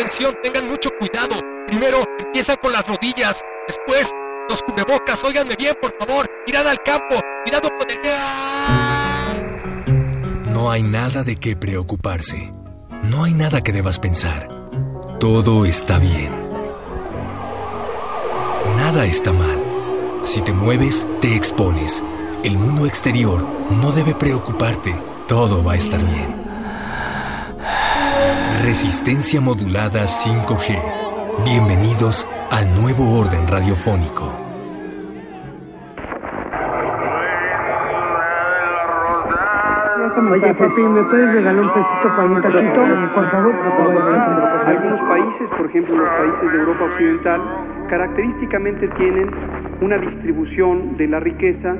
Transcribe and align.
Atención, 0.00 0.34
tengan 0.42 0.66
mucho 0.66 0.88
cuidado. 0.98 1.36
Primero 1.66 2.02
empiezan 2.18 2.56
con 2.62 2.72
las 2.72 2.88
rodillas, 2.88 3.44
después 3.66 4.10
los 4.48 4.62
cubrebocas. 4.62 5.22
Óiganme 5.22 5.56
bien, 5.56 5.76
por 5.78 5.92
favor. 5.98 6.26
Mirad 6.46 6.68
al 6.68 6.82
campo, 6.82 7.20
cuidado 7.44 7.68
con 7.68 7.90
el... 7.90 7.98
No 10.50 10.70
hay 10.70 10.82
nada 10.82 11.22
de 11.22 11.36
qué 11.36 11.54
preocuparse. 11.54 12.50
No 13.02 13.24
hay 13.24 13.34
nada 13.34 13.60
que 13.60 13.72
debas 13.72 13.98
pensar. 13.98 14.48
Todo 15.18 15.66
está 15.66 15.98
bien. 15.98 16.32
Nada 18.78 19.04
está 19.04 19.34
mal. 19.34 19.62
Si 20.22 20.40
te 20.40 20.54
mueves, 20.54 21.06
te 21.20 21.36
expones. 21.36 22.02
El 22.42 22.56
mundo 22.56 22.86
exterior 22.86 23.46
no 23.70 23.92
debe 23.92 24.14
preocuparte. 24.14 24.98
Todo 25.28 25.62
va 25.62 25.74
a 25.74 25.76
estar 25.76 26.02
bien. 26.02 26.39
Resistencia 28.70 29.40
modulada 29.40 30.06
5G. 30.06 30.78
Bienvenidos 31.44 32.24
al 32.52 32.72
nuevo 32.72 33.18
orden 33.18 33.48
radiofónico. 33.48 34.30
Oye, 40.30 40.54
papi, 40.54 40.82
¿me 40.82 41.02
puedes 41.02 41.32
regalar 41.34 41.64
un 41.64 41.68
pesito 41.74 42.08
para 42.14 42.26
un 42.26 42.42
taquito? 42.42 42.80
Por 43.12 43.30
favor. 43.32 43.54
Algunos 44.66 45.00
países, 45.00 45.48
por 45.56 45.66
ejemplo 45.66 45.96
los 45.96 46.08
países 46.08 46.52
de 46.52 46.58
Europa 46.60 46.84
Occidental, 46.84 47.40
característicamente 47.88 48.86
tienen 48.96 49.30
una 49.80 49.98
distribución 49.98 50.96
de 50.96 51.08
la 51.08 51.18
riqueza 51.18 51.74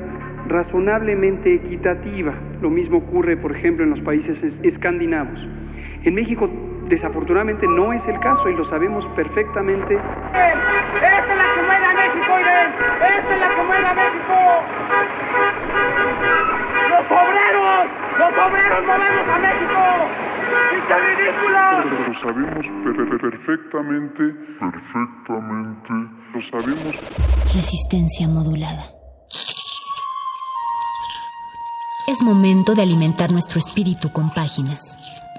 razonablemente 0.49 1.55
equitativa. 1.55 2.33
Lo 2.61 2.69
mismo 2.69 2.97
ocurre, 2.97 3.37
por 3.37 3.55
ejemplo, 3.55 3.85
en 3.85 3.91
los 3.91 4.01
países 4.01 4.37
escandinavos. 4.63 5.39
En 6.03 6.15
México, 6.15 6.49
desafortunadamente, 6.91 7.65
no 7.67 7.91
es 7.93 8.05
el 8.07 8.19
caso 8.19 8.47
y 8.49 8.55
lo 8.55 8.69
sabemos 8.69 9.03
perfectamente. 9.15 9.95
¡Esta 9.95 10.51
es 10.51 11.37
la 11.37 11.53
que 11.55 11.61
mueve 11.63 11.85
a 11.85 11.93
México, 11.93 12.39
Irene! 12.39 12.73
¡Esta 13.17 13.33
es 13.33 13.39
la 13.39 13.49
que 13.55 13.63
mueve 13.63 13.87
a 13.87 13.93
México! 13.93 14.35
¡Los 16.91 17.05
obreros! 17.11 17.83
¡Los 18.19 18.33
obreros 18.45 18.81
movemos 18.85 19.27
a 19.27 19.37
México! 19.39 19.81
¡Pinche 20.71 20.95
ridículo! 21.07 21.59
Lo 21.81 22.13
sabemos 22.19 22.65
per- 22.83 23.09
per- 23.09 23.21
perfectamente, 23.31 24.23
perfectamente, 24.59 25.93
lo 26.33 26.41
sabemos. 26.51 26.93
Resistencia 27.55 28.27
modulada. 28.27 28.83
Es 32.07 32.21
momento 32.23 32.75
de 32.75 32.81
alimentar 32.81 33.31
nuestro 33.31 33.59
espíritu 33.59 34.11
con 34.11 34.29
páginas. 34.31 34.97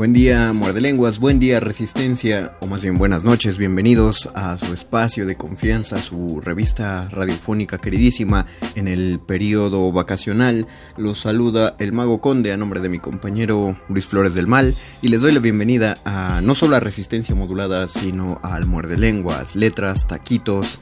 Buen 0.00 0.14
día, 0.14 0.54
muerde 0.54 0.80
lenguas, 0.80 1.18
buen 1.18 1.38
día, 1.38 1.60
resistencia, 1.60 2.56
o 2.60 2.66
más 2.66 2.80
bien 2.80 2.96
buenas 2.96 3.22
noches, 3.22 3.58
bienvenidos 3.58 4.30
a 4.34 4.56
su 4.56 4.72
espacio 4.72 5.26
de 5.26 5.36
confianza, 5.36 6.00
su 6.00 6.40
revista 6.40 7.06
radiofónica 7.10 7.76
queridísima 7.76 8.46
en 8.76 8.88
el 8.88 9.20
periodo 9.20 9.92
vacacional. 9.92 10.66
Los 10.96 11.20
saluda 11.20 11.76
el 11.78 11.92
Mago 11.92 12.22
Conde 12.22 12.50
a 12.50 12.56
nombre 12.56 12.80
de 12.80 12.88
mi 12.88 12.98
compañero 12.98 13.78
Luis 13.90 14.06
Flores 14.06 14.32
del 14.32 14.46
Mal 14.46 14.74
y 15.02 15.08
les 15.08 15.20
doy 15.20 15.32
la 15.32 15.40
bienvenida 15.40 15.98
a 16.06 16.40
no 16.42 16.54
solo 16.54 16.76
a 16.76 16.80
Resistencia 16.80 17.34
Modulada, 17.34 17.86
sino 17.86 18.40
al 18.42 18.64
muerde 18.64 18.96
lenguas, 18.96 19.54
letras, 19.54 20.06
taquitos 20.06 20.80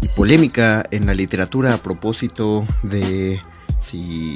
y 0.00 0.08
polémica 0.16 0.82
en 0.90 1.04
la 1.04 1.12
literatura 1.12 1.74
a 1.74 1.82
propósito 1.82 2.66
de 2.82 3.38
si 3.80 4.32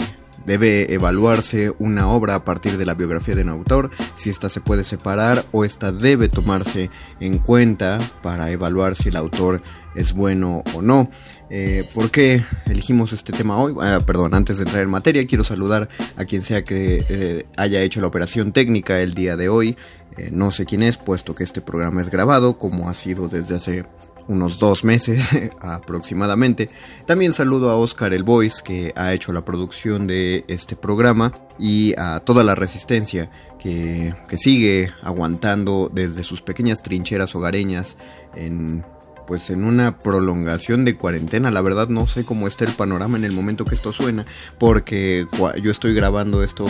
Debe 0.46 0.92
evaluarse 0.92 1.72
una 1.78 2.08
obra 2.08 2.34
a 2.34 2.44
partir 2.44 2.76
de 2.76 2.84
la 2.84 2.94
biografía 2.94 3.34
de 3.34 3.42
un 3.42 3.48
autor, 3.48 3.90
si 4.14 4.30
ésta 4.30 4.48
se 4.48 4.60
puede 4.60 4.84
separar 4.84 5.44
o 5.52 5.64
ésta 5.64 5.92
debe 5.92 6.28
tomarse 6.28 6.90
en 7.20 7.38
cuenta 7.38 7.98
para 8.22 8.50
evaluar 8.50 8.94
si 8.94 9.08
el 9.08 9.16
autor 9.16 9.62
es 9.94 10.12
bueno 10.12 10.62
o 10.74 10.82
no. 10.82 11.10
Eh, 11.50 11.88
¿Por 11.94 12.10
qué 12.10 12.42
elegimos 12.66 13.12
este 13.12 13.32
tema 13.32 13.56
hoy? 13.58 13.74
Ah, 13.80 14.00
perdón, 14.04 14.34
antes 14.34 14.58
de 14.58 14.64
entrar 14.64 14.82
en 14.82 14.90
materia, 14.90 15.26
quiero 15.26 15.44
saludar 15.44 15.88
a 16.16 16.24
quien 16.24 16.42
sea 16.42 16.64
que 16.64 17.04
eh, 17.08 17.46
haya 17.56 17.80
hecho 17.82 18.00
la 18.00 18.06
operación 18.06 18.52
técnica 18.52 19.00
el 19.00 19.14
día 19.14 19.36
de 19.36 19.48
hoy. 19.48 19.76
Eh, 20.16 20.30
no 20.32 20.50
sé 20.50 20.64
quién 20.64 20.82
es, 20.82 20.96
puesto 20.96 21.34
que 21.34 21.44
este 21.44 21.60
programa 21.60 22.00
es 22.00 22.10
grabado, 22.10 22.58
como 22.58 22.88
ha 22.88 22.94
sido 22.94 23.28
desde 23.28 23.56
hace 23.56 23.84
unos 24.28 24.58
dos 24.58 24.84
meses 24.84 25.30
aproximadamente. 25.60 26.70
También 27.06 27.32
saludo 27.32 27.70
a 27.70 27.76
Oscar 27.76 28.12
el 28.12 28.22
Voice 28.22 28.62
que 28.64 28.92
ha 28.96 29.12
hecho 29.12 29.32
la 29.32 29.44
producción 29.44 30.06
de 30.06 30.44
este 30.48 30.76
programa 30.76 31.32
y 31.58 31.94
a 31.98 32.20
toda 32.20 32.44
la 32.44 32.54
resistencia 32.54 33.30
que, 33.58 34.14
que 34.28 34.38
sigue 34.38 34.90
aguantando 35.02 35.90
desde 35.92 36.22
sus 36.22 36.42
pequeñas 36.42 36.82
trincheras 36.82 37.34
hogareñas 37.34 37.96
en 38.34 38.84
pues 39.26 39.50
en 39.50 39.64
una 39.64 39.98
prolongación 39.98 40.84
de 40.84 40.96
cuarentena. 40.96 41.50
La 41.50 41.62
verdad 41.62 41.88
no 41.88 42.06
sé 42.06 42.24
cómo 42.24 42.46
está 42.46 42.64
el 42.64 42.72
panorama 42.72 43.16
en 43.16 43.24
el 43.24 43.32
momento 43.32 43.64
que 43.64 43.74
esto 43.74 43.92
suena 43.92 44.26
porque 44.58 45.26
yo 45.62 45.70
estoy 45.70 45.94
grabando 45.94 46.42
esto 46.42 46.66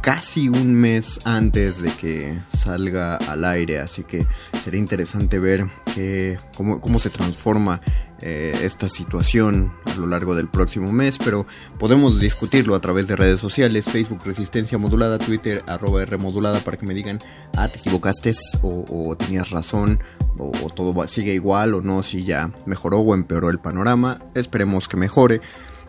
casi 0.00 0.48
un 0.48 0.74
mes 0.74 1.20
antes 1.24 1.82
de 1.82 1.90
que 1.92 2.38
salga 2.48 3.16
al 3.16 3.44
aire, 3.44 3.80
así 3.80 4.04
que 4.04 4.26
sería 4.62 4.80
interesante 4.80 5.38
ver 5.38 5.66
que, 5.94 6.38
cómo, 6.56 6.80
cómo 6.80 7.00
se 7.00 7.10
transforma 7.10 7.80
eh, 8.20 8.58
esta 8.62 8.88
situación 8.88 9.72
a 9.84 9.94
lo 9.94 10.08
largo 10.08 10.34
del 10.34 10.48
próximo 10.48 10.90
mes, 10.90 11.18
pero 11.18 11.46
podemos 11.78 12.18
discutirlo 12.18 12.74
a 12.74 12.80
través 12.80 13.06
de 13.06 13.14
redes 13.14 13.38
sociales, 13.38 13.84
Facebook 13.84 14.22
Resistencia 14.24 14.76
Modulada, 14.76 15.18
Twitter 15.18 15.62
arroba 15.68 16.02
R 16.02 16.16
Modulada 16.16 16.58
para 16.58 16.76
que 16.76 16.84
me 16.84 16.94
digan, 16.94 17.20
ah, 17.56 17.68
te 17.68 17.78
equivocaste 17.78 18.32
o, 18.62 19.14
tenías 19.16 19.50
razón 19.50 20.00
o, 20.36 20.50
todo 20.70 21.06
sigue 21.06 21.32
igual 21.32 21.74
o 21.74 21.80
no, 21.80 22.02
si 22.02 22.24
ya 22.24 22.50
mejoró 22.66 22.98
o 22.98 23.14
empeoró 23.14 23.50
el 23.50 23.60
panorama, 23.60 24.20
esperemos 24.34 24.88
que 24.88 24.96
mejore. 24.96 25.40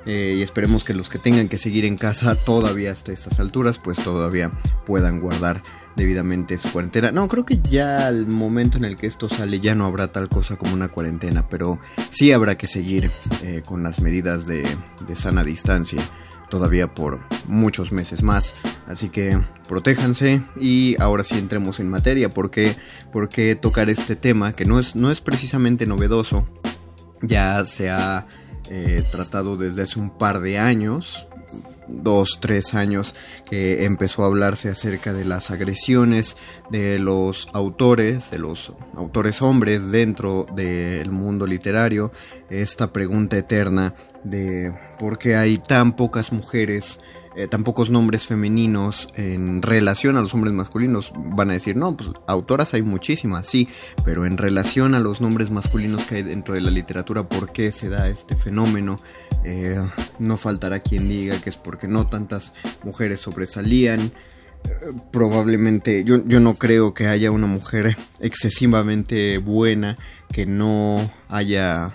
Eh, 0.05 0.35
y 0.37 0.41
esperemos 0.41 0.83
que 0.83 0.93
los 0.93 1.09
que 1.09 1.19
tengan 1.19 1.49
que 1.49 1.57
seguir 1.57 1.85
en 1.85 1.97
casa 1.97 2.35
todavía 2.35 2.91
hasta 2.91 3.11
estas 3.11 3.39
alturas, 3.39 3.79
pues 3.79 3.97
todavía 3.97 4.51
puedan 4.85 5.19
guardar 5.19 5.61
debidamente 5.95 6.57
su 6.57 6.71
cuarentena. 6.71 7.11
No, 7.11 7.27
creo 7.27 7.45
que 7.45 7.59
ya 7.61 8.07
al 8.07 8.25
momento 8.25 8.77
en 8.77 8.85
el 8.85 8.95
que 8.95 9.07
esto 9.07 9.27
sale 9.27 9.59
ya 9.59 9.75
no 9.75 9.85
habrá 9.85 10.11
tal 10.11 10.29
cosa 10.29 10.55
como 10.55 10.73
una 10.73 10.87
cuarentena, 10.87 11.49
pero 11.49 11.79
sí 12.09 12.31
habrá 12.31 12.57
que 12.57 12.67
seguir 12.67 13.11
eh, 13.43 13.61
con 13.65 13.83
las 13.83 13.99
medidas 13.99 14.45
de, 14.45 14.65
sana 15.13 15.43
distancia 15.43 16.01
todavía 16.49 16.95
por 16.95 17.19
muchos 17.45 17.91
meses 17.91 18.23
más. 18.23 18.55
Así 18.87 19.09
que 19.09 19.37
protéjanse 19.67 20.41
y 20.59 20.95
ahora 20.99 21.23
sí 21.23 21.37
entremos 21.37 21.79
en 21.79 21.89
materia. 21.89 22.29
¿Por 22.29 22.49
qué, 22.49 22.75
tocar 23.61 23.89
este 23.89 24.15
tema 24.15 24.53
que 24.53 24.65
no 24.65 24.79
es, 24.79 24.95
no 24.95 25.11
es 25.11 25.19
precisamente 25.21 25.85
novedoso? 25.85 26.47
Ya 27.21 27.63
se 27.65 27.89
ha 27.89 28.25
eh, 28.69 29.03
tratado 29.11 29.57
desde 29.57 29.83
hace 29.83 29.99
un 29.99 30.09
par 30.09 30.41
de 30.41 30.59
años, 30.59 31.27
dos, 31.87 32.39
tres 32.39 32.73
años, 32.73 33.15
que 33.49 33.85
empezó 33.85 34.23
a 34.23 34.27
hablarse 34.27 34.69
acerca 34.69 35.13
de 35.13 35.25
las 35.25 35.51
agresiones 35.51 36.37
de 36.69 36.99
los 36.99 37.47
autores, 37.53 38.31
de 38.31 38.37
los 38.37 38.73
autores 38.95 39.41
hombres 39.41 39.91
dentro 39.91 40.45
del 40.55 41.11
mundo 41.11 41.47
literario, 41.47 42.11
esta 42.49 42.93
pregunta 42.93 43.37
eterna 43.37 43.95
de 44.23 44.73
por 44.99 45.17
qué 45.17 45.35
hay 45.35 45.57
tan 45.57 45.95
pocas 45.95 46.31
mujeres, 46.31 46.99
eh, 47.35 47.47
tan 47.47 47.63
pocos 47.63 47.89
nombres 47.89 48.25
femeninos 48.25 49.09
en 49.15 49.61
relación 49.61 50.17
a 50.17 50.21
los 50.21 50.33
hombres 50.33 50.53
masculinos. 50.53 51.13
Van 51.15 51.49
a 51.49 51.53
decir, 51.53 51.75
no, 51.75 51.95
pues 51.95 52.09
autoras 52.27 52.73
hay 52.73 52.81
muchísimas, 52.81 53.47
sí, 53.47 53.67
pero 54.03 54.25
en 54.25 54.37
relación 54.37 54.95
a 54.95 54.99
los 54.99 55.21
nombres 55.21 55.51
masculinos 55.51 56.05
que 56.05 56.15
hay 56.15 56.23
dentro 56.23 56.53
de 56.53 56.61
la 56.61 56.71
literatura, 56.71 57.27
¿por 57.27 57.51
qué 57.51 57.71
se 57.71 57.89
da 57.89 58.09
este 58.09 58.35
fenómeno? 58.35 58.99
Eh, 59.43 59.79
no 60.17 60.37
faltará 60.37 60.79
quien 60.79 61.07
diga 61.07 61.39
que 61.41 61.49
es 61.49 61.57
porque 61.57 61.87
no 61.87 62.05
tantas 62.07 62.53
mujeres 62.83 63.19
sobresalían. 63.21 64.11
Eh, 64.65 64.71
probablemente 65.11 66.03
yo, 66.03 66.25
yo 66.25 66.39
no 66.39 66.55
creo 66.55 66.93
que 66.93 67.07
haya 67.07 67.31
una 67.31 67.47
mujer 67.47 67.95
excesivamente 68.19 69.37
buena 69.37 69.97
que 70.31 70.45
no 70.45 71.11
haya 71.29 71.93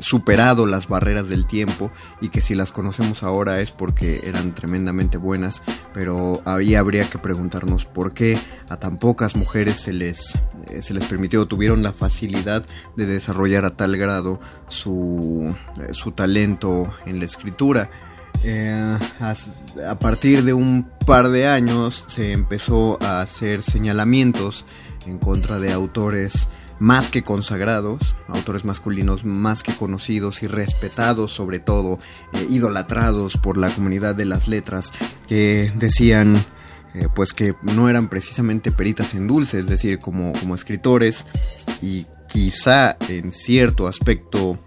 superado 0.00 0.66
las 0.66 0.88
barreras 0.88 1.28
del 1.28 1.46
tiempo 1.46 1.90
y 2.20 2.28
que 2.28 2.40
si 2.40 2.54
las 2.54 2.72
conocemos 2.72 3.22
ahora 3.22 3.60
es 3.60 3.72
porque 3.72 4.20
eran 4.24 4.52
tremendamente 4.52 5.18
buenas, 5.18 5.62
pero 5.92 6.40
ahí 6.44 6.74
habría 6.74 7.08
que 7.10 7.18
preguntarnos 7.18 7.86
por 7.86 8.14
qué 8.14 8.38
a 8.68 8.76
tan 8.76 8.98
pocas 8.98 9.36
mujeres 9.36 9.80
se 9.80 9.92
les, 9.92 10.38
eh, 10.68 10.82
se 10.82 10.94
les 10.94 11.04
permitió, 11.04 11.46
tuvieron 11.46 11.82
la 11.82 11.92
facilidad 11.92 12.64
de 12.96 13.06
desarrollar 13.06 13.64
a 13.64 13.76
tal 13.76 13.96
grado 13.96 14.40
su, 14.68 15.54
eh, 15.80 15.92
su 15.92 16.12
talento 16.12 16.86
en 17.06 17.18
la 17.18 17.24
escritura. 17.24 17.90
Eh, 18.42 18.98
a, 19.86 19.98
partir 19.98 20.44
de 20.44 20.54
un 20.54 20.88
par 21.04 21.28
de 21.28 21.46
años 21.46 22.04
se 22.06 22.32
empezó 22.32 22.96
a 23.02 23.20
hacer 23.20 23.62
señalamientos 23.62 24.64
en 25.06 25.18
contra 25.18 25.58
de 25.58 25.72
autores 25.72 26.48
más 26.80 27.10
que 27.10 27.22
consagrados, 27.22 28.16
autores 28.26 28.64
masculinos 28.64 29.24
más 29.24 29.62
que 29.62 29.76
conocidos 29.76 30.42
y 30.42 30.48
respetados 30.48 31.30
sobre 31.30 31.60
todo, 31.60 32.00
eh, 32.32 32.46
idolatrados 32.50 33.36
por 33.36 33.56
la 33.56 33.70
comunidad 33.70 34.16
de 34.16 34.24
las 34.24 34.48
letras, 34.48 34.92
que 35.28 35.70
decían 35.76 36.44
eh, 36.94 37.06
pues 37.14 37.32
que 37.32 37.54
no 37.62 37.88
eran 37.88 38.08
precisamente 38.08 38.72
peritas 38.72 39.14
en 39.14 39.28
dulce, 39.28 39.60
es 39.60 39.66
decir, 39.66 40.00
como, 40.00 40.32
como 40.32 40.56
escritores 40.56 41.26
y 41.80 42.06
quizá 42.26 42.96
en 43.08 43.30
cierto 43.30 43.86
aspecto... 43.86 44.58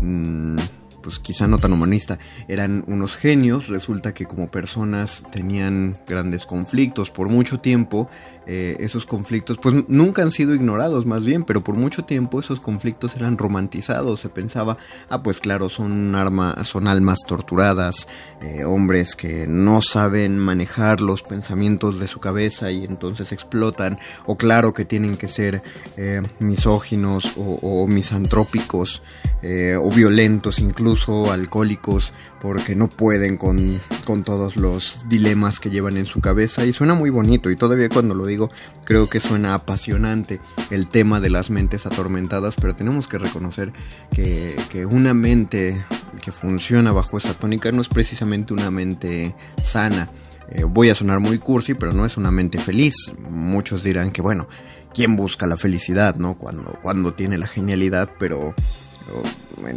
Mm, 0.00 0.58
pues 1.02 1.18
quizá 1.18 1.46
no 1.46 1.58
tan 1.58 1.72
humanista, 1.72 2.18
eran 2.46 2.84
unos 2.86 3.16
genios, 3.16 3.68
resulta 3.68 4.12
que 4.14 4.26
como 4.26 4.48
personas 4.48 5.24
tenían 5.30 5.96
grandes 6.06 6.46
conflictos 6.46 7.10
por 7.10 7.28
mucho 7.28 7.58
tiempo, 7.58 8.10
eh, 8.52 8.76
esos 8.80 9.06
conflictos 9.06 9.58
pues 9.62 9.84
nunca 9.86 10.22
han 10.22 10.32
sido 10.32 10.56
ignorados 10.56 11.06
más 11.06 11.24
bien, 11.24 11.44
pero 11.44 11.60
por 11.60 11.76
mucho 11.76 12.04
tiempo 12.04 12.40
esos 12.40 12.58
conflictos 12.58 13.14
eran 13.14 13.38
romantizados, 13.38 14.18
se 14.18 14.28
pensaba, 14.28 14.76
ah 15.08 15.22
pues 15.22 15.38
claro, 15.38 15.68
son, 15.68 16.16
arma, 16.16 16.64
son 16.64 16.88
almas 16.88 17.20
torturadas, 17.24 18.08
eh, 18.42 18.64
hombres 18.64 19.14
que 19.14 19.46
no 19.46 19.82
saben 19.82 20.36
manejar 20.36 21.00
los 21.00 21.22
pensamientos 21.22 22.00
de 22.00 22.08
su 22.08 22.18
cabeza 22.18 22.72
y 22.72 22.84
entonces 22.84 23.30
explotan, 23.30 24.00
o 24.26 24.36
claro 24.36 24.74
que 24.74 24.84
tienen 24.84 25.16
que 25.16 25.28
ser 25.28 25.62
eh, 25.96 26.20
misóginos 26.40 27.34
o, 27.36 27.60
o 27.62 27.86
misantrópicos 27.86 29.02
o 29.42 29.90
violentos 29.90 30.58
incluso, 30.58 30.80
incluso 30.80 31.30
alcohólicos 31.30 32.14
porque 32.40 32.74
no 32.74 32.88
pueden 32.88 33.36
con, 33.36 33.78
con 34.04 34.24
todos 34.24 34.56
los 34.56 35.04
dilemas 35.08 35.60
que 35.60 35.70
llevan 35.70 35.96
en 35.96 36.06
su 36.06 36.20
cabeza. 36.20 36.64
Y 36.64 36.72
suena 36.72 36.94
muy 36.94 37.10
bonito 37.10 37.50
y 37.50 37.56
todavía 37.56 37.88
cuando 37.88 38.14
lo 38.14 38.26
digo 38.26 38.50
creo 38.84 39.08
que 39.08 39.20
suena 39.20 39.54
apasionante 39.54 40.40
el 40.70 40.88
tema 40.88 41.20
de 41.20 41.30
las 41.30 41.50
mentes 41.50 41.86
atormentadas 41.86 42.56
pero 42.56 42.74
tenemos 42.74 43.08
que 43.08 43.18
reconocer 43.18 43.72
que, 44.12 44.56
que 44.70 44.86
una 44.86 45.14
mente 45.14 45.84
que 46.22 46.32
funciona 46.32 46.92
bajo 46.92 47.18
esa 47.18 47.34
tónica 47.34 47.70
no 47.72 47.82
es 47.82 47.88
precisamente 47.88 48.52
una 48.52 48.70
mente 48.70 49.34
sana. 49.62 50.10
Eh, 50.48 50.64
voy 50.64 50.90
a 50.90 50.94
sonar 50.94 51.20
muy 51.20 51.38
cursi 51.38 51.74
pero 51.74 51.92
no 51.92 52.06
es 52.06 52.16
una 52.16 52.30
mente 52.30 52.58
feliz. 52.58 53.12
Muchos 53.28 53.84
dirán 53.84 54.10
que 54.10 54.22
bueno 54.22 54.48
quién 54.94 55.14
busca 55.14 55.46
la 55.46 55.56
felicidad 55.56 56.16
no 56.16 56.38
cuando 56.38 56.78
cuando 56.82 57.14
tiene 57.14 57.38
la 57.38 57.46
genialidad 57.46 58.10
pero 58.18 58.54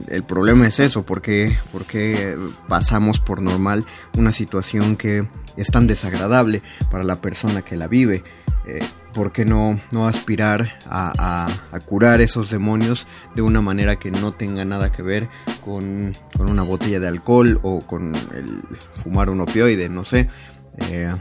el 0.10 0.24
problema 0.24 0.68
es 0.68 0.80
eso, 0.80 1.06
porque, 1.06 1.58
porque 1.72 2.38
pasamos 2.68 3.20
por 3.20 3.42
normal 3.42 3.86
una 4.18 4.32
situación 4.32 4.96
que 4.96 5.28
es 5.58 5.68
tan 5.72 5.88
desagradable 5.88 6.62
para 6.90 7.04
la 7.04 7.22
persona 7.22 7.62
que 7.62 7.76
la 7.76 7.88
vive. 7.88 8.24
Eh, 8.66 8.80
¿Por 9.14 9.32
qué 9.32 9.46
no, 9.46 9.80
no 9.92 10.08
aspirar 10.08 10.80
a, 10.88 11.48
curar 11.86 12.22
esos 12.22 12.50
demonios 12.50 13.06
de 13.36 13.44
una 13.44 13.62
manera 13.62 13.98
que 13.98 14.10
no 14.10 14.34
tenga 14.34 14.66
nada 14.66 14.92
que 14.92 15.04
ver 15.04 15.30
con, 15.64 16.14
una 16.40 16.64
botella 16.64 17.00
de 17.00 17.08
alcohol 17.08 17.60
o 17.62 17.82
con 17.82 18.16
el 18.16 18.62
fumar 19.04 19.30
un 19.30 19.42
opioide? 19.42 19.88
No 19.90 20.04
sé. 20.04 20.30
Eh, 20.78 21.14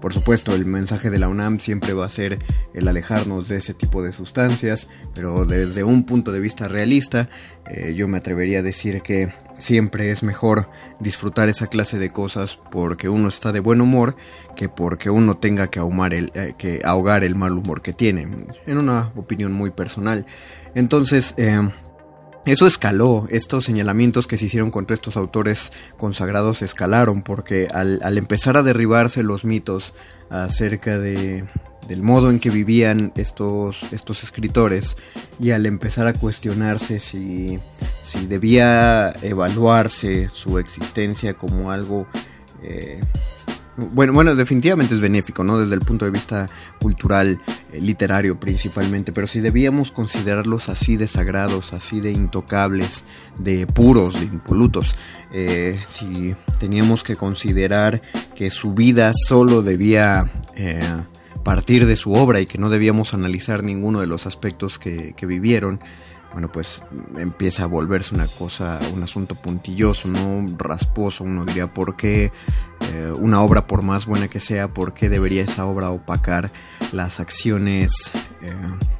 por 0.00 0.14
supuesto, 0.14 0.54
el 0.54 0.64
mensaje 0.64 1.10
de 1.10 1.18
la 1.18 1.28
UNAM 1.28 1.58
siempre 1.58 1.92
va 1.92 2.06
a 2.06 2.08
ser 2.08 2.38
el 2.72 2.86
alejarnos 2.86 3.48
de 3.48 3.56
ese 3.56 3.74
tipo 3.74 4.02
de 4.02 4.12
sustancias, 4.12 4.88
pero 5.14 5.44
desde 5.44 5.82
un 5.82 6.04
punto 6.04 6.30
de 6.30 6.40
vista 6.40 6.68
realista, 6.68 7.28
eh, 7.68 7.94
yo 7.94 8.06
me 8.06 8.18
atrevería 8.18 8.60
a 8.60 8.62
decir 8.62 9.02
que 9.02 9.32
siempre 9.58 10.10
es 10.10 10.22
mejor 10.22 10.68
disfrutar 11.00 11.48
esa 11.48 11.66
clase 11.66 11.98
de 11.98 12.10
cosas 12.10 12.58
porque 12.70 13.08
uno 13.08 13.28
está 13.28 13.50
de 13.50 13.60
buen 13.60 13.80
humor 13.80 14.16
que 14.56 14.68
porque 14.68 15.10
uno 15.10 15.36
tenga 15.36 15.68
que, 15.68 15.80
el, 15.80 16.30
eh, 16.34 16.54
que 16.56 16.80
ahogar 16.84 17.24
el 17.24 17.34
mal 17.34 17.52
humor 17.52 17.82
que 17.82 17.92
tiene, 17.92 18.28
en 18.66 18.78
una 18.78 19.12
opinión 19.16 19.52
muy 19.52 19.70
personal. 19.70 20.26
Entonces, 20.74 21.34
eh, 21.38 21.58
eso 22.48 22.66
escaló, 22.66 23.26
estos 23.30 23.64
señalamientos 23.64 24.26
que 24.26 24.36
se 24.36 24.46
hicieron 24.46 24.70
contra 24.70 24.94
estos 24.94 25.16
autores 25.16 25.72
consagrados 25.96 26.62
escalaron, 26.62 27.22
porque 27.22 27.68
al, 27.72 28.18
empezar 28.18 28.56
a 28.56 28.62
derribarse 28.62 29.22
los 29.22 29.44
mitos 29.44 29.94
acerca 30.30 30.98
de, 30.98 31.44
del 31.88 32.02
modo 32.02 32.30
en 32.30 32.38
que 32.38 32.50
vivían 32.50 33.12
estos, 33.16 33.88
estos 33.92 34.22
escritores 34.22 34.96
y 35.40 35.50
al 35.50 35.66
empezar 35.66 36.06
a 36.06 36.12
cuestionarse 36.12 37.00
si, 37.00 37.58
si 38.02 38.26
debía 38.26 39.14
evaluarse 39.22 40.28
su 40.32 40.58
existencia 40.58 41.34
como 41.34 41.70
algo 41.70 42.06
eh, 42.62 43.00
bueno, 43.78 44.12
bueno, 44.12 44.34
definitivamente 44.34 44.94
es 44.94 45.00
benéfico, 45.00 45.44
¿no? 45.44 45.58
Desde 45.58 45.74
el 45.74 45.80
punto 45.80 46.04
de 46.04 46.10
vista 46.10 46.50
cultural, 46.80 47.40
eh, 47.72 47.80
literario 47.80 48.38
principalmente, 48.38 49.12
pero 49.12 49.28
si 49.28 49.38
debíamos 49.40 49.92
considerarlos 49.92 50.68
así 50.68 50.96
de 50.96 51.06
sagrados, 51.06 51.72
así 51.72 52.00
de 52.00 52.10
intocables, 52.10 53.04
de 53.38 53.66
puros, 53.68 54.14
de 54.14 54.26
impolutos, 54.26 54.96
eh, 55.32 55.78
si 55.86 56.34
teníamos 56.58 57.04
que 57.04 57.14
considerar 57.14 58.02
que 58.34 58.50
su 58.50 58.74
vida 58.74 59.12
solo 59.14 59.62
debía 59.62 60.28
eh, 60.56 60.82
partir 61.44 61.86
de 61.86 61.96
su 61.96 62.14
obra 62.14 62.40
y 62.40 62.46
que 62.46 62.58
no 62.58 62.70
debíamos 62.70 63.14
analizar 63.14 63.62
ninguno 63.62 64.00
de 64.00 64.06
los 64.08 64.26
aspectos 64.26 64.78
que, 64.78 65.14
que 65.16 65.24
vivieron, 65.24 65.80
bueno, 66.32 66.52
pues 66.52 66.82
empieza 67.16 67.64
a 67.64 67.66
volverse 67.66 68.14
una 68.14 68.26
cosa, 68.26 68.78
un 68.92 69.02
asunto 69.02 69.34
puntilloso, 69.34 70.08
¿no? 70.08 70.46
Rasposo. 70.58 71.24
Uno 71.24 71.44
diría, 71.44 71.72
¿por 71.72 71.96
qué 71.96 72.32
eh, 72.80 73.12
una 73.16 73.42
obra, 73.42 73.66
por 73.66 73.82
más 73.82 74.06
buena 74.06 74.28
que 74.28 74.40
sea, 74.40 74.68
por 74.68 74.94
qué 74.94 75.08
debería 75.08 75.42
esa 75.42 75.66
obra 75.66 75.90
opacar 75.90 76.50
las 76.92 77.20
acciones 77.20 78.12
eh, 78.42 78.54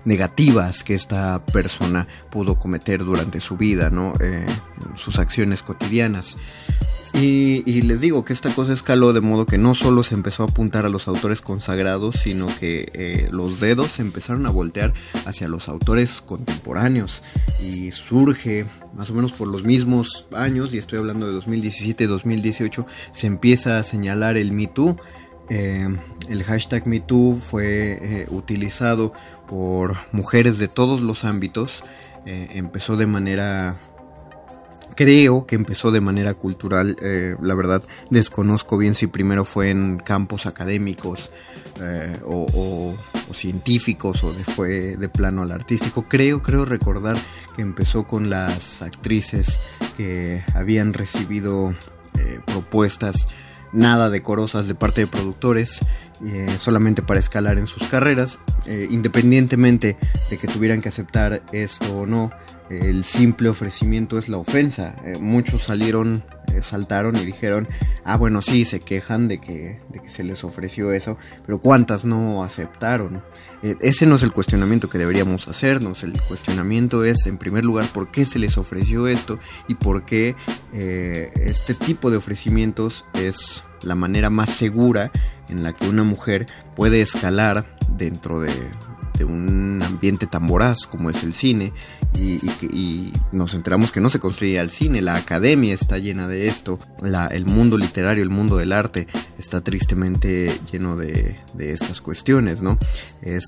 negativas 0.04 0.82
que 0.82 0.94
esta 0.94 1.44
persona 1.46 2.08
pudo 2.30 2.58
cometer 2.58 3.04
durante 3.04 3.40
su 3.40 3.56
vida, 3.56 3.90
¿no? 3.90 4.14
Eh, 4.20 4.46
sus 4.94 5.18
acciones 5.18 5.62
cotidianas. 5.62 6.38
Y, 7.14 7.82
les 7.82 8.00
digo 8.00 8.24
que 8.24 8.32
esta 8.32 8.54
cosa 8.54 8.72
escaló 8.72 9.12
de 9.12 9.20
modo 9.20 9.46
que 9.46 9.58
no 9.58 9.74
solo 9.74 10.02
se 10.02 10.14
empezó 10.14 10.42
a 10.42 10.46
apuntar 10.46 10.84
a 10.84 10.88
los 10.88 11.08
autores 11.08 11.40
consagrados, 11.40 12.16
sino 12.16 12.46
que 12.58 12.90
eh, 12.92 13.28
los 13.30 13.60
dedos 13.60 13.92
se 13.92 14.02
empezaron 14.02 14.46
a 14.46 14.50
voltear 14.50 14.94
hacia 15.24 15.48
los 15.48 15.68
autores 15.68 16.20
contemporáneos. 16.20 17.22
Y 17.60 17.90
surge, 17.92 18.66
más 18.94 19.10
o 19.10 19.14
menos 19.14 19.32
por 19.32 19.48
los 19.48 19.64
mismos 19.64 20.26
años, 20.34 20.72
y 20.72 20.78
estoy 20.78 20.98
hablando 20.98 21.30
de 21.30 21.38
2017-2018, 21.40 22.86
se 23.10 23.26
empieza 23.26 23.78
a 23.78 23.84
señalar 23.84 24.36
el 24.36 24.52
Me 24.52 24.66
Too. 24.66 24.96
Eh, 25.50 25.88
el 26.28 26.44
hashtag 26.44 26.86
MeToo 26.86 27.36
fue 27.36 27.98
eh, 28.02 28.26
utilizado 28.28 29.14
por 29.48 29.96
mujeres 30.12 30.58
de 30.58 30.68
todos 30.68 31.00
los 31.00 31.24
ámbitos. 31.24 31.82
empezó 32.26 32.98
de 32.98 33.06
manera 33.06 33.80
creo 34.98 35.46
que 35.46 35.54
empezó 35.54 35.92
de 35.92 36.00
manera 36.00 36.34
cultural, 36.34 36.96
eh, 37.00 37.36
la 37.40 37.54
verdad 37.54 37.84
desconozco 38.10 38.76
bien 38.76 38.94
si 38.94 39.06
primero 39.06 39.44
fue 39.44 39.70
en 39.70 39.98
campos 39.98 40.44
académicos 40.44 41.30
eh, 41.80 42.18
o, 42.26 42.92
científicos 43.32 44.24
o 44.24 44.32
fue 44.56 44.96
de 44.96 45.08
plano 45.08 45.42
al 45.42 45.52
artístico. 45.52 46.06
Creo, 46.08 46.42
creo 46.42 46.64
recordar 46.64 47.16
que 47.54 47.62
empezó 47.62 48.08
con 48.08 48.28
las 48.28 48.82
actrices 48.82 49.60
que 49.96 50.42
habían 50.52 50.92
recibido 50.92 51.76
eh, 52.18 52.40
propuestas 52.44 53.28
nada 53.72 54.10
decorosas 54.10 54.66
de 54.66 54.74
parte 54.74 55.02
de 55.02 55.06
productores 55.06 55.78
solamente 56.58 57.02
para 57.02 57.20
escalar 57.20 57.58
en 57.58 57.66
sus 57.66 57.84
carreras, 57.84 58.38
independientemente 58.66 59.96
de 60.30 60.36
que 60.36 60.48
tuvieran 60.48 60.80
que 60.80 60.88
aceptar 60.88 61.42
esto 61.52 61.96
o 61.96 62.06
no 62.06 62.30
el 62.70 63.04
simple 63.04 63.48
ofrecimiento 63.48 64.18
es 64.18 64.28
la 64.28 64.38
ofensa. 64.38 64.94
Eh, 65.04 65.16
muchos 65.18 65.62
salieron, 65.62 66.24
eh, 66.52 66.62
saltaron 66.62 67.16
y 67.16 67.24
dijeron, 67.24 67.68
ah, 68.04 68.16
bueno, 68.16 68.42
sí, 68.42 68.64
se 68.64 68.80
quejan 68.80 69.28
de 69.28 69.38
que, 69.38 69.78
de 69.88 70.00
que 70.00 70.10
se 70.10 70.22
les 70.22 70.44
ofreció 70.44 70.92
eso, 70.92 71.16
pero 71.46 71.60
¿cuántas 71.60 72.04
no 72.04 72.44
aceptaron? 72.44 73.22
Eh, 73.62 73.74
ese 73.80 74.06
no 74.06 74.16
es 74.16 74.22
el 74.22 74.32
cuestionamiento 74.32 74.88
que 74.88 74.98
deberíamos 74.98 75.48
hacernos. 75.48 76.04
El 76.04 76.20
cuestionamiento 76.20 77.04
es, 77.04 77.26
en 77.26 77.38
primer 77.38 77.64
lugar, 77.64 77.90
por 77.92 78.10
qué 78.10 78.26
se 78.26 78.38
les 78.38 78.58
ofreció 78.58 79.08
esto 79.08 79.38
y 79.66 79.74
por 79.74 80.04
qué 80.04 80.36
este 80.72 81.74
tipo 81.74 82.10
de 82.10 82.18
ofrecimientos 82.18 83.04
es 83.14 83.64
la 83.82 83.94
manera 83.94 84.30
más 84.30 84.50
segura 84.50 85.10
en 85.48 85.62
la 85.62 85.72
que 85.72 85.88
una 85.88 86.04
mujer 86.04 86.46
puede 86.76 87.00
escalar 87.00 87.76
dentro 87.96 88.40
de, 88.40 88.52
de 89.18 89.24
un 89.24 89.82
ambiente 89.82 90.26
tan 90.26 90.46
voraz 90.46 90.86
como 90.86 91.10
es 91.10 91.22
el 91.24 91.34
cine 91.34 91.72
y, 92.14 93.12
nos 93.32 93.54
enteramos 93.54 93.92
que 93.92 94.00
no 94.00 94.10
se 94.10 94.20
construye 94.20 94.58
el 94.58 94.70
cine, 94.70 95.02
la 95.02 95.16
academia 95.16 95.74
está 95.74 95.98
llena 95.98 96.26
de 96.28 96.48
esto, 96.48 96.78
el 97.30 97.44
mundo 97.44 97.76
literario, 97.76 98.22
el 98.22 98.30
mundo 98.30 98.56
del 98.56 98.72
arte 98.72 99.06
está 99.38 99.60
tristemente 99.60 100.58
lleno 100.70 100.96
de, 100.96 101.38
estas 101.58 102.00
cuestiones, 102.00 102.62
¿no? 102.62 102.78
Es, 103.22 103.44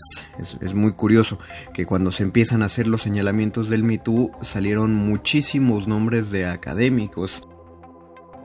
es, 0.60 0.74
muy 0.74 0.92
curioso 0.92 1.38
que 1.72 1.86
cuando 1.86 2.12
se 2.12 2.22
empiezan 2.22 2.62
a 2.62 2.66
hacer 2.66 2.86
los 2.86 3.02
señalamientos 3.02 3.68
del 3.70 3.84
Me 3.84 4.00
salieron 4.42 4.94
muchísimos 4.94 5.88
nombres 5.88 6.30
de 6.30 6.46
académicos 6.46 7.42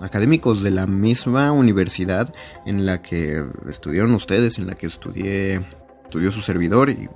académicos 0.01 0.61
de 0.61 0.71
la 0.71 0.87
misma 0.87 1.51
universidad 1.51 2.33
en 2.65 2.85
la 2.85 3.01
que 3.01 3.43
estudiaron 3.69 4.13
ustedes, 4.13 4.57
en 4.57 4.67
la 4.67 4.75
que 4.75 4.87
estudié 4.87 5.61
estudió 6.05 6.31
su 6.31 6.41
servidor 6.41 6.89
y 6.89 7.09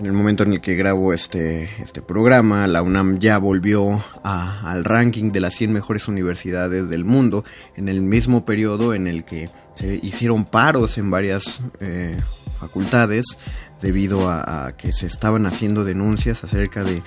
en 0.00 0.06
el 0.06 0.12
momento 0.12 0.44
en 0.44 0.54
el 0.54 0.60
que 0.62 0.76
grabo 0.76 1.12
este, 1.12 1.64
este 1.82 2.00
programa, 2.00 2.66
la 2.66 2.80
UNAM 2.80 3.18
ya 3.18 3.36
volvió 3.36 4.02
al 4.22 4.82
ranking 4.82 5.30
de 5.30 5.40
las 5.40 5.52
100 5.52 5.74
mejores 5.74 6.08
universidades 6.08 6.88
del 6.88 7.04
mundo, 7.04 7.44
en 7.76 7.90
el 7.90 8.00
mismo 8.00 8.46
periodo 8.46 8.94
en 8.94 9.06
el 9.06 9.24
que 9.26 9.50
se 9.74 10.00
hicieron 10.02 10.46
paros 10.46 10.96
en 10.96 11.10
varias 11.10 11.60
eh, 11.80 12.18
facultades 12.58 13.36
debido 13.82 14.30
a, 14.30 14.72
que 14.78 14.90
se 14.92 15.06
estaban 15.06 15.44
haciendo 15.44 15.84
denuncias 15.84 16.44
acerca 16.44 16.82
de, 16.82 17.02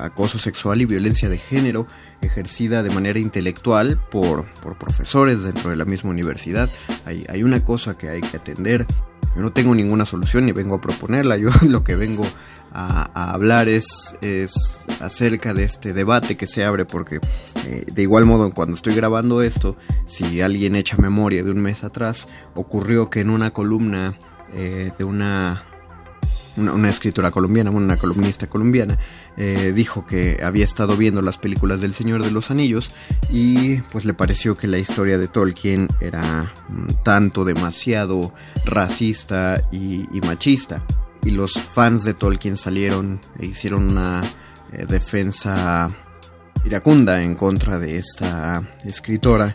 acoso 0.00 0.38
sexual 0.38 0.80
y 0.80 0.86
violencia 0.86 1.28
de 1.28 1.38
género 1.38 1.86
ejercida 2.22 2.82
de 2.82 2.90
manera 2.90 3.18
intelectual 3.18 4.00
por, 4.10 4.50
por 4.54 4.78
profesores 4.78 5.42
dentro 5.42 5.70
de 5.70 5.76
la 5.76 5.84
misma 5.84 6.10
universidad. 6.10 6.70
Hay, 7.04 7.24
hay 7.28 7.42
una 7.42 7.64
cosa 7.64 7.96
que 7.98 8.08
hay 8.08 8.22
que 8.22 8.38
atender 8.38 8.86
yo 9.34 9.42
no 9.42 9.52
tengo 9.52 9.74
ninguna 9.74 10.06
solución 10.06 10.46
ni 10.46 10.52
vengo 10.52 10.76
a 10.76 10.80
proponerla. 10.80 11.36
Yo 11.36 11.50
lo 11.62 11.82
que 11.82 11.96
vengo 11.96 12.24
a, 12.72 13.32
hablar 13.32 13.68
es, 13.68 14.16
es, 14.20 14.86
acerca 15.00 15.54
de 15.54 15.64
este 15.64 15.92
debate 15.92 16.36
que 16.36 16.46
se 16.46 16.64
abre 16.64 16.84
porque 16.84 17.20
eh, 17.66 17.84
de 17.92 18.02
igual 18.02 18.24
modo 18.24 18.50
cuando 18.52 18.74
estoy 18.74 18.94
grabando 18.94 19.42
esto, 19.42 19.76
si 20.06 20.40
alguien 20.40 20.74
echa 20.74 20.96
memoria 20.96 21.42
de 21.42 21.50
un 21.50 21.60
mes 21.60 21.84
atrás, 21.84 22.28
ocurrió 22.54 23.10
que 23.10 23.20
en 23.20 23.30
una 23.30 23.52
columna 23.52 24.16
eh, 24.54 24.92
de 24.96 25.04
una 25.04 25.64
una, 26.56 26.88
escritora 26.88 27.30
colombiana, 27.30 27.70
una 27.70 27.96
columnista 27.96 28.46
colombiana, 28.48 28.98
eh, 29.36 29.72
dijo 29.74 30.06
que 30.06 30.40
había 30.42 30.64
estado 30.64 30.96
viendo 30.96 31.22
las 31.22 31.38
películas 31.38 31.80
del 31.80 31.94
Señor 31.94 32.22
de 32.22 32.30
los 32.30 32.50
Anillos 32.50 32.90
y 33.30 33.78
pues 33.92 34.04
le 34.04 34.14
pareció 34.14 34.56
que 34.56 34.66
la 34.66 34.78
historia 34.78 35.18
de 35.18 35.28
Tolkien 35.28 35.88
era 36.00 36.52
mm, 36.68 37.02
tanto 37.02 37.44
demasiado 37.44 38.32
racista 38.64 39.62
y, 39.72 40.06
machista. 40.24 40.84
Y 41.24 41.30
los 41.30 41.54
fans 41.54 42.04
de 42.04 42.14
Tolkien 42.14 42.56
salieron 42.56 43.20
e 43.38 43.46
hicieron 43.46 43.88
una 43.88 44.22
eh, 44.72 44.84
defensa 44.86 45.90
iracunda 46.64 47.22
en 47.22 47.34
contra 47.34 47.78
de 47.78 47.98
esta 47.98 48.62
escritora 48.84 49.52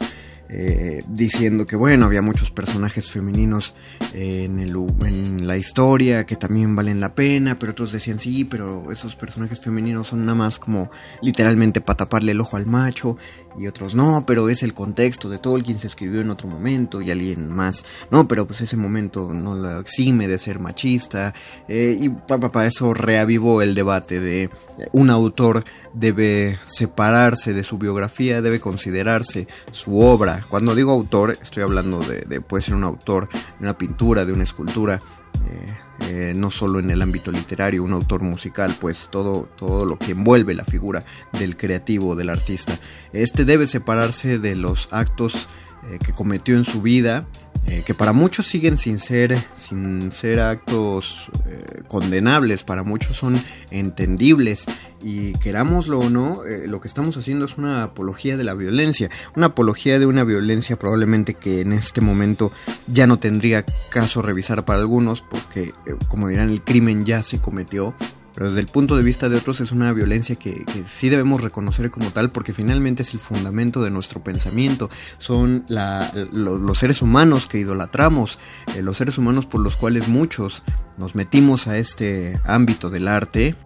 eh, 0.51 1.03
diciendo 1.07 1.67
que 1.67 1.75
bueno, 1.75 2.07
había 2.07 2.23
muchos 2.23 2.49
personajes 2.49 3.11
femeninos 3.11 3.75
en, 4.13 4.59
el, 4.59 4.75
en 5.05 5.45
la 5.45 5.57
historia 5.57 6.25
que 6.25 6.35
también 6.35 6.75
valen 6.75 6.99
la 6.99 7.13
pena, 7.13 7.59
pero 7.59 7.73
otros 7.73 7.91
decían 7.91 8.17
sí, 8.17 8.45
pero 8.45 8.91
esos 8.91 9.15
personajes 9.15 9.59
femeninos 9.59 10.07
son 10.07 10.25
nada 10.25 10.35
más 10.35 10.57
como 10.57 10.89
literalmente 11.21 11.81
para 11.81 11.97
taparle 11.97 12.31
el 12.31 12.41
ojo 12.41 12.57
al 12.57 12.65
macho, 12.65 13.15
y 13.57 13.67
otros 13.67 13.93
no, 13.93 14.23
pero 14.25 14.49
es 14.49 14.63
el 14.63 14.73
contexto 14.73 15.29
de 15.29 15.37
Tolkien, 15.37 15.77
se 15.77 15.85
escribió 15.85 16.21
en 16.21 16.31
otro 16.31 16.47
momento, 16.47 16.99
y 16.99 17.11
alguien 17.11 17.49
más, 17.49 17.85
no, 18.09 18.27
pero 18.27 18.47
pues 18.47 18.61
ese 18.61 18.75
momento 18.75 19.31
no 19.31 19.53
lo 19.53 19.79
exime 19.79 20.27
de 20.27 20.39
ser 20.39 20.59
machista, 20.59 21.33
eh, 21.67 21.95
y 21.99 22.09
para 22.09 22.65
eso 22.65 22.95
reavivó 22.95 23.61
el 23.61 23.75
debate 23.75 24.19
de 24.19 24.49
un 24.93 25.11
autor 25.11 25.63
debe 25.93 26.59
separarse 26.63 27.53
de 27.53 27.63
su 27.63 27.77
biografía, 27.77 28.41
debe 28.41 28.59
considerarse 28.59 29.47
su 29.71 29.99
obra. 29.99 30.38
Cuando 30.47 30.75
digo 30.75 30.91
autor, 30.91 31.37
estoy 31.41 31.63
hablando 31.63 31.99
de, 31.99 32.41
puede 32.41 32.63
ser 32.63 32.75
un 32.75 32.83
autor 32.83 33.27
de 33.29 33.63
una 33.63 33.77
pintura, 33.77 34.25
de 34.25 34.33
una 34.33 34.43
escultura, 34.43 35.01
eh, 35.47 35.77
eh, 36.01 36.33
no 36.35 36.49
solo 36.49 36.79
en 36.79 36.89
el 36.89 37.01
ámbito 37.01 37.31
literario, 37.31 37.83
un 37.83 37.93
autor 37.93 38.21
musical, 38.21 38.75
pues 38.79 39.09
todo, 39.11 39.49
todo 39.55 39.85
lo 39.85 39.97
que 39.97 40.11
envuelve 40.11 40.53
la 40.53 40.65
figura 40.65 41.03
del 41.33 41.57
creativo, 41.57 42.15
del 42.15 42.29
artista. 42.29 42.79
Este 43.11 43.45
debe 43.45 43.67
separarse 43.67 44.39
de 44.39 44.55
los 44.55 44.89
actos 44.91 45.49
eh, 45.87 45.99
que 46.03 46.11
cometió 46.13 46.55
en 46.55 46.63
su 46.63 46.81
vida 46.81 47.27
eh, 47.67 47.83
que 47.85 47.93
para 47.93 48.13
muchos 48.13 48.47
siguen 48.47 48.77
sin 48.77 48.99
ser, 48.99 49.37
sin 49.53 50.11
ser 50.11 50.39
actos 50.39 51.29
eh, 51.45 51.83
condenables, 51.87 52.63
para 52.63 52.83
muchos 52.83 53.17
son 53.17 53.41
entendibles. 53.69 54.65
Y 55.01 55.33
querámoslo 55.33 55.99
o 55.99 56.09
no, 56.09 56.41
lo 56.65 56.81
que 56.81 56.87
estamos 56.87 57.15
haciendo 57.15 57.45
es 57.45 57.57
una 57.57 57.83
apología 57.83 58.35
de 58.37 58.43
la 58.43 58.53
violencia, 58.53 59.09
una 59.35 59.47
apología 59.47 59.97
de 59.99 60.05
una 60.05 60.23
violencia 60.25 60.77
probablemente 60.77 61.35
que 61.35 61.61
en 61.61 61.71
este 61.71 62.01
momento 62.01 62.51
ya 62.87 63.07
no 63.07 63.17
tendría 63.17 63.63
caso 63.89 64.21
revisar 64.21 64.65
para 64.65 64.79
algunos 64.79 65.21
porque, 65.21 65.73
como 66.09 66.27
dirán, 66.27 66.49
el 66.49 66.61
crimen 66.63 67.05
ya 67.05 67.23
se 67.23 67.39
cometió 67.39 67.95
pero 68.39 68.51
desde 68.51 68.61
el 68.61 68.67
punto 68.67 68.95
de 68.95 69.03
vista 69.03 69.27
de 69.27 69.35
otros 69.35 69.59
es 69.59 69.73
una 69.73 69.91
violencia 69.91 70.37
que, 70.37 70.63
sí 70.85 71.09
debemos 71.09 71.41
reconocer 71.41 71.91
como 71.91 72.11
tal 72.11 72.31
porque 72.31 72.53
finalmente 72.53 73.01
es 73.01 73.13
el 73.13 73.19
fundamento 73.19 73.83
de 73.83 73.89
nuestro 73.89 74.23
pensamiento. 74.23 74.89
Son 75.17 75.65
los 75.67 76.79
seres 76.79 77.01
humanos 77.01 77.47
que 77.47 77.59
idolatramos, 77.59 78.39
eh, 78.77 78.81
los 78.81 78.95
seres 78.95 79.17
humanos 79.17 79.45
por 79.45 79.59
los 79.59 79.75
cuales 79.75 80.07
muchos 80.07 80.63
nos 80.97 81.15
metimos 81.15 81.67
a 81.67 81.77
este 81.77 82.39
ámbito 82.45 82.89
del 82.89 83.09
arte. 83.09 83.57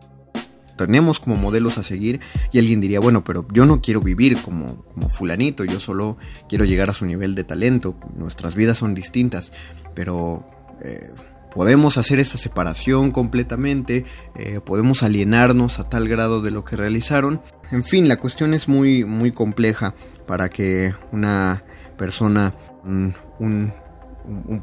Tenemos 0.75 1.19
como 1.19 1.35
modelos 1.35 1.77
a 1.77 1.83
seguir 1.83 2.19
y 2.51 2.57
alguien 2.57 2.81
diría, 2.81 2.99
bueno, 2.99 3.23
pero 3.23 3.45
yo 3.53 3.67
no 3.67 3.79
quiero 3.79 4.01
vivir 4.01 4.41
como, 4.41 4.83
fulanito, 5.07 5.65
yo 5.65 5.79
solo 5.79 6.17
quiero 6.49 6.65
llegar 6.65 6.89
a 6.89 6.93
su 6.93 7.05
nivel 7.05 7.35
de 7.35 7.43
talento, 7.43 7.95
nuestras 8.15 8.55
vidas 8.55 8.79
son 8.79 8.95
distintas, 8.95 9.53
pero... 9.93 10.47
Eh, 10.83 11.11
podemos 11.53 11.97
hacer 11.97 12.19
esa 12.19 12.37
separación 12.37 13.11
completamente, 13.11 14.05
eh, 14.35 14.59
podemos 14.63 15.03
alienarnos 15.03 15.79
a 15.79 15.87
tal 15.89 16.09
grado 16.09 16.41
de 16.41 16.51
lo 16.51 16.63
que 16.63 16.75
realizaron. 16.75 17.41
En 17.71 17.83
fin, 17.83 18.07
la 18.07 18.19
cuestión 18.19 18.53
es 18.53 18.67
muy, 18.67 19.05
muy 19.05 19.31
compleja 19.31 19.93
para 20.25 20.49
que 20.49 20.93
una 21.11 21.63
persona, 21.97 22.55
un, 22.83 23.73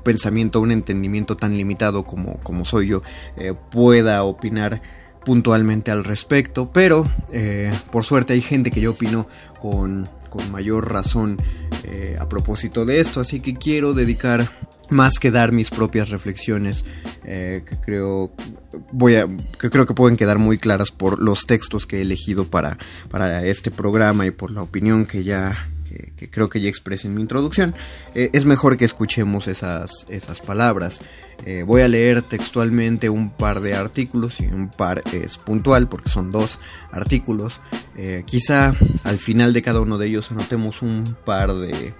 pensamiento, 0.02 0.60
un 0.60 0.72
entendimiento 0.72 1.36
tan 1.36 1.56
limitado 1.56 2.04
como, 2.04 2.38
como 2.40 2.64
soy 2.64 2.88
yo, 2.88 3.02
eh, 3.36 3.54
pueda 3.70 4.24
opinar 4.24 4.82
puntualmente 5.24 5.90
al 5.90 6.02
respecto, 6.02 6.72
pero 6.72 7.06
eh, 7.30 7.72
por 7.92 8.04
suerte 8.04 8.32
hay 8.32 8.40
gente 8.40 8.70
que 8.70 8.80
yo 8.80 8.92
opino 8.92 9.28
con, 9.60 10.08
con 10.28 10.50
mayor 10.50 10.90
razón 10.90 11.40
a 12.20 12.28
propósito 12.28 12.86
de 12.86 13.00
esto, 13.00 13.20
así 13.20 13.40
que 13.40 13.54
quiero 13.54 13.94
dedicar 13.94 14.48
más 14.90 15.18
que 15.18 15.30
dar 15.30 15.52
mis 15.52 15.70
propias 15.70 16.10
reflexiones 16.10 16.84
eh, 17.24 17.62
que 17.68 17.76
creo 17.76 18.32
voy 18.92 19.16
a 19.16 19.26
que 19.58 19.70
creo 19.70 19.86
que 19.86 19.94
pueden 19.94 20.16
quedar 20.16 20.38
muy 20.38 20.58
claras 20.58 20.90
por 20.90 21.20
los 21.20 21.46
textos 21.46 21.86
que 21.86 21.98
he 21.98 22.02
elegido 22.02 22.48
para 22.48 22.78
para 23.08 23.44
este 23.44 23.70
programa 23.70 24.26
y 24.26 24.30
por 24.30 24.50
la 24.50 24.62
opinión 24.62 25.06
que 25.06 25.24
ya 25.24 25.68
que, 26.16 26.30
creo 26.30 26.48
que 26.48 26.60
ya 26.60 26.68
expresé 26.68 27.08
en 27.08 27.16
mi 27.16 27.20
introducción, 27.20 27.74
eh, 28.14 28.30
es 28.32 28.44
mejor 28.44 28.76
que 28.76 28.84
escuchemos 28.84 29.48
esas, 29.48 30.06
esas 30.08 30.40
palabras. 30.40 31.02
Eh, 31.44 31.64
voy 31.66 31.82
a 31.82 31.88
leer 31.88 32.22
textualmente 32.22 33.08
un 33.08 33.30
par 33.30 33.60
de 33.60 33.74
artículos 33.74 34.38
y 34.38 34.46
un 34.46 34.68
par 34.68 35.02
es 35.12 35.36
puntual 35.36 35.88
porque 35.88 36.08
son 36.08 36.30
dos 36.30 36.60
artículos. 36.92 37.60
Quizá 38.24 38.72
al 39.02 39.18
final 39.18 39.52
de 39.52 39.62
cada 39.62 39.80
uno 39.80 39.98
de 39.98 40.06
ellos 40.06 40.30
anotemos 40.30 40.80
un 40.80 41.16
par 41.24 41.52
de, 41.54 41.92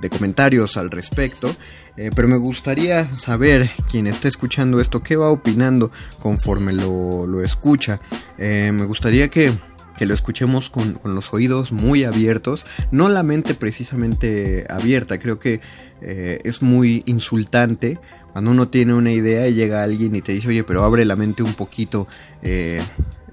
de 0.00 0.10
comentarios 0.10 0.76
al 0.76 0.90
respecto. 0.90 1.54
Pero 1.96 2.28
me 2.28 2.36
gustaría 2.36 3.14
saber 3.16 3.70
quién 3.90 4.06
está 4.06 4.28
escuchando 4.28 4.80
esto, 4.80 5.02
qué 5.02 5.16
va 5.16 5.30
opinando 5.30 5.90
conforme 6.20 6.72
lo, 6.72 7.26
lo 7.26 7.42
escucha. 7.42 8.00
me 8.38 8.84
gustaría 8.84 9.28
que 9.28 9.52
que 9.96 10.06
lo 10.06 10.14
escuchemos 10.14 10.70
con, 10.70 11.00
los 11.04 11.32
oídos 11.32 11.72
muy 11.72 12.04
abiertos, 12.04 12.66
no 12.90 13.08
la 13.08 13.22
mente 13.22 13.54
precisamente 13.54 14.66
abierta, 14.68 15.18
creo 15.18 15.38
que 15.38 15.60
eh, 16.02 16.38
es 16.44 16.62
muy 16.62 17.02
insultante 17.06 17.98
cuando 18.32 18.50
uno 18.50 18.68
tiene 18.68 18.92
una 18.92 19.12
idea 19.12 19.48
y 19.48 19.54
llega 19.54 19.82
alguien 19.82 20.14
y 20.14 20.20
te 20.20 20.32
dice, 20.32 20.48
oye, 20.48 20.62
pero 20.62 20.84
abre 20.84 21.04
la 21.06 21.16
mente 21.16 21.42
un 21.42 21.54
poquito, 21.54 22.06
eh, 22.42 22.82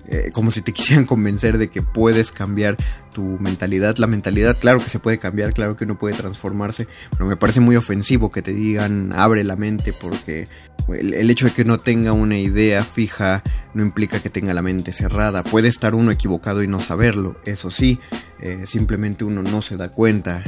eh, 0.07 0.31
como 0.33 0.51
si 0.51 0.61
te 0.61 0.73
quisieran 0.73 1.05
convencer 1.05 1.57
de 1.57 1.69
que 1.69 1.81
puedes 1.81 2.31
cambiar 2.31 2.77
tu 3.13 3.23
mentalidad. 3.39 3.97
La 3.97 4.07
mentalidad, 4.07 4.57
claro 4.59 4.79
que 4.81 4.89
se 4.89 4.99
puede 4.99 5.17
cambiar, 5.17 5.53
claro 5.53 5.75
que 5.75 5.85
uno 5.85 5.97
puede 5.97 6.15
transformarse, 6.15 6.87
pero 7.11 7.25
me 7.25 7.37
parece 7.37 7.59
muy 7.59 7.75
ofensivo 7.75 8.31
que 8.31 8.41
te 8.41 8.53
digan 8.53 9.13
abre 9.15 9.43
la 9.43 9.55
mente 9.55 9.93
porque 9.93 10.47
el, 10.89 11.29
hecho 11.29 11.45
de 11.45 11.53
que 11.53 11.63
no 11.63 11.79
tenga 11.79 12.11
una 12.11 12.37
idea 12.37 12.83
fija 12.83 13.43
no 13.73 13.83
implica 13.83 14.21
que 14.21 14.29
tenga 14.29 14.53
la 14.53 14.61
mente 14.61 14.91
cerrada. 14.91 15.43
Puede 15.43 15.67
estar 15.67 15.95
uno 15.95 16.11
equivocado 16.11 16.63
y 16.63 16.67
no 16.67 16.79
saberlo, 16.79 17.35
eso 17.45 17.71
sí, 17.71 17.99
eh, 18.41 18.63
simplemente 18.65 19.23
uno 19.23 19.41
no 19.41 19.61
se 19.61 19.77
da 19.77 19.89
cuenta 19.89 20.43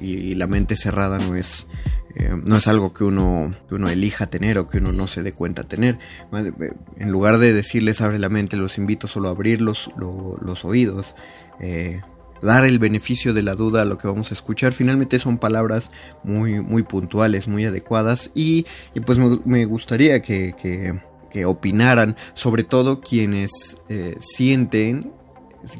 y 0.00 0.34
la 0.34 0.46
mente 0.46 0.76
cerrada 0.76 1.18
no 1.18 1.34
es 1.34 1.66
eh, 2.14 2.36
no 2.44 2.56
es 2.56 2.66
algo 2.66 2.92
que 2.92 3.04
uno, 3.04 3.54
que 3.68 3.76
uno 3.76 3.88
elija 3.88 4.26
tener 4.26 4.58
o 4.58 4.68
que 4.68 4.78
uno 4.78 4.92
no 4.92 5.06
se 5.06 5.22
dé 5.22 5.32
cuenta 5.32 5.64
tener. 5.64 5.98
Eh, 6.32 6.72
en 6.98 7.10
lugar 7.10 7.38
de 7.38 7.52
decirles 7.52 8.00
abre 8.00 8.18
la 8.18 8.28
mente, 8.28 8.56
los 8.56 8.78
invito 8.78 9.06
solo 9.06 9.28
a 9.28 9.32
abrir 9.32 9.60
los, 9.60 9.90
los, 9.96 10.64
oídos, 10.64 11.14
eh, 11.60 12.00
dar 12.42 12.64
el 12.64 12.78
beneficio 12.78 13.32
de 13.32 13.42
la 13.42 13.54
duda 13.54 13.82
a 13.82 13.84
lo 13.84 13.98
que 13.98 14.08
vamos 14.08 14.30
a 14.30 14.34
escuchar. 14.34 14.72
Finalmente 14.72 15.18
son 15.18 15.38
palabras 15.38 15.90
muy, 16.24 16.60
muy 16.60 16.82
puntuales, 16.82 17.46
muy 17.46 17.64
adecuadas 17.64 18.30
y, 18.34 18.66
pues 19.06 19.18
me, 19.44 19.64
gustaría 19.64 20.20
que, 20.20 20.54
que, 20.60 21.44
opinaran, 21.44 22.16
sobre 22.34 22.64
todo 22.64 23.00
quienes 23.00 23.76
sienten 24.18 25.12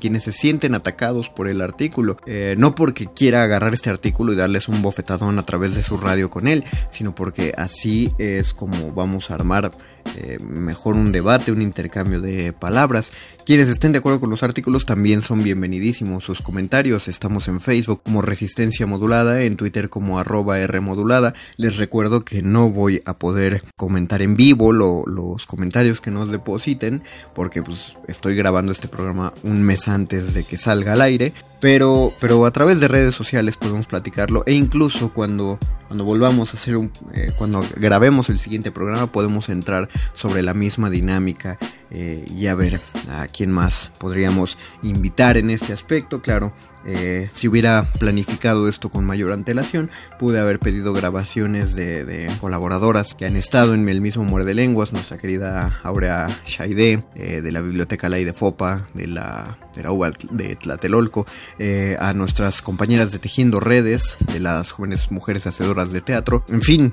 quienes 0.01 0.25
se 0.25 0.33
sienten 0.33 0.75
atacados 0.75 1.31
por 1.31 1.49
el 1.49 1.61
artículo. 1.61 2.17
Eh, 2.27 2.55
no 2.59 2.75
porque 2.75 3.07
quiera 3.07 3.43
agarrar 3.43 3.75
este 3.75 3.91
artículo 3.91 4.33
y 4.33 4.37
darles 4.37 4.69
un 4.69 4.83
bofetadón 4.83 5.39
a 5.39 5.45
través 5.45 5.75
de 5.75 5.83
su 5.83 5.97
radio 5.97 6.31
con 6.31 6.49
él, 6.49 6.65
sino 6.91 7.15
porque 7.15 7.53
así 7.57 8.13
es 8.19 8.55
como 8.55 8.93
vamos 8.93 9.31
a 9.31 9.35
armar 9.35 9.73
eh, 10.17 10.39
mejor 10.41 10.97
un 10.97 11.13
debate, 11.13 11.53
un 11.53 11.63
intercambio 11.63 12.21
de 12.21 12.53
palabras. 12.53 13.13
Quienes 13.51 13.67
estén 13.67 13.91
de 13.91 13.99
acuerdo 13.99 14.21
con 14.21 14.31
los 14.31 14.45
artículos 14.45 14.87
también 14.87 15.23
son 15.23 15.43
bienvenidísimos. 15.43 16.23
Sus 16.23 16.41
comentarios, 16.41 17.09
estamos 17.09 17.49
en 17.49 17.61
Facebook 17.61 18.01
como 18.05 18.23
Resistencia 18.23 18.87
Modulada, 18.87 19.43
en 19.43 19.57
Twitter 19.57 19.89
como 19.89 20.21
arroba 20.21 20.61
R 20.61 20.81
Modulada. 20.81 21.35
Les 21.57 21.77
recuerdo 21.77 22.25
que 22.25 22.43
no 22.43 22.71
voy 22.71 23.03
a 23.07 23.19
poder 23.19 23.65
comentar 23.75 24.23
en 24.23 24.37
vivo 24.37 24.73
los 24.73 25.47
comentarios 25.47 26.01
que 26.01 26.13
nos 26.13 26.31
depositen, 26.31 27.03
porque 27.35 27.61
pues 27.61 27.95
estoy 28.07 28.37
grabando 28.37 28.71
este 28.71 28.87
programa 28.87 29.33
un 29.43 29.63
mes 29.63 29.89
antes 29.89 30.33
de 30.33 30.45
que 30.45 30.57
salga 30.57 30.93
al 30.93 31.01
aire. 31.01 31.33
Pero, 31.61 32.13
pero 32.21 32.47
a 32.47 32.53
través 32.53 32.79
de 32.79 32.87
redes 32.87 33.17
sociales 33.17 33.57
podemos 33.57 33.87
platicarlo 33.87 34.45
e 34.47 34.55
incluso 34.55 35.13
cuando, 35.13 35.59
cuando 35.89 36.05
volvamos 36.05 36.55
a 36.55 36.57
hacer 36.57 36.77
un, 36.77 36.91
eh, 37.13 37.33
cuando 37.37 37.63
grabemos 37.77 38.31
el 38.31 38.39
siguiente 38.39 38.71
programa 38.71 39.13
podemos 39.13 39.51
entrar 39.51 39.91
sobre 40.15 40.43
la 40.43 40.55
misma 40.55 40.89
dinámica 40.89 41.59
eh, 41.91 42.25
y 42.37 42.47
a 42.47 42.55
ver 42.55 42.81
a 43.11 43.27
quién 43.29 43.51
más 43.51 43.91
podríamos 43.99 44.59
invitar 44.83 45.37
en 45.37 45.51
este 45.51 45.73
aspecto. 45.73 46.23
Claro, 46.23 46.53
eh, 46.85 47.29
si 47.35 47.47
hubiera 47.47 47.87
planificado 47.99 48.69
esto 48.69 48.89
con 48.89 49.05
mayor 49.05 49.33
antelación, 49.33 49.91
pude 50.19 50.41
haber 50.41 50.59
pedido 50.59 50.93
grabaciones 50.93 51.75
de, 51.75 52.31
colaboradoras 52.41 53.15
que 53.15 53.27
han 53.27 53.37
estado 53.37 53.75
en 53.75 53.89
el 53.89 54.01
mismo 54.01 54.25
Muerde 54.25 54.55
Lenguas, 54.55 54.93
nuestra 54.93 55.19
querida 55.19 55.81
Aurea 55.83 56.29
Shaide, 56.47 57.05
eh, 57.15 57.43
de 57.43 57.53
la 57.53 57.61
Biblioteca 57.61 58.09
Ley 58.09 58.25
de 58.25 58.33
Fopa, 58.33 58.87
de 58.95 59.07
la, 59.07 59.59
de, 59.75 59.83
la 59.83 60.13
de 60.31 60.57
Tlatelolco, 60.57 61.27
eh, 61.59 61.97
a 62.01 62.15
nuestras 62.15 62.63
compañeras 62.63 63.13
de 63.13 63.19
Tejiendo 63.19 63.61
Redes, 63.61 64.17
de 64.33 64.41
las 64.41 64.73
jóvenes 64.73 65.11
mujeres 65.11 65.47
hacedoras 65.47 65.93
de 65.93 66.01
teatro. 66.01 66.45
En 66.49 66.63
fin, 66.63 66.93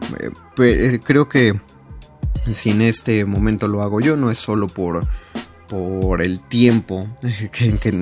creo 1.03 1.29
que 1.29 1.59
si 2.53 2.71
en 2.71 2.81
este 2.81 3.25
momento 3.25 3.67
lo 3.67 3.81
hago 3.81 3.99
yo, 3.99 4.17
no 4.17 4.31
es 4.31 4.37
solo 4.37 4.67
por 4.67 5.07
por 5.67 6.21
el 6.21 6.39
tiempo 6.39 7.07
que, 7.51 7.77
que, 7.77 7.99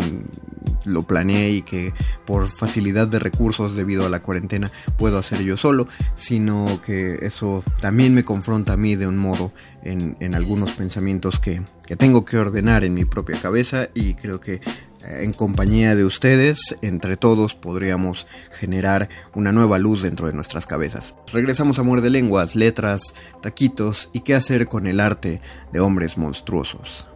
lo 0.86 1.04
planeé 1.04 1.50
y 1.50 1.62
que 1.64 1.94
por 2.26 2.48
facilidad 2.48 3.08
de 3.08 3.18
recursos 3.18 3.76
debido 3.76 4.06
a 4.06 4.10
la 4.10 4.22
cuarentena 4.22 4.72
puedo 4.98 5.18
hacer 5.18 5.42
yo 5.42 5.58
solo, 5.58 5.88
sino 6.14 6.80
que 6.86 7.26
eso 7.26 7.64
también 7.82 8.14
me 8.14 8.24
confronta 8.24 8.74
a 8.74 8.78
mí 8.78 8.96
de 8.96 9.08
un 9.08 9.18
modo 9.18 9.52
en, 9.84 10.16
en 10.20 10.36
algunos 10.36 10.72
pensamientos 10.74 11.40
que, 11.40 11.64
que 11.88 11.96
tengo 11.96 12.24
que 12.24 12.38
ordenar 12.38 12.84
en 12.84 12.94
mi 12.94 13.06
propia 13.06 13.40
cabeza 13.42 13.90
y 13.96 14.14
creo 14.14 14.40
que 14.40 14.62
en 15.08 15.34
compañía 15.34 15.96
de 15.96 16.06
ustedes, 16.06 16.76
entre 16.82 17.16
todos 17.16 17.56
podríamos 17.56 18.28
generar 18.52 19.10
una 19.34 19.52
nueva 19.52 19.80
luz 19.80 20.02
dentro 20.02 20.28
de 20.28 20.34
nuestras 20.34 20.66
cabezas. 20.66 21.14
Regresamos 21.32 21.80
a 21.80 21.84
Muerde 21.84 22.10
Lenguas, 22.10 22.56
letras, 22.56 23.16
taquitos 23.42 24.10
y 24.14 24.22
qué 24.22 24.36
hacer 24.36 24.68
con 24.68 24.88
el 24.88 25.00
arte 25.00 25.42
de 25.72 25.80
hombres 25.80 26.18
monstruosos. 26.18 27.08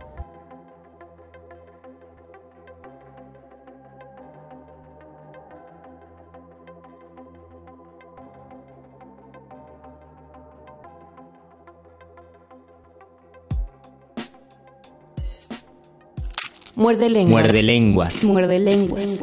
Muerde 16.79 17.09
lenguas. 17.09 17.43
Muerde 17.43 17.61
lenguas. 17.61 18.23
Muerde 18.23 18.57
lenguas. 18.57 19.19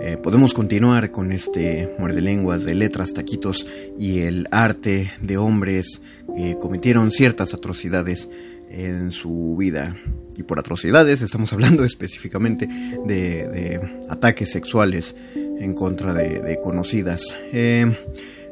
Eh, 0.00 0.16
podemos 0.22 0.54
continuar 0.54 1.10
con 1.10 1.30
este 1.30 1.94
muerde 1.98 2.22
lenguas 2.22 2.64
de 2.64 2.74
letras, 2.74 3.12
taquitos 3.12 3.66
y 3.98 4.20
el 4.20 4.48
arte 4.50 5.12
de 5.20 5.36
hombres 5.36 6.00
que 6.34 6.56
cometieron 6.56 7.12
ciertas 7.12 7.52
atrocidades 7.52 8.30
en 8.70 9.12
su 9.12 9.56
vida. 9.58 9.94
Y 10.38 10.42
por 10.42 10.58
atrocidades 10.58 11.20
estamos 11.20 11.52
hablando 11.52 11.84
específicamente 11.84 12.66
de 12.66 14.00
ataques 14.08 14.50
sexuales 14.50 15.14
en 15.58 15.74
contra 15.74 16.14
de, 16.14 16.58
conocidas. 16.62 17.36
Eh, 17.52 17.94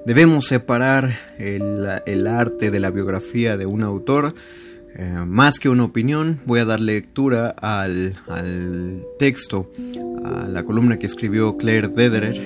debemos 0.07 0.47
separar 0.47 1.19
el, 1.39 2.27
arte 2.27 2.71
de 2.71 2.81
la 2.81 2.91
biografía 2.91 3.57
de 3.57 3.67
un 3.67 3.83
autor. 3.83 4.35
Eh, 4.97 5.25
más 5.27 5.59
que 5.59 5.69
una 5.69 5.85
opinión, 5.85 6.41
voy 6.45 6.61
a 6.61 6.65
dar 6.65 6.81
lectura 6.81 7.51
al, 7.51 8.15
texto, 9.19 9.71
a 10.25 10.49
la 10.49 10.65
columna 10.65 10.99
que 10.99 11.07
escribió 11.07 11.57
Claire 11.57 11.89
Dederer 11.89 12.37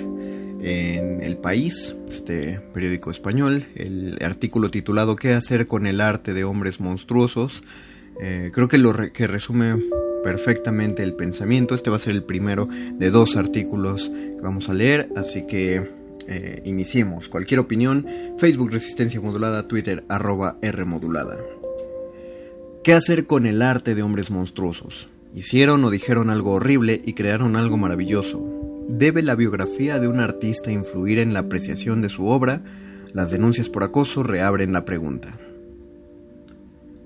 en 0.60 1.22
El 1.22 1.36
País, 1.36 1.94
este 2.08 2.60
periódico 2.72 3.10
español, 3.10 3.66
el 3.74 4.18
artículo 4.24 4.70
titulado 4.70 5.14
¿Qué 5.14 5.32
hacer 5.34 5.66
con 5.66 5.86
el 5.86 6.00
arte 6.00 6.34
de 6.34 6.44
hombres 6.44 6.80
monstruosos? 6.80 7.62
Eh, 8.20 8.50
creo 8.52 8.66
que 8.66 8.78
lo 8.78 8.94
que 9.12 9.26
resume 9.28 9.76
perfectamente 10.28 11.02
el 11.02 11.14
pensamiento. 11.14 11.74
Este 11.74 11.88
va 11.88 11.96
a 11.96 11.98
ser 11.98 12.12
el 12.12 12.22
primero 12.22 12.68
de 12.98 13.10
dos 13.10 13.34
artículos 13.36 14.10
que 14.10 14.42
vamos 14.42 14.68
a 14.68 14.74
leer, 14.74 15.08
así 15.16 15.46
que 15.46 15.88
eh, 16.26 16.60
iniciemos. 16.66 17.28
Cualquier 17.28 17.60
opinión, 17.60 18.06
Facebook 18.36 18.70
Resistencia 18.70 19.22
Modulada, 19.22 19.66
Twitter 19.66 20.04
arroba 20.10 20.58
R 20.60 20.84
Modulada. 20.84 21.38
¿Qué 22.84 22.92
hacer 22.92 23.24
con 23.24 23.46
el 23.46 23.62
arte 23.62 23.94
de 23.94 24.02
hombres 24.02 24.30
monstruosos? 24.30 25.08
Hicieron 25.34 25.82
o 25.86 25.88
dijeron 25.88 26.28
algo 26.28 26.52
horrible 26.52 27.00
y 27.02 27.14
crearon 27.14 27.56
algo 27.56 27.78
maravilloso. 27.78 28.86
¿Debe 28.86 29.22
la 29.22 29.34
biografía 29.34 29.98
de 29.98 30.08
un 30.08 30.20
artista 30.20 30.70
influir 30.70 31.20
en 31.20 31.32
la 31.32 31.40
apreciación 31.40 32.02
de 32.02 32.10
su 32.10 32.26
obra? 32.26 32.60
Las 33.14 33.30
denuncias 33.30 33.70
por 33.70 33.82
acoso 33.82 34.22
reabren 34.22 34.74
la 34.74 34.84
pregunta. 34.84 35.38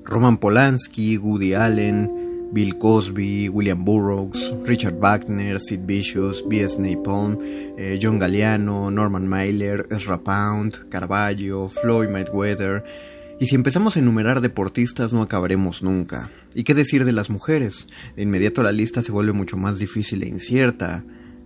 Roman 0.05 0.39
Polanski, 0.39 1.19
Woody 1.19 1.55
Allen, 1.55 2.22
Bill 2.53 2.77
Cosby, 2.79 3.49
William 3.49 3.83
Burroughs, 3.83 4.55
Richard 4.65 5.01
Wagner, 5.01 5.59
Sid 5.59 5.87
Vicious, 5.87 6.47
B.S. 6.47 6.79
Napalm, 6.79 7.39
eh, 7.79 7.99
John 8.01 8.19
Galliano, 8.19 8.91
Norman 8.91 9.27
Mailer, 9.27 9.87
Ezra 9.91 10.19
Pound, 10.19 10.89
Carballo, 10.91 11.69
Floyd 11.69 12.11
Mayweather. 12.11 12.85
Y 13.41 13.47
si 13.47 13.55
empezamos 13.55 13.97
a 13.97 14.01
enumerar 14.01 14.41
deportistas 14.41 15.13
no 15.13 15.23
acabaremos 15.23 15.83
nunca. 15.83 16.31
¿Y 16.55 16.65
qué 16.65 16.75
decir 16.75 17.05
de 17.05 17.13
las 17.13 17.31
mujeres? 17.31 17.89
De 18.17 18.23
inmediato 18.23 18.63
la 18.63 18.71
lista 18.71 19.03
se 19.03 19.13
vuelve 19.13 19.33
mucho 19.33 19.57
más 19.57 19.79
difícil 19.79 20.23
e 20.23 20.29
incierta. 20.29 21.05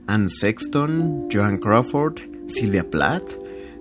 Anne 0.09 0.29
Sexton, 0.29 1.29
Joan 1.33 1.59
Crawford, 1.59 2.19
Sylvia 2.49 2.91
Plath, 2.91 3.33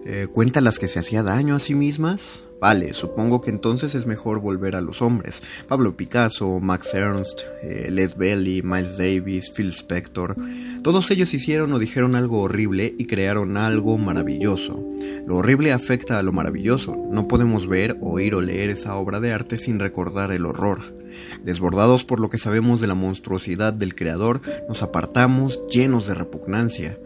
eh, 0.05 0.27
¿cuenta 0.31 0.61
las 0.61 0.79
que 0.79 0.88
se 0.88 0.99
hacía 0.99 1.23
daño 1.23 1.55
a 1.55 1.59
sí 1.59 1.73
mismas? 1.75 2.44
Vale, 2.59 2.93
supongo 2.93 3.41
que 3.41 3.49
entonces 3.49 3.95
es 3.95 4.05
mejor 4.05 4.39
volver 4.39 4.75
a 4.75 4.81
los 4.81 5.01
hombres. 5.01 5.43
Pablo 5.67 5.95
Picasso, 5.97 6.59
Max 6.59 6.93
Ernst, 6.93 7.41
eh, 7.61 7.89
Led 7.91 8.15
Belly, 8.15 8.61
Miles 8.63 8.97
Davis, 8.97 9.51
Phil 9.51 9.71
Spector. 9.71 10.35
Todos 10.81 11.11
ellos 11.11 11.33
hicieron 11.33 11.73
o 11.73 11.79
dijeron 11.79 12.15
algo 12.15 12.41
horrible 12.41 12.95
y 12.97 13.05
crearon 13.05 13.57
algo 13.57 13.97
maravilloso. 13.97 14.83
Lo 15.27 15.37
horrible 15.37 15.73
afecta 15.73 16.17
a 16.17 16.23
lo 16.23 16.31
maravilloso. 16.31 16.95
No 17.11 17.27
podemos 17.27 17.67
ver, 17.67 17.97
oír 18.01 18.35
o 18.35 18.41
leer 18.41 18.69
esa 18.69 18.95
obra 18.95 19.19
de 19.19 19.33
arte 19.33 19.57
sin 19.57 19.79
recordar 19.79 20.31
el 20.31 20.45
horror. 20.45 20.95
Desbordados 21.43 22.05
por 22.05 22.19
lo 22.19 22.29
que 22.29 22.37
sabemos 22.37 22.81
de 22.81 22.87
la 22.87 22.95
monstruosidad 22.95 23.73
del 23.73 23.95
creador, 23.95 24.41
nos 24.69 24.81
apartamos 24.81 25.61
llenos 25.67 26.07
de 26.07 26.15
repugnancia. 26.15 26.97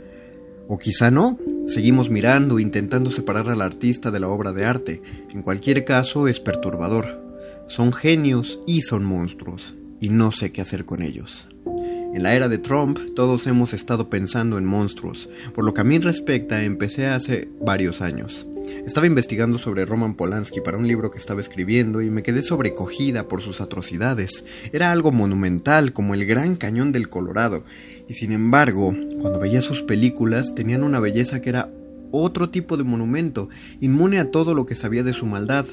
O 0.71 0.77
quizá 0.77 1.09
no, 1.09 1.39
seguimos 1.67 2.11
mirando, 2.11 2.59
intentando 2.59 3.09
separar 3.09 3.49
al 3.49 3.63
artista 3.63 4.11
de 4.11 4.19
la 4.19 4.29
obra 4.29 4.53
de 4.53 4.65
arte. 4.65 5.01
En 5.33 5.41
cualquier 5.41 5.83
caso 5.83 6.27
es 6.27 6.39
perturbador. 6.39 7.19
Son 7.65 7.91
genios 7.91 8.59
y 8.67 8.83
son 8.83 9.03
monstruos, 9.03 9.75
y 9.99 10.09
no 10.09 10.31
sé 10.31 10.51
qué 10.51 10.61
hacer 10.61 10.85
con 10.85 11.01
ellos. 11.01 11.49
En 12.13 12.21
la 12.21 12.35
era 12.35 12.47
de 12.47 12.59
Trump 12.59 12.99
todos 13.15 13.47
hemos 13.47 13.73
estado 13.73 14.11
pensando 14.11 14.59
en 14.59 14.65
monstruos, 14.65 15.27
por 15.55 15.65
lo 15.65 15.73
que 15.73 15.81
a 15.81 15.85
mí 15.85 15.97
respecta 15.97 16.63
empecé 16.63 17.07
hace 17.07 17.49
varios 17.59 18.03
años. 18.03 18.45
Estaba 18.85 19.07
investigando 19.07 19.57
sobre 19.57 19.85
Roman 19.85 20.15
Polanski 20.15 20.61
para 20.61 20.77
un 20.77 20.87
libro 20.87 21.11
que 21.11 21.17
estaba 21.17 21.41
escribiendo 21.41 22.01
y 22.01 22.09
me 22.09 22.23
quedé 22.23 22.43
sobrecogida 22.43 23.27
por 23.27 23.41
sus 23.41 23.61
atrocidades. 23.61 24.45
Era 24.71 24.91
algo 24.91 25.11
monumental 25.11 25.93
como 25.93 26.13
el 26.13 26.25
Gran 26.25 26.55
Cañón 26.55 26.91
del 26.91 27.09
Colorado, 27.09 27.63
y 28.07 28.13
sin 28.13 28.31
embargo, 28.31 28.95
cuando 29.21 29.39
veía 29.39 29.61
sus 29.61 29.83
películas 29.83 30.55
tenían 30.55 30.83
una 30.83 30.99
belleza 30.99 31.41
que 31.41 31.49
era 31.49 31.69
otro 32.11 32.49
tipo 32.49 32.77
de 32.77 32.83
monumento, 32.83 33.49
inmune 33.79 34.19
a 34.19 34.31
todo 34.31 34.53
lo 34.53 34.65
que 34.65 34.75
sabía 34.75 35.03
de 35.03 35.13
su 35.13 35.25
maldad. 35.25 35.65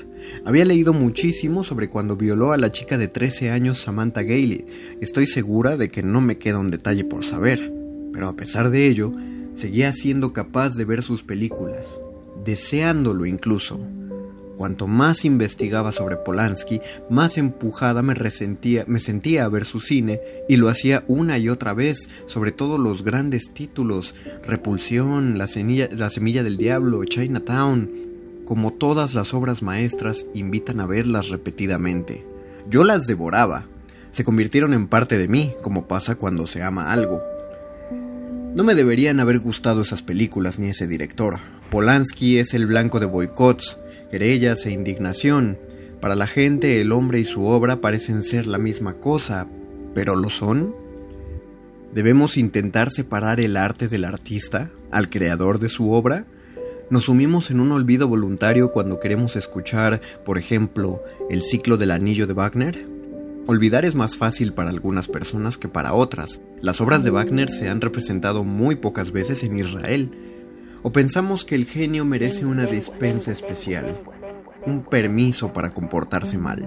Había 0.44 0.64
leído 0.64 0.92
muchísimo 0.92 1.64
sobre 1.64 1.88
cuando 1.88 2.16
violó 2.16 2.52
a 2.52 2.58
la 2.58 2.70
chica 2.70 2.98
de 2.98 3.08
13 3.08 3.50
años 3.50 3.78
Samantha 3.78 4.22
Gailey. 4.22 4.66
Estoy 5.00 5.26
segura 5.26 5.76
de 5.76 5.90
que 5.90 6.02
no 6.02 6.20
me 6.20 6.38
queda 6.38 6.58
un 6.58 6.70
detalle 6.70 7.04
por 7.04 7.24
saber, 7.24 7.72
pero 8.12 8.28
a 8.28 8.36
pesar 8.36 8.70
de 8.70 8.86
ello, 8.86 9.12
seguía 9.54 9.92
siendo 9.92 10.32
capaz 10.32 10.76
de 10.76 10.84
ver 10.84 11.02
sus 11.02 11.22
películas, 11.22 12.00
deseándolo 12.46 13.26
incluso. 13.26 13.78
Cuanto 14.56 14.86
más 14.86 15.26
investigaba 15.26 15.92
sobre 15.92 16.16
Polanski, 16.16 16.80
más 17.10 17.36
empujada 17.36 18.00
me, 18.00 18.14
resentía, 18.14 18.84
me 18.86 18.98
sentía 18.98 19.44
a 19.44 19.48
ver 19.50 19.66
su 19.66 19.80
cine 19.80 20.20
y 20.48 20.56
lo 20.56 20.70
hacía 20.70 21.04
una 21.08 21.36
y 21.36 21.50
otra 21.50 21.74
vez, 21.74 22.08
sobre 22.24 22.52
todo 22.52 22.78
los 22.78 23.04
grandes 23.04 23.52
títulos, 23.52 24.14
Repulsión, 24.46 25.36
La, 25.36 25.46
la 25.90 26.10
Semilla 26.10 26.42
del 26.42 26.56
Diablo, 26.56 27.04
Chinatown. 27.04 27.90
Como 28.46 28.72
todas 28.72 29.12
las 29.14 29.34
obras 29.34 29.62
maestras, 29.62 30.24
invitan 30.32 30.80
a 30.80 30.86
verlas 30.86 31.28
repetidamente. 31.28 32.24
Yo 32.70 32.84
las 32.84 33.06
devoraba. 33.06 33.66
Se 34.10 34.24
convirtieron 34.24 34.72
en 34.72 34.86
parte 34.86 35.18
de 35.18 35.28
mí, 35.28 35.52
como 35.62 35.86
pasa 35.86 36.14
cuando 36.14 36.46
se 36.46 36.62
ama 36.62 36.92
algo. 36.92 37.20
No 38.56 38.64
me 38.64 38.74
deberían 38.74 39.20
haber 39.20 39.40
gustado 39.40 39.82
esas 39.82 40.00
películas 40.00 40.58
ni 40.58 40.70
ese 40.70 40.86
director. 40.86 41.36
Polanski 41.70 42.38
es 42.38 42.54
el 42.54 42.66
blanco 42.66 43.00
de 43.00 43.04
boicots, 43.04 43.78
querellas 44.10 44.64
e 44.64 44.70
indignación. 44.70 45.58
Para 46.00 46.14
la 46.14 46.26
gente 46.26 46.80
el 46.80 46.90
hombre 46.90 47.20
y 47.20 47.26
su 47.26 47.44
obra 47.44 47.82
parecen 47.82 48.22
ser 48.22 48.46
la 48.46 48.56
misma 48.56 48.94
cosa, 48.94 49.46
pero 49.94 50.16
¿lo 50.16 50.30
son? 50.30 50.74
¿Debemos 51.92 52.38
intentar 52.38 52.90
separar 52.90 53.40
el 53.40 53.58
arte 53.58 53.88
del 53.88 54.06
artista, 54.06 54.70
al 54.90 55.10
creador 55.10 55.58
de 55.58 55.68
su 55.68 55.92
obra? 55.92 56.24
¿Nos 56.88 57.04
sumimos 57.04 57.50
en 57.50 57.60
un 57.60 57.72
olvido 57.72 58.08
voluntario 58.08 58.72
cuando 58.72 59.00
queremos 59.00 59.36
escuchar, 59.36 60.00
por 60.24 60.38
ejemplo, 60.38 61.02
el 61.28 61.42
ciclo 61.42 61.76
del 61.76 61.90
anillo 61.90 62.26
de 62.26 62.32
Wagner? 62.32 62.95
Olvidar 63.46 63.84
es 63.84 63.94
más 63.94 64.16
fácil 64.16 64.52
para 64.52 64.70
algunas 64.70 65.08
personas 65.08 65.56
que 65.58 65.68
para 65.68 65.94
otras. 65.94 66.40
Las 66.60 66.80
obras 66.80 67.04
de 67.04 67.10
Wagner 67.10 67.50
se 67.50 67.68
han 67.68 67.80
representado 67.80 68.44
muy 68.44 68.76
pocas 68.76 69.12
veces 69.12 69.44
en 69.44 69.58
Israel, 69.58 70.10
¿O 70.86 70.92
pensamos 70.92 71.44
que 71.44 71.56
el 71.56 71.64
genio 71.66 72.04
merece 72.04 72.46
una 72.46 72.64
dispensa 72.64 73.32
especial? 73.32 74.02
Un 74.66 74.84
permiso 74.84 75.52
para 75.52 75.70
comportarse 75.70 76.38
mal. 76.38 76.62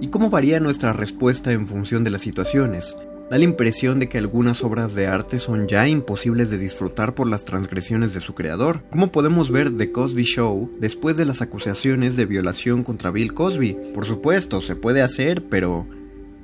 ¿Y 0.00 0.06
cómo 0.06 0.30
varía 0.30 0.60
nuestra 0.60 0.92
respuesta 0.92 1.50
en 1.50 1.66
función 1.66 2.04
de 2.04 2.10
las 2.10 2.22
situaciones? 2.22 2.96
Da 3.30 3.36
la 3.36 3.44
impresión 3.44 3.98
de 3.98 4.08
que 4.08 4.16
algunas 4.16 4.64
obras 4.64 4.94
de 4.94 5.06
arte 5.06 5.38
son 5.38 5.68
ya 5.68 5.86
imposibles 5.86 6.48
de 6.48 6.56
disfrutar 6.56 7.14
por 7.14 7.26
las 7.26 7.44
transgresiones 7.44 8.14
de 8.14 8.20
su 8.20 8.34
creador. 8.34 8.84
¿Cómo 8.90 9.12
podemos 9.12 9.50
ver 9.50 9.76
The 9.76 9.92
Cosby 9.92 10.22
Show 10.22 10.70
después 10.80 11.18
de 11.18 11.26
las 11.26 11.42
acusaciones 11.42 12.16
de 12.16 12.24
violación 12.24 12.84
contra 12.84 13.10
Bill 13.10 13.34
Cosby? 13.34 13.76
Por 13.92 14.06
supuesto, 14.06 14.62
se 14.62 14.76
puede 14.76 15.02
hacer, 15.02 15.44
pero 15.46 15.86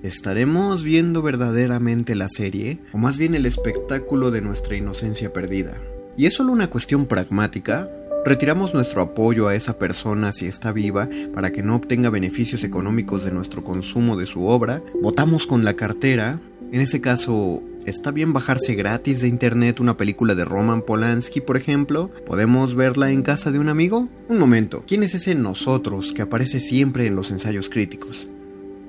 ¿estaremos 0.03 0.85
viendo 0.85 1.23
verdaderamente 1.23 2.15
la 2.15 2.29
serie? 2.29 2.81
¿O 2.93 2.99
más 2.99 3.17
bien 3.17 3.35
el 3.35 3.47
espectáculo 3.47 4.31
de 4.31 4.43
nuestra 4.43 4.77
inocencia 4.77 5.33
perdida? 5.33 5.81
¿Y 6.19 6.27
es 6.27 6.35
solo 6.35 6.53
una 6.53 6.69
cuestión 6.69 7.07
pragmática? 7.07 7.89
¿Retiramos 8.27 8.75
nuestro 8.75 9.01
apoyo 9.01 9.49
a 9.49 9.55
esa 9.55 9.79
persona 9.79 10.33
si 10.33 10.47
está 10.47 10.73
viva 10.73 11.09
para 11.35 11.51
que 11.51 11.63
no 11.63 11.77
obtenga 11.77 12.11
beneficios 12.11 12.63
económicos 12.63 13.25
de 13.25 13.31
nuestro 13.31 13.65
consumo 13.65 14.17
de 14.17 14.27
su 14.27 14.47
obra? 14.47 14.83
¿Votamos 15.03 15.47
con 15.47 15.65
la 15.65 15.75
cartera? 15.75 16.41
En 16.73 16.81
ese 16.81 17.01
caso, 17.01 17.63
¿está 17.87 18.11
bien 18.11 18.33
bajarse 18.33 18.75
gratis 18.75 19.21
de 19.21 19.29
internet 19.29 19.81
una 19.81 19.97
película 19.97 20.35
de 20.35 20.45
Roman 20.45 20.83
Polanski, 20.83 21.41
por 21.41 21.57
ejemplo? 21.57 22.11
¿Podemos 22.27 22.75
verla 22.75 23.11
en 23.11 23.23
casa 23.23 23.53
de 23.53 23.59
un 23.59 23.69
amigo? 23.69 24.09
Un 24.29 24.39
momento, 24.39 24.83
¿quién 24.87 25.03
es 25.03 25.15
ese 25.15 25.35
nosotros 25.35 26.13
que 26.13 26.23
aparece 26.23 26.61
siempre 26.61 27.07
en 27.07 27.17
los 27.17 27.31
ensayos 27.31 27.69
críticos? 27.69 28.29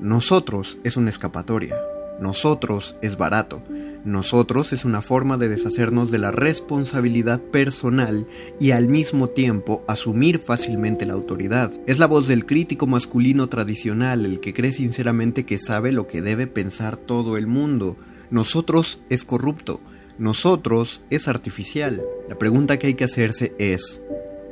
Nosotros 0.01 0.77
es 0.83 0.97
una 0.97 1.09
escapatoria. 1.09 1.75
Nosotros 2.19 2.95
es 3.01 3.17
barato. 3.17 3.62
Nosotros 4.06 4.71
es 4.71 4.86
una 4.86 5.01
forma 5.01 5.38
de 5.38 5.49
deshacernos 5.49 6.12
de 6.12 6.19
la 6.19 6.32
responsabilidad 6.32 7.41
personal 7.41 8.28
y 8.60 8.71
al 8.71 8.88
mismo 8.88 9.30
tiempo 9.30 9.84
asumir 9.88 10.39
fácilmente 10.39 11.06
la 11.06 11.13
autoridad. 11.13 11.71
Es 11.88 11.97
la 11.97 12.06
voz 12.06 12.28
del 12.28 12.45
crítico 12.45 12.86
masculino 12.86 13.47
tradicional, 13.47 14.25
el 14.25 14.39
que 14.39 14.54
cree 14.54 14.73
sinceramente 14.73 15.45
que 15.45 15.58
sabe 15.58 15.91
lo 15.91 16.06
que 16.06 16.21
debe 16.21 16.45
pensar 16.45 16.97
todo 16.97 17.36
el 17.36 17.47
mundo. 17.47 17.97
Nosotros 18.30 19.04
es 19.10 19.25
corrupto. 19.25 19.82
Nosotros 20.17 21.01
es 21.10 21.28
artificial. 21.28 22.04
La 22.30 22.38
pregunta 22.38 22.78
que 22.78 22.88
hay 22.88 22.93
que 22.93 23.04
hacerse 23.04 23.54
es, 23.58 24.01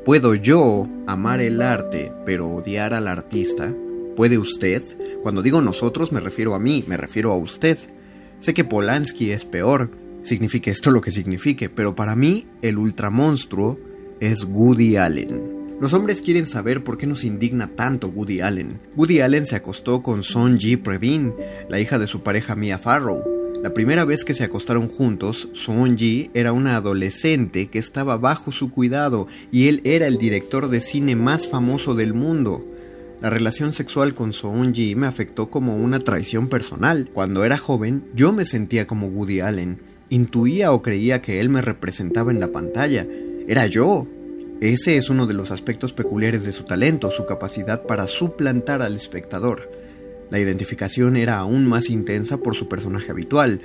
¿puedo 0.03 0.35
yo 0.35 0.87
amar 1.07 1.41
el 1.41 1.61
arte 1.61 2.11
pero 2.25 2.49
odiar 2.49 2.93
al 2.93 3.07
artista? 3.07 3.73
¿Puede 4.15 4.37
usted? 4.37 4.83
Cuando 5.23 5.41
digo 5.41 5.61
nosotros 5.61 6.11
me 6.11 6.19
refiero 6.19 6.53
a 6.53 6.59
mí, 6.59 6.83
me 6.85 6.97
refiero 6.97 7.31
a 7.31 7.37
usted. 7.37 7.77
Sé 8.39 8.53
que 8.53 8.65
Polanski 8.65 9.31
es 9.31 9.45
peor, 9.45 9.89
signifique 10.21 10.69
esto 10.69 10.91
lo 10.91 10.99
que 10.99 11.11
signifique, 11.11 11.69
pero 11.69 11.95
para 11.95 12.17
mí 12.17 12.45
el 12.61 12.77
ultramonstruo 12.77 13.79
es 14.19 14.43
Woody 14.43 14.97
Allen. 14.97 15.63
Los 15.79 15.93
hombres 15.93 16.21
quieren 16.21 16.45
saber 16.45 16.83
por 16.83 16.97
qué 16.97 17.07
nos 17.07 17.23
indigna 17.23 17.69
tanto 17.69 18.09
Woody 18.09 18.41
Allen. 18.41 18.81
Woody 18.97 19.21
Allen 19.21 19.45
se 19.45 19.55
acostó 19.55 20.03
con 20.03 20.23
Son 20.23 20.57
Ji 20.57 20.75
Previn, 20.75 21.33
la 21.69 21.79
hija 21.79 21.99
de 21.99 22.07
su 22.07 22.21
pareja 22.21 22.57
Mia 22.57 22.77
Farrow. 22.77 23.23
La 23.63 23.73
primera 23.73 24.03
vez 24.03 24.25
que 24.25 24.33
se 24.33 24.43
acostaron 24.43 24.89
juntos, 24.89 25.47
Son 25.53 25.97
Ji 25.97 26.31
era 26.33 26.51
una 26.51 26.75
adolescente 26.75 27.67
que 27.69 27.79
estaba 27.79 28.17
bajo 28.17 28.51
su 28.51 28.71
cuidado 28.71 29.27
y 29.53 29.69
él 29.69 29.79
era 29.85 30.05
el 30.07 30.17
director 30.17 30.67
de 30.67 30.81
cine 30.81 31.15
más 31.15 31.47
famoso 31.47 31.95
del 31.95 32.13
mundo. 32.13 32.65
La 33.23 33.29
relación 33.29 33.71
sexual 33.71 34.13
con 34.13 34.33
Soon-ji 34.33 34.95
me 34.95 35.07
afectó 35.07 35.49
como 35.49 35.77
una 35.77 35.99
traición 35.99 36.49
personal. 36.49 37.09
Cuando 37.13 37.45
era 37.45 37.57
joven, 37.57 38.03
yo 38.13 38.33
me 38.33 38.43
sentía 38.43 38.85
como 38.85 39.07
Woody 39.07 39.39
Allen. 39.39 39.81
Intuía 40.09 40.73
o 40.73 40.81
creía 40.81 41.21
que 41.21 41.39
él 41.39 41.47
me 41.47 41.61
representaba 41.61 42.31
en 42.31 42.41
la 42.41 42.51
pantalla. 42.51 43.07
Era 43.47 43.65
yo. 43.67 44.05
Ese 44.59 44.97
es 44.97 45.09
uno 45.09 45.25
de 45.25 45.35
los 45.35 45.51
aspectos 45.51 45.93
peculiares 45.93 46.43
de 46.43 46.51
su 46.51 46.65
talento, 46.65 47.09
su 47.11 47.25
capacidad 47.25 47.85
para 47.85 48.07
suplantar 48.07 48.81
al 48.81 48.97
espectador. 48.97 49.71
La 50.29 50.39
identificación 50.41 51.15
era 51.15 51.37
aún 51.37 51.65
más 51.65 51.89
intensa 51.89 52.39
por 52.39 52.55
su 52.55 52.67
personaje 52.67 53.11
habitual, 53.11 53.61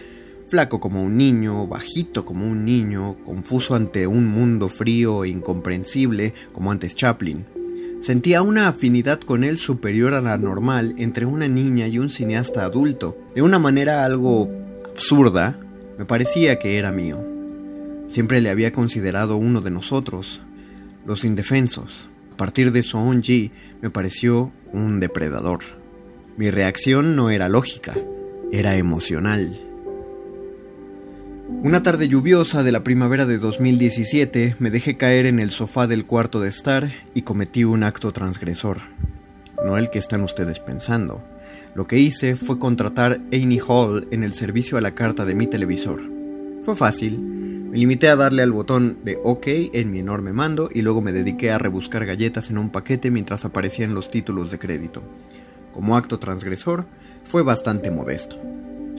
flaco 0.47 0.79
como 0.79 1.03
un 1.03 1.17
niño, 1.17 1.67
bajito 1.67 2.25
como 2.25 2.49
un 2.49 2.65
niño, 2.65 3.17
confuso 3.25 3.75
ante 3.75 4.07
un 4.07 4.25
mundo 4.25 4.69
frío 4.69 5.25
e 5.25 5.31
incomprensible 5.31 6.33
como 6.53 6.71
antes 6.71 6.95
Chaplin. 6.95 7.58
Sentía 8.01 8.43
una 8.43 8.69
afinidad 8.69 9.21
con 9.21 9.43
él 9.43 9.59
superior 9.59 10.15
a 10.15 10.21
la 10.21 10.39
normal 10.39 10.95
entre 10.99 11.27
una 11.27 11.49
niña 11.49 11.89
y 11.89 11.99
un 11.99 12.11
cineasta 12.11 12.65
adulto. 12.65 13.19
De 13.35 13.43
una 13.43 13.59
manera 13.59 14.05
algo 14.05 14.49
absurda, 14.91 15.59
me 15.99 16.05
parecía 16.05 16.61
que 16.61 16.79
era 16.79 16.93
mío. 16.93 17.21
Siempre 18.07 18.41
le 18.41 18.51
había 18.51 18.73
considerado 18.73 19.37
uno 19.37 19.61
de 19.61 19.71
nosotros, 19.71 20.43
los 21.05 21.25
indefensos. 21.25 22.09
A 22.33 22.37
partir 22.37 22.71
de 22.71 22.83
Ji, 22.83 23.51
me 23.83 23.91
pareció 23.91 24.53
un 24.73 25.01
depredador. 25.01 25.61
Mi 26.37 26.53
reacción 26.53 27.17
no 27.17 27.31
era 27.31 27.49
lógica, 27.49 27.97
era 28.53 28.77
emocional. 28.77 29.68
Una 31.51 31.83
tarde 31.83 32.09
lluviosa 32.09 32.63
de 32.63 32.73
la 32.73 32.85
primavera 32.85 33.25
de 33.25 33.39
2017 33.39 34.57
me 34.59 34.71
dejé 34.71 34.99
caer 34.99 35.25
en 35.25 35.41
el 35.41 35.51
sofá 35.51 35.87
del 35.87 36.05
cuarto 36.05 36.41
de 36.41 36.51
estar 36.51 36.91
y 37.15 37.23
cometí 37.23 37.65
un 37.65 37.85
acto 37.85 38.13
transgresor. 38.13 38.79
No 39.65 39.79
el 39.79 39.89
que 39.89 39.99
están 39.99 40.23
ustedes 40.23 40.61
pensando. 40.61 41.25
Lo 41.75 41.87
que 41.87 41.99
hice 41.99 42.37
fue 42.37 42.59
contratar 42.59 43.23
Amy 43.33 43.61
Hall 43.67 44.07
en 44.11 44.25
el 44.25 44.35
servicio 44.35 44.77
a 44.77 44.83
la 44.83 44.95
carta 44.95 45.25
de 45.25 45.35
mi 45.35 45.47
televisor. 45.47 46.03
Fue 46.65 46.77
fácil. 46.77 47.19
Me 47.19 47.79
limité 47.79 48.11
a 48.11 48.17
darle 48.17 48.43
al 48.43 48.53
botón 48.53 48.99
de 49.03 49.19
OK 49.25 49.47
en 49.47 49.91
mi 49.91 50.01
enorme 50.01 50.35
mando 50.35 50.69
y 50.73 50.83
luego 50.83 51.01
me 51.01 51.13
dediqué 51.13 51.51
a 51.51 51.59
rebuscar 51.59 52.05
galletas 52.05 52.51
en 52.51 52.59
un 52.59 52.69
paquete 52.69 53.11
mientras 53.11 53.47
aparecían 53.47 53.95
los 53.95 54.11
títulos 54.11 54.51
de 54.51 54.59
crédito. 54.59 55.03
Como 55.73 55.97
acto 55.97 56.19
transgresor, 56.19 56.85
fue 57.25 57.43
bastante 57.43 57.91
modesto. 57.91 58.37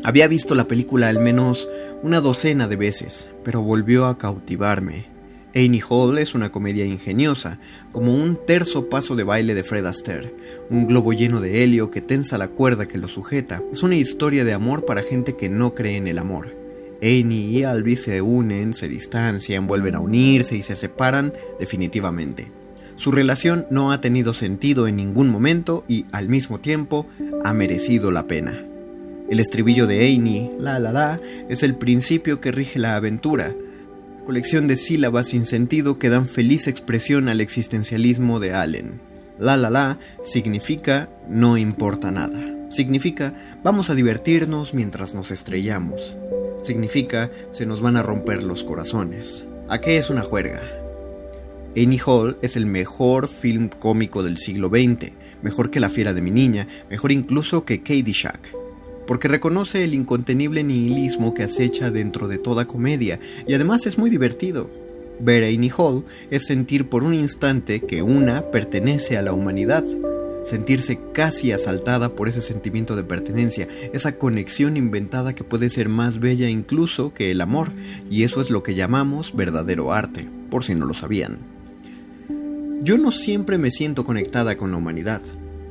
Había 0.03 0.27
visto 0.27 0.55
la 0.55 0.67
película 0.67 1.09
al 1.09 1.19
menos 1.19 1.67
una 2.03 2.21
docena 2.21 2.67
de 2.67 2.77
veces, 2.77 3.29
pero 3.43 3.61
volvió 3.61 4.05
a 4.05 4.17
cautivarme. 4.17 5.07
Annie 5.53 5.83
Hall 5.87 6.19
es 6.19 6.35
una 6.35 6.51
comedia 6.51 6.85
ingeniosa, 6.85 7.59
como 7.91 8.13
un 8.13 8.39
terzo 8.45 8.87
paso 8.87 9.15
de 9.15 9.23
baile 9.23 9.55
de 9.55 9.63
Fred 9.63 9.85
Astaire, 9.85 10.33
un 10.69 10.87
globo 10.87 11.11
lleno 11.11 11.41
de 11.41 11.63
helio 11.63 11.91
que 11.91 12.01
tensa 12.01 12.37
la 12.37 12.47
cuerda 12.47 12.87
que 12.87 12.97
lo 12.97 13.07
sujeta. 13.07 13.61
Es 13.73 13.83
una 13.83 13.95
historia 13.95 14.45
de 14.45 14.53
amor 14.53 14.85
para 14.85 15.03
gente 15.03 15.35
que 15.35 15.49
no 15.49 15.75
cree 15.75 15.97
en 15.97 16.07
el 16.07 16.19
amor. 16.19 16.55
Annie 17.01 17.49
y 17.49 17.63
Albi 17.63 17.95
se 17.95 18.21
unen, 18.21 18.73
se 18.73 18.87
distancian, 18.87 19.67
vuelven 19.67 19.95
a 19.95 19.99
unirse 19.99 20.55
y 20.55 20.63
se 20.63 20.75
separan 20.75 21.33
definitivamente. 21.59 22.51
Su 22.95 23.11
relación 23.11 23.65
no 23.69 23.91
ha 23.91 24.01
tenido 24.01 24.33
sentido 24.33 24.87
en 24.87 24.97
ningún 24.97 25.29
momento 25.29 25.83
y, 25.87 26.05
al 26.11 26.29
mismo 26.29 26.59
tiempo, 26.59 27.05
ha 27.43 27.53
merecido 27.53 28.11
la 28.11 28.27
pena. 28.27 28.68
El 29.29 29.39
estribillo 29.39 29.85
de 29.85 30.07
Annie, 30.07 30.51
la 30.57 30.79
la 30.79 30.91
la, 30.91 31.19
es 31.49 31.61
el 31.61 31.75
principio 31.75 32.41
que 32.41 32.51
rige 32.51 32.79
la 32.79 32.95
aventura, 32.95 33.53
colección 34.25 34.67
de 34.67 34.75
sílabas 34.75 35.27
sin 35.27 35.45
sentido 35.45 35.99
que 35.99 36.09
dan 36.09 36.27
feliz 36.27 36.67
expresión 36.67 37.29
al 37.29 37.39
existencialismo 37.39 38.39
de 38.39 38.53
Allen. 38.53 38.99
La 39.37 39.55
la 39.55 39.69
la 39.69 39.99
significa 40.23 41.09
no 41.29 41.57
importa 41.57 42.09
nada. 42.11 42.43
Significa 42.69 43.33
vamos 43.63 43.89
a 43.89 43.95
divertirnos 43.95 44.73
mientras 44.73 45.13
nos 45.13 45.29
estrellamos. 45.29 46.17
Significa 46.61 47.29
se 47.51 47.65
nos 47.67 47.81
van 47.81 47.97
a 47.97 48.03
romper 48.03 48.43
los 48.43 48.63
corazones. 48.63 49.45
¿A 49.69 49.79
qué 49.79 49.97
es 49.97 50.09
una 50.09 50.21
juerga? 50.21 50.61
Annie 51.77 52.01
Hall 52.03 52.37
es 52.41 52.55
el 52.55 52.65
mejor 52.65 53.27
film 53.27 53.69
cómico 53.69 54.23
del 54.23 54.39
siglo 54.39 54.69
XX, 54.69 55.11
mejor 55.43 55.69
que 55.69 55.79
La 55.79 55.89
fiera 55.89 56.13
de 56.13 56.21
mi 56.21 56.31
niña, 56.31 56.67
mejor 56.89 57.11
incluso 57.11 57.63
que 57.63 57.81
Shack, 57.83 58.58
porque 59.09 59.27
reconoce 59.27 59.83
el 59.83 59.95
incontenible 59.95 60.63
nihilismo 60.63 61.33
que 61.33 61.41
acecha 61.41 61.89
dentro 61.89 62.27
de 62.27 62.37
toda 62.37 62.67
comedia 62.67 63.19
y 63.47 63.55
además 63.55 63.87
es 63.87 63.97
muy 63.97 64.11
divertido. 64.11 64.69
Ver 65.19 65.43
a 65.43 65.47
Annie 65.47 65.71
Hall 65.75 66.03
es 66.29 66.45
sentir 66.45 66.89
por 66.89 67.01
un 67.01 67.15
instante 67.15 67.79
que 67.79 68.03
una 68.03 68.43
pertenece 68.51 69.17
a 69.17 69.23
la 69.23 69.33
humanidad, 69.33 69.83
sentirse 70.45 70.99
casi 71.11 71.51
asaltada 71.51 72.09
por 72.09 72.29
ese 72.29 72.41
sentimiento 72.41 72.95
de 72.95 73.03
pertenencia, 73.03 73.67
esa 73.93 74.11
conexión 74.11 74.77
inventada 74.77 75.33
que 75.33 75.43
puede 75.43 75.71
ser 75.71 75.89
más 75.89 76.19
bella 76.19 76.47
incluso 76.47 77.11
que 77.11 77.31
el 77.31 77.41
amor, 77.41 77.71
y 78.11 78.25
eso 78.25 78.41
es 78.41 78.51
lo 78.51 78.61
que 78.61 78.75
llamamos 78.75 79.35
verdadero 79.35 79.91
arte, 79.91 80.27
por 80.51 80.63
si 80.63 80.75
no 80.75 80.85
lo 80.85 80.93
sabían. 80.93 81.39
Yo 82.83 82.99
no 82.99 83.09
siempre 83.09 83.57
me 83.57 83.71
siento 83.71 84.03
conectada 84.03 84.55
con 84.55 84.69
la 84.69 84.77
humanidad. 84.77 85.21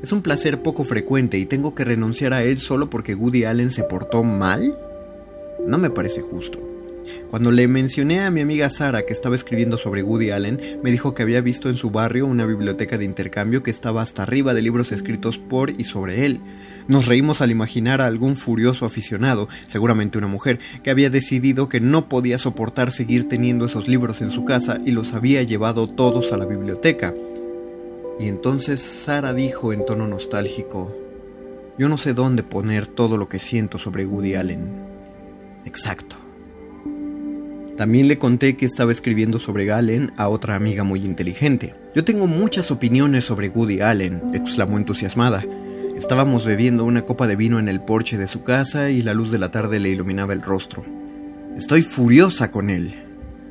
Es 0.03 0.13
un 0.13 0.23
placer 0.23 0.63
poco 0.63 0.85
frecuente 0.85 1.39
y 1.39 1.47
tengo 1.47 1.75
que 1.75 1.85
renunciar 1.85 2.33
a 2.33 2.45
él 2.45 2.61
solo 2.61 2.89
porque 2.89 3.17
Woody 3.17 3.45
Allen 3.45 3.73
se 3.73 3.83
portó 3.83 4.23
mal. 4.23 4.79
No 5.67 5.77
me 5.77 5.91
parece 5.91 6.21
justo. 6.21 6.61
Cuando 7.31 7.51
le 7.51 7.67
mencioné 7.69 8.21
a 8.21 8.31
mi 8.31 8.41
amiga 8.41 8.71
Sara 8.71 9.03
que 9.03 9.13
estaba 9.13 9.35
escribiendo 9.35 9.77
sobre 9.77 10.03
Woody 10.03 10.31
Allen, 10.31 10.61
me 10.83 10.93
dijo 10.93 11.15
que 11.15 11.23
había 11.23 11.41
visto 11.41 11.69
en 11.69 11.77
su 11.77 11.91
barrio 11.91 12.27
una 12.27 12.47
biblioteca 12.47 12.97
de 12.97 13.05
intercambio 13.05 13.63
que 13.63 13.71
estaba 13.71 14.03
hasta 14.03 14.23
arriba 14.23 14.55
de 14.55 14.63
libros 14.63 14.93
escritos 14.93 15.39
por 15.39 15.71
y 15.71 15.85
sobre 15.85 16.25
él. 16.25 16.41
Nos 16.87 17.07
reímos 17.07 17.43
al 17.43 17.51
imaginar 17.51 18.01
a 18.01 18.07
algún 18.07 18.37
furioso 18.37 18.87
aficionado, 18.87 19.49
seguramente 19.67 20.17
una 20.17 20.27
mujer, 20.27 20.59
que 20.83 20.91
había 20.91 21.11
decidido 21.11 21.69
que 21.69 21.81
no 21.81 22.09
podía 22.09 22.39
soportar 22.39 22.93
seguir 22.93 23.29
teniendo 23.29 23.67
esos 23.67 23.89
libros 23.89 24.21
en 24.23 24.31
su 24.31 24.45
casa 24.45 24.81
y 24.85 24.93
los 24.93 25.13
había 25.13 25.43
llevado 25.43 25.87
todos 25.87 26.33
a 26.33 26.37
la 26.37 26.47
biblioteca. 26.47 27.15
Y 28.19 28.27
entonces 28.27 28.81
Sara 28.81 29.33
dijo 29.33 29.73
en 29.73 29.87
tono 29.87 30.07
nostálgico, 30.07 30.95
yo 31.79 31.89
no 31.89 31.97
sé 31.97 32.15
dónde 32.15 32.43
poner 32.43 32.87
todo 32.87 33.17
lo 33.17 33.29
que 33.29 33.39
siento 33.39 33.79
sobre 33.79 34.05
Woody 34.05 34.35
Allen. 34.35 34.69
Exacto. 35.65 36.17
También 37.77 38.09
le 38.09 38.19
conté 38.19 38.57
que 38.57 38.67
estaba 38.67 38.91
escribiendo 38.91 39.39
sobre 39.39 39.71
Allen 39.71 40.11
a 40.17 40.29
otra 40.29 40.57
amiga 40.57 40.83
muy 40.83 41.05
inteligente. 41.05 41.77
Yo 41.95 42.05
tengo 42.05 42.27
muchas 42.27 42.73
opiniones 42.73 43.25
sobre 43.25 43.51
Woody 43.51 43.81
Allen, 43.81 44.21
exclamó 44.35 44.79
entusiasmada. 44.79 45.45
Estábamos 45.97 46.45
bebiendo 46.45 46.85
una 46.85 47.03
copa 47.03 47.29
de 47.29 47.37
vino 47.37 47.61
en 47.61 47.69
el 47.69 47.81
porche 47.81 48.19
de 48.19 48.27
su 48.27 48.43
casa 48.43 48.91
y 48.91 49.03
la 49.03 49.15
luz 49.15 49.31
de 49.31 49.39
la 49.39 49.53
tarde 49.53 49.79
le 49.79 49.91
iluminaba 49.91 50.33
el 50.33 50.43
rostro. 50.43 50.85
Estoy 51.57 51.83
furiosa 51.83 52.51
con 52.51 52.71
él. 52.71 53.08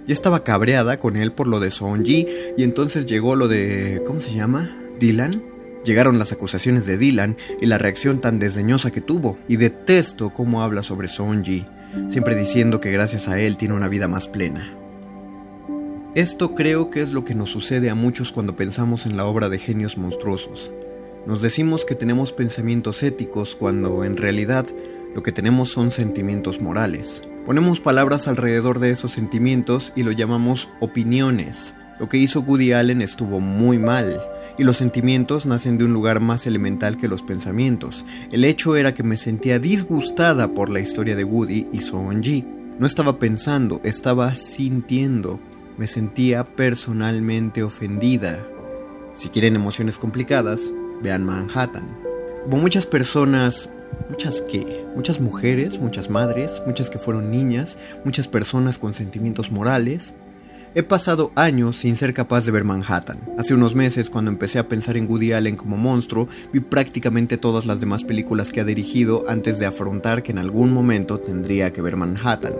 Ya 0.08 0.14
estaba 0.14 0.46
cabreada 0.46 0.98
con 0.98 1.18
él 1.18 1.34
por 1.34 1.48
lo 1.48 1.60
de 1.60 1.70
Sonji 1.70 2.26
y 2.56 2.64
entonces 2.64 3.06
llegó 3.08 3.36
lo 3.36 3.50
de... 3.50 4.02
¿cómo 4.08 4.22
se 4.22 4.34
llama? 4.34 4.72
Dylan. 5.02 5.44
Llegaron 5.84 6.18
las 6.18 6.32
acusaciones 6.32 6.86
de 6.86 6.98
Dylan 6.98 7.36
y 7.60 7.66
la 7.66 7.78
reacción 7.78 8.22
tan 8.22 8.40
desdeñosa 8.40 8.90
que 8.90 9.02
tuvo. 9.02 9.38
Y 9.50 9.58
detesto 9.58 10.30
cómo 10.30 10.64
habla 10.64 10.82
sobre 10.82 11.10
Sonji, 11.10 11.66
siempre 12.08 12.36
diciendo 12.36 12.80
que 12.80 12.90
gracias 12.90 13.28
a 13.28 13.40
él 13.42 13.58
tiene 13.58 13.74
una 13.74 13.90
vida 13.90 14.08
más 14.08 14.30
plena. 14.30 14.74
Esto 16.16 16.56
creo 16.56 16.90
que 16.90 17.02
es 17.02 17.12
lo 17.12 17.26
que 17.26 17.36
nos 17.36 17.50
sucede 17.50 17.90
a 17.90 17.96
muchos 17.96 18.32
cuando 18.32 18.56
pensamos 18.56 19.06
en 19.06 19.18
la 19.18 19.26
obra 19.26 19.50
de 19.50 19.60
genios 19.60 19.98
monstruosos. 19.98 20.72
Nos 21.26 21.42
decimos 21.42 21.84
que 21.84 21.96
tenemos 21.96 22.32
pensamientos 22.32 23.04
éticos 23.04 23.56
cuando 23.56 24.06
en 24.06 24.16
realidad 24.16 24.66
lo 25.14 25.22
que 25.22 25.34
tenemos 25.34 25.70
son 25.70 25.92
sentimientos 25.92 26.62
morales. 26.62 27.24
Ponemos 27.48 27.80
palabras 27.80 28.28
alrededor 28.28 28.80
de 28.80 28.92
esos 28.92 29.14
sentimientos 29.14 29.94
y 29.96 30.04
lo 30.04 30.12
llamamos 30.12 30.68
opiniones. 30.82 31.74
Lo 31.98 32.10
que 32.10 32.18
hizo 32.18 32.42
Woody 32.42 32.74
Allen 32.74 33.02
estuvo 33.02 33.40
muy 33.40 33.78
mal, 33.78 34.20
y 34.58 34.66
los 34.66 34.76
sentimientos 34.76 35.46
nacen 35.46 35.78
de 35.78 35.86
un 35.86 35.94
lugar 35.94 36.20
más 36.20 36.46
elemental 36.46 36.98
que 36.98 37.08
los 37.08 37.24
pensamientos. 37.24 38.04
El 38.34 38.44
hecho 38.44 38.76
era 38.76 38.94
que 38.94 39.04
me 39.04 39.16
sentía 39.16 39.60
disgustada 39.60 40.50
por 40.50 40.70
la 40.70 40.82
historia 40.82 41.16
de 41.16 41.24
Woody 41.24 41.68
y 41.72 41.80
Ji. 42.22 42.46
No 42.80 42.86
estaba 42.86 43.18
pensando, 43.18 43.80
estaba 43.86 44.36
sintiendo. 44.36 45.40
Me 45.78 45.88
sentía 45.88 46.44
personalmente 46.44 47.64
ofendida. 47.64 48.46
Si 49.14 49.30
quieren 49.30 49.56
emociones 49.56 49.98
complicadas, 49.98 50.70
vean 51.02 51.24
Manhattan. 51.24 51.88
Como 52.44 52.58
muchas 52.58 52.86
personas, 52.86 53.70
muchas 54.10 54.42
que, 54.42 54.86
muchas 54.96 55.20
mujeres, 55.20 55.80
muchas 55.80 56.10
madres, 56.10 56.62
muchas 56.66 56.90
que 56.90 57.00
fueron 57.00 57.32
niñas, 57.32 57.78
muchas 58.04 58.28
personas 58.28 58.80
con 58.80 58.94
sentimientos 58.94 59.52
morales, 59.52 60.16
He 60.78 60.84
pasado 60.84 61.32
años 61.34 61.78
sin 61.78 61.96
ser 61.96 62.14
capaz 62.14 62.46
de 62.46 62.52
ver 62.52 62.64
Manhattan. 62.64 63.20
Hace 63.40 63.56
unos 63.56 63.74
meses, 63.74 64.12
cuando 64.12 64.30
empecé 64.30 64.60
a 64.60 64.68
pensar 64.68 64.96
en 64.96 65.10
Woody 65.10 65.32
Allen 65.32 65.56
como 65.56 65.76
monstruo, 65.76 66.28
vi 66.54 66.60
prácticamente 66.60 67.40
todas 67.40 67.66
las 67.66 67.80
demás 67.80 68.04
películas 68.04 68.52
que 68.52 68.62
ha 68.62 68.64
dirigido 68.64 69.24
antes 69.28 69.58
de 69.58 69.66
afrontar 69.66 70.22
que 70.22 70.34
en 70.34 70.38
algún 70.38 70.72
momento 70.72 71.18
tendría 71.18 71.74
que 71.74 71.82
ver 71.82 71.96
Manhattan. 71.96 72.54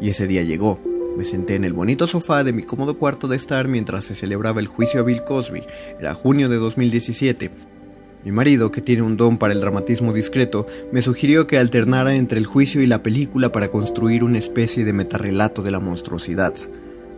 Y 0.00 0.10
ese 0.10 0.28
día 0.28 0.44
llegó. 0.44 0.78
Me 1.16 1.24
senté 1.24 1.56
en 1.56 1.64
el 1.64 1.72
bonito 1.72 2.06
sofá 2.06 2.44
de 2.44 2.52
mi 2.52 2.62
cómodo 2.62 2.98
cuarto 2.98 3.26
de 3.26 3.36
estar 3.36 3.66
mientras 3.66 4.04
se 4.04 4.14
celebraba 4.14 4.60
el 4.60 4.68
juicio 4.68 5.00
a 5.00 5.02
Bill 5.02 5.24
Cosby. 5.24 5.64
Era 5.98 6.14
junio 6.14 6.48
de 6.48 6.56
2017. 6.56 7.50
Mi 8.24 8.32
marido, 8.32 8.70
que 8.70 8.80
tiene 8.80 9.02
un 9.02 9.16
don 9.16 9.38
para 9.38 9.54
el 9.54 9.60
dramatismo 9.60 10.12
discreto, 10.12 10.66
me 10.92 11.02
sugirió 11.02 11.46
que 11.46 11.58
alternara 11.58 12.14
entre 12.14 12.38
el 12.38 12.46
juicio 12.46 12.82
y 12.82 12.86
la 12.86 13.02
película 13.02 13.52
para 13.52 13.68
construir 13.68 14.24
una 14.24 14.38
especie 14.38 14.84
de 14.84 14.92
metarrelato 14.92 15.62
de 15.62 15.70
la 15.70 15.80
monstruosidad. 15.80 16.54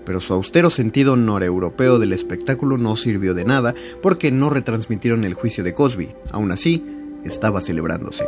Pero 0.04 0.20
su 0.20 0.34
austero 0.34 0.70
sentido 0.70 1.16
noreuropeo 1.16 1.98
del 1.98 2.12
espectáculo 2.12 2.78
no 2.78 2.96
sirvió 2.96 3.34
de 3.34 3.44
nada 3.44 3.74
porque 4.02 4.30
no 4.30 4.50
retransmitieron 4.50 5.24
el 5.24 5.34
juicio 5.34 5.64
de 5.64 5.72
Cosby. 5.72 6.10
Aún 6.30 6.52
así, 6.52 6.84
estaba 7.24 7.60
celebrándose. 7.60 8.24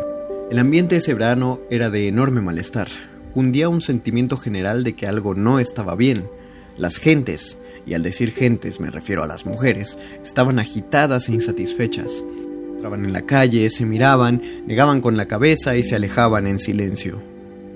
El 0.50 0.58
ambiente 0.58 0.96
ese 0.96 1.14
verano 1.14 1.60
era 1.70 1.90
de 1.90 2.08
enorme 2.08 2.40
malestar 2.40 2.88
cundía 3.34 3.68
un 3.68 3.80
sentimiento 3.80 4.36
general 4.36 4.84
de 4.84 4.94
que 4.94 5.08
algo 5.08 5.34
no 5.34 5.58
estaba 5.58 5.96
bien. 5.96 6.30
Las 6.76 6.98
gentes, 6.98 7.58
y 7.84 7.94
al 7.94 8.04
decir 8.04 8.30
gentes 8.30 8.78
me 8.78 8.90
refiero 8.90 9.24
a 9.24 9.26
las 9.26 9.44
mujeres, 9.44 9.98
estaban 10.22 10.60
agitadas 10.60 11.28
e 11.28 11.32
insatisfechas. 11.32 12.24
Entraban 12.84 13.06
en 13.06 13.14
la 13.14 13.22
calle, 13.22 13.70
se 13.70 13.86
miraban, 13.86 14.42
negaban 14.66 15.00
con 15.00 15.16
la 15.16 15.24
cabeza 15.24 15.74
y 15.74 15.82
se 15.82 15.96
alejaban 15.96 16.46
en 16.46 16.58
silencio. 16.58 17.22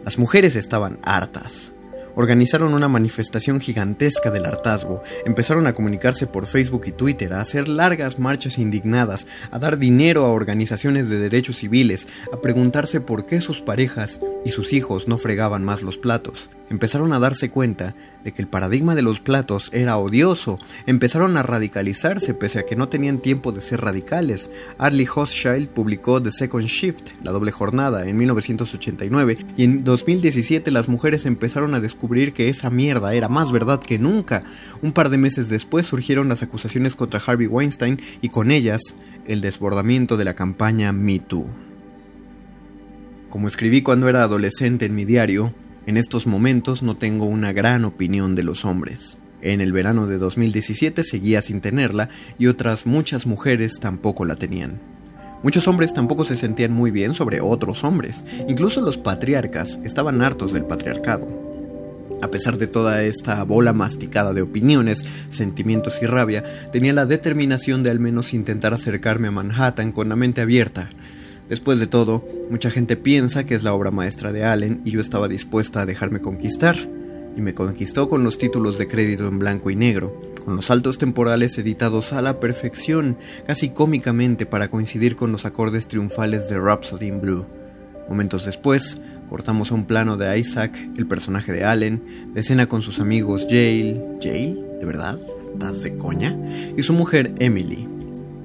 Las 0.05 0.19
mujeres 0.19 0.55
estaban 0.55 0.99
hartas 1.03 1.73
organizaron 2.15 2.75
una 2.75 2.89
manifestación 2.89 3.61
gigantesca 3.61 4.33
del 4.33 4.45
hartazgo, 4.45 5.05
empezaron 5.25 5.69
a 5.69 5.73
comunicarse 5.73 6.27
por 6.27 6.47
Facebook 6.47 6.83
y 6.87 6.91
Twitter, 6.93 7.33
a 7.33 7.41
hacer 7.41 7.69
largas 7.69 8.19
marchas 8.19 8.59
indignadas, 8.59 9.29
a 9.53 9.61
dar 9.61 9.79
dinero 9.79 10.27
a 10.27 10.33
organizaciones 10.33 11.09
de 11.09 11.21
derechos 11.21 11.59
civiles, 11.59 12.09
a 12.33 12.41
preguntarse 12.41 13.01
por 13.01 13.25
qué 13.25 13.41
sus 13.41 13.63
parejas 13.63 14.21
y 14.45 14.51
sus 14.51 14.73
hijos 14.73 15.07
no 15.07 15.17
fregaban 15.17 15.65
más 15.65 15.83
los 15.83 15.97
platos. 15.97 16.51
Empezaron 16.71 17.13
a 17.13 17.19
darse 17.19 17.51
cuenta 17.51 17.95
de 18.25 18.33
que 18.33 18.43
el 18.43 18.49
paradigma 18.49 18.95
de 18.95 19.03
los 19.03 19.21
platos 19.21 19.71
era 19.73 19.97
odioso, 19.97 20.59
empezaron 20.87 21.37
a 21.37 21.43
radicalizarse 21.43 22.35
pese 22.35 22.59
a 22.59 22.67
que 22.67 22.77
no 22.77 22.89
tenían 22.89 23.21
tiempo 23.21 23.53
de 23.53 23.61
ser 23.61 23.81
radicales. 23.81 24.51
Arlie 24.77 25.09
Hochschild 25.09 25.69
publicó 25.69 26.21
The 26.21 26.33
Second 26.33 26.67
Shift, 26.67 27.11
la 27.23 27.33
doble 27.33 27.53
jornada, 27.53 28.07
en 28.07 28.19
1989 28.19 29.39
y 29.57 29.65
en 29.65 29.85
2017 29.85 30.71
las 30.71 30.89
mujeres 30.89 31.27
empezaron 31.27 31.75
a 31.75 31.81
descubrir 31.81 32.33
que 32.33 32.49
esa 32.49 32.71
mierda 32.71 33.15
era 33.15 33.29
más 33.29 33.53
verdad 33.53 33.81
que 33.81 33.99
nunca. 33.99 34.45
Un 34.83 34.93
par 34.93 35.09
de 35.09 35.19
meses 35.19 35.49
después 35.49 35.87
surgieron 35.87 36.29
las 36.29 36.43
acusaciones 36.43 36.97
contra 36.97 37.23
Harvey 37.25 37.47
Weinstein 37.47 38.01
y 38.21 38.29
con 38.29 38.51
ellas 38.51 38.95
el 39.27 39.41
desbordamiento 39.41 40.17
de 40.17 40.25
la 40.25 40.35
campaña 40.35 40.93
Me 40.93 41.19
Too. 41.19 41.47
Como 43.31 43.47
escribí 43.47 43.83
cuando 43.83 44.09
era 44.09 44.23
adolescente 44.23 44.87
en 44.87 44.95
mi 44.95 45.05
diario, 45.05 45.53
en 45.89 45.97
estos 45.97 46.27
momentos 46.27 46.83
no 46.83 46.99
tengo 46.99 47.25
una 47.25 47.55
gran 47.55 47.87
opinión 47.87 48.35
de 48.35 48.43
los 48.43 48.67
hombres. 48.67 49.17
En 49.41 49.63
el 49.63 49.73
verano 49.73 50.07
de 50.07 50.19
2017 50.19 51.03
seguía 51.03 51.41
sin 51.41 51.63
tenerla 51.63 52.11
y 52.39 52.49
otras 52.49 52.85
muchas 52.85 53.27
mujeres 53.27 53.81
tampoco 53.81 54.27
la 54.27 54.37
tenían. 54.37 54.79
Muchos 55.43 55.67
hombres 55.67 55.95
tampoco 55.95 56.27
se 56.27 56.37
sentían 56.37 56.75
muy 56.75 56.91
bien 56.91 57.15
sobre 57.15 57.41
otros 57.41 57.85
hombres, 57.85 58.27
incluso 58.49 58.83
los 58.83 58.99
patriarcas 58.99 59.81
estaban 59.83 60.21
hartos 60.21 60.53
del 60.53 60.67
patriarcado. 60.67 61.27
A 62.21 62.29
pesar 62.29 62.59
de 62.59 62.67
toda 62.67 63.03
esta 63.03 63.43
bola 63.45 63.73
masticada 63.73 64.35
de 64.35 64.43
opiniones, 64.43 65.07
sentimientos 65.31 66.01
y 66.03 66.07
rabia, 66.07 66.45
tenía 66.71 66.93
la 66.93 67.07
determinación 67.07 67.83
de 67.83 67.89
al 67.89 67.99
menos 67.99 68.35
intentar 68.35 68.75
acercarme 68.75 69.29
a 69.29 69.31
Manhattan 69.31 69.93
con 69.93 70.11
la 70.11 70.17
mente 70.17 70.43
abierta, 70.43 70.91
Después 71.49 71.79
de 71.79 71.87
todo, 71.87 72.27
mucha 72.51 72.71
gente 72.71 72.97
piensa 72.97 73.45
que 73.45 73.55
es 73.55 73.63
la 73.63 73.73
obra 73.73 73.91
maestra 73.91 74.33
de 74.33 74.45
Allen 74.45 74.83
y 74.85 74.91
yo 74.91 75.01
estaba 75.01 75.29
dispuesta 75.29 75.81
a 75.81 75.87
dejarme 75.87 76.21
conquistar. 76.21 76.77
Y 77.37 77.41
me 77.41 77.55
conquistó 77.55 78.09
con 78.09 78.25
los 78.25 78.37
títulos 78.37 78.79
de 78.79 78.89
crédito 78.89 79.27
en 79.29 79.39
blanco 79.39 79.71
y 79.71 79.77
negro, 79.77 80.15
con 80.45 80.57
los 80.57 80.67
saltos 80.67 80.99
temporales 80.99 81.57
editados 81.57 82.13
a 82.13 82.21
la 82.21 82.41
perfección, 82.41 83.17
casi 83.47 83.71
cómicamente 83.71 84.45
para 84.45 84.69
coincidir 84.69 85.17
con 85.17 85.33
los 85.33 85.47
acordes 85.47 85.89
triunfales 85.89 86.49
de 86.49 86.59
Rhapsody 86.59 87.07
in 87.07 87.21
Blue. 87.21 87.47
Momentos 88.09 88.45
después, 88.45 89.01
cortamos 89.29 89.71
a 89.71 89.75
un 89.75 89.87
plano 89.87 90.17
de 90.17 90.39
Isaac, 90.39 90.77
el 90.97 91.07
personaje 91.07 91.53
de 91.53 91.65
Allen, 91.65 92.33
de 92.35 92.41
escena 92.41 92.67
con 92.67 92.83
sus 92.83 93.01
amigos 93.01 93.47
Jale, 93.49 94.03
¿Jale? 94.21 94.57
¿De 94.81 94.85
verdad? 94.85 95.19
¿Estás 95.41 95.83
de 95.83 95.97
coña? 95.97 96.37
Y 96.77 96.83
su 96.83 96.93
mujer 96.93 97.35
Emily, 97.39 97.87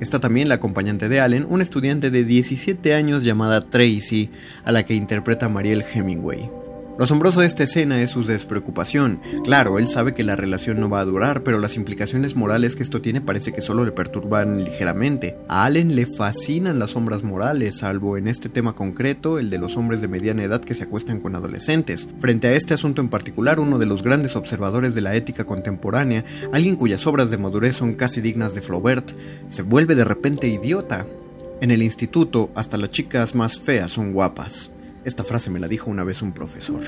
Está 0.03 0.19
también 0.19 0.49
la 0.49 0.55
acompañante 0.55 1.07
de 1.07 1.21
Allen, 1.21 1.47
una 1.49 1.63
estudiante 1.63 2.11
de 2.11 2.25
17 2.25 2.93
años 2.93 3.23
llamada 3.23 3.61
Tracy, 3.61 4.29
a 4.65 4.73
la 4.73 4.83
que 4.83 4.95
interpreta 4.95 5.47
Mariel 5.47 5.81
Hemingway. 5.81 6.62
Lo 6.95 7.05
asombroso 7.05 7.39
de 7.39 7.47
esta 7.47 7.63
escena 7.63 7.99
es 8.03 8.11
su 8.11 8.23
despreocupación. 8.23 9.19
Claro, 9.43 9.79
él 9.79 9.87
sabe 9.87 10.13
que 10.13 10.23
la 10.23 10.35
relación 10.35 10.79
no 10.79 10.91
va 10.91 10.99
a 10.99 11.05
durar, 11.05 11.41
pero 11.41 11.57
las 11.57 11.75
implicaciones 11.75 12.35
morales 12.35 12.75
que 12.75 12.83
esto 12.83 13.01
tiene 13.01 13.19
parece 13.19 13.51
que 13.51 13.61
solo 13.61 13.83
le 13.83 13.91
perturban 13.91 14.63
ligeramente. 14.63 15.35
A 15.47 15.65
Allen 15.65 15.95
le 15.95 16.05
fascinan 16.05 16.77
las 16.77 16.91
sombras 16.91 17.23
morales, 17.23 17.79
salvo 17.79 18.15
en 18.15 18.27
este 18.27 18.47
tema 18.47 18.73
concreto, 18.73 19.39
el 19.39 19.49
de 19.49 19.57
los 19.57 19.75
hombres 19.75 20.01
de 20.01 20.07
mediana 20.07 20.43
edad 20.43 20.61
que 20.61 20.75
se 20.75 20.83
acuestan 20.83 21.19
con 21.19 21.35
adolescentes. 21.35 22.07
Frente 22.19 22.49
a 22.49 22.53
este 22.53 22.75
asunto 22.75 23.01
en 23.01 23.09
particular, 23.09 23.59
uno 23.59 23.79
de 23.79 23.87
los 23.87 24.03
grandes 24.03 24.35
observadores 24.35 24.93
de 24.93 25.01
la 25.01 25.15
ética 25.15 25.45
contemporánea, 25.45 26.25
alguien 26.51 26.75
cuyas 26.75 27.07
obras 27.07 27.31
de 27.31 27.39
madurez 27.39 27.75
son 27.75 27.95
casi 27.95 28.21
dignas 28.21 28.53
de 28.53 28.61
Flaubert, 28.61 29.13
se 29.47 29.63
vuelve 29.63 29.95
de 29.95 30.05
repente 30.05 30.47
idiota. 30.47 31.07
En 31.59 31.71
el 31.71 31.81
instituto, 31.81 32.51
hasta 32.53 32.77
las 32.77 32.91
chicas 32.91 33.33
más 33.33 33.59
feas 33.59 33.91
son 33.91 34.13
guapas. 34.13 34.72
Esta 35.05 35.23
frase 35.23 35.49
me 35.49 35.59
la 35.59 35.67
dijo 35.67 35.91
una 35.91 36.03
vez 36.03 36.21
un 36.21 36.31
profesor. 36.31 36.83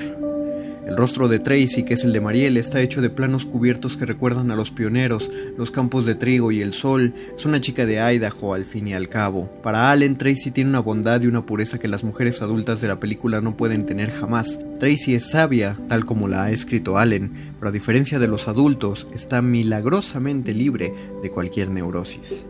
El 0.85 0.95
rostro 0.95 1.27
de 1.27 1.39
Tracy, 1.39 1.81
que 1.83 1.95
es 1.95 2.03
el 2.03 2.13
de 2.13 2.21
Mariel, 2.21 2.57
está 2.57 2.79
hecho 2.79 3.01
de 3.01 3.09
planos 3.09 3.43
cubiertos 3.45 3.97
que 3.97 4.05
recuerdan 4.05 4.51
a 4.51 4.55
los 4.55 4.69
pioneros, 4.69 5.31
los 5.57 5.71
campos 5.71 6.05
de 6.05 6.13
trigo 6.13 6.51
y 6.51 6.61
el 6.61 6.73
sol. 6.73 7.11
Es 7.35 7.45
una 7.47 7.59
chica 7.59 7.87
de 7.87 7.99
Idaho 7.99 8.53
al 8.53 8.65
fin 8.65 8.87
y 8.87 8.93
al 8.93 9.09
cabo. 9.09 9.49
Para 9.63 9.89
Allen, 9.89 10.15
Tracy 10.15 10.51
tiene 10.51 10.69
una 10.69 10.81
bondad 10.81 11.23
y 11.23 11.27
una 11.27 11.43
pureza 11.43 11.79
que 11.79 11.87
las 11.87 12.03
mujeres 12.03 12.43
adultas 12.43 12.81
de 12.81 12.87
la 12.87 12.99
película 12.99 13.41
no 13.41 13.57
pueden 13.57 13.87
tener 13.87 14.11
jamás. 14.11 14.59
Tracy 14.79 15.15
es 15.15 15.31
sabia, 15.31 15.75
tal 15.89 16.05
como 16.05 16.27
la 16.27 16.43
ha 16.43 16.51
escrito 16.51 16.99
Allen, 16.99 17.31
pero 17.57 17.69
a 17.69 17.73
diferencia 17.73 18.19
de 18.19 18.27
los 18.27 18.47
adultos, 18.47 19.07
está 19.11 19.41
milagrosamente 19.41 20.53
libre 20.53 20.93
de 21.23 21.31
cualquier 21.31 21.71
neurosis. 21.71 22.45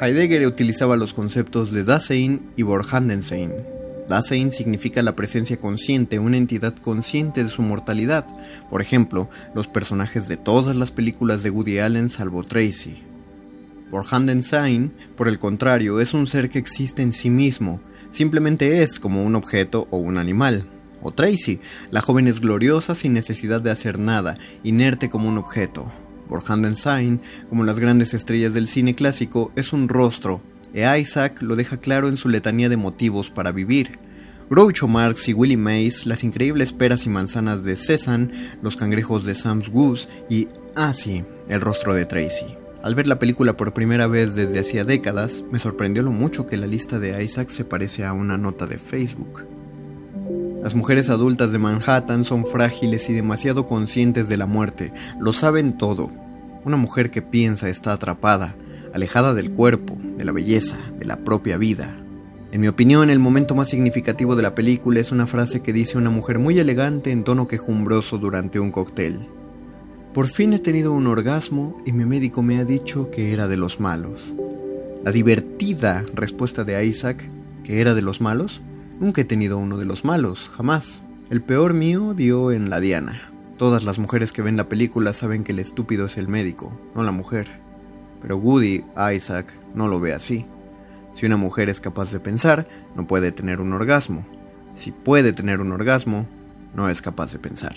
Heidegger 0.00 0.46
utilizaba 0.46 0.96
los 0.96 1.12
conceptos 1.12 1.70
de 1.70 1.84
Dasein 1.84 2.40
y 2.56 2.62
Vorhandensein, 2.62 3.52
Dasein 4.08 4.52
significa 4.52 5.02
la 5.02 5.16
presencia 5.16 5.56
consciente, 5.56 6.18
una 6.18 6.36
entidad 6.36 6.74
consciente 6.76 7.42
de 7.42 7.50
su 7.50 7.62
mortalidad. 7.62 8.26
Por 8.70 8.80
ejemplo, 8.80 9.28
los 9.54 9.66
personajes 9.66 10.28
de 10.28 10.36
todas 10.36 10.76
las 10.76 10.90
películas 10.90 11.42
de 11.42 11.50
Woody 11.50 11.78
Allen 11.78 12.08
salvo 12.08 12.44
Tracy. 12.44 13.02
Vorhandensein, 13.90 14.92
por 15.16 15.28
el 15.28 15.38
contrario, 15.38 16.00
es 16.00 16.14
un 16.14 16.26
ser 16.26 16.50
que 16.50 16.58
existe 16.58 17.02
en 17.02 17.12
sí 17.12 17.30
mismo, 17.30 17.80
simplemente 18.10 18.82
es 18.82 18.98
como 18.98 19.24
un 19.24 19.34
objeto 19.34 19.86
o 19.90 19.96
un 19.96 20.18
animal. 20.18 20.66
O 21.02 21.12
Tracy, 21.12 21.60
la 21.90 22.00
joven 22.00 22.26
es 22.26 22.40
gloriosa 22.40 22.94
sin 22.94 23.12
necesidad 23.12 23.60
de 23.60 23.70
hacer 23.70 23.98
nada, 23.98 24.38
inerte 24.64 25.08
como 25.08 25.28
un 25.28 25.38
objeto. 25.38 25.90
Vorhandensein, 26.28 27.20
como 27.48 27.64
las 27.64 27.78
grandes 27.78 28.14
estrellas 28.14 28.54
del 28.54 28.66
cine 28.66 28.94
clásico, 28.94 29.52
es 29.54 29.72
un 29.72 29.88
rostro, 29.88 30.40
e 30.74 30.98
Isaac 30.98 31.42
lo 31.42 31.56
deja 31.56 31.76
claro 31.76 32.08
en 32.08 32.16
su 32.16 32.28
letanía 32.28 32.68
de 32.68 32.76
motivos 32.76 33.30
para 33.30 33.52
vivir. 33.52 33.98
Groucho 34.48 34.86
Marx 34.86 35.28
y 35.28 35.32
Willie 35.32 35.56
Mays, 35.56 36.06
las 36.06 36.22
increíbles 36.22 36.72
peras 36.72 37.04
y 37.04 37.08
manzanas 37.08 37.64
de 37.64 37.76
Cézanne, 37.76 38.30
los 38.62 38.76
cangrejos 38.76 39.24
de 39.24 39.34
Sam's 39.34 39.68
Goose 39.68 40.08
y, 40.30 40.48
ah 40.76 40.92
sí, 40.92 41.24
el 41.48 41.60
rostro 41.60 41.94
de 41.94 42.06
Tracy. 42.06 42.46
Al 42.82 42.94
ver 42.94 43.08
la 43.08 43.18
película 43.18 43.56
por 43.56 43.74
primera 43.74 44.06
vez 44.06 44.36
desde 44.36 44.60
hacía 44.60 44.84
décadas, 44.84 45.42
me 45.50 45.58
sorprendió 45.58 46.04
lo 46.04 46.12
mucho 46.12 46.46
que 46.46 46.56
la 46.56 46.68
lista 46.68 47.00
de 47.00 47.24
Isaac 47.24 47.48
se 47.48 47.64
parece 47.64 48.04
a 48.04 48.12
una 48.12 48.38
nota 48.38 48.66
de 48.66 48.78
Facebook. 48.78 49.42
Las 50.62 50.76
mujeres 50.76 51.10
adultas 51.10 51.50
de 51.50 51.58
Manhattan 51.58 52.24
son 52.24 52.46
frágiles 52.46 53.08
y 53.08 53.12
demasiado 53.12 53.66
conscientes 53.66 54.28
de 54.28 54.36
la 54.36 54.46
muerte, 54.46 54.92
lo 55.20 55.32
saben 55.32 55.76
todo. 55.76 56.10
Una 56.64 56.76
mujer 56.76 57.10
que 57.10 57.22
piensa 57.22 57.68
está 57.68 57.92
atrapada, 57.92 58.54
alejada 58.96 59.34
del 59.34 59.52
cuerpo, 59.52 59.96
de 60.16 60.24
la 60.24 60.32
belleza, 60.32 60.78
de 60.98 61.04
la 61.04 61.18
propia 61.18 61.58
vida. 61.58 61.94
En 62.50 62.62
mi 62.62 62.68
opinión, 62.68 63.10
el 63.10 63.18
momento 63.18 63.54
más 63.54 63.68
significativo 63.68 64.36
de 64.36 64.42
la 64.42 64.54
película 64.54 65.00
es 65.00 65.12
una 65.12 65.26
frase 65.26 65.60
que 65.60 65.74
dice 65.74 65.98
una 65.98 66.08
mujer 66.08 66.38
muy 66.38 66.58
elegante 66.58 67.10
en 67.10 67.22
tono 67.22 67.46
quejumbroso 67.46 68.16
durante 68.16 68.58
un 68.58 68.70
cóctel. 68.70 69.20
Por 70.14 70.28
fin 70.28 70.54
he 70.54 70.58
tenido 70.58 70.92
un 70.92 71.06
orgasmo 71.08 71.76
y 71.84 71.92
mi 71.92 72.06
médico 72.06 72.40
me 72.40 72.58
ha 72.58 72.64
dicho 72.64 73.10
que 73.10 73.34
era 73.34 73.48
de 73.48 73.58
los 73.58 73.80
malos. 73.80 74.34
La 75.04 75.12
divertida 75.12 76.02
respuesta 76.14 76.64
de 76.64 76.82
Isaac, 76.86 77.28
que 77.64 77.82
era 77.82 77.92
de 77.92 78.00
los 78.00 78.22
malos, 78.22 78.62
nunca 78.98 79.20
he 79.20 79.24
tenido 79.24 79.58
uno 79.58 79.76
de 79.76 79.84
los 79.84 80.06
malos, 80.06 80.50
jamás. 80.56 81.02
El 81.28 81.42
peor 81.42 81.74
mío 81.74 82.14
dio 82.14 82.50
en 82.50 82.70
la 82.70 82.80
Diana. 82.80 83.30
Todas 83.58 83.84
las 83.84 83.98
mujeres 83.98 84.32
que 84.32 84.40
ven 84.40 84.56
la 84.56 84.70
película 84.70 85.12
saben 85.12 85.44
que 85.44 85.52
el 85.52 85.58
estúpido 85.58 86.06
es 86.06 86.16
el 86.16 86.28
médico, 86.28 86.72
no 86.94 87.02
la 87.02 87.12
mujer. 87.12 87.65
Pero 88.22 88.36
Woody, 88.36 88.82
Isaac, 89.14 89.52
no 89.74 89.88
lo 89.88 90.00
ve 90.00 90.12
así. 90.12 90.46
Si 91.14 91.26
una 91.26 91.36
mujer 91.36 91.68
es 91.68 91.80
capaz 91.80 92.12
de 92.12 92.20
pensar, 92.20 92.68
no 92.94 93.06
puede 93.06 93.32
tener 93.32 93.60
un 93.60 93.72
orgasmo. 93.72 94.26
Si 94.74 94.92
puede 94.92 95.32
tener 95.32 95.60
un 95.60 95.72
orgasmo, 95.72 96.26
no 96.74 96.90
es 96.90 97.00
capaz 97.00 97.32
de 97.32 97.38
pensar. 97.38 97.74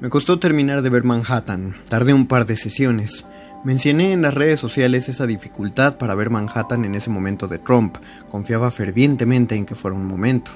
Me 0.00 0.08
costó 0.08 0.38
terminar 0.38 0.82
de 0.82 0.90
ver 0.90 1.04
Manhattan, 1.04 1.76
tardé 1.88 2.12
un 2.12 2.26
par 2.26 2.46
de 2.46 2.56
sesiones. 2.56 3.24
Mencioné 3.64 4.12
en 4.12 4.22
las 4.22 4.34
redes 4.34 4.58
sociales 4.58 5.08
esa 5.08 5.26
dificultad 5.26 5.96
para 5.96 6.16
ver 6.16 6.30
Manhattan 6.30 6.84
en 6.84 6.96
ese 6.96 7.10
momento 7.10 7.46
de 7.46 7.58
Trump. 7.58 7.98
Confiaba 8.28 8.72
fervientemente 8.72 9.54
en 9.54 9.64
que 9.64 9.76
fuera 9.76 9.96
un 9.96 10.06
momento. 10.06 10.50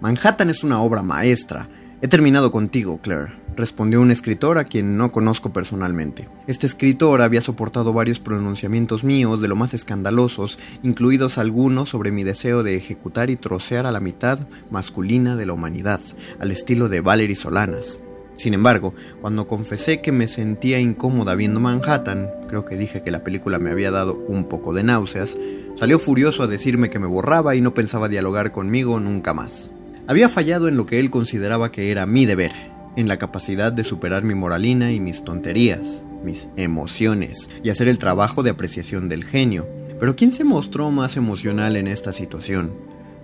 Manhattan 0.00 0.50
es 0.50 0.64
una 0.64 0.82
obra 0.82 1.02
maestra. 1.02 1.68
He 2.02 2.08
terminado 2.08 2.50
contigo, 2.50 2.98
Claire 3.00 3.42
respondió 3.56 4.00
un 4.00 4.10
escritor 4.10 4.58
a 4.58 4.64
quien 4.64 4.96
no 4.96 5.12
conozco 5.12 5.52
personalmente. 5.52 6.28
Este 6.48 6.66
escritor 6.66 7.22
había 7.22 7.40
soportado 7.40 7.92
varios 7.92 8.18
pronunciamientos 8.18 9.04
míos 9.04 9.40
de 9.40 9.46
lo 9.46 9.54
más 9.54 9.72
escandalosos, 9.72 10.58
incluidos 10.82 11.38
algunos 11.38 11.90
sobre 11.90 12.10
mi 12.10 12.24
deseo 12.24 12.64
de 12.64 12.76
ejecutar 12.76 13.30
y 13.30 13.36
trocear 13.36 13.86
a 13.86 13.92
la 13.92 14.00
mitad 14.00 14.48
masculina 14.70 15.36
de 15.36 15.46
la 15.46 15.52
humanidad, 15.52 16.00
al 16.40 16.50
estilo 16.50 16.88
de 16.88 17.02
Valery 17.02 17.36
Solanas. 17.36 18.00
Sin 18.32 18.54
embargo, 18.54 18.94
cuando 19.20 19.46
confesé 19.46 20.00
que 20.00 20.10
me 20.10 20.26
sentía 20.26 20.80
incómoda 20.80 21.36
viendo 21.36 21.60
Manhattan, 21.60 22.30
creo 22.48 22.64
que 22.64 22.76
dije 22.76 23.02
que 23.02 23.12
la 23.12 23.22
película 23.22 23.60
me 23.60 23.70
había 23.70 23.92
dado 23.92 24.16
un 24.26 24.48
poco 24.48 24.74
de 24.74 24.82
náuseas, 24.82 25.38
salió 25.76 26.00
furioso 26.00 26.42
a 26.42 26.48
decirme 26.48 26.90
que 26.90 26.98
me 26.98 27.06
borraba 27.06 27.54
y 27.54 27.60
no 27.60 27.74
pensaba 27.74 28.08
dialogar 28.08 28.50
conmigo 28.50 28.98
nunca 28.98 29.34
más. 29.34 29.70
Había 30.12 30.28
fallado 30.28 30.68
en 30.68 30.76
lo 30.76 30.84
que 30.84 31.00
él 31.00 31.08
consideraba 31.08 31.72
que 31.72 31.90
era 31.90 32.04
mi 32.04 32.26
deber, 32.26 32.52
en 32.96 33.08
la 33.08 33.16
capacidad 33.16 33.72
de 33.72 33.82
superar 33.82 34.24
mi 34.24 34.34
moralina 34.34 34.92
y 34.92 35.00
mis 35.00 35.24
tonterías, 35.24 36.02
mis 36.22 36.50
emociones, 36.58 37.48
y 37.64 37.70
hacer 37.70 37.88
el 37.88 37.96
trabajo 37.96 38.42
de 38.42 38.50
apreciación 38.50 39.08
del 39.08 39.24
genio. 39.24 39.66
Pero 39.98 40.14
¿quién 40.14 40.34
se 40.34 40.44
mostró 40.44 40.90
más 40.90 41.16
emocional 41.16 41.76
en 41.76 41.88
esta 41.88 42.12
situación? 42.12 42.72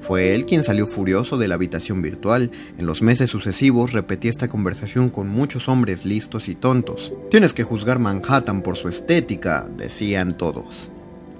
Fue 0.01 0.35
él 0.35 0.47
quien 0.47 0.65
salió 0.65 0.87
furioso 0.87 1.37
de 1.37 1.47
la 1.47 1.57
habitación 1.57 2.01
virtual. 2.01 2.51
En 2.79 2.87
los 2.87 3.03
meses 3.03 3.29
sucesivos 3.29 3.93
repetí 3.93 4.29
esta 4.29 4.49
conversación 4.49 5.11
con 5.11 5.29
muchos 5.29 5.69
hombres 5.69 6.07
listos 6.07 6.49
y 6.49 6.55
tontos. 6.55 7.13
Tienes 7.31 7.53
que 7.53 7.65
juzgar 7.65 7.99
Manhattan 7.99 8.63
por 8.63 8.77
su 8.77 8.89
estética, 8.89 9.69
decían 9.77 10.39
todos. 10.39 10.91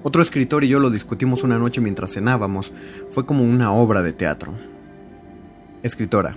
Otro 0.03 0.21
escritor 0.21 0.63
y 0.63 0.67
yo 0.67 0.77
lo 0.77 0.91
discutimos 0.91 1.43
una 1.43 1.57
noche 1.57 1.81
mientras 1.81 2.13
cenábamos. 2.13 2.71
Fue 3.09 3.25
como 3.25 3.41
una 3.41 3.73
obra 3.73 4.03
de 4.03 4.13
teatro. 4.13 4.68
Escritora. 5.83 6.35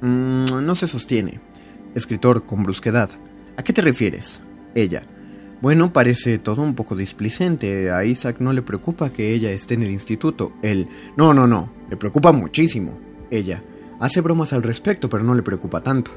Mm, 0.00 0.64
no 0.64 0.74
se 0.74 0.86
sostiene. 0.86 1.40
Escritor 1.94 2.46
con 2.46 2.62
brusquedad. 2.62 3.10
¿A 3.56 3.62
qué 3.62 3.72
te 3.72 3.82
refieres? 3.82 4.40
Ella. 4.74 5.02
Bueno, 5.60 5.92
parece 5.92 6.38
todo 6.38 6.62
un 6.62 6.74
poco 6.74 6.96
displicente. 6.96 7.90
A 7.90 8.04
Isaac 8.04 8.36
no 8.38 8.52
le 8.52 8.62
preocupa 8.62 9.10
que 9.10 9.34
ella 9.34 9.50
esté 9.50 9.74
en 9.74 9.82
el 9.82 9.90
instituto. 9.90 10.52
Él. 10.62 10.88
No, 11.16 11.34
no, 11.34 11.46
no. 11.46 11.70
Le 11.90 11.96
preocupa 11.96 12.32
muchísimo. 12.32 12.98
Ella. 13.30 13.62
Hace 14.00 14.22
bromas 14.22 14.54
al 14.54 14.62
respecto, 14.62 15.10
pero 15.10 15.22
no 15.22 15.34
le 15.34 15.42
preocupa 15.42 15.82
tanto. 15.82 16.12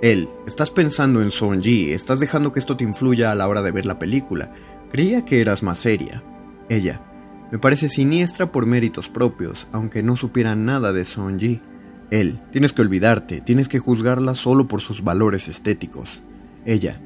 Él. 0.00 0.28
Estás 0.46 0.70
pensando 0.70 1.20
en 1.20 1.32
Ji. 1.62 1.92
Estás 1.92 2.20
dejando 2.20 2.52
que 2.52 2.60
esto 2.60 2.76
te 2.76 2.84
influya 2.84 3.32
a 3.32 3.34
la 3.34 3.48
hora 3.48 3.62
de 3.62 3.72
ver 3.72 3.86
la 3.86 3.98
película. 3.98 4.52
Creía 4.92 5.24
que 5.24 5.40
eras 5.40 5.64
más 5.64 5.78
seria. 5.78 6.22
Ella. 6.68 7.00
Me 7.50 7.58
parece 7.58 7.88
siniestra 7.88 8.52
por 8.52 8.66
méritos 8.66 9.08
propios, 9.08 9.66
aunque 9.72 10.04
no 10.04 10.14
supiera 10.14 10.54
nada 10.54 10.92
de 10.92 11.04
Ji. 11.04 11.60
Él. 12.10 12.38
Tienes 12.52 12.72
que 12.72 12.82
olvidarte, 12.82 13.40
tienes 13.40 13.68
que 13.68 13.78
juzgarla 13.78 14.34
solo 14.34 14.68
por 14.68 14.80
sus 14.80 15.02
valores 15.02 15.48
estéticos. 15.48 16.22
Ella. 16.66 16.98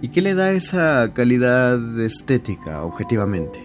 ¿Y 0.00 0.08
qué 0.08 0.22
le 0.22 0.34
da 0.34 0.52
esa 0.52 1.08
calidad 1.12 2.00
estética, 2.00 2.82
objetivamente? 2.82 3.60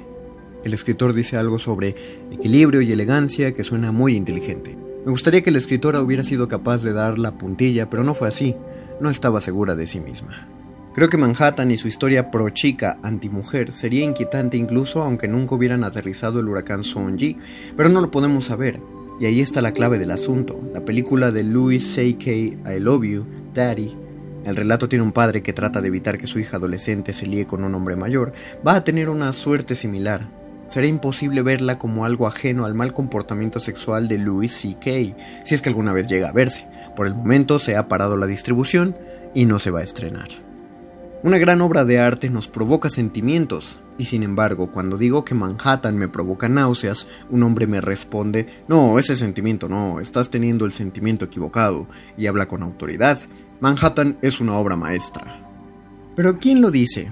El 0.64 0.74
escritor 0.74 1.14
dice 1.14 1.38
algo 1.38 1.60
sobre 1.60 1.96
equilibrio 2.32 2.82
y 2.82 2.92
elegancia 2.92 3.54
que 3.54 3.64
suena 3.64 3.92
muy 3.92 4.16
inteligente. 4.16 4.78
Me 5.06 5.12
gustaría 5.12 5.42
que 5.42 5.52
la 5.52 5.58
escritora 5.58 6.02
hubiera 6.02 6.24
sido 6.24 6.48
capaz 6.48 6.84
de 6.84 6.94
dar 6.94 7.18
la 7.18 7.32
puntilla, 7.32 7.90
pero 7.90 8.04
no 8.04 8.14
fue 8.14 8.28
así. 8.28 8.56
No 9.00 9.10
estaba 9.10 9.40
segura 9.40 9.76
de 9.76 9.88
sí 9.88 10.00
misma. 10.00 10.48
Creo 10.94 11.10
que 11.10 11.18
Manhattan 11.18 11.72
y 11.72 11.78
su 11.78 11.88
historia 11.88 12.30
pro 12.32 12.50
chica 12.50 12.98
anti-mujer 13.04 13.72
sería 13.72 14.04
inquietante 14.04 14.58
incluso 14.58 15.02
aunque 15.02 15.28
nunca 15.28 15.56
hubieran 15.56 15.86
aterrizado 15.86 16.42
el 16.42 16.50
huracán 16.50 16.84
Sonji, 16.84 17.38
pero 17.78 17.88
no 17.88 18.02
lo 18.02 18.12
podemos 18.12 18.46
saber. 18.46 18.80
Y 19.20 19.26
ahí 19.26 19.42
está 19.42 19.62
la 19.62 19.74
clave 19.74 20.00
del 20.00 20.12
asunto. 20.12 20.60
La 20.74 20.82
película 20.82 21.32
de 21.32 21.44
Louis 21.44 21.86
C.K. 21.94 22.32
I 22.32 22.80
Love 22.80 23.04
You, 23.04 23.26
Daddy, 23.54 23.94
el 24.46 24.56
relato 24.56 24.88
tiene 24.88 25.04
un 25.04 25.12
padre 25.12 25.44
que 25.44 25.52
trata 25.52 25.82
de 25.82 25.90
evitar 25.90 26.18
que 26.18 26.28
su 26.28 26.40
hija 26.40 26.58
adolescente 26.58 27.12
se 27.12 27.28
líe 27.28 27.46
con 27.46 27.64
un 27.64 27.76
hombre 27.76 27.96
mayor. 27.98 28.34
Va 28.66 28.76
a 28.76 28.84
tener 28.84 29.10
una 29.10 29.34
suerte 29.34 29.76
similar. 29.76 30.28
Será 30.70 30.88
imposible 30.88 31.42
verla 31.42 31.78
como 31.78 32.06
algo 32.06 32.28
ajeno 32.28 32.64
al 32.64 32.76
mal 32.76 32.94
comportamiento 32.94 33.60
sexual 33.60 34.08
de 34.08 34.20
Louis 34.20 34.54
C.K., 34.54 34.92
si 35.44 35.56
es 35.56 35.62
que 35.62 35.70
alguna 35.70 35.92
vez 35.92 36.08
llega 36.08 36.30
a 36.30 36.34
verse. 36.34 36.66
Por 36.96 37.08
el 37.08 37.16
momento 37.16 37.60
se 37.60 37.76
ha 37.76 37.88
parado 37.88 38.16
la 38.16 38.28
distribución 38.28 38.96
y 39.34 39.46
no 39.46 39.60
se 39.60 39.72
va 39.72 39.80
a 39.80 39.84
estrenar. 39.84 40.30
Una 41.24 41.38
gran 41.38 41.62
obra 41.62 41.84
de 41.84 42.00
arte 42.00 42.30
nos 42.30 42.48
provoca 42.48 42.90
sentimientos, 42.90 43.80
y 44.00 44.06
sin 44.06 44.24
embargo, 44.24 44.72
cuando 44.72 44.98
digo 44.98 45.26
que 45.26 45.36
Manhattan 45.36 45.98
me 45.98 46.08
provoca 46.08 46.48
náuseas, 46.48 47.08
un 47.30 47.44
hombre 47.44 47.68
me 47.68 47.82
responde, 47.82 48.48
no, 48.70 48.98
ese 48.98 49.16
sentimiento 49.16 49.68
no, 49.68 50.00
estás 50.00 50.30
teniendo 50.30 50.66
el 50.66 50.72
sentimiento 50.72 51.26
equivocado, 51.26 51.86
y 52.18 52.26
habla 52.26 52.48
con 52.48 52.64
autoridad, 52.64 53.20
Manhattan 53.60 54.18
es 54.22 54.40
una 54.40 54.58
obra 54.58 54.78
maestra. 54.78 55.42
Pero 56.16 56.40
¿quién 56.40 56.62
lo 56.62 56.72
dice? 56.72 57.12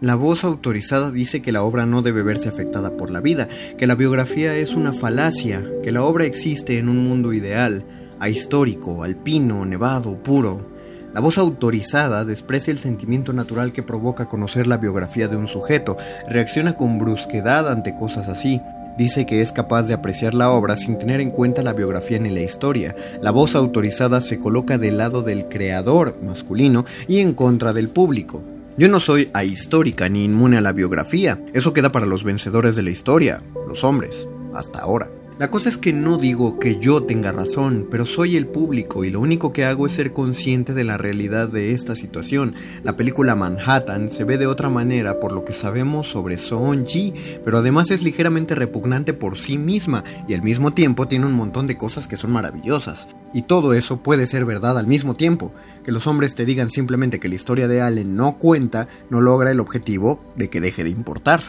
La 0.00 0.14
voz 0.14 0.44
autorizada 0.44 1.10
dice 1.10 1.42
que 1.42 1.50
la 1.50 1.64
obra 1.64 1.84
no 1.84 2.02
debe 2.02 2.22
verse 2.22 2.48
afectada 2.48 2.96
por 2.96 3.10
la 3.10 3.20
vida, 3.20 3.48
que 3.76 3.88
la 3.88 3.96
biografía 3.96 4.56
es 4.56 4.74
una 4.74 4.92
falacia, 4.92 5.68
que 5.82 5.90
la 5.90 6.04
obra 6.04 6.24
existe 6.24 6.78
en 6.78 6.88
un 6.88 7.02
mundo 7.02 7.32
ideal, 7.32 7.84
ahistórico, 8.20 9.02
alpino, 9.02 9.64
nevado, 9.64 10.16
puro. 10.22 10.77
La 11.14 11.20
voz 11.20 11.38
autorizada 11.38 12.24
desprecia 12.24 12.70
el 12.70 12.78
sentimiento 12.78 13.32
natural 13.32 13.72
que 13.72 13.82
provoca 13.82 14.28
conocer 14.28 14.66
la 14.66 14.76
biografía 14.76 15.26
de 15.26 15.36
un 15.36 15.48
sujeto, 15.48 15.96
reacciona 16.28 16.76
con 16.76 16.98
brusquedad 16.98 17.70
ante 17.70 17.94
cosas 17.94 18.28
así, 18.28 18.60
dice 18.98 19.24
que 19.24 19.40
es 19.40 19.50
capaz 19.50 19.84
de 19.84 19.94
apreciar 19.94 20.34
la 20.34 20.50
obra 20.50 20.76
sin 20.76 20.98
tener 20.98 21.20
en 21.20 21.30
cuenta 21.30 21.62
la 21.62 21.72
biografía 21.72 22.18
ni 22.18 22.30
la 22.30 22.40
historia. 22.40 22.94
La 23.22 23.30
voz 23.30 23.54
autorizada 23.54 24.20
se 24.20 24.38
coloca 24.38 24.76
del 24.76 24.98
lado 24.98 25.22
del 25.22 25.48
creador 25.48 26.18
masculino 26.22 26.84
y 27.06 27.20
en 27.20 27.32
contra 27.32 27.72
del 27.72 27.88
público. 27.88 28.42
Yo 28.76 28.88
no 28.88 29.00
soy 29.00 29.30
ahistórica 29.32 30.08
ni 30.08 30.24
inmune 30.24 30.58
a 30.58 30.60
la 30.60 30.72
biografía, 30.72 31.40
eso 31.54 31.72
queda 31.72 31.90
para 31.90 32.06
los 32.06 32.22
vencedores 32.22 32.76
de 32.76 32.82
la 32.82 32.90
historia, 32.90 33.42
los 33.66 33.82
hombres, 33.82 34.26
hasta 34.54 34.80
ahora. 34.80 35.08
La 35.38 35.52
cosa 35.52 35.68
es 35.68 35.78
que 35.78 35.92
no 35.92 36.18
digo 36.18 36.58
que 36.58 36.78
yo 36.80 37.04
tenga 37.04 37.30
razón, 37.30 37.86
pero 37.88 38.04
soy 38.04 38.34
el 38.34 38.48
público 38.48 39.04
y 39.04 39.10
lo 39.10 39.20
único 39.20 39.52
que 39.52 39.64
hago 39.64 39.86
es 39.86 39.92
ser 39.92 40.12
consciente 40.12 40.74
de 40.74 40.82
la 40.82 40.98
realidad 40.98 41.46
de 41.46 41.74
esta 41.74 41.94
situación. 41.94 42.56
La 42.82 42.96
película 42.96 43.36
Manhattan 43.36 44.10
se 44.10 44.24
ve 44.24 44.36
de 44.36 44.48
otra 44.48 44.68
manera 44.68 45.20
por 45.20 45.30
lo 45.30 45.44
que 45.44 45.52
sabemos 45.52 46.08
sobre 46.08 46.38
Son 46.38 46.86
Ji, 46.86 47.14
pero 47.44 47.58
además 47.58 47.92
es 47.92 48.02
ligeramente 48.02 48.56
repugnante 48.56 49.12
por 49.12 49.38
sí 49.38 49.58
misma 49.58 50.02
y 50.26 50.34
al 50.34 50.42
mismo 50.42 50.74
tiempo 50.74 51.06
tiene 51.06 51.26
un 51.26 51.34
montón 51.34 51.68
de 51.68 51.76
cosas 51.76 52.08
que 52.08 52.16
son 52.16 52.32
maravillosas. 52.32 53.08
Y 53.32 53.42
todo 53.42 53.74
eso 53.74 54.02
puede 54.02 54.26
ser 54.26 54.44
verdad 54.44 54.76
al 54.76 54.88
mismo 54.88 55.14
tiempo. 55.14 55.52
Que 55.84 55.92
los 55.92 56.08
hombres 56.08 56.34
te 56.34 56.46
digan 56.46 56.68
simplemente 56.68 57.20
que 57.20 57.28
la 57.28 57.36
historia 57.36 57.68
de 57.68 57.80
Allen 57.80 58.16
no 58.16 58.38
cuenta 58.38 58.88
no 59.08 59.20
logra 59.20 59.52
el 59.52 59.60
objetivo 59.60 60.20
de 60.34 60.50
que 60.50 60.60
deje 60.60 60.82
de 60.82 60.90
importar. 60.90 61.42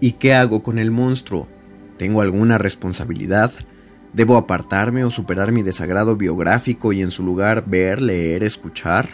¿Y 0.00 0.12
qué 0.12 0.34
hago 0.34 0.62
con 0.62 0.78
el 0.78 0.90
monstruo? 0.90 1.48
¿Tengo 1.98 2.20
alguna 2.20 2.58
responsabilidad? 2.58 3.52
¿Debo 4.12 4.36
apartarme 4.36 5.04
o 5.04 5.10
superar 5.10 5.52
mi 5.52 5.62
desagrado 5.62 6.16
biográfico 6.16 6.92
y 6.92 7.02
en 7.02 7.10
su 7.10 7.24
lugar 7.24 7.64
ver, 7.66 8.00
leer, 8.00 8.44
escuchar? 8.44 9.08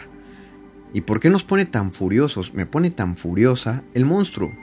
¿Y 0.93 1.01
por 1.01 1.19
qué 1.19 1.29
nos 1.29 1.43
pone 1.43 1.65
tan 1.65 1.91
furiosos, 1.91 2.53
me 2.53 2.65
pone 2.65 2.91
tan 2.91 3.17
furiosa 3.17 3.83
el 3.93 4.05
monstruo? 4.05 4.53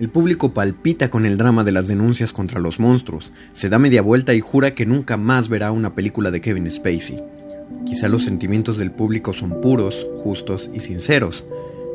El 0.00 0.08
público 0.08 0.54
palpita 0.54 1.10
con 1.10 1.26
el 1.26 1.36
drama 1.36 1.64
de 1.64 1.72
las 1.72 1.88
denuncias 1.88 2.32
contra 2.32 2.60
los 2.60 2.80
monstruos, 2.80 3.32
se 3.52 3.68
da 3.68 3.78
media 3.78 4.02
vuelta 4.02 4.34
y 4.34 4.40
jura 4.40 4.72
que 4.72 4.86
nunca 4.86 5.16
más 5.16 5.48
verá 5.48 5.70
una 5.70 5.94
película 5.94 6.30
de 6.30 6.40
Kevin 6.40 6.70
Spacey. 6.70 7.22
Quizá 7.84 8.08
los 8.08 8.24
sentimientos 8.24 8.78
del 8.78 8.92
público 8.92 9.32
son 9.32 9.60
puros, 9.60 10.06
justos 10.22 10.70
y 10.72 10.80
sinceros, 10.80 11.44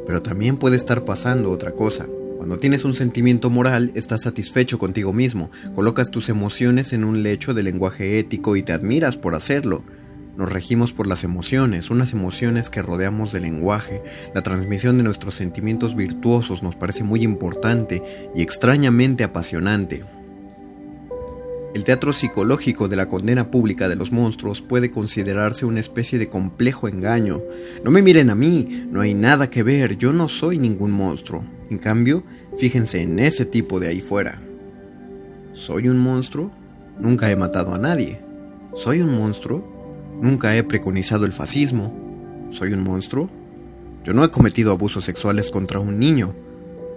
pero 0.06 0.22
también 0.22 0.58
puede 0.58 0.76
estar 0.76 1.06
pasando 1.06 1.52
otra 1.52 1.72
cosa. 1.72 2.06
Cuando 2.48 2.62
tienes 2.62 2.86
un 2.86 2.96
sentimiento 2.96 3.50
moral, 3.50 3.92
estás 3.94 4.22
satisfecho 4.22 4.80
contigo 4.80 5.12
mismo, 5.12 5.52
colocas 5.76 6.12
tus 6.12 6.30
emociones 6.30 6.94
en 6.94 7.04
un 7.04 7.22
lecho 7.22 7.54
de 7.54 7.62
lenguaje 7.62 8.20
ético 8.20 8.56
y 8.56 8.64
te 8.64 8.72
admiras 8.72 9.18
por 9.18 9.36
hacerlo. 9.36 9.84
Nos 10.38 10.50
regimos 10.50 10.94
por 10.94 11.08
las 11.08 11.26
emociones, 11.26 11.90
unas 11.90 12.14
emociones 12.14 12.70
que 12.70 12.82
rodeamos 12.82 13.34
del 13.34 13.44
lenguaje. 13.44 14.02
La 14.34 14.44
transmisión 14.44 14.98
de 14.98 15.04
nuestros 15.04 15.36
sentimientos 15.36 15.94
virtuosos 15.94 16.64
nos 16.64 16.74
parece 16.74 17.04
muy 17.04 17.22
importante 17.22 18.02
y 18.34 18.44
extrañamente 18.44 19.26
apasionante. 19.26 20.06
El 21.74 21.84
teatro 21.84 22.14
psicológico 22.14 22.88
de 22.88 22.96
la 22.96 23.08
condena 23.08 23.52
pública 23.52 23.90
de 23.90 23.96
los 23.96 24.12
monstruos 24.12 24.62
puede 24.62 24.90
considerarse 24.90 25.66
una 25.66 25.80
especie 25.80 26.18
de 26.18 26.28
complejo 26.28 26.88
engaño. 26.88 27.42
No 27.84 27.92
me 27.92 28.02
miren 28.02 28.30
a 28.30 28.36
mí, 28.36 28.88
no 28.90 29.02
hay 29.02 29.14
nada 29.14 29.50
que 29.50 29.64
ver, 29.64 29.98
yo 29.98 30.14
no 30.14 30.30
soy 30.30 30.58
ningún 30.58 30.92
monstruo. 30.92 31.44
En 31.70 31.78
cambio, 31.78 32.24
fíjense 32.58 33.02
en 33.02 33.20
ese 33.20 33.46
tipo 33.46 33.80
de 33.80 33.90
ahí 33.90 34.02
fuera. 34.02 34.42
¿Soy 35.54 35.90
un 35.90 36.00
monstruo? 36.00 36.52
Nunca 37.00 37.30
he 37.30 37.36
matado 37.36 37.76
a 37.76 37.78
nadie. 37.78 38.20
¿Soy 38.76 39.02
un 39.02 39.14
monstruo? 39.14 39.64
Nunca 40.22 40.56
he 40.56 40.64
preconizado 40.64 41.26
el 41.26 41.34
fascismo. 41.34 41.94
¿Soy 42.52 42.74
un 42.74 42.84
monstruo? 42.84 43.30
Yo 44.04 44.14
no 44.14 44.24
he 44.24 44.32
cometido 44.32 44.72
abusos 44.72 45.04
sexuales 45.04 45.52
contra 45.52 45.80
un 45.80 46.00
niño. 46.00 46.34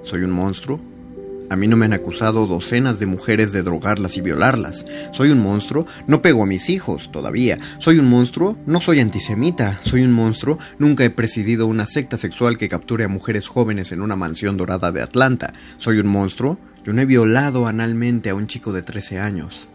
¿Soy 0.05 0.23
un 0.23 0.31
monstruo? 0.31 0.81
A 1.51 1.57
mí 1.57 1.67
no 1.67 1.77
me 1.77 1.85
han 1.85 1.93
acusado 1.93 2.47
docenas 2.47 3.01
de 3.01 3.07
mujeres 3.07 3.51
de 3.51 3.65
drogarlas 3.65 4.17
y 4.17 4.21
violarlas. 4.21 4.87
¿Soy 5.11 5.31
un 5.31 5.41
monstruo? 5.41 5.85
No 6.07 6.23
pego 6.23 6.45
a 6.45 6.47
mis 6.47 6.71
hijos, 6.71 7.11
todavía. 7.11 7.59
¿Soy 7.79 7.99
un 7.99 8.09
monstruo? 8.09 8.57
No 8.67 8.81
soy 8.81 9.01
antisemita. 9.01 9.81
¿Soy 9.83 10.03
un 10.03 10.13
monstruo? 10.13 10.61
Nunca 10.79 11.05
he 11.05 11.11
presidido 11.11 11.67
una 11.67 11.87
secta 11.87 12.17
sexual 12.17 12.57
que 12.57 12.69
capture 12.69 13.03
a 13.03 13.09
mujeres 13.09 13.49
jóvenes 13.49 13.91
en 13.91 14.01
una 14.01 14.15
mansión 14.15 14.57
dorada 14.57 14.93
de 14.93 15.03
Atlanta. 15.03 15.53
¿Soy 15.79 15.99
un 15.99 16.07
monstruo? 16.07 16.57
Yo 16.85 16.93
no 16.93 17.03
he 17.03 17.07
violado 17.07 17.67
analmente 17.67 18.31
a 18.31 18.37
un 18.37 18.47
chico 18.47 18.73
de 18.73 18.83
13 18.83 19.19
años. 19.19 19.69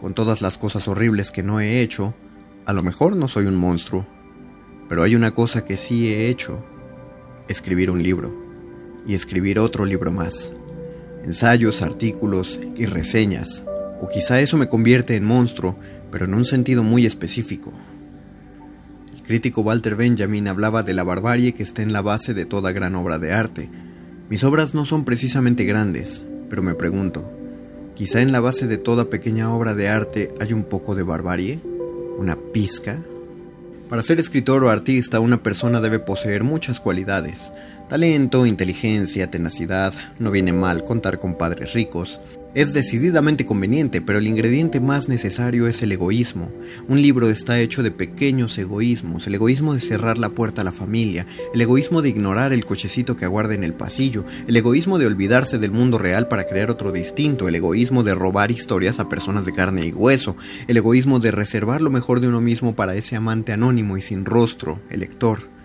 Con 0.00 0.14
todas 0.14 0.40
las 0.40 0.56
cosas 0.56 0.88
horribles 0.88 1.30
que 1.30 1.42
no 1.42 1.60
he 1.60 1.82
hecho, 1.82 2.14
A 2.64 2.72
lo 2.72 2.82
mejor 2.82 3.14
no 3.14 3.28
soy 3.28 3.44
un 3.44 3.54
monstruo, 3.54 4.06
pero 4.88 5.04
hay 5.04 5.14
una 5.14 5.34
cosa 5.34 5.64
que 5.64 5.76
sí 5.76 6.08
he 6.08 6.28
hecho. 6.28 6.64
Escribir 7.48 7.92
un 7.92 8.02
libro. 8.02 8.34
Y 9.06 9.14
escribir 9.14 9.60
otro 9.60 9.84
libro 9.84 10.10
más. 10.10 10.50
Ensayos, 11.26 11.82
artículos 11.82 12.60
y 12.76 12.86
reseñas. 12.86 13.64
O 14.00 14.08
quizá 14.08 14.40
eso 14.40 14.56
me 14.56 14.68
convierte 14.68 15.16
en 15.16 15.24
monstruo, 15.24 15.76
pero 16.12 16.24
en 16.24 16.34
un 16.34 16.44
sentido 16.44 16.84
muy 16.84 17.04
específico. 17.04 17.72
El 19.12 19.22
crítico 19.24 19.62
Walter 19.62 19.96
Benjamin 19.96 20.46
hablaba 20.46 20.84
de 20.84 20.94
la 20.94 21.02
barbarie 21.02 21.52
que 21.52 21.64
está 21.64 21.82
en 21.82 21.92
la 21.92 22.00
base 22.00 22.32
de 22.32 22.46
toda 22.46 22.70
gran 22.70 22.94
obra 22.94 23.18
de 23.18 23.32
arte. 23.32 23.68
Mis 24.30 24.44
obras 24.44 24.72
no 24.72 24.84
son 24.84 25.04
precisamente 25.04 25.64
grandes, 25.64 26.22
pero 26.48 26.62
me 26.62 26.74
pregunto, 26.74 27.28
quizá 27.96 28.20
en 28.20 28.30
la 28.30 28.38
base 28.38 28.68
de 28.68 28.78
toda 28.78 29.10
pequeña 29.10 29.52
obra 29.52 29.74
de 29.74 29.88
arte 29.88 30.32
hay 30.40 30.52
un 30.52 30.62
poco 30.62 30.94
de 30.94 31.02
barbarie, 31.02 31.58
una 32.18 32.36
pizca. 32.36 32.98
Para 33.88 34.02
ser 34.02 34.18
escritor 34.18 34.64
o 34.64 34.70
artista 34.70 35.20
una 35.20 35.44
persona 35.44 35.80
debe 35.80 36.00
poseer 36.00 36.42
muchas 36.42 36.80
cualidades, 36.80 37.52
talento, 37.88 38.44
inteligencia, 38.44 39.30
tenacidad, 39.30 39.94
no 40.18 40.32
viene 40.32 40.52
mal 40.52 40.82
contar 40.82 41.20
con 41.20 41.34
padres 41.34 41.72
ricos, 41.72 42.20
es 42.56 42.72
decididamente 42.72 43.44
conveniente, 43.44 44.00
pero 44.00 44.18
el 44.18 44.26
ingrediente 44.26 44.80
más 44.80 45.10
necesario 45.10 45.66
es 45.66 45.82
el 45.82 45.92
egoísmo. 45.92 46.50
Un 46.88 47.02
libro 47.02 47.28
está 47.28 47.60
hecho 47.60 47.82
de 47.82 47.90
pequeños 47.90 48.56
egoísmos, 48.56 49.26
el 49.26 49.34
egoísmo 49.34 49.74
de 49.74 49.80
cerrar 49.80 50.16
la 50.16 50.30
puerta 50.30 50.62
a 50.62 50.64
la 50.64 50.72
familia, 50.72 51.26
el 51.52 51.60
egoísmo 51.60 52.00
de 52.00 52.08
ignorar 52.08 52.54
el 52.54 52.64
cochecito 52.64 53.14
que 53.14 53.26
aguarda 53.26 53.52
en 53.52 53.62
el 53.62 53.74
pasillo, 53.74 54.24
el 54.48 54.56
egoísmo 54.56 54.98
de 54.98 55.04
olvidarse 55.04 55.58
del 55.58 55.70
mundo 55.70 55.98
real 55.98 56.28
para 56.28 56.44
crear 56.44 56.70
otro 56.70 56.92
distinto, 56.92 57.46
el 57.46 57.56
egoísmo 57.56 58.02
de 58.04 58.14
robar 58.14 58.50
historias 58.50 59.00
a 59.00 59.10
personas 59.10 59.44
de 59.44 59.52
carne 59.52 59.84
y 59.84 59.92
hueso, 59.92 60.34
el 60.66 60.78
egoísmo 60.78 61.20
de 61.20 61.32
reservar 61.32 61.82
lo 61.82 61.90
mejor 61.90 62.20
de 62.20 62.28
uno 62.28 62.40
mismo 62.40 62.74
para 62.74 62.94
ese 62.94 63.16
amante 63.16 63.52
anónimo 63.52 63.98
y 63.98 64.00
sin 64.00 64.24
rostro, 64.24 64.80
el 64.88 65.00
lector 65.00 65.55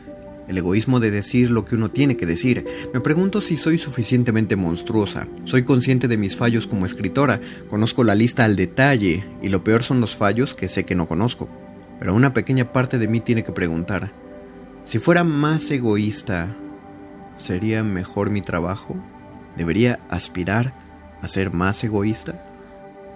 el 0.47 0.57
egoísmo 0.57 0.99
de 0.99 1.11
decir 1.11 1.49
lo 1.49 1.65
que 1.65 1.75
uno 1.75 1.89
tiene 1.89 2.17
que 2.17 2.25
decir. 2.25 2.65
Me 2.93 2.99
pregunto 2.99 3.41
si 3.41 3.57
soy 3.57 3.77
suficientemente 3.77 4.55
monstruosa. 4.55 5.27
Soy 5.45 5.63
consciente 5.63 6.07
de 6.07 6.17
mis 6.17 6.35
fallos 6.35 6.67
como 6.67 6.85
escritora, 6.85 7.39
conozco 7.69 8.03
la 8.03 8.15
lista 8.15 8.45
al 8.45 8.55
detalle, 8.55 9.25
y 9.41 9.49
lo 9.49 9.63
peor 9.63 9.83
son 9.83 10.01
los 10.01 10.15
fallos 10.15 10.53
que 10.53 10.67
sé 10.67 10.83
que 10.83 10.95
no 10.95 11.07
conozco. 11.07 11.49
Pero 11.99 12.13
una 12.13 12.33
pequeña 12.33 12.71
parte 12.71 12.97
de 12.97 13.07
mí 13.07 13.19
tiene 13.19 13.43
que 13.43 13.51
preguntar, 13.51 14.11
si 14.83 14.99
fuera 14.99 15.23
más 15.23 15.69
egoísta, 15.69 16.55
¿sería 17.37 17.83
mejor 17.83 18.29
mi 18.29 18.41
trabajo? 18.41 18.95
¿Debería 19.55 19.99
aspirar 20.09 20.73
a 21.21 21.27
ser 21.27 21.51
más 21.51 21.83
egoísta? 21.83 22.43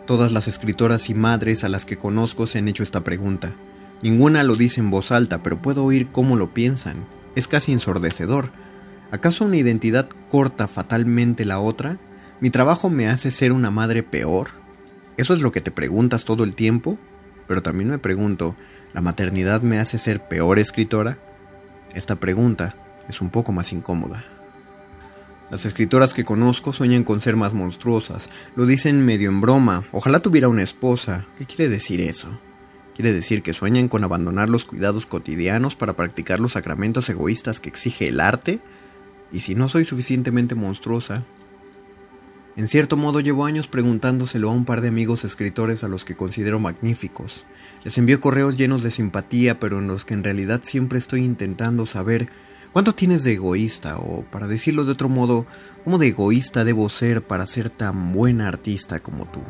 Todas 0.05 0.31
las 0.31 0.47
escritoras 0.47 1.09
y 1.09 1.15
madres 1.15 1.63
a 1.63 1.69
las 1.69 1.85
que 1.85 1.97
conozco 1.97 2.45
se 2.45 2.59
han 2.59 2.67
hecho 2.67 2.83
esta 2.83 3.03
pregunta. 3.03 3.55
Ninguna 4.03 4.43
lo 4.43 4.55
dice 4.55 4.79
en 4.79 4.91
voz 4.91 5.11
alta, 5.11 5.41
pero 5.41 5.59
puedo 5.59 5.83
oír 5.83 6.09
cómo 6.11 6.35
lo 6.35 6.53
piensan 6.53 7.14
es 7.35 7.47
casi 7.47 7.71
ensordecedor. 7.71 8.49
¿Acaso 9.11 9.45
una 9.45 9.57
identidad 9.57 10.09
corta 10.29 10.67
fatalmente 10.67 11.45
la 11.45 11.59
otra? 11.59 11.97
¿Mi 12.39 12.49
trabajo 12.49 12.89
me 12.89 13.07
hace 13.07 13.31
ser 13.31 13.51
una 13.51 13.71
madre 13.71 14.03
peor? 14.03 14.49
¿Eso 15.17 15.33
es 15.33 15.41
lo 15.41 15.51
que 15.51 15.61
te 15.61 15.71
preguntas 15.71 16.25
todo 16.25 16.43
el 16.43 16.55
tiempo? 16.55 16.97
Pero 17.47 17.61
también 17.61 17.89
me 17.89 17.99
pregunto, 17.99 18.55
¿la 18.93 19.01
maternidad 19.01 19.61
me 19.61 19.79
hace 19.79 19.97
ser 19.97 20.27
peor 20.27 20.59
escritora? 20.59 21.17
Esta 21.93 22.15
pregunta 22.15 22.75
es 23.07 23.21
un 23.21 23.29
poco 23.29 23.51
más 23.51 23.71
incómoda. 23.71 24.25
Las 25.51 25.65
escritoras 25.65 26.13
que 26.13 26.25
conozco 26.25 26.73
sueñan 26.73 27.03
con 27.03 27.21
ser 27.21 27.35
más 27.35 27.53
monstruosas, 27.53 28.29
lo 28.55 28.65
dicen 28.65 29.05
medio 29.05 29.29
en 29.29 29.41
broma, 29.41 29.85
ojalá 29.91 30.19
tuviera 30.19 30.49
una 30.49 30.63
esposa. 30.63 31.27
¿Qué 31.37 31.45
quiere 31.45 31.69
decir 31.69 32.01
eso? 32.01 32.39
Quiere 32.95 33.11
decir 33.11 33.43
que 33.43 33.53
sueñan 33.53 33.89
con 33.89 34.05
abandonar 34.05 34.47
los 34.47 34.63
cuidados 34.63 35.05
cotidianos 35.05 35.75
para 35.75 35.97
practicar 35.97 36.39
los 36.39 36.53
sacramentos 36.53 37.09
egoístas 37.09 37.59
que 37.59 37.67
exige 37.67 38.07
el 38.07 38.21
arte. 38.21 38.61
Y 39.33 39.41
si 39.41 39.53
no 39.53 39.67
soy 39.67 39.83
suficientemente 39.83 40.55
monstruosa. 40.55 41.25
En 42.55 42.69
cierto 42.69 42.95
modo 42.95 43.19
llevo 43.19 43.43
años 43.43 43.67
preguntándoselo 43.67 44.49
a 44.49 44.53
un 44.53 44.63
par 44.63 44.79
de 44.79 44.87
amigos 44.87 45.25
escritores 45.25 45.83
a 45.83 45.89
los 45.89 46.05
que 46.05 46.15
considero 46.15 46.57
magníficos. 46.57 47.43
Les 47.83 47.97
envío 47.97 48.21
correos 48.21 48.55
llenos 48.55 48.81
de 48.81 48.91
simpatía, 48.91 49.59
pero 49.59 49.79
en 49.79 49.87
los 49.87 50.05
que 50.05 50.13
en 50.13 50.23
realidad 50.23 50.61
siempre 50.63 50.97
estoy 50.97 51.25
intentando 51.25 51.85
saber 51.85 52.29
cuánto 52.71 52.95
tienes 52.95 53.25
de 53.25 53.33
egoísta, 53.33 53.97
o 53.97 54.23
para 54.31 54.47
decirlo 54.47 54.85
de 54.85 54.93
otro 54.93 55.09
modo, 55.09 55.45
cómo 55.83 55.97
de 55.97 56.07
egoísta 56.07 56.63
debo 56.63 56.89
ser 56.89 57.27
para 57.27 57.45
ser 57.45 57.69
tan 57.69 58.13
buena 58.13 58.47
artista 58.47 59.01
como 59.01 59.25
tú. 59.25 59.41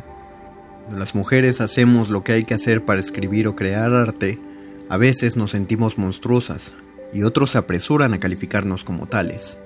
Las 0.92 1.16
mujeres 1.16 1.62
hacemos 1.62 2.10
lo 2.10 2.24
que 2.24 2.34
hay 2.34 2.44
que 2.44 2.54
hacer 2.54 2.86
para 2.86 3.00
escribir 3.00 3.48
o 3.48 3.56
crear 3.56 3.92
arte, 3.94 4.40
a 4.88 4.98
veces 4.98 5.36
nos 5.36 5.52
sentimos 5.52 5.98
monstruosas 5.98 6.76
y 7.12 7.24
otros 7.24 7.52
se 7.52 7.58
apresuran 7.58 8.14
a 8.14 8.20
calificarnos 8.20 8.84
como 8.84 9.08
tales. 9.08 9.58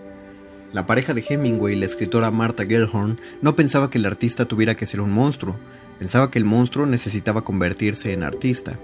La 0.72 0.86
pareja 0.86 1.14
de 1.14 1.26
Hemingway, 1.28 1.76
la 1.76 1.88
escritora 1.88 2.32
Martha 2.32 2.66
Gellhorn, 2.66 3.20
no 3.42 3.56
pensaba 3.56 3.90
que 3.90 3.98
el 3.98 4.06
artista 4.06 4.46
tuviera 4.46 4.76
que 4.76 4.86
ser 4.86 5.02
un 5.02 5.12
monstruo, 5.12 5.58
pensaba 5.98 6.32
que 6.32 6.40
el 6.40 6.46
monstruo 6.46 6.86
necesitaba 6.86 7.44
convertirse 7.44 8.14
en 8.14 8.24
artista. 8.24 8.80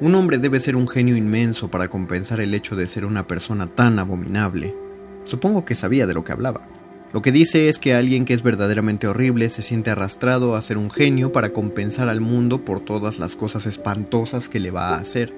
Un 0.00 0.14
hombre 0.16 0.38
debe 0.38 0.58
ser 0.58 0.74
un 0.74 0.88
genio 0.88 1.16
inmenso 1.16 1.70
para 1.70 1.88
compensar 1.88 2.40
el 2.40 2.52
hecho 2.52 2.74
de 2.74 2.88
ser 2.88 3.04
una 3.04 3.28
persona 3.28 3.68
tan 3.68 4.00
abominable. 4.00 4.74
Supongo 5.22 5.64
que 5.64 5.76
sabía 5.76 6.06
de 6.06 6.14
lo 6.14 6.24
que 6.24 6.32
hablaba. 6.32 6.66
Lo 7.12 7.22
que 7.22 7.32
dice 7.32 7.68
es 7.68 7.78
que 7.78 7.94
alguien 7.94 8.24
que 8.24 8.34
es 8.34 8.42
verdaderamente 8.42 9.06
horrible 9.06 9.48
se 9.48 9.62
siente 9.62 9.90
arrastrado 9.90 10.54
a 10.54 10.62
ser 10.62 10.76
un 10.76 10.90
genio 10.90 11.32
para 11.32 11.52
compensar 11.52 12.08
al 12.08 12.20
mundo 12.20 12.64
por 12.64 12.80
todas 12.80 13.18
las 13.18 13.36
cosas 13.36 13.66
espantosas 13.66 14.48
que 14.48 14.60
le 14.60 14.70
va 14.70 14.90
a 14.90 14.98
hacer. 14.98 15.32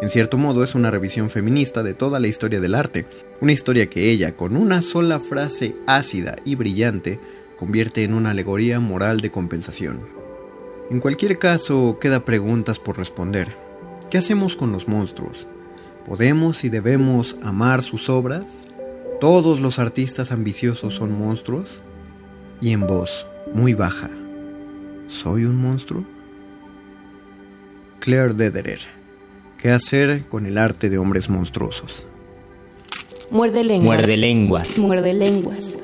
En 0.00 0.08
cierto 0.08 0.36
modo 0.36 0.64
es 0.64 0.74
una 0.74 0.90
revisión 0.90 1.30
feminista 1.30 1.84
de 1.84 1.94
toda 1.94 2.18
la 2.18 2.26
historia 2.26 2.60
del 2.60 2.74
arte, 2.74 3.06
una 3.40 3.52
historia 3.52 3.88
que 3.88 4.10
ella, 4.10 4.36
con 4.36 4.56
una 4.56 4.82
sola 4.82 5.20
frase 5.20 5.76
ácida 5.86 6.36
y 6.44 6.56
brillante, 6.56 7.20
convierte 7.56 8.02
en 8.02 8.14
una 8.14 8.30
alegoría 8.30 8.80
moral 8.80 9.20
de 9.20 9.30
compensación. 9.30 10.00
En 10.90 10.98
cualquier 10.98 11.38
caso, 11.38 11.98
queda 12.00 12.24
preguntas 12.24 12.80
por 12.80 12.98
responder. 12.98 13.56
¿Qué 14.10 14.18
hacemos 14.18 14.56
con 14.56 14.72
los 14.72 14.88
monstruos? 14.88 15.46
¿Podemos 16.04 16.64
y 16.64 16.68
debemos 16.68 17.36
amar 17.42 17.82
sus 17.82 18.08
obras? 18.08 18.66
Todos 19.22 19.60
los 19.60 19.78
artistas 19.78 20.32
ambiciosos 20.32 20.96
son 20.96 21.16
monstruos. 21.16 21.80
Y 22.60 22.72
en 22.72 22.88
voz 22.88 23.24
muy 23.54 23.72
baja, 23.72 24.10
¿soy 25.06 25.44
un 25.44 25.54
monstruo? 25.54 26.04
Claire 28.00 28.34
Dederer. 28.34 28.80
¿Qué 29.58 29.70
hacer 29.70 30.24
con 30.24 30.44
el 30.44 30.58
arte 30.58 30.90
de 30.90 30.98
hombres 30.98 31.30
monstruosos? 31.30 32.04
Muerde 33.30 33.62
lenguas. 33.62 34.00
Muerde 34.00 34.16
lenguas. 34.16 34.78
Muerde 34.78 35.14
lenguas. 35.14 35.76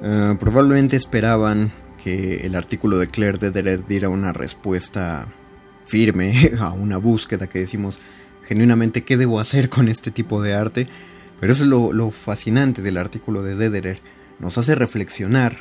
Uh, 0.00 0.34
probablemente 0.38 0.96
esperaban 0.96 1.70
que 2.02 2.46
el 2.46 2.54
artículo 2.54 2.96
de 2.96 3.06
Claire 3.06 3.36
Dederer 3.36 3.84
diera 3.84 4.08
una 4.08 4.32
respuesta 4.32 5.28
firme 5.84 6.52
a 6.58 6.72
una 6.72 6.96
búsqueda 6.96 7.48
que 7.48 7.58
decimos 7.58 7.98
genuinamente 8.46 9.04
qué 9.04 9.16
debo 9.16 9.40
hacer 9.40 9.68
con 9.68 9.88
este 9.88 10.10
tipo 10.10 10.42
de 10.42 10.54
arte. 10.54 10.86
Pero 11.40 11.52
eso 11.52 11.64
es 11.64 11.68
lo, 11.68 12.10
fascinante 12.10 12.82
del 12.82 12.96
artículo 12.96 13.42
de 13.42 13.56
Dederer. 13.56 13.98
Nos 14.38 14.56
hace 14.58 14.74
reflexionar 14.74 15.56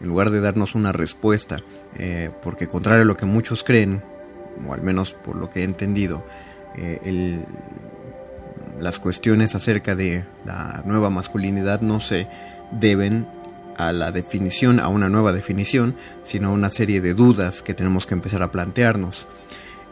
en 0.00 0.08
lugar 0.08 0.30
de 0.30 0.40
darnos 0.40 0.74
una 0.74 0.92
respuesta. 0.92 1.58
Eh, 1.96 2.30
porque 2.42 2.66
contrario 2.66 3.02
a 3.02 3.06
lo 3.06 3.16
que 3.16 3.24
muchos 3.24 3.64
creen, 3.64 4.02
o 4.66 4.74
al 4.74 4.82
menos 4.82 5.14
por 5.14 5.36
lo 5.36 5.48
que 5.48 5.60
he 5.60 5.64
entendido, 5.64 6.26
eh, 6.76 7.44
las 8.80 8.98
cuestiones 8.98 9.54
acerca 9.54 9.94
de 9.94 10.24
la 10.44 10.82
nueva 10.84 11.08
masculinidad 11.08 11.80
no 11.80 12.00
se 12.00 12.26
deben 12.72 13.26
a 13.76 13.92
la 13.92 14.10
definición, 14.10 14.80
a 14.80 14.88
una 14.88 15.08
nueva 15.08 15.32
definición, 15.32 15.96
sino 16.22 16.48
a 16.48 16.52
una 16.52 16.70
serie 16.70 17.00
de 17.00 17.14
dudas 17.14 17.62
que 17.62 17.74
tenemos 17.74 18.06
que 18.06 18.14
empezar 18.14 18.42
a 18.42 18.50
plantearnos. 18.50 19.26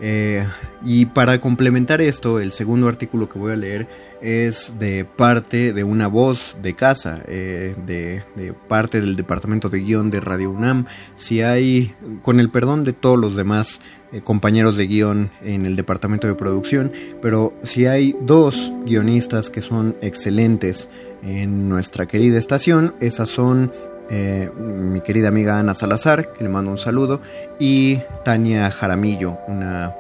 Eh, 0.05 0.45
y 0.85 1.07
para 1.07 1.41
complementar 1.41 2.01
esto, 2.01 2.41
el 2.41 2.51
segundo 2.51 2.89
artículo 2.89 3.29
que 3.29 3.39
voy 3.39 3.53
a 3.53 3.57
leer 3.57 3.87
es 4.21 4.75
de 4.81 5.05
parte 5.05 5.73
de 5.73 5.85
una 5.85 6.09
voz 6.09 6.59
de 6.61 6.75
casa, 6.75 7.23
eh, 7.29 7.77
de, 7.87 8.25
parte 8.67 9.01
del 9.01 9.15
departamento 9.15 9.69
de 9.69 9.79
guion 9.79 10.11
de 10.11 10.19
Radio 10.19 10.51
UNAM. 10.51 10.87
Si 11.15 11.41
hay, 11.41 11.95
con 12.23 12.41
el 12.41 12.51
perdón 12.51 12.83
de 12.83 12.93
todos 12.93 13.17
los 13.17 13.37
demás 13.37 13.81
eh, 14.13 14.21
compañeros 14.23 14.77
de 14.77 14.89
guion 14.89 15.31
en 15.41 15.67
el 15.67 15.77
departamento 15.77 16.27
de 16.27 16.35
producción, 16.35 16.91
pero 17.23 17.55
si 17.63 17.87
hay 17.87 18.17
dos 18.23 18.73
guionistas 18.85 19.51
que 19.51 19.61
son 19.61 19.97
excelentes 20.03 20.89
en 21.23 21.69
nuestra 21.69 22.07
querida 22.07 22.39
estación, 22.39 22.97
esas 22.99 23.29
son 23.29 23.73
eh, 24.11 24.51
mi 24.57 25.01
querida 25.01 25.29
amiga 25.29 25.59
Ana 25.59 25.75
Salazar, 25.75 26.33
que 26.33 26.45
le 26.45 26.51
mando 26.51 26.71
un 26.71 26.79
saludo, 26.79 27.21
y 27.59 28.01
Tania 28.25 28.71
Jaramillo, 28.71 29.39
una 29.49 29.95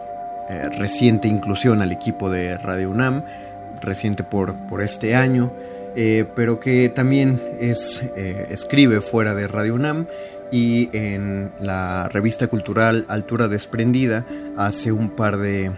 eh, 0.49 0.69
reciente 0.79 1.29
inclusión 1.29 1.83
al 1.83 1.93
equipo 1.93 2.31
de 2.31 2.59
Radio 2.59 2.91
UNAM, 2.91 3.25
reciente 3.83 4.25
por, 4.25 4.55
por 4.69 4.83
este 4.83 5.15
año. 5.15 5.53
eh, 5.95 6.25
pero 6.35 6.59
que 6.59 6.89
también 6.89 7.39
es, 7.61 8.03
escribe 8.17 9.03
fuera 9.03 9.35
de 9.35 9.47
Radio 9.47 9.75
UNAM 9.75 10.07
y 10.53 10.91
en 10.93 11.51
la 11.59 12.09
revista 12.09 12.47
cultural 12.47 13.07
Altura 13.09 13.49
Desprendida 13.49 14.25
hace 14.57 14.93
un 14.93 15.11
par 15.11 15.39
de, 15.39 15.73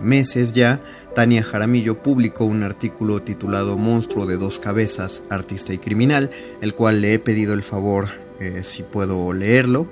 meses 0.00 0.52
ya 0.52 0.80
Tania 1.14 1.42
Jaramillo 1.42 2.02
publicó 2.02 2.44
un 2.44 2.62
artículo 2.62 3.22
titulado 3.22 3.76
Monstruo 3.76 4.26
de 4.26 4.36
dos 4.36 4.58
cabezas, 4.58 5.22
artista 5.30 5.72
y 5.72 5.78
criminal, 5.78 6.30
el 6.60 6.74
cual 6.74 7.00
le 7.00 7.14
he 7.14 7.18
pedido 7.18 7.54
el 7.54 7.62
favor 7.62 8.08
eh, 8.40 8.62
si 8.64 8.82
puedo 8.82 9.32
leerlo 9.32 9.86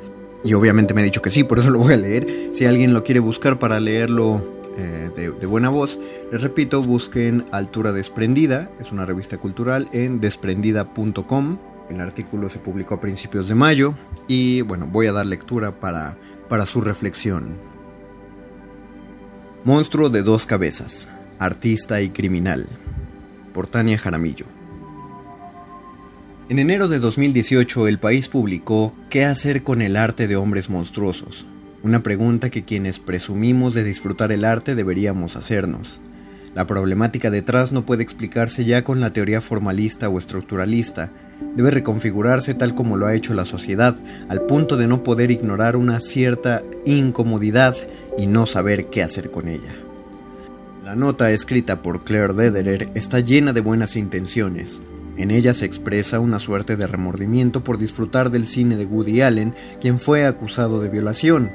y 0.44 0.54
obviamente 0.54 0.94
me 0.94 1.02
ha 1.02 1.04
dicho 1.04 1.22
que 1.22 1.30
sí, 1.30 1.44
por 1.44 1.58
eso 1.58 1.70
lo 1.70 1.78
voy 1.78 1.94
a 1.94 1.96
leer. 1.96 2.50
Si 2.52 2.64
alguien 2.64 2.92
lo 2.92 3.04
quiere 3.04 3.20
buscar 3.20 3.58
para 3.58 3.78
leerlo 3.78 4.44
eh, 4.76 5.10
de, 5.16 5.46
buena 5.46 5.68
voz, 5.68 5.98
les 6.32 6.42
repito, 6.42 6.82
busquen 6.82 7.44
Altura 7.52 7.92
Desprendida, 7.92 8.70
es 8.80 8.90
una 8.90 9.06
revista 9.06 9.38
cultural 9.38 9.88
en 9.92 10.20
desprendida.com. 10.20 11.58
El 11.90 12.00
artículo 12.00 12.48
se 12.48 12.58
publicó 12.58 12.94
a 12.94 13.00
principios 13.00 13.48
de 13.48 13.54
mayo 13.54 13.94
y 14.26 14.62
bueno, 14.62 14.88
voy 14.90 15.06
a 15.06 15.12
dar 15.12 15.26
lectura 15.26 15.78
para, 15.78 16.16
para 16.48 16.66
su 16.66 16.80
reflexión. 16.80 17.56
Monstruo 19.64 20.08
de 20.08 20.22
dos 20.22 20.46
cabezas, 20.46 21.08
artista 21.44 22.00
y 22.00 22.10
criminal, 22.10 22.68
por 23.52 23.66
Tania 23.66 23.98
Jaramillo. 23.98 24.46
En 26.48 26.60
enero 26.60 26.86
de 26.86 27.00
2018 27.00 27.88
el 27.88 27.98
país 27.98 28.28
publicó 28.28 28.94
¿Qué 29.10 29.24
hacer 29.24 29.62
con 29.62 29.82
el 29.82 29.96
arte 29.96 30.28
de 30.28 30.36
hombres 30.36 30.70
monstruosos? 30.70 31.46
Una 31.82 32.04
pregunta 32.04 32.50
que 32.50 32.64
quienes 32.64 33.00
presumimos 33.00 33.74
de 33.74 33.82
disfrutar 33.82 34.30
el 34.30 34.44
arte 34.44 34.76
deberíamos 34.76 35.34
hacernos. 35.34 36.00
La 36.54 36.66
problemática 36.66 37.30
detrás 37.30 37.72
no 37.72 37.86
puede 37.86 38.04
explicarse 38.04 38.64
ya 38.64 38.84
con 38.84 39.00
la 39.00 39.10
teoría 39.10 39.40
formalista 39.40 40.08
o 40.08 40.18
estructuralista, 40.18 41.10
debe 41.56 41.72
reconfigurarse 41.72 42.54
tal 42.54 42.76
como 42.76 42.96
lo 42.96 43.06
ha 43.06 43.14
hecho 43.14 43.34
la 43.34 43.46
sociedad, 43.46 43.96
al 44.28 44.42
punto 44.42 44.76
de 44.76 44.86
no 44.86 45.02
poder 45.02 45.32
ignorar 45.32 45.76
una 45.76 45.98
cierta 45.98 46.62
incomodidad 46.84 47.74
y 48.16 48.28
no 48.28 48.46
saber 48.46 48.90
qué 48.90 49.02
hacer 49.02 49.30
con 49.30 49.48
ella. 49.48 49.81
La 50.82 50.96
nota 50.96 51.30
escrita 51.30 51.80
por 51.80 52.02
Claire 52.04 52.32
Dederer 52.32 52.90
está 52.94 53.20
llena 53.20 53.52
de 53.52 53.60
buenas 53.60 53.94
intenciones. 53.94 54.82
En 55.16 55.30
ella 55.30 55.54
se 55.54 55.64
expresa 55.64 56.18
una 56.18 56.38
suerte 56.38 56.76
de 56.76 56.86
remordimiento 56.86 57.62
por 57.62 57.78
disfrutar 57.78 58.30
del 58.30 58.46
cine 58.46 58.76
de 58.76 58.86
Woody 58.86 59.20
Allen, 59.20 59.54
quien 59.80 60.00
fue 60.00 60.26
acusado 60.26 60.80
de 60.80 60.88
violación, 60.88 61.52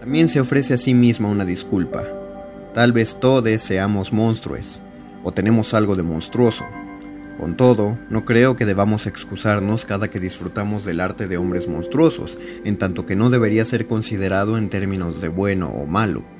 también 0.00 0.28
se 0.28 0.40
ofrece 0.40 0.74
a 0.74 0.78
sí 0.78 0.94
misma 0.94 1.28
una 1.28 1.44
disculpa. 1.44 2.04
Tal 2.72 2.92
vez 2.92 3.18
todos 3.18 3.60
seamos 3.60 4.12
monstruos, 4.12 4.80
o 5.24 5.32
tenemos 5.32 5.74
algo 5.74 5.96
de 5.96 6.04
monstruoso. 6.04 6.64
Con 7.38 7.56
todo, 7.56 7.98
no 8.08 8.24
creo 8.24 8.56
que 8.56 8.64
debamos 8.64 9.06
excusarnos 9.06 9.84
cada 9.84 10.08
que 10.08 10.20
disfrutamos 10.20 10.84
del 10.84 11.00
arte 11.00 11.26
de 11.26 11.36
hombres 11.36 11.68
monstruosos, 11.68 12.38
en 12.64 12.78
tanto 12.78 13.04
que 13.04 13.16
no 13.16 13.30
debería 13.30 13.64
ser 13.64 13.86
considerado 13.86 14.56
en 14.56 14.68
términos 14.70 15.20
de 15.20 15.28
bueno 15.28 15.68
o 15.68 15.86
malo. 15.86 16.37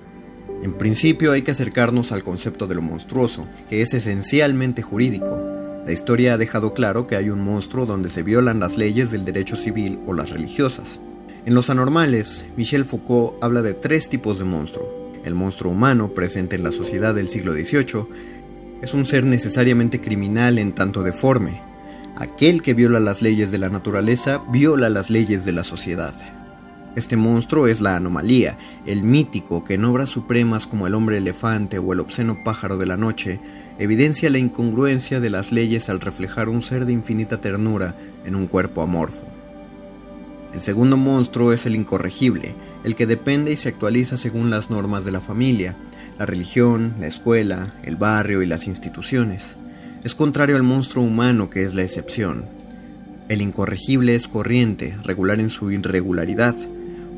En 0.63 0.73
principio 0.73 1.33
hay 1.33 1.43
que 1.43 1.53
acercarnos 1.53 2.11
al 2.11 2.25
concepto 2.25 2.67
de 2.67 2.75
lo 2.75 2.83
monstruoso, 2.83 3.47
que 3.71 3.81
es 3.83 3.95
esencialmente 3.95 4.83
jurídico. 4.83 5.41
La 5.87 5.93
historia 5.93 6.35
ha 6.35 6.39
dejado 6.39 6.75
claro 6.75 7.07
que 7.07 7.17
hay 7.17 7.31
un 7.31 7.41
monstruo 7.41 7.87
donde 7.87 8.11
se 8.11 8.23
violan 8.23 8.59
las 8.61 8.77
leyes 8.77 9.11
del 9.11 9.25
derecho 9.25 9.57
civil 9.57 10.01
o 10.07 10.13
las 10.13 10.31
religiosas. 10.31 11.01
En 11.47 11.55
Los 11.55 11.71
Anormales, 11.71 12.45
Michel 12.57 12.85
Foucault 12.85 13.43
habla 13.43 13.63
de 13.63 13.73
tres 13.73 14.09
tipos 14.09 14.39
de 14.39 14.45
monstruo. 14.45 15.13
El 15.25 15.35
monstruo 15.35 15.73
humano, 15.73 16.09
presente 16.13 16.57
en 16.57 16.65
la 16.65 16.73
sociedad 16.73 17.15
del 17.15 17.29
siglo 17.29 17.53
XVIII, 17.53 18.07
es 18.83 18.95
un 18.95 19.07
ser 19.07 19.25
necesariamente 19.25 20.01
criminal 20.01 20.59
en 20.59 20.73
tanto 20.73 21.03
deforme. 21.03 21.63
Aquel 22.17 22.63
que 22.63 22.75
viola 22.75 23.01
las 23.01 23.23
leyes 23.23 23.51
de 23.51 23.59
la 23.59 23.69
naturaleza 23.69 24.43
viola 24.51 24.91
las 24.91 25.09
leyes 25.09 25.45
de 25.45 25.53
la 25.53 25.65
sociedad. 25.65 26.38
Este 26.99 27.17
monstruo 27.17 27.69
es 27.69 27.81
la 27.81 27.95
anomalía, 27.95 28.59
el 28.85 29.05
mítico 29.05 29.63
que 29.63 29.75
en 29.75 29.85
obras 29.85 30.09
supremas 30.09 30.67
como 30.67 30.89
el 30.89 30.95
hombre 30.95 31.19
elefante 31.19 31.79
o 31.79 31.93
el 31.93 32.01
obsceno 32.01 32.43
pájaro 32.43 32.77
de 32.77 32.87
la 32.87 32.97
noche 32.97 33.39
evidencia 33.79 34.31
la 34.31 34.39
incongruencia 34.39 35.21
de 35.21 35.31
las 35.31 35.53
leyes 35.53 35.89
al 35.91 36.01
reflejar 36.01 36.49
un 36.49 36.61
ser 36.61 36.87
de 36.87 36.93
infinita 36.93 37.41
ternura 37.41 37.95
en 38.25 38.35
un 38.35 38.49
cuerpo 38.49 38.83
amorfo. 38.83 39.23
El 40.53 40.61
segundo 40.61 40.97
monstruo 40.97 41.53
es 41.53 41.67
el 41.67 41.77
incorregible, 41.77 42.57
el 42.83 42.97
que 42.97 43.07
depende 43.07 43.53
y 43.53 43.57
se 43.57 43.69
actualiza 43.69 44.17
según 44.17 44.51
las 44.51 44.69
normas 44.69 45.05
de 45.05 45.13
la 45.13 45.21
familia, 45.21 45.77
la 46.19 46.27
religión, 46.27 46.95
la 46.99 47.07
escuela, 47.07 47.77
el 47.85 47.95
barrio 47.95 48.43
y 48.43 48.47
las 48.47 48.67
instituciones. 48.67 49.57
Es 50.03 50.17
contrario 50.17 50.57
al 50.57 50.65
monstruo 50.65 51.05
humano 51.05 51.49
que 51.49 51.63
es 51.63 51.77
la 51.77 51.85
excepción. 51.85 52.47
El 53.29 53.41
incorregible 53.41 54.17
es 54.17 54.27
corriente, 54.27 54.97
regular 55.05 55.39
en 55.39 55.51
su 55.51 55.71
irregularidad, 55.71 56.57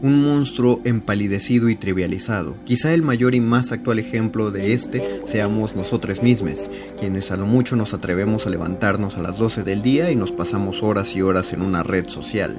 un 0.02 0.22
monstruo 0.22 0.80
empalidecido 0.84 1.68
y 1.68 1.76
trivializado. 1.76 2.56
Quizá 2.64 2.94
el 2.94 3.02
mayor 3.02 3.34
y 3.34 3.40
más 3.40 3.72
actual 3.72 3.98
ejemplo 3.98 4.50
de 4.50 4.72
este 4.72 5.20
seamos 5.24 5.76
nosotros 5.76 6.22
mismos, 6.22 6.70
quienes 6.98 7.30
a 7.30 7.36
lo 7.36 7.46
mucho 7.46 7.76
nos 7.76 7.94
atrevemos 7.94 8.46
a 8.46 8.50
levantarnos 8.50 9.16
a 9.16 9.22
las 9.22 9.36
12 9.36 9.62
del 9.62 9.82
día 9.82 10.10
y 10.10 10.16
nos 10.16 10.32
pasamos 10.32 10.82
horas 10.82 11.14
y 11.14 11.22
horas 11.22 11.52
en 11.52 11.62
una 11.62 11.82
red 11.82 12.08
social. 12.08 12.56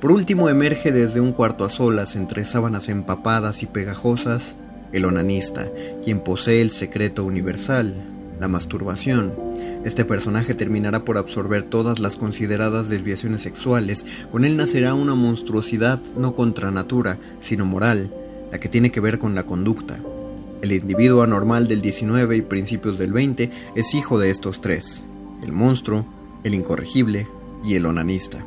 Por 0.00 0.12
último 0.12 0.48
emerge 0.48 0.92
desde 0.92 1.20
un 1.20 1.32
cuarto 1.32 1.64
a 1.64 1.68
solas 1.68 2.14
entre 2.14 2.44
sábanas 2.44 2.88
empapadas 2.88 3.62
y 3.62 3.66
pegajosas 3.66 4.56
el 4.92 5.04
onanista, 5.04 5.68
quien 6.02 6.20
posee 6.20 6.62
el 6.62 6.70
secreto 6.70 7.24
universal, 7.24 7.94
la 8.40 8.48
masturbación. 8.48 9.47
Este 9.88 10.04
personaje 10.04 10.52
terminará 10.52 11.06
por 11.06 11.16
absorber 11.16 11.62
todas 11.62 11.98
las 11.98 12.16
consideradas 12.16 12.90
desviaciones 12.90 13.40
sexuales, 13.40 14.04
con 14.30 14.44
él 14.44 14.58
nacerá 14.58 14.92
una 14.92 15.14
monstruosidad 15.14 15.98
no 16.14 16.34
contra 16.34 16.70
natura, 16.70 17.18
sino 17.40 17.64
moral, 17.64 18.12
la 18.52 18.58
que 18.58 18.68
tiene 18.68 18.90
que 18.90 19.00
ver 19.00 19.18
con 19.18 19.34
la 19.34 19.46
conducta. 19.46 19.98
El 20.60 20.72
individuo 20.72 21.22
anormal 21.22 21.68
del 21.68 21.80
19 21.80 22.36
y 22.36 22.42
principios 22.42 22.98
del 22.98 23.14
20 23.14 23.50
es 23.76 23.94
hijo 23.94 24.18
de 24.18 24.28
estos 24.28 24.60
tres, 24.60 25.06
el 25.42 25.52
monstruo, 25.52 26.04
el 26.44 26.52
incorregible 26.52 27.26
y 27.64 27.76
el 27.76 27.86
onanista. 27.86 28.44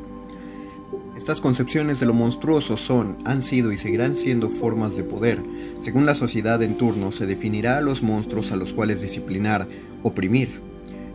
Estas 1.18 1.42
concepciones 1.42 2.00
de 2.00 2.06
lo 2.06 2.14
monstruoso 2.14 2.78
son, 2.78 3.18
han 3.26 3.42
sido 3.42 3.72
y 3.72 3.80
seguirán 3.80 4.14
siendo 4.14 4.48
formas 4.48 4.96
de 4.96 5.04
poder. 5.04 5.42
Según 5.80 6.06
la 6.06 6.14
sociedad 6.14 6.62
en 6.62 6.78
turno, 6.78 7.12
se 7.12 7.26
definirá 7.26 7.80
a 7.80 7.82
los 7.82 8.04
monstruos 8.04 8.52
a 8.52 8.58
los 8.58 8.74
cuales 8.74 9.02
disciplinar, 9.02 9.68
oprimir. 10.04 10.71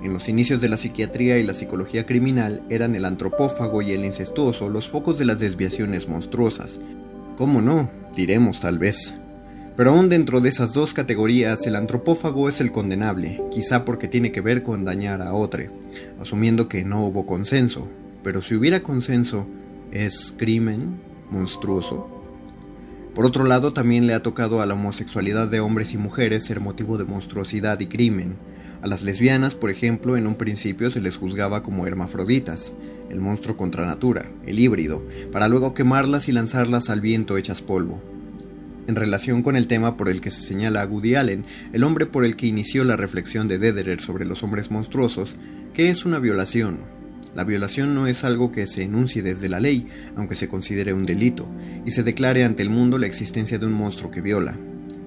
En 0.07 0.13
los 0.13 0.29
inicios 0.29 0.61
de 0.61 0.69
la 0.69 0.77
psiquiatría 0.77 1.37
y 1.37 1.43
la 1.43 1.53
psicología 1.53 2.07
criminal 2.07 2.63
eran 2.71 2.95
el 2.95 3.05
antropófago 3.05 3.83
y 3.83 3.91
el 3.91 4.05
incestuoso 4.05 4.69
los 4.69 4.89
focos 4.89 5.19
de 5.19 5.25
las 5.25 5.41
desviaciones 5.41 6.07
monstruosas. 6.07 6.79
¿Cómo 7.37 7.61
no? 7.61 7.91
Diremos 8.15 8.61
tal 8.61 8.79
vez. 8.79 9.15
Pero 9.77 9.91
aún 9.91 10.09
dentro 10.09 10.41
de 10.41 10.49
esas 10.49 10.73
dos 10.73 10.95
categorías, 10.95 11.67
el 11.67 11.75
antropófago 11.75 12.49
es 12.49 12.61
el 12.61 12.71
condenable, 12.71 13.43
quizá 13.51 13.85
porque 13.85 14.07
tiene 14.07 14.31
que 14.31 14.41
ver 14.41 14.63
con 14.63 14.85
dañar 14.85 15.23
a 15.23 15.35
otro, 15.35 15.65
asumiendo 16.21 16.69
que 16.69 16.85
no 16.85 17.05
hubo 17.05 17.27
consenso. 17.27 17.89
Pero 18.23 18.41
si 18.43 18.55
hubiera 18.55 18.85
consenso, 18.85 19.49
es 19.91 20.33
crimen 20.37 21.01
monstruoso. 21.33 22.09
Por 23.13 23.27
otro 23.27 23.43
lado, 23.43 23.73
también 23.73 24.07
le 24.07 24.15
ha 24.15 24.23
tocado 24.23 24.63
a 24.63 24.67
la 24.67 24.75
homosexualidad 24.75 25.49
de 25.49 25.59
hombres 25.59 25.95
y 25.95 25.99
mujeres 25.99 26.45
ser 26.45 26.61
motivo 26.61 26.97
de 26.97 27.07
monstruosidad 27.07 27.81
y 27.81 27.89
crimen. 27.89 28.37
A 28.83 28.87
las 28.87 29.03
lesbianas, 29.03 29.55
por 29.55 29.71
ejemplo, 29.71 30.17
en 30.17 30.27
un 30.27 30.35
principio 30.35 30.91
se 30.91 31.01
les 31.01 31.17
juzgaba 31.17 31.63
como 31.63 31.87
hermafroditas, 31.87 32.75
el 33.11 33.21
monstruo 33.21 33.57
contra 33.57 33.87
natura, 33.87 34.31
el 34.47 34.59
híbrido, 34.59 35.03
para 35.33 35.49
luego 35.49 35.75
quemarlas 35.75 36.29
y 36.29 36.33
lanzarlas 36.33 36.91
al 36.91 37.01
viento 37.01 37.37
hechas 37.37 37.63
polvo. 37.63 38.03
En 38.87 38.95
relación 38.95 39.43
con 39.43 39.57
el 39.57 39.67
tema 39.67 39.97
por 39.97 40.09
el 40.09 40.21
que 40.21 40.31
se 40.31 40.43
señala 40.43 40.83
a 40.83 40.87
Woody 40.87 41.17
Allen, 41.17 41.45
el 41.73 41.83
hombre 41.83 42.07
por 42.07 42.25
el 42.25 42.37
que 42.37 42.47
inició 42.47 42.85
la 42.85 42.97
reflexión 42.97 43.49
de 43.49 43.59
Dederer 43.59 44.01
sobre 44.01 44.25
los 44.25 44.43
hombres 44.43 44.71
monstruosos, 44.71 45.37
¿qué 45.75 45.91
es 45.91 46.05
una 46.05 46.19
violación? 46.19 46.79
La 47.35 47.45
violación 47.45 47.95
no 47.95 48.07
es 48.07 48.25
algo 48.25 48.53
que 48.53 48.67
se 48.67 48.83
enuncie 48.83 49.23
desde 49.23 49.49
la 49.49 49.61
ley, 49.61 49.89
aunque 50.17 50.37
se 50.37 50.49
considere 50.49 50.95
un 50.95 51.05
delito, 51.05 51.47
y 51.85 51.91
se 51.91 52.03
declare 52.03 52.45
ante 52.45 52.63
el 52.63 52.71
mundo 52.71 52.97
la 52.97 53.07
existencia 53.07 53.59
de 53.59 53.67
un 53.67 53.73
monstruo 53.73 54.11
que 54.11 54.21
viola. 54.21 54.57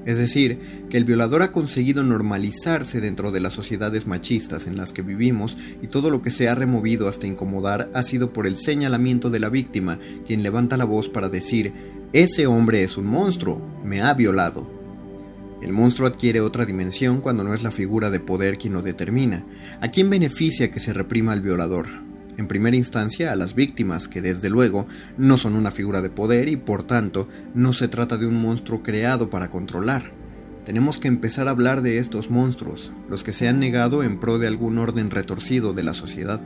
Es 0.10 0.18
decir, 0.18 0.88
que 0.90 0.98
el 0.98 1.06
violador 1.06 1.44
ha 1.44 1.52
conseguido 1.52 2.04
normalizarse 2.04 3.00
dentro 3.00 3.30
de 3.32 3.42
las 3.42 3.54
sociedades 3.54 4.08
machistas 4.08 4.66
en 4.66 4.76
las 4.76 4.92
que 4.92 5.04
vivimos 5.04 5.56
y 5.84 5.86
todo 5.86 6.10
lo 6.10 6.24
que 6.24 6.32
se 6.32 6.50
ha 6.50 6.56
removido 6.56 7.08
hasta 7.08 7.28
incomodar 7.28 7.92
ha 7.94 8.02
sido 8.02 8.34
por 8.34 8.48
el 8.48 8.56
señalamiento 8.56 9.30
de 9.30 9.40
la 9.40 9.50
víctima, 9.50 10.00
quien 10.26 10.42
levanta 10.42 10.78
la 10.78 10.86
voz 10.86 11.10
para 11.10 11.30
decir, 11.30 11.74
ese 12.12 12.48
hombre 12.48 12.82
es 12.82 12.98
un 12.98 13.06
monstruo, 13.06 13.62
me 13.84 14.02
ha 14.02 14.16
violado. 14.16 14.68
El 15.62 15.74
monstruo 15.74 16.08
adquiere 16.08 16.42
otra 16.42 16.66
dimensión 16.66 17.22
cuando 17.22 17.44
no 17.44 17.54
es 17.54 17.62
la 17.62 17.70
figura 17.70 18.10
de 18.10 18.20
poder 18.20 18.58
quien 18.58 18.74
lo 18.74 18.82
determina. 18.82 19.46
¿A 19.80 19.90
quién 19.90 20.10
beneficia 20.10 20.72
que 20.72 20.80
se 20.80 20.92
reprima 20.92 21.34
al 21.34 21.42
violador? 21.42 22.09
En 22.40 22.48
primera 22.48 22.78
instancia 22.78 23.32
a 23.32 23.36
las 23.36 23.54
víctimas, 23.54 24.08
que 24.08 24.22
desde 24.22 24.50
luego 24.50 24.88
no 25.18 25.38
son 25.38 25.56
una 25.56 25.72
figura 25.72 26.02
de 26.02 26.10
poder 26.10 26.48
y 26.48 26.56
por 26.56 26.84
tanto 26.84 27.28
no 27.54 27.74
se 27.74 27.88
trata 27.88 28.18
de 28.18 28.26
un 28.26 28.42
monstruo 28.42 28.82
creado 28.82 29.30
para 29.30 29.50
controlar. 29.50 30.12
Tenemos 30.66 31.00
que 31.00 31.08
empezar 31.08 31.48
a 31.48 31.52
hablar 31.52 31.82
de 31.82 32.00
estos 32.00 32.30
monstruos, 32.30 32.94
los 33.10 33.24
que 33.24 33.34
se 33.34 33.48
han 33.48 33.60
negado 33.60 34.04
en 34.04 34.20
pro 34.20 34.40
de 34.40 34.48
algún 34.48 34.78
orden 34.78 35.12
retorcido 35.12 35.74
de 35.74 35.84
la 35.84 35.94
sociedad. 35.94 36.40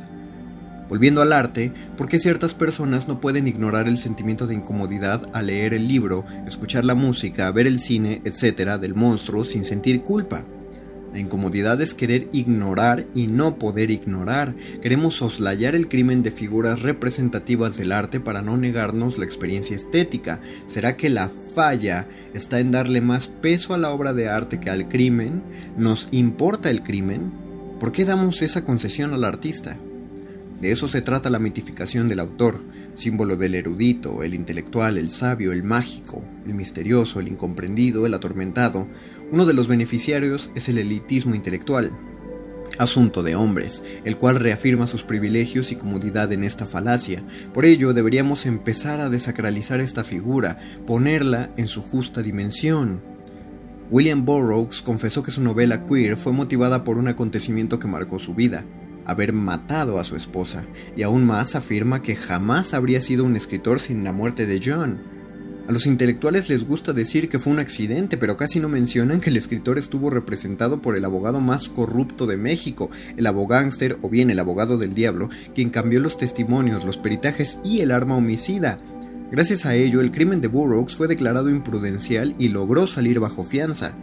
Volviendo 0.89 1.21
al 1.21 1.31
arte, 1.31 1.71
¿por 1.95 2.07
qué 2.07 2.19
ciertas 2.19 2.53
personas 2.53 3.07
no 3.07 3.21
pueden 3.21 3.47
ignorar 3.47 3.87
el 3.87 3.97
sentimiento 3.97 4.47
de 4.47 4.55
incomodidad 4.55 5.29
al 5.33 5.47
leer 5.47 5.73
el 5.73 5.87
libro, 5.87 6.25
escuchar 6.47 6.85
la 6.85 6.95
música, 6.95 7.51
ver 7.51 7.67
el 7.67 7.79
cine, 7.79 8.21
etcétera, 8.25 8.77
del 8.77 8.95
monstruo 8.95 9.45
sin 9.45 9.63
sentir 9.63 10.01
culpa? 10.01 10.43
La 11.13 11.19
incomodidad 11.19 11.79
es 11.79 11.93
querer 11.93 12.27
ignorar 12.33 13.05
y 13.13 13.27
no 13.27 13.59
poder 13.59 13.91
ignorar. 13.91 14.55
Queremos 14.81 15.13
soslayar 15.13 15.75
el 15.75 15.87
crimen 15.87 16.23
de 16.23 16.31
figuras 16.31 16.81
representativas 16.81 17.77
del 17.77 17.91
arte 17.91 18.19
para 18.19 18.41
no 18.41 18.57
negarnos 18.57 19.19
la 19.19 19.25
experiencia 19.25 19.75
estética. 19.75 20.41
¿Será 20.65 20.97
que 20.97 21.11
la 21.11 21.29
falla 21.53 22.07
está 22.33 22.59
en 22.59 22.71
darle 22.71 22.99
más 22.99 23.27
peso 23.27 23.75
a 23.75 23.77
la 23.77 23.91
obra 23.91 24.13
de 24.13 24.27
arte 24.27 24.59
que 24.59 24.71
al 24.71 24.89
crimen? 24.89 25.43
¿Nos 25.77 26.07
importa 26.09 26.71
el 26.71 26.81
crimen? 26.81 27.31
¿Por 27.79 27.91
qué 27.91 28.05
damos 28.05 28.41
esa 28.41 28.65
concesión 28.65 29.13
al 29.13 29.23
artista? 29.23 29.77
De 30.63 30.71
eso 30.71 30.87
se 30.87 31.01
trata 31.01 31.29
la 31.29 31.39
mitificación 31.39 32.07
del 32.07 32.21
autor, 32.21 32.61
símbolo 32.93 33.35
del 33.35 33.53
erudito, 33.53 34.23
el 34.23 34.33
intelectual, 34.33 34.97
el 34.97 35.09
sabio, 35.09 35.51
el 35.51 35.61
mágico, 35.61 36.23
el 36.47 36.53
misterioso, 36.53 37.19
el 37.19 37.27
incomprendido, 37.27 38.05
el 38.05 38.13
atormentado, 38.13 38.87
uno 39.33 39.47
de 39.47 39.53
los 39.55 39.67
beneficiarios 39.67 40.51
es 40.53 40.69
el 40.69 40.77
elitismo 40.77 41.33
intelectual, 41.33 41.91
asunto 42.77 43.23
de 43.23 43.35
hombres, 43.35 43.83
el 44.03 44.15
cual 44.15 44.35
reafirma 44.35 44.85
sus 44.85 45.01
privilegios 45.01 45.71
y 45.71 45.75
comodidad 45.75 46.31
en 46.33 46.43
esta 46.43 46.67
falacia. 46.67 47.23
Por 47.51 47.65
ello 47.65 47.95
deberíamos 47.95 48.45
empezar 48.45 49.01
a 49.01 49.09
desacralizar 49.09 49.79
esta 49.79 50.03
figura, 50.03 50.59
ponerla 50.85 51.49
en 51.57 51.67
su 51.67 51.81
justa 51.81 52.21
dimensión. 52.21 53.01
William 53.89 54.23
Burroughs 54.23 54.83
confesó 54.83 55.23
que 55.23 55.31
su 55.31 55.41
novela 55.41 55.83
Queer 55.87 56.15
fue 56.15 56.31
motivada 56.31 56.83
por 56.83 56.99
un 56.99 57.07
acontecimiento 57.07 57.79
que 57.79 57.87
marcó 57.87 58.19
su 58.19 58.35
vida, 58.35 58.65
haber 59.03 59.33
matado 59.33 59.97
a 59.97 60.03
su 60.03 60.15
esposa, 60.15 60.63
y 60.95 61.01
aún 61.01 61.25
más 61.25 61.55
afirma 61.55 62.03
que 62.03 62.15
jamás 62.15 62.75
habría 62.75 63.01
sido 63.01 63.25
un 63.25 63.35
escritor 63.35 63.79
sin 63.79 64.03
la 64.03 64.13
muerte 64.13 64.45
de 64.45 64.61
John. 64.63 65.12
A 65.65 65.71
los 65.71 65.85
intelectuales 65.85 66.49
les 66.49 66.67
gusta 66.67 66.91
decir 66.91 67.29
que 67.29 67.39
fue 67.39 67.53
un 67.53 67.59
accidente, 67.59 68.17
pero 68.17 68.35
casi 68.35 68.59
no 68.59 68.67
mencionan 68.67 69.21
que 69.21 69.29
el 69.29 69.37
escritor 69.37 69.77
estuvo 69.77 70.09
representado 70.09 70.81
por 70.81 70.97
el 70.97 71.05
abogado 71.05 71.39
más 71.39 71.69
corrupto 71.69 72.27
de 72.27 72.35
México, 72.35 72.89
el 73.15 73.25
abogánster 73.27 73.97
o 74.01 74.09
bien 74.09 74.29
el 74.29 74.39
abogado 74.39 74.77
del 74.77 74.93
diablo, 74.93 75.29
quien 75.55 75.69
cambió 75.69 76.01
los 76.01 76.17
testimonios, 76.17 76.83
los 76.83 76.97
peritajes 76.97 77.59
y 77.63 77.79
el 77.79 77.91
arma 77.91 78.17
homicida. 78.17 78.77
Gracias 79.31 79.65
a 79.65 79.73
ello, 79.73 80.01
el 80.01 80.11
crimen 80.11 80.41
de 80.41 80.49
Burroughs 80.49 80.97
fue 80.97 81.07
declarado 81.07 81.49
imprudencial 81.49 82.35
y 82.37 82.49
logró 82.49 82.85
salir 82.85 83.21
bajo 83.21 83.45
fianza. 83.45 83.93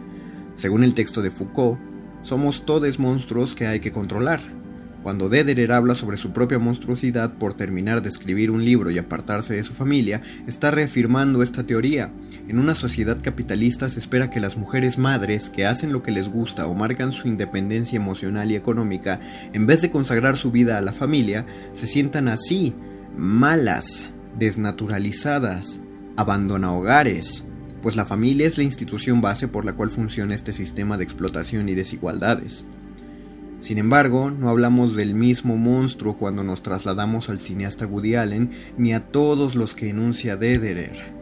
Según 0.55 0.83
el 0.83 0.95
texto 0.95 1.21
de 1.21 1.29
Foucault, 1.29 1.79
somos 2.21 2.65
todos 2.65 2.97
monstruos 2.97 3.53
que 3.53 3.67
hay 3.67 3.79
que 3.79 3.91
controlar. 3.91 4.60
Cuando 5.03 5.29
Dederer 5.29 5.71
habla 5.71 5.95
sobre 5.95 6.17
su 6.17 6.31
propia 6.31 6.59
monstruosidad 6.59 7.33
por 7.33 7.55
terminar 7.55 8.03
de 8.03 8.09
escribir 8.09 8.51
un 8.51 8.63
libro 8.63 8.91
y 8.91 8.99
apartarse 8.99 9.55
de 9.55 9.63
su 9.63 9.73
familia, 9.73 10.21
está 10.45 10.69
reafirmando 10.69 11.41
esta 11.41 11.65
teoría. 11.65 12.13
En 12.47 12.59
una 12.59 12.75
sociedad 12.75 13.17
capitalista 13.19 13.89
se 13.89 13.99
espera 13.99 14.29
que 14.29 14.39
las 14.39 14.57
mujeres 14.57 14.99
madres 14.99 15.49
que 15.49 15.65
hacen 15.65 15.91
lo 15.91 16.03
que 16.03 16.11
les 16.11 16.29
gusta 16.29 16.67
o 16.67 16.75
marcan 16.75 17.13
su 17.13 17.27
independencia 17.27 17.95
emocional 17.95 18.51
y 18.51 18.55
económica, 18.55 19.19
en 19.53 19.65
vez 19.65 19.81
de 19.81 19.89
consagrar 19.89 20.37
su 20.37 20.51
vida 20.51 20.77
a 20.77 20.81
la 20.81 20.93
familia, 20.93 21.47
se 21.73 21.87
sientan 21.87 22.27
así, 22.27 22.75
malas, 23.17 24.09
desnaturalizadas, 24.37 25.81
abandona 26.15 26.73
hogares, 26.73 27.43
pues 27.81 27.95
la 27.95 28.05
familia 28.05 28.45
es 28.45 28.57
la 28.57 28.63
institución 28.63 29.21
base 29.21 29.47
por 29.47 29.65
la 29.65 29.73
cual 29.73 29.89
funciona 29.89 30.35
este 30.35 30.53
sistema 30.53 30.97
de 30.97 31.03
explotación 31.03 31.67
y 31.69 31.73
desigualdades. 31.73 32.67
Sin 33.61 33.77
embargo, 33.77 34.31
no 34.31 34.49
hablamos 34.49 34.95
del 34.95 35.13
mismo 35.13 35.55
monstruo 35.55 36.17
cuando 36.17 36.43
nos 36.43 36.63
trasladamos 36.63 37.29
al 37.29 37.39
cineasta 37.39 37.85
Woody 37.85 38.15
Allen 38.15 38.49
ni 38.75 38.91
a 38.91 39.01
todos 39.01 39.55
los 39.55 39.75
que 39.75 39.89
enuncia 39.89 40.35
Dederer. 40.35 41.13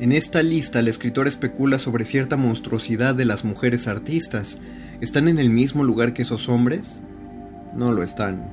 En 0.00 0.10
esta 0.10 0.42
lista 0.42 0.80
el 0.80 0.88
escritor 0.88 1.28
especula 1.28 1.78
sobre 1.78 2.04
cierta 2.04 2.36
monstruosidad 2.36 3.14
de 3.14 3.24
las 3.24 3.44
mujeres 3.44 3.86
artistas. 3.86 4.58
¿Están 5.00 5.28
en 5.28 5.38
el 5.38 5.50
mismo 5.50 5.84
lugar 5.84 6.12
que 6.12 6.22
esos 6.22 6.48
hombres? 6.48 7.00
No 7.76 7.92
lo 7.92 8.02
están. 8.02 8.50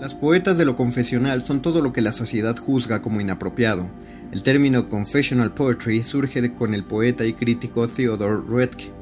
Las 0.00 0.14
poetas 0.14 0.56
de 0.56 0.64
lo 0.64 0.76
confesional 0.76 1.42
son 1.42 1.62
todo 1.62 1.82
lo 1.82 1.92
que 1.92 2.00
la 2.00 2.12
sociedad 2.12 2.56
juzga 2.56 3.02
como 3.02 3.20
inapropiado. 3.20 3.88
El 4.30 4.44
término 4.44 4.88
confessional 4.88 5.52
poetry 5.52 6.04
surge 6.04 6.54
con 6.54 6.74
el 6.74 6.84
poeta 6.84 7.24
y 7.24 7.32
crítico 7.32 7.88
Theodore 7.88 8.42
Roethke, 8.46 8.92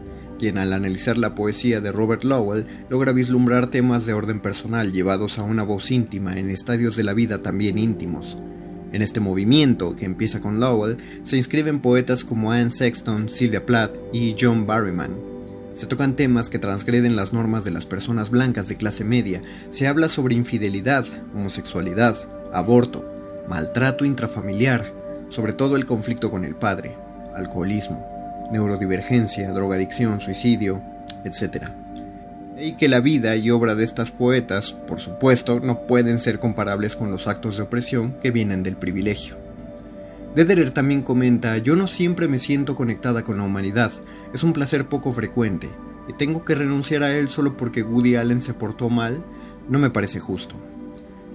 quien 0.43 0.59
al 0.59 0.72
analizar 0.72 1.18
la 1.18 1.36
poesía 1.36 1.80
de 1.80 1.93
Robert 1.93 2.24
Lowell 2.24 2.66
logra 2.88 3.12
vislumbrar 3.12 3.68
temas 3.68 4.07
de 4.07 4.12
orden 4.12 4.40
personal 4.40 4.90
llevados 4.90 5.38
a 5.38 5.45
una 5.45 5.62
voz 5.62 5.93
íntima 5.93 6.36
en 6.36 6.51
estadios 6.51 6.97
de 6.97 7.05
la 7.05 7.14
vida 7.14 7.43
también 7.43 7.78
íntimos. 7.78 8.38
En 8.90 9.03
este 9.03 9.20
movimiento, 9.20 9.95
que 9.95 10.05
empieza 10.05 10.40
con 10.40 10.59
Lowell, 10.59 10.97
se 11.22 11.36
inscriben 11.36 11.78
poetas 11.78 12.24
como 12.24 12.51
Anne 12.51 12.72
Sexton, 12.72 13.28
Sylvia 13.28 13.64
Plath 13.64 13.97
y 14.12 14.34
John 14.36 14.66
Barryman. 14.66 15.12
Se 15.76 15.86
tocan 15.86 16.16
temas 16.16 16.51
que 16.51 16.59
transgreden 16.59 17.14
las 17.14 17.32
normas 17.32 17.64
de 17.64 17.70
las 17.70 17.86
personas 17.86 18.28
blancas 18.28 18.66
de 18.66 18.76
clase 18.76 19.05
media, 19.05 19.43
se 19.70 19.86
habla 19.86 20.09
sobre 20.09 20.34
infidelidad, 20.34 21.07
homosexualidad, 21.36 22.16
aborto, 22.53 23.09
maltrato 23.49 24.05
intrafamiliar, 24.05 24.93
sobre 25.28 25.53
todo 25.53 25.76
el 25.76 25.86
conflicto 25.86 26.32
con 26.32 26.45
el 26.45 26.57
padre, 26.57 26.97
alcoholismo 27.36 28.12
neurodivergencia, 28.53 29.50
drogadicción, 29.53 30.20
suicidio, 30.20 30.82
etc. 31.24 31.68
Y 32.59 32.74
que 32.74 32.88
la 32.88 33.00
vida 33.00 33.34
y 33.36 33.50
obra 33.50 33.74
de 33.74 33.84
estas 33.84 34.11
poetas, 34.11 34.72
por 34.72 35.00
supuesto, 35.00 35.59
no 35.61 35.86
pueden 35.86 36.18
ser 36.18 36.38
comparables 36.38 36.94
con 36.94 37.11
los 37.11 37.26
actos 37.26 37.57
de 37.57 37.62
opresión 37.62 38.14
que 38.22 38.30
vienen 38.30 38.62
del 38.62 38.76
privilegio. 38.76 39.36
Dederer 40.34 40.70
también 40.70 41.03
comenta, 41.03 41.59
yo 41.59 41.76
no 41.76 41.86
siempre 41.86 42.28
me 42.28 42.38
siento 42.38 42.76
conectada 42.76 43.22
con 43.22 43.36
la 43.36 43.42
humanidad, 43.42 43.92
es 44.32 44.42
un 44.42 44.53
placer 44.53 44.86
poco 44.86 45.12
frecuente, 45.12 45.68
y 46.09 46.14
tengo 46.14 46.44
que 46.44 46.55
renunciar 46.55 47.03
a 47.03 47.12
él 47.12 47.28
solo 47.28 47.57
porque 47.57 47.82
Woody 47.82 48.16
Allen 48.16 48.40
se 48.40 48.55
portó 48.55 48.88
mal, 48.88 49.22
no 49.68 49.78
me 49.78 49.90
parece 49.90 50.20
justo. 50.20 50.55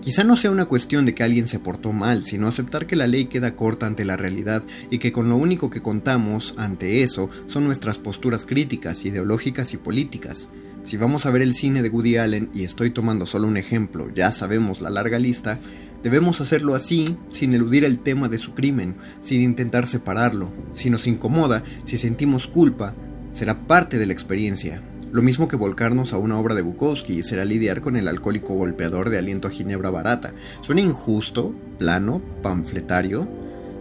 Quizá 0.01 0.23
no 0.23 0.37
sea 0.37 0.51
una 0.51 0.65
cuestión 0.65 1.05
de 1.05 1.13
que 1.13 1.23
alguien 1.23 1.47
se 1.47 1.59
portó 1.59 1.91
mal, 1.91 2.23
sino 2.23 2.47
aceptar 2.47 2.87
que 2.87 2.95
la 2.95 3.07
ley 3.07 3.25
queda 3.25 3.55
corta 3.55 3.87
ante 3.87 4.05
la 4.05 4.15
realidad 4.15 4.63
y 4.89 4.99
que 4.99 5.11
con 5.11 5.27
lo 5.27 5.35
único 5.35 5.69
que 5.69 5.81
contamos 5.81 6.53
ante 6.57 7.03
eso 7.03 7.29
son 7.47 7.65
nuestras 7.65 7.97
posturas 7.97 8.45
críticas, 8.45 9.03
ideológicas 9.05 9.73
y 9.73 9.77
políticas. 9.77 10.47
Si 10.83 10.95
vamos 10.95 11.25
a 11.25 11.31
ver 11.31 11.41
el 11.41 11.53
cine 11.53 11.81
de 11.81 11.89
Woody 11.89 12.15
Allen, 12.15 12.49
y 12.53 12.63
estoy 12.63 12.91
tomando 12.91 13.25
solo 13.25 13.47
un 13.47 13.57
ejemplo, 13.57 14.09
ya 14.15 14.31
sabemos 14.31 14.79
la 14.79 14.89
larga 14.89 15.19
lista, 15.19 15.59
debemos 16.03 16.39
hacerlo 16.39 16.75
así, 16.75 17.17
sin 17.29 17.53
eludir 17.53 17.83
el 17.83 17.99
tema 17.99 18.29
de 18.29 18.37
su 18.37 18.53
crimen, 18.53 18.95
sin 19.19 19.41
intentar 19.41 19.87
separarlo. 19.87 20.49
Si 20.73 20.89
nos 20.89 21.07
incomoda, 21.07 21.63
si 21.83 21.97
sentimos 21.97 22.47
culpa, 22.47 22.95
será 23.31 23.67
parte 23.67 23.97
de 23.97 24.05
la 24.05 24.13
experiencia, 24.13 24.81
lo 25.11 25.21
mismo 25.21 25.47
que 25.47 25.55
volcarnos 25.55 26.11
a 26.11 26.17
una 26.17 26.37
obra 26.37 26.53
de 26.53 26.61
Bukowski 26.61 27.23
será 27.23 27.45
lidiar 27.45 27.81
con 27.81 27.95
el 27.95 28.07
alcohólico 28.07 28.53
golpeador 28.55 29.09
de 29.09 29.17
aliento 29.17 29.47
a 29.47 29.51
ginebra 29.51 29.89
barata. 29.89 30.33
¿Suena 30.61 30.81
injusto, 30.81 31.55
plano, 31.79 32.21
panfletario? 32.41 33.27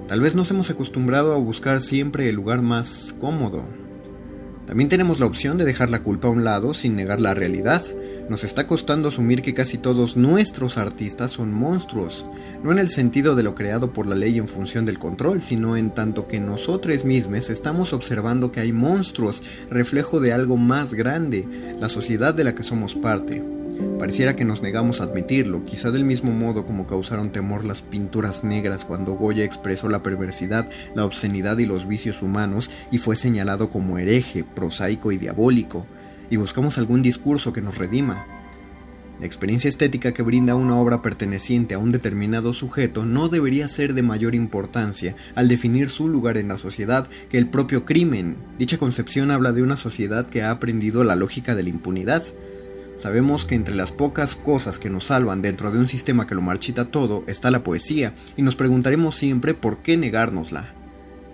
Tal 0.06 0.20
vez 0.20 0.36
nos 0.36 0.50
hemos 0.52 0.70
acostumbrado 0.70 1.34
a 1.34 1.38
buscar 1.38 1.82
siempre 1.82 2.28
el 2.28 2.36
lugar 2.36 2.62
más 2.62 3.14
cómodo. 3.18 3.64
También 4.66 4.88
tenemos 4.88 5.18
la 5.18 5.26
opción 5.26 5.58
de 5.58 5.64
dejar 5.64 5.90
la 5.90 6.02
culpa 6.02 6.28
a 6.28 6.30
un 6.30 6.44
lado 6.44 6.74
sin 6.74 6.94
negar 6.94 7.20
la 7.20 7.34
realidad. 7.34 7.82
Nos 8.28 8.42
está 8.42 8.66
costando 8.66 9.08
asumir 9.08 9.40
que 9.40 9.54
casi 9.54 9.78
todos 9.78 10.16
nuestros 10.16 10.78
artistas 10.78 11.30
son 11.30 11.52
monstruos, 11.52 12.28
no 12.64 12.72
en 12.72 12.80
el 12.80 12.88
sentido 12.88 13.36
de 13.36 13.44
lo 13.44 13.54
creado 13.54 13.92
por 13.92 14.08
la 14.08 14.16
ley 14.16 14.36
en 14.38 14.48
función 14.48 14.84
del 14.84 14.98
control, 14.98 15.40
sino 15.40 15.76
en 15.76 15.90
tanto 15.90 16.26
que 16.26 16.40
nosotros 16.40 17.04
mismos 17.04 17.50
estamos 17.50 17.92
observando 17.92 18.50
que 18.50 18.58
hay 18.58 18.72
monstruos, 18.72 19.44
reflejo 19.70 20.18
de 20.18 20.32
algo 20.32 20.56
más 20.56 20.94
grande, 20.94 21.46
la 21.78 21.88
sociedad 21.88 22.34
de 22.34 22.42
la 22.42 22.56
que 22.56 22.64
somos 22.64 22.96
parte. 22.96 23.44
Pareciera 23.96 24.34
que 24.34 24.44
nos 24.44 24.60
negamos 24.60 25.00
a 25.00 25.04
admitirlo, 25.04 25.64
quizá 25.64 25.92
del 25.92 26.04
mismo 26.04 26.32
modo 26.32 26.66
como 26.66 26.88
causaron 26.88 27.30
temor 27.30 27.62
las 27.62 27.80
pinturas 27.80 28.42
negras 28.42 28.84
cuando 28.84 29.12
Goya 29.12 29.44
expresó 29.44 29.88
la 29.88 30.02
perversidad, 30.02 30.68
la 30.96 31.04
obscenidad 31.04 31.58
y 31.58 31.66
los 31.66 31.86
vicios 31.86 32.22
humanos 32.22 32.72
y 32.90 32.98
fue 32.98 33.14
señalado 33.14 33.70
como 33.70 33.98
hereje, 33.98 34.42
prosaico 34.42 35.12
y 35.12 35.16
diabólico 35.16 35.86
y 36.30 36.36
buscamos 36.36 36.78
algún 36.78 37.02
discurso 37.02 37.52
que 37.52 37.62
nos 37.62 37.78
redima. 37.78 38.26
La 39.18 39.26
experiencia 39.26 39.68
estética 39.68 40.12
que 40.12 40.22
brinda 40.22 40.56
una 40.56 40.78
obra 40.78 41.00
perteneciente 41.00 41.74
a 41.74 41.78
un 41.78 41.90
determinado 41.90 42.52
sujeto 42.52 43.06
no 43.06 43.28
debería 43.28 43.66
ser 43.66 43.94
de 43.94 44.02
mayor 44.02 44.34
importancia 44.34 45.16
al 45.34 45.48
definir 45.48 45.88
su 45.88 46.08
lugar 46.08 46.36
en 46.36 46.48
la 46.48 46.58
sociedad 46.58 47.08
que 47.30 47.38
el 47.38 47.48
propio 47.48 47.86
crimen. 47.86 48.36
Dicha 48.58 48.76
concepción 48.76 49.30
habla 49.30 49.52
de 49.52 49.62
una 49.62 49.76
sociedad 49.76 50.26
que 50.28 50.42
ha 50.42 50.50
aprendido 50.50 51.02
la 51.02 51.16
lógica 51.16 51.54
de 51.54 51.62
la 51.62 51.70
impunidad. 51.70 52.24
Sabemos 52.96 53.46
que 53.46 53.54
entre 53.54 53.74
las 53.74 53.90
pocas 53.90 54.36
cosas 54.36 54.78
que 54.78 54.90
nos 54.90 55.06
salvan 55.06 55.40
dentro 55.40 55.70
de 55.70 55.78
un 55.78 55.88
sistema 55.88 56.26
que 56.26 56.34
lo 56.34 56.42
marchita 56.42 56.86
todo 56.86 57.24
está 57.26 57.50
la 57.50 57.64
poesía, 57.64 58.14
y 58.36 58.42
nos 58.42 58.54
preguntaremos 58.54 59.16
siempre 59.16 59.54
por 59.54 59.78
qué 59.78 59.96
negárnosla. 59.96 60.75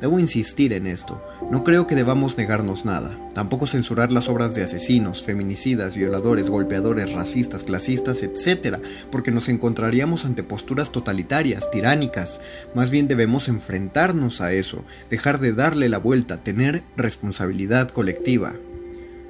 Debo 0.02 0.18
insistir 0.18 0.72
en 0.72 0.88
esto. 0.88 1.22
No 1.48 1.62
creo 1.62 1.86
que 1.86 1.94
debamos 1.94 2.36
negarnos 2.36 2.84
nada. 2.84 3.16
Tampoco 3.34 3.68
censurar 3.68 4.10
las 4.10 4.28
obras 4.28 4.52
de 4.52 4.64
asesinos, 4.64 5.22
feminicidas, 5.22 5.94
violadores, 5.94 6.50
golpeadores, 6.50 7.12
racistas, 7.12 7.62
clasistas, 7.62 8.24
etc., 8.24 8.78
porque 9.12 9.30
nos 9.30 9.48
encontraríamos 9.48 10.24
ante 10.24 10.42
posturas 10.42 10.90
totalitarias, 10.90 11.70
tiránicas. 11.70 12.40
Más 12.74 12.90
bien 12.90 13.06
debemos 13.06 13.46
enfrentarnos 13.46 14.40
a 14.40 14.52
eso, 14.52 14.84
dejar 15.08 15.38
de 15.38 15.52
darle 15.52 15.88
la 15.88 15.98
vuelta, 15.98 16.38
tener 16.38 16.82
responsabilidad 16.96 17.88
colectiva. 17.90 18.54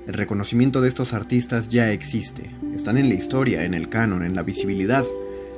El 0.07 0.15
reconocimiento 0.15 0.81
de 0.81 0.89
estos 0.89 1.13
artistas 1.13 1.69
ya 1.69 1.93
existe. 1.93 2.51
Están 2.75 2.97
en 2.97 3.11
la 3.11 3.15
historia, 3.15 3.65
en 3.65 3.75
el 3.75 3.91
canon, 3.91 4.25
en 4.25 4.35
la 4.35 4.43
visibilidad. 4.43 5.05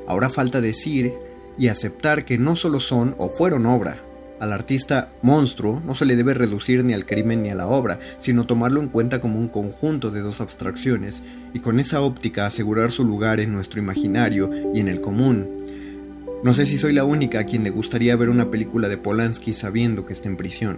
Ahora 0.08 0.28
falta 0.28 0.60
decir 0.60 1.12
y 1.56 1.68
aceptar 1.68 2.24
que 2.24 2.36
no 2.36 2.56
solo 2.56 2.80
son 2.80 3.14
o 3.18 3.28
fueron 3.28 3.66
obra, 3.66 3.98
al 4.44 4.52
artista 4.52 5.08
monstruo 5.22 5.82
no 5.84 5.94
se 5.94 6.04
le 6.04 6.16
debe 6.16 6.34
reducir 6.34 6.84
ni 6.84 6.92
al 6.92 7.06
crimen 7.06 7.42
ni 7.42 7.50
a 7.50 7.54
la 7.54 7.66
obra, 7.66 7.98
sino 8.18 8.46
tomarlo 8.46 8.80
en 8.80 8.88
cuenta 8.88 9.20
como 9.20 9.38
un 9.38 9.48
conjunto 9.48 10.10
de 10.10 10.20
dos 10.20 10.40
abstracciones 10.40 11.24
y 11.52 11.58
con 11.58 11.80
esa 11.80 12.00
óptica 12.00 12.46
asegurar 12.46 12.92
su 12.92 13.04
lugar 13.04 13.40
en 13.40 13.52
nuestro 13.52 13.80
imaginario 13.80 14.50
y 14.74 14.80
en 14.80 14.88
el 14.88 15.00
común. 15.00 15.48
No 16.44 16.52
sé 16.52 16.66
si 16.66 16.76
soy 16.76 16.92
la 16.92 17.04
única 17.04 17.40
a 17.40 17.44
quien 17.44 17.64
le 17.64 17.70
gustaría 17.70 18.14
ver 18.16 18.28
una 18.28 18.50
película 18.50 18.88
de 18.88 18.98
Polanski 18.98 19.54
sabiendo 19.54 20.04
que 20.04 20.12
está 20.12 20.28
en 20.28 20.36
prisión. 20.36 20.76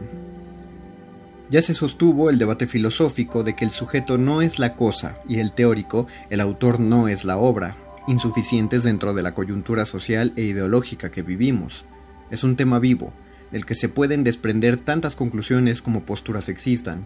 Ya 1.51 1.61
se 1.61 1.75
sostuvo 1.75 2.31
el 2.31 2.39
debate 2.39 2.67
filosófico 2.67 3.43
de 3.43 3.55
que 3.55 3.65
el 3.65 3.73
sujeto 3.73 4.17
no 4.17 4.43
es 4.43 4.59
la 4.59 4.75
cosa 4.75 5.19
y 5.29 5.41
el 5.41 5.53
teórico, 5.53 6.07
el 6.31 6.41
autor 6.41 6.79
no 6.79 7.09
es 7.09 7.25
la 7.25 7.37
obra, 7.37 7.77
insuficientes 8.07 8.85
dentro 8.85 9.13
de 9.13 9.23
la 9.23 9.35
coyuntura 9.35 9.87
social 9.87 10.33
e 10.37 10.43
ideológica 10.43 11.11
que 11.11 11.23
vivimos. 11.23 11.85
Es 12.31 12.45
un 12.45 12.57
tema 12.57 12.79
vivo, 12.79 13.13
del 13.51 13.65
que 13.65 13.75
se 13.75 13.89
pueden 13.89 14.25
desprender 14.25 14.77
tantas 14.77 15.17
conclusiones 15.17 15.83
como 15.83 16.03
posturas 16.03 16.49
existan, 16.49 17.05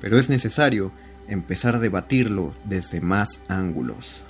pero 0.00 0.18
es 0.18 0.28
necesario 0.28 0.92
empezar 1.28 1.74
a 1.74 1.78
debatirlo 1.78 2.54
desde 2.64 3.00
más 3.00 3.42
ángulos. 3.48 4.24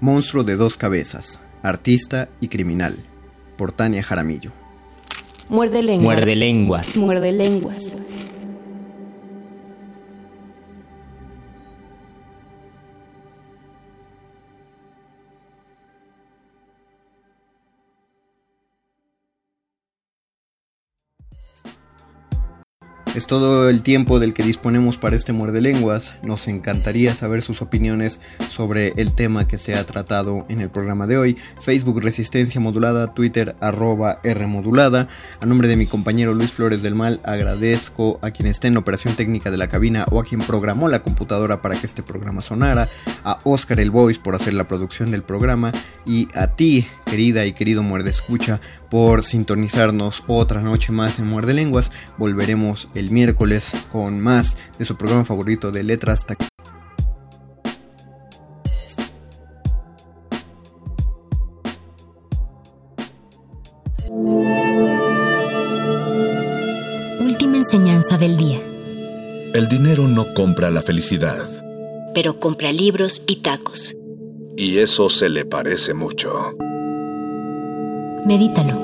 Monstruo 0.00 0.44
de 0.44 0.56
dos 0.56 0.76
cabezas, 0.76 1.40
artista 1.62 2.28
y 2.40 2.48
criminal, 2.48 2.96
por 3.56 3.72
Tania 3.72 4.02
Jaramillo. 4.02 4.52
Muerde 5.48 5.82
lenguas. 5.82 6.16
Muerde 6.16 6.36
lenguas. 6.36 6.96
Muerde 6.96 7.32
lenguas. 7.32 7.94
Es 23.12 23.26
todo 23.26 23.68
el 23.68 23.82
tiempo 23.82 24.20
del 24.20 24.32
que 24.34 24.44
disponemos 24.44 24.96
para 24.96 25.16
este 25.16 25.32
muerde 25.32 25.60
lenguas. 25.60 26.14
Nos 26.22 26.46
encantaría 26.46 27.12
saber 27.12 27.42
sus 27.42 27.60
opiniones 27.60 28.20
sobre 28.48 28.92
el 28.98 29.12
tema 29.16 29.48
que 29.48 29.58
se 29.58 29.74
ha 29.74 29.84
tratado 29.84 30.46
en 30.48 30.60
el 30.60 30.70
programa 30.70 31.08
de 31.08 31.18
hoy. 31.18 31.36
Facebook 31.60 32.00
Resistencia 32.00 32.60
Modulada, 32.60 33.12
Twitter 33.12 33.56
arroba 33.60 34.20
R 34.22 34.46
Modulada. 34.46 35.08
A 35.40 35.46
nombre 35.46 35.66
de 35.66 35.74
mi 35.74 35.86
compañero 35.86 36.34
Luis 36.34 36.52
Flores 36.52 36.82
del 36.82 36.94
Mal, 36.94 37.20
agradezco 37.24 38.20
a 38.22 38.30
quien 38.30 38.46
esté 38.46 38.68
en 38.68 38.76
operación 38.76 39.16
técnica 39.16 39.50
de 39.50 39.56
la 39.56 39.68
cabina 39.68 40.06
o 40.12 40.20
a 40.20 40.24
quien 40.24 40.42
programó 40.42 40.88
la 40.88 41.02
computadora 41.02 41.62
para 41.62 41.74
que 41.74 41.86
este 41.86 42.04
programa 42.04 42.42
sonara. 42.42 42.88
A 43.24 43.40
Oscar 43.42 43.80
el 43.80 43.90
Voice 43.90 44.20
por 44.22 44.36
hacer 44.36 44.54
la 44.54 44.68
producción 44.68 45.10
del 45.10 45.24
programa. 45.24 45.72
Y 46.06 46.28
a 46.34 46.46
ti, 46.46 46.86
querida 47.06 47.44
y 47.44 47.54
querido 47.54 47.82
muerde 47.82 48.10
escucha, 48.10 48.60
por 48.90 49.24
sintonizarnos 49.24 50.24
otra 50.26 50.60
noche 50.60 50.92
más 50.92 51.18
en 51.18 51.26
Muerde 51.26 51.54
Lenguas. 51.54 51.92
Volveremos 52.18 52.88
el 52.94 53.10
miércoles 53.10 53.72
con 53.90 54.20
más 54.20 54.58
de 54.78 54.84
su 54.84 54.96
programa 54.96 55.24
favorito 55.24 55.70
de 55.70 55.84
letras. 55.84 56.26
Última 67.20 67.56
enseñanza 67.56 68.18
del 68.18 68.36
día. 68.36 68.60
El 69.54 69.68
dinero 69.68 70.08
no 70.08 70.34
compra 70.34 70.70
la 70.70 70.82
felicidad. 70.82 71.44
Pero 72.12 72.40
compra 72.40 72.72
libros 72.72 73.22
y 73.26 73.36
tacos. 73.36 73.96
Y 74.56 74.78
eso 74.78 75.08
se 75.08 75.28
le 75.28 75.44
parece 75.44 75.94
mucho. 75.94 76.56
Medítalo. 78.26 78.74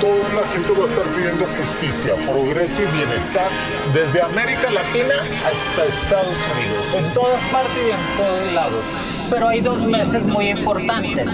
Toda 0.00 0.28
la 0.34 0.48
gente 0.52 0.72
va 0.72 0.84
a 0.84 0.88
estar 0.88 1.04
pidiendo 1.14 1.46
justicia, 1.46 2.14
progreso 2.30 2.82
y 2.82 2.86
bienestar 2.96 3.50
desde 3.94 4.22
América 4.22 4.70
Latina 4.70 5.14
hasta 5.44 5.84
Estados 5.86 6.36
Unidos. 6.54 6.86
En 6.94 7.12
todas 7.14 7.42
partes 7.44 7.78
y 7.78 7.90
en 7.90 8.16
todos 8.16 8.52
lados. 8.52 8.84
Pero 9.30 9.48
hay 9.48 9.60
dos 9.60 9.82
meses 9.82 10.24
muy 10.24 10.48
importantes, 10.48 11.28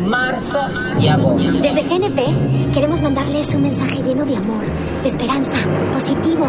marzo 0.00 0.60
y 1.00 1.08
agosto. 1.08 1.52
Desde 1.52 1.82
GNP 1.82 2.72
queremos 2.72 3.00
mandarles 3.00 3.54
un 3.54 3.62
mensaje 3.62 4.02
lleno 4.02 4.24
de 4.24 4.36
amor, 4.36 4.64
de 5.02 5.08
esperanza, 5.08 5.56
positivo. 5.92 6.46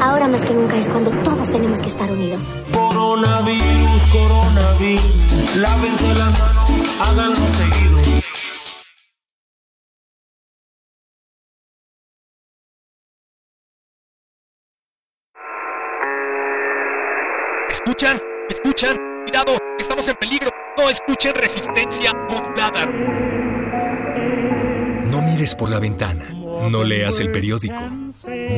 Ahora 0.00 0.28
más 0.28 0.42
que 0.42 0.54
nunca 0.54 0.76
es 0.76 0.88
cuando 0.88 1.10
todos 1.22 1.50
tenemos 1.50 1.80
que 1.80 1.88
estar 1.88 2.10
unidos. 2.10 2.52
Coronavirus, 2.72 4.02
coronavirus, 4.12 5.56
lávense 5.56 6.14
las 6.14 6.38
manos, 6.38 7.00
háganlo 7.00 7.46
seguido. 7.46 8.11
Estamos 19.78 20.06
en 20.08 20.14
peligro. 20.16 20.50
No 20.76 20.90
escuchen 20.90 21.32
resistencia 21.34 22.12
modulada. 22.28 22.86
No 25.06 25.22
mires 25.22 25.54
por 25.54 25.70
la 25.70 25.78
ventana. 25.78 26.28
No 26.70 26.84
leas 26.84 27.18
el 27.18 27.30
periódico. 27.30 27.80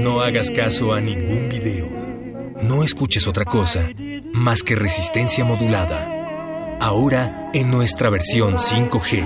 No 0.03 0.21
hagas 0.21 0.51
caso 0.51 0.93
a 0.93 1.01
ningún 1.01 1.49
video. 1.49 1.89
No 2.63 2.83
escuches 2.83 3.29
otra 3.29 3.45
cosa 3.45 3.89
más 4.33 4.65
que 4.65 4.75
resistencia 4.75 5.45
modulada. 5.45 6.77
Ahora 6.81 7.51
en 7.55 7.71
nuestra 7.71 8.11
versión 8.11 8.57
5G. 8.57 9.25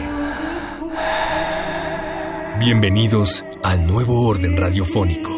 Bienvenidos 2.59 3.47
al 3.63 3.87
nuevo 3.87 4.27
orden 4.29 4.57
radiofónico. 4.59 5.38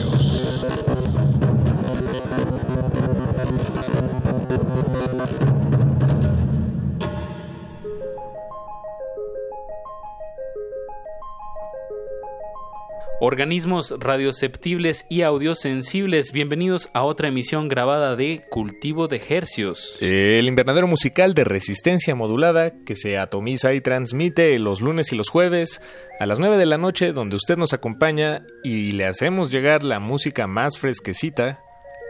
Organismos 13.31 13.95
radioceptibles 13.97 15.05
y 15.09 15.21
audiosensibles, 15.21 16.33
bienvenidos 16.33 16.89
a 16.93 17.03
otra 17.03 17.29
emisión 17.29 17.69
grabada 17.69 18.17
de 18.17 18.41
Cultivo 18.49 19.07
de 19.07 19.21
Hercios. 19.29 19.97
El 20.01 20.49
invernadero 20.49 20.85
musical 20.85 21.33
de 21.33 21.45
resistencia 21.45 22.13
modulada 22.13 22.73
que 22.83 22.93
se 22.93 23.17
atomiza 23.17 23.73
y 23.73 23.79
transmite 23.79 24.59
los 24.59 24.81
lunes 24.81 25.13
y 25.13 25.15
los 25.15 25.29
jueves 25.29 25.81
a 26.19 26.25
las 26.25 26.41
9 26.41 26.57
de 26.57 26.65
la 26.65 26.77
noche 26.77 27.13
donde 27.13 27.37
usted 27.37 27.55
nos 27.55 27.71
acompaña 27.71 28.45
y 28.65 28.91
le 28.91 29.05
hacemos 29.05 29.49
llegar 29.49 29.85
la 29.85 30.01
música 30.01 30.45
más 30.47 30.77
fresquecita 30.77 31.63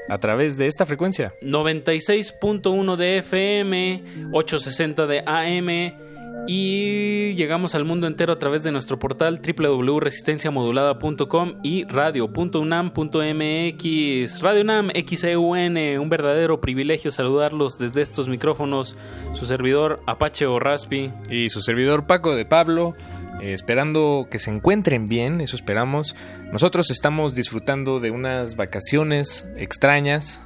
a 0.09 0.17
través 0.17 0.57
de 0.57 0.65
esta 0.65 0.87
frecuencia. 0.87 1.35
96.1 1.43 2.95
de 2.95 3.17
FM, 3.19 4.03
860 4.33 5.05
de 5.05 5.19
AM 5.27 6.10
Y 6.47 7.33
llegamos 7.33 7.75
al 7.75 7.85
mundo 7.85 8.07
entero 8.07 8.33
a 8.33 8.39
través 8.39 8.63
de 8.63 8.71
nuestro 8.71 8.97
portal 8.99 9.39
www.resistenciamodulada.com 9.41 11.59
y 11.63 11.85
radio.unam.mx. 11.85 14.41
Radio 14.41 14.61
UNAM 14.61 14.89
XEUN, 14.89 15.77
un 15.99 16.09
verdadero 16.09 16.59
privilegio 16.59 17.11
saludarlos 17.11 17.77
desde 17.77 18.01
estos 18.01 18.27
micrófonos. 18.27 18.97
Su 19.33 19.45
servidor 19.45 20.01
Apache 20.07 20.47
o 20.47 20.59
Raspi. 20.59 21.11
Y 21.29 21.49
su 21.49 21.61
servidor 21.61 22.07
Paco 22.07 22.35
de 22.35 22.45
Pablo. 22.45 22.95
Eh, 23.41 23.53
esperando 23.53 24.27
que 24.29 24.39
se 24.39 24.51
encuentren 24.51 25.07
bien, 25.07 25.41
eso 25.41 25.55
esperamos. 25.55 26.15
Nosotros 26.51 26.91
estamos 26.91 27.33
disfrutando 27.33 27.99
de 27.99 28.11
unas 28.11 28.55
vacaciones 28.55 29.49
extrañas, 29.57 30.41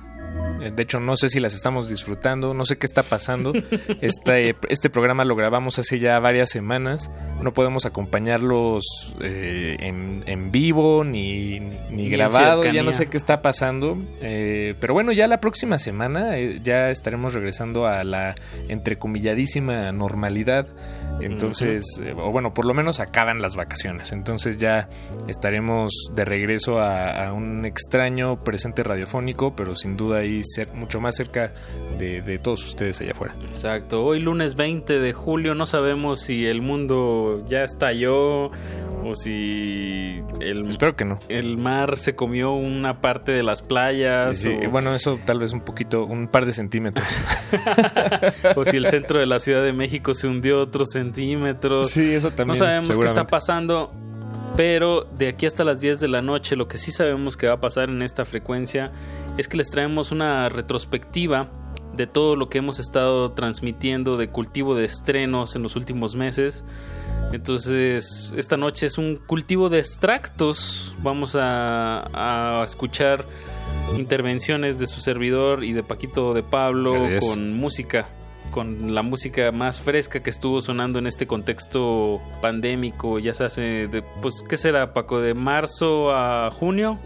de 0.71 0.83
hecho, 0.83 0.99
no 0.99 1.15
sé 1.15 1.29
si 1.29 1.39
las 1.39 1.53
estamos 1.53 1.89
disfrutando, 1.89 2.53
no 2.53 2.65
sé 2.65 2.77
qué 2.77 2.85
está 2.85 3.03
pasando. 3.03 3.53
Este, 4.01 4.55
este 4.69 4.89
programa 4.89 5.25
lo 5.25 5.35
grabamos 5.35 5.79
hace 5.79 5.99
ya 5.99 6.19
varias 6.19 6.49
semanas. 6.49 7.11
No 7.41 7.53
podemos 7.53 7.85
acompañarlos 7.85 8.83
eh, 9.21 9.77
en, 9.79 10.51
vivo 10.51 11.03
ni, 11.03 11.59
ni, 11.59 12.09
grabado. 12.09 12.63
Ya 12.63 12.83
no 12.83 12.91
sé 12.91 13.07
qué 13.07 13.17
está 13.17 13.41
pasando. 13.41 13.97
Eh, 14.21 14.75
pero 14.79 14.93
bueno, 14.93 15.11
ya 15.11 15.27
la 15.27 15.39
próxima 15.39 15.79
semana 15.79 16.37
ya 16.37 16.89
estaremos 16.89 17.33
regresando 17.33 17.85
a 17.85 18.03
la 18.03 18.35
entrecomilladísima 18.67 19.91
normalidad. 19.91 20.67
Entonces, 21.21 21.85
o 22.17 22.31
bueno, 22.31 22.53
por 22.53 22.65
lo 22.65 22.73
menos 22.73 22.99
acaban 22.99 23.41
las 23.41 23.55
vacaciones. 23.55 24.11
Entonces 24.11 24.57
ya 24.57 24.89
estaremos 25.27 25.93
de 26.13 26.25
regreso 26.25 26.79
a, 26.79 27.27
a 27.27 27.33
un 27.33 27.65
extraño 27.65 28.43
presente 28.43 28.83
radiofónico, 28.83 29.55
pero 29.55 29.75
sin 29.75 29.95
duda 29.97 30.24
ahí 30.25 30.41
ser 30.43 30.73
mucho 30.73 30.99
más 30.99 31.15
cerca 31.15 31.53
de, 31.97 32.39
todos 32.39 32.65
ustedes 32.65 32.99
allá 33.01 33.11
afuera. 33.11 33.35
Exacto, 33.47 34.03
hoy 34.03 34.19
lunes 34.19 34.55
20 34.55 34.99
de 34.99 35.13
julio 35.13 35.55
no 35.55 35.65
sabemos 35.65 36.21
si 36.21 36.45
el 36.45 36.61
mundo 36.61 37.43
ya 37.47 37.63
estalló 37.63 38.51
o 39.03 39.15
si 39.15 40.21
el, 40.41 40.67
Espero 40.67 40.95
que 40.95 41.05
no. 41.05 41.19
el 41.29 41.57
mar 41.57 41.97
se 41.97 42.15
comió 42.15 42.53
una 42.53 43.01
parte 43.01 43.31
de 43.31 43.43
las 43.43 43.61
playas. 43.61 44.47
Bueno, 44.71 44.95
eso 44.95 45.19
tal 45.25 45.39
vez 45.39 45.53
un 45.53 45.61
poquito, 45.61 46.05
un 46.05 46.27
par 46.27 46.45
de 46.45 46.53
centímetros. 46.53 47.07
o 48.55 48.65
si 48.65 48.77
el 48.77 48.87
centro 48.87 49.19
de 49.19 49.27
la 49.27 49.39
Ciudad 49.39 49.63
de 49.63 49.73
México 49.73 50.13
se 50.13 50.27
hundió 50.27 50.59
otros 50.59 50.89
centímetros. 50.91 51.91
Sí, 51.91 52.13
eso 52.13 52.31
también. 52.31 52.47
No 52.47 52.55
sabemos 52.55 52.97
qué 52.97 53.05
está 53.05 53.25
pasando. 53.25 53.93
Pero 54.55 55.03
de 55.03 55.27
aquí 55.27 55.45
hasta 55.45 55.65
las 55.65 55.81
10 55.81 55.99
de 55.99 56.07
la 56.07 56.21
noche, 56.21 56.55
lo 56.55 56.67
que 56.67 56.77
sí 56.77 56.91
sabemos 56.91 57.35
que 57.35 57.47
va 57.47 57.55
a 57.55 57.59
pasar 57.59 57.89
en 57.89 58.01
esta 58.01 58.23
frecuencia 58.23 58.91
es 59.37 59.49
que 59.49 59.57
les 59.57 59.69
traemos 59.69 60.11
una 60.11 60.47
retrospectiva 60.47 61.49
de 61.93 62.07
todo 62.07 62.35
lo 62.35 62.49
que 62.49 62.59
hemos 62.59 62.79
estado 62.79 63.31
transmitiendo 63.31 64.17
de 64.17 64.29
cultivo 64.29 64.75
de 64.75 64.85
estrenos 64.85 65.55
en 65.55 65.63
los 65.63 65.75
últimos 65.75 66.15
meses. 66.15 66.63
Entonces, 67.31 68.33
esta 68.37 68.55
noche 68.55 68.85
es 68.85 68.97
un 68.97 69.17
cultivo 69.17 69.69
de 69.69 69.79
extractos. 69.79 70.95
Vamos 70.99 71.35
a, 71.37 72.63
escuchar 72.65 73.25
intervenciones 73.97 74.79
de 74.79 74.87
su 74.87 75.01
servidor 75.01 75.63
y 75.63 75.73
de 75.73 75.83
Paquito 75.83 76.33
de 76.33 76.43
Pablo 76.43 76.93
con 77.19 77.57
música 77.57 78.07
con 78.55 78.95
la 78.95 79.01
música 79.01 79.51
más 79.51 79.81
fresca 79.81 80.23
que 80.23 80.29
estuvo 80.29 80.61
sonando 80.61 80.97
en 80.99 81.07
este 81.07 81.27
contexto 81.27 82.21
pandémico, 82.41 83.19
ya 83.19 83.33
se 83.33 83.43
hace, 83.43 83.89
de, 83.89 84.01
pues, 84.21 84.35
¿qué 84.47 84.55
será, 84.55 84.93
Paco? 84.93 85.19
¿De 85.19 85.33
marzo 85.33 86.15
a 86.15 86.49
junio? 86.51 86.97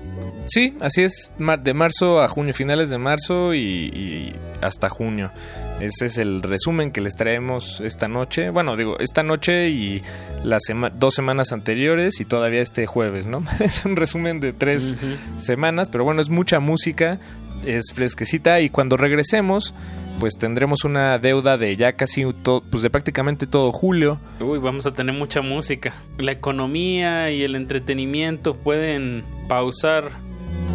Sí, 0.46 0.78
así 0.80 1.02
es, 1.02 1.32
de 1.40 1.74
marzo 1.74 2.22
a 2.22 2.28
junio, 2.28 2.54
finales 2.54 2.92
de 2.92 3.00
marzo 3.00 3.56
y, 3.56 4.32
hasta 4.62 4.90
junio. 4.90 5.32
Ese 5.80 6.06
es 6.06 6.20
el 6.20 6.44
resumen 6.44 6.92
que 6.92 7.02
les 7.02 7.16
traemos 7.16 7.82
esta 7.84 8.08
noche. 8.08 8.52
Bueno, 8.52 8.78
digo, 8.78 9.00
esta 9.00 9.24
noche 9.24 9.70
y 9.70 10.04
las 10.44 10.62
dos 10.98 11.16
semanas 11.16 11.52
anteriores 11.52 12.20
y 12.20 12.26
todavía 12.26 12.62
este 12.62 12.86
jueves, 12.86 13.26
¿no? 13.26 13.42
es 13.60 13.86
un 13.86 13.96
resumen 13.96 14.40
de 14.40 14.54
tres 14.54 14.94
semanas, 15.38 15.90
pero 15.90 16.04
bueno, 16.04 16.22
es 16.22 16.30
mucha 16.30 16.60
música, 16.60 17.20
es 17.66 17.86
fresquecita 17.92 18.60
y 18.60 18.70
cuando 18.70 18.98
regresemos 18.98 19.74
pues 20.20 20.38
tendremos 20.38 20.84
una 20.84 21.18
deuda 21.18 21.58
de 21.58 21.76
ya 21.78 21.94
casi 21.94 22.26
pues 22.26 22.84
de 22.84 22.90
prácticamente 22.90 23.48
todo 23.48 23.72
julio. 23.72 24.20
Uy, 24.40 24.60
vamos 24.60 24.86
a 24.86 24.94
tener 24.94 25.16
mucha 25.16 25.42
música. 25.42 25.94
La 26.18 26.32
economía 26.32 27.32
y 27.32 27.44
el 27.44 27.56
entretenimiento 27.56 28.56
pueden 28.56 29.24
pausar, 29.48 30.12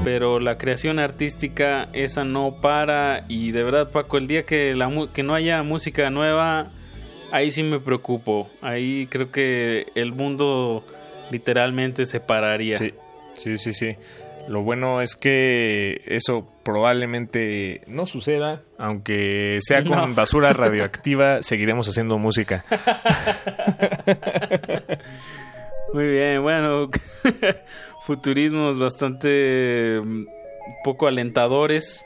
pero 0.03 0.40
la 0.40 0.57
creación 0.57 0.99
artística 0.99 1.88
esa 1.92 2.24
no 2.24 2.57
para 2.61 3.24
y 3.28 3.53
de 3.53 3.62
verdad 3.62 3.90
Paco, 3.90 4.16
el 4.16 4.26
día 4.26 4.45
que 4.45 4.74
la 4.74 4.90
que 5.12 5.22
no 5.22 5.34
haya 5.34 5.62
música 5.62 6.09
nueva, 6.11 6.70
ahí 7.30 7.51
sí 7.51 7.62
me 7.62 7.80
preocupo. 7.80 8.49
Ahí 8.62 9.07
creo 9.11 9.30
que 9.30 9.86
el 9.95 10.12
mundo 10.12 10.84
literalmente 11.30 12.07
se 12.07 12.20
pararía. 12.20 12.78
Sí, 12.78 12.95
sí, 13.34 13.59
sí, 13.59 13.72
sí. 13.72 13.97
Lo 14.49 14.62
bueno 14.62 15.01
es 15.01 15.16
que 15.16 16.03
eso 16.07 16.49
probablemente 16.64 17.80
no 17.86 18.07
suceda, 18.07 18.62
aunque 18.78 19.59
sea 19.61 19.82
con 19.86 20.14
basura 20.14 20.53
radioactiva, 20.53 21.42
seguiremos 21.42 21.88
haciendo 21.88 22.18
música. 22.18 22.64
Muy 25.92 26.09
bien, 26.09 26.42
bueno, 26.42 26.90
futurismos 28.03 28.78
bastante 28.78 30.01
mm, 30.03 30.24
poco 30.82 31.07
alentadores, 31.07 32.05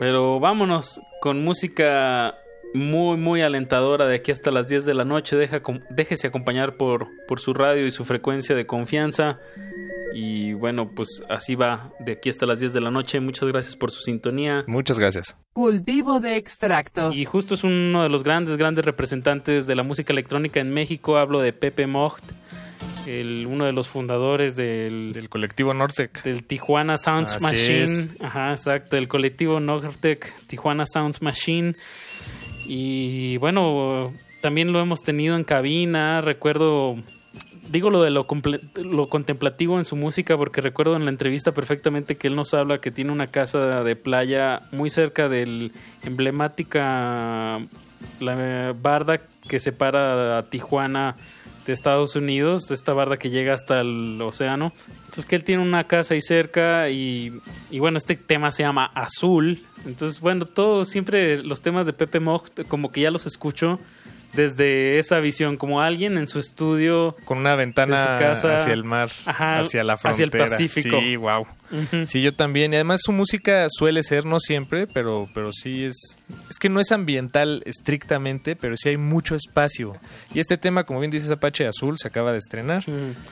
pero 0.00 0.40
vámonos 0.40 1.00
con 1.20 1.44
música 1.44 2.34
muy, 2.74 3.16
muy 3.16 3.42
alentadora 3.42 4.06
de 4.06 4.16
aquí 4.16 4.32
hasta 4.32 4.50
las 4.50 4.68
10 4.68 4.84
de 4.84 4.94
la 4.94 5.04
noche. 5.04 5.36
Deja, 5.36 5.62
déjese 5.90 6.26
acompañar 6.26 6.76
por, 6.76 7.06
por 7.26 7.40
su 7.40 7.54
radio 7.54 7.86
y 7.86 7.90
su 7.90 8.04
frecuencia 8.04 8.54
de 8.54 8.66
confianza. 8.66 9.38
Y 10.14 10.52
bueno, 10.54 10.90
pues 10.94 11.22
así 11.28 11.54
va 11.54 11.90
de 12.00 12.12
aquí 12.12 12.30
hasta 12.30 12.46
las 12.46 12.60
10 12.60 12.72
de 12.72 12.80
la 12.80 12.90
noche. 12.90 13.20
Muchas 13.20 13.48
gracias 13.48 13.76
por 13.76 13.90
su 13.90 14.00
sintonía. 14.00 14.64
Muchas 14.66 14.98
gracias. 14.98 15.36
Cultivo 15.52 16.20
de 16.20 16.36
extractos. 16.36 17.16
Y 17.16 17.24
justo 17.24 17.54
es 17.54 17.64
uno 17.64 18.02
de 18.02 18.08
los 18.08 18.22
grandes, 18.24 18.56
grandes 18.56 18.84
representantes 18.84 19.66
de 19.66 19.74
la 19.74 19.82
música 19.82 20.12
electrónica 20.12 20.60
en 20.60 20.72
México. 20.72 21.18
Hablo 21.18 21.40
de 21.40 21.52
Pepe 21.52 21.86
Mocht. 21.86 22.24
El, 23.06 23.46
uno 23.46 23.64
de 23.64 23.72
los 23.72 23.88
fundadores 23.88 24.54
del, 24.54 25.12
del 25.14 25.28
colectivo 25.28 25.72
Nortec. 25.72 26.22
Del 26.24 26.44
Tijuana 26.44 26.98
Sounds 26.98 27.40
Machine. 27.40 28.08
Ajá, 28.20 28.52
exacto. 28.52 28.96
El 28.96 29.08
colectivo 29.08 29.60
Nortec, 29.60 30.34
Tijuana 30.46 30.84
Sounds 30.86 31.22
Machine. 31.22 31.74
Y 32.66 33.38
bueno, 33.38 34.12
también 34.42 34.72
lo 34.72 34.80
hemos 34.80 35.00
tenido 35.00 35.36
en 35.36 35.44
cabina. 35.44 36.20
Recuerdo 36.20 36.96
digo 37.70 37.90
lo 37.90 38.02
de 38.02 38.10
lo, 38.10 38.26
lo, 38.76 39.08
contemplativo 39.08 39.78
en 39.78 39.84
su 39.84 39.96
música 39.96 40.36
porque 40.36 40.60
recuerdo 40.60 40.96
en 40.96 41.04
la 41.04 41.10
entrevista 41.10 41.52
perfectamente 41.52 42.16
que 42.16 42.28
él 42.28 42.36
nos 42.36 42.54
habla 42.54 42.80
que 42.80 42.90
tiene 42.90 43.12
una 43.12 43.28
casa 43.28 43.82
de 43.82 43.96
playa 43.96 44.62
muy 44.72 44.90
cerca 44.90 45.28
del 45.28 45.72
emblemática 46.04 47.58
la 48.20 48.74
barda 48.80 49.20
que 49.48 49.60
separa 49.60 50.38
a 50.38 50.44
Tijuana 50.44 51.16
de 51.66 51.74
Estados 51.74 52.16
Unidos, 52.16 52.62
de 52.68 52.74
esta 52.74 52.94
barda 52.94 53.18
que 53.18 53.28
llega 53.28 53.52
hasta 53.52 53.80
el 53.80 54.20
océano. 54.22 54.72
Entonces 55.04 55.26
que 55.26 55.36
él 55.36 55.44
tiene 55.44 55.62
una 55.62 55.84
casa 55.84 56.14
ahí 56.14 56.22
cerca 56.22 56.88
y, 56.88 57.32
y 57.70 57.78
bueno, 57.78 57.98
este 57.98 58.16
tema 58.16 58.50
se 58.52 58.62
llama 58.62 58.86
Azul. 58.94 59.66
Entonces, 59.84 60.20
bueno, 60.20 60.46
todos 60.46 60.88
siempre 60.88 61.42
los 61.42 61.60
temas 61.60 61.84
de 61.84 61.92
Pepe 61.92 62.20
Mog 62.20 62.44
como 62.68 62.90
que 62.90 63.02
ya 63.02 63.10
los 63.10 63.26
escucho 63.26 63.78
desde 64.38 65.00
esa 65.00 65.18
visión, 65.18 65.56
como 65.56 65.80
alguien 65.80 66.16
en 66.16 66.28
su 66.28 66.38
estudio. 66.38 67.16
Con 67.24 67.38
una 67.38 67.56
ventana 67.56 68.16
hacia 68.16 68.72
el 68.72 68.84
mar, 68.84 69.10
hacia 69.26 69.82
la 69.82 69.96
frontera. 69.96 70.12
Hacia 70.12 70.24
el 70.24 70.48
Pacífico. 70.48 71.00
Sí, 71.00 71.16
wow. 71.16 71.44
Sí, 72.06 72.22
yo 72.22 72.32
también. 72.32 72.72
Y 72.72 72.76
además 72.76 73.00
su 73.02 73.10
música 73.12 73.66
suele 73.68 74.04
ser, 74.04 74.24
no 74.24 74.38
siempre, 74.38 74.86
pero, 74.86 75.28
pero 75.34 75.52
sí 75.52 75.84
es... 75.84 76.18
Es 76.48 76.58
que 76.58 76.68
no 76.68 76.80
es 76.80 76.92
ambiental 76.92 77.62
estrictamente, 77.66 78.54
pero 78.54 78.76
sí 78.76 78.90
hay 78.90 78.96
mucho 78.96 79.34
espacio. 79.34 79.96
Y 80.32 80.38
este 80.38 80.56
tema, 80.56 80.84
como 80.84 81.00
bien 81.00 81.10
dices, 81.10 81.30
Apache 81.30 81.66
Azul, 81.66 81.98
se 81.98 82.06
acaba 82.06 82.30
de 82.30 82.38
estrenar. 82.38 82.84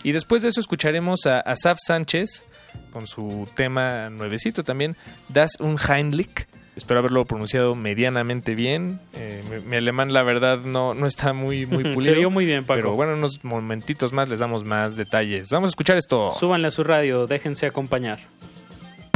Y 0.02 0.10
después 0.10 0.42
de 0.42 0.48
eso 0.48 0.60
escucharemos 0.60 1.24
a 1.26 1.38
Asaf 1.38 1.78
Sánchez 1.86 2.46
con 2.90 3.06
su 3.06 3.48
tema 3.54 4.10
nuevecito 4.10 4.64
también, 4.64 4.96
Das 5.28 5.52
un 5.60 5.78
Heimlich 5.78 6.46
Espero 6.76 7.00
haberlo 7.00 7.24
pronunciado 7.24 7.74
medianamente 7.74 8.54
bien. 8.54 9.00
Eh, 9.14 9.62
mi, 9.66 9.76
alemán, 9.76 10.12
la 10.12 10.22
verdad, 10.22 10.60
no, 10.60 10.92
no 10.92 11.06
está 11.06 11.32
muy, 11.32 11.64
muy 11.64 11.84
pulido. 11.94 12.14
Se 12.14 12.26
muy 12.28 12.44
bien, 12.44 12.64
Paco. 12.64 12.80
Pero 12.80 12.94
bueno, 12.94 13.14
unos 13.14 13.42
momentitos 13.44 14.12
más 14.12 14.28
les 14.28 14.40
damos 14.40 14.62
más 14.62 14.96
detalles. 14.96 15.50
Vamos 15.50 15.68
a 15.68 15.70
escuchar 15.70 15.96
esto. 15.96 16.30
Súbanle 16.32 16.68
a 16.68 16.70
su 16.70 16.84
radio, 16.84 17.26
déjense 17.26 17.66
acompañar. 17.66 18.20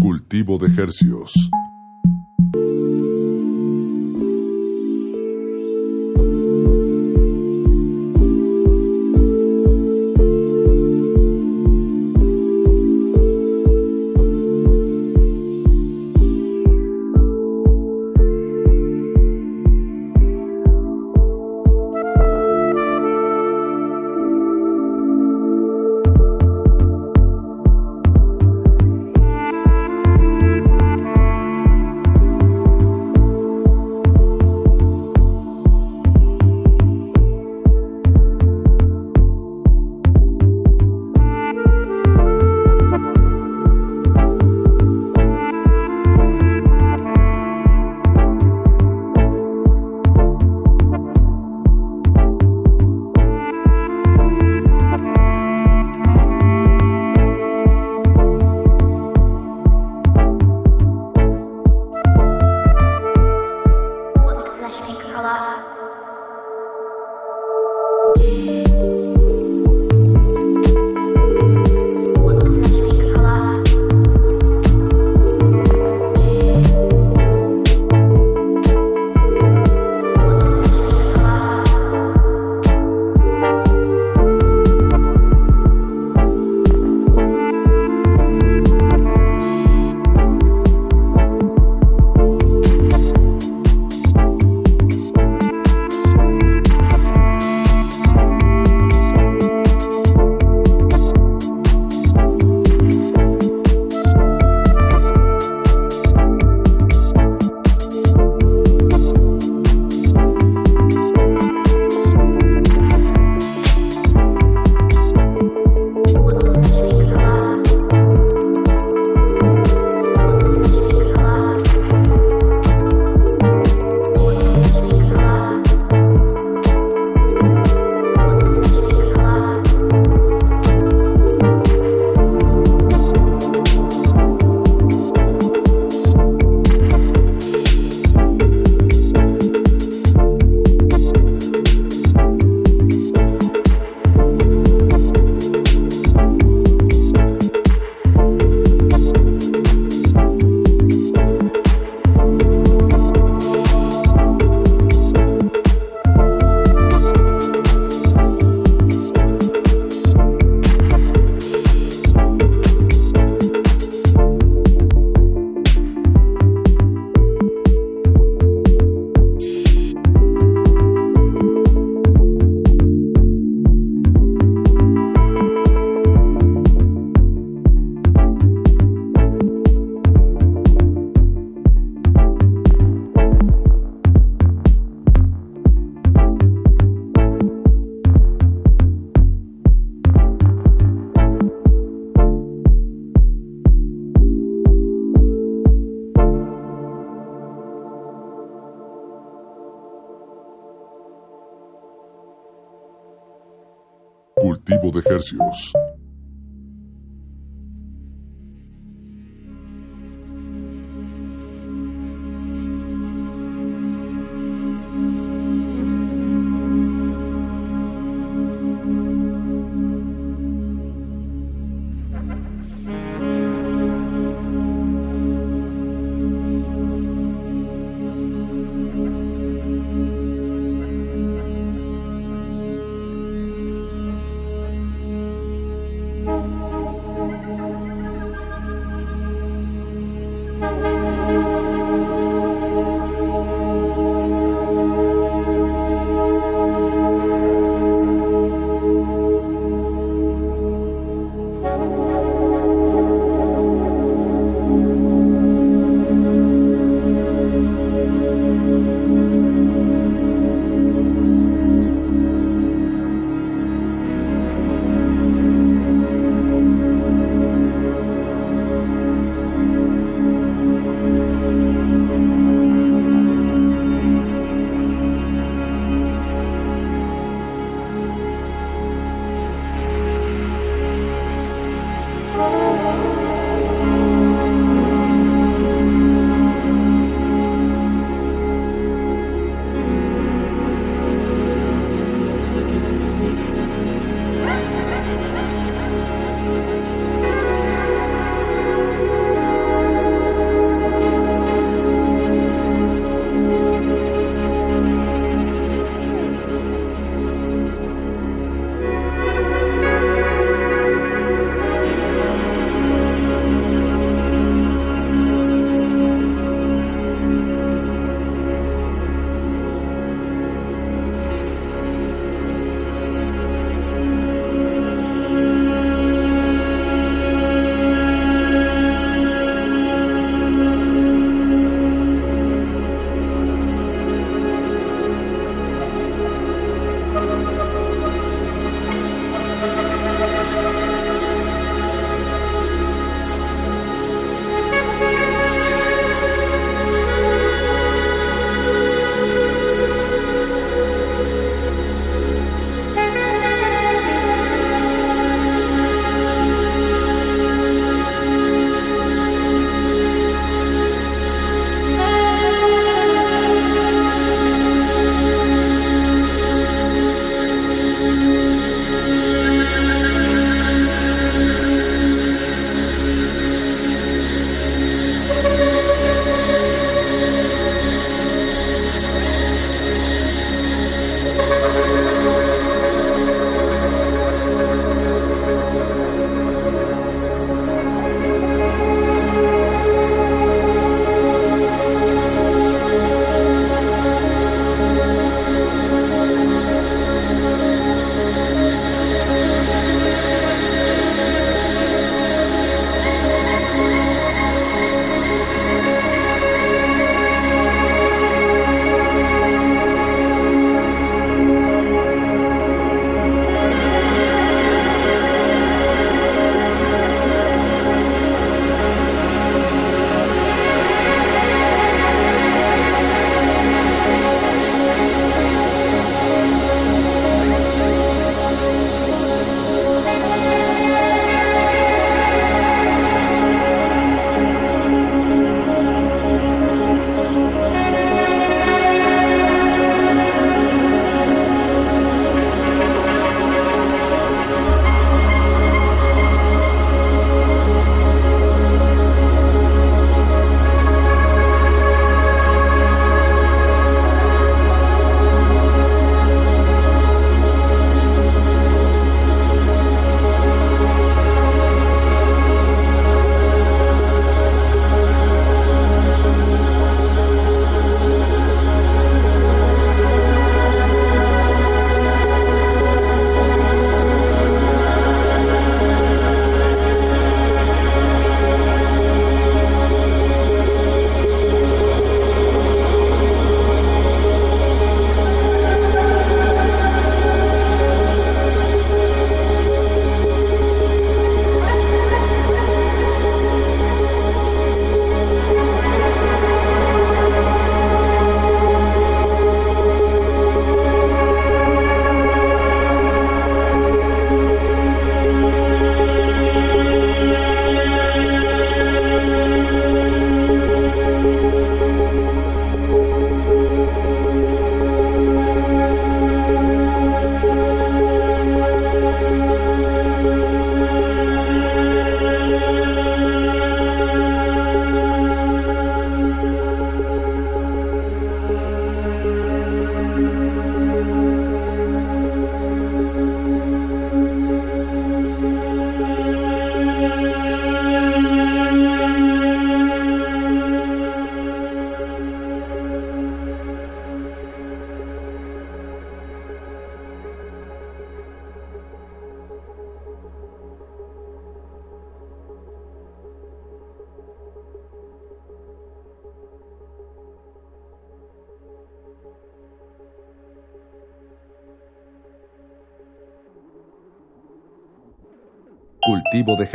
Cultivo 0.01 0.57
de 0.57 0.69
ejercios. 0.69 1.51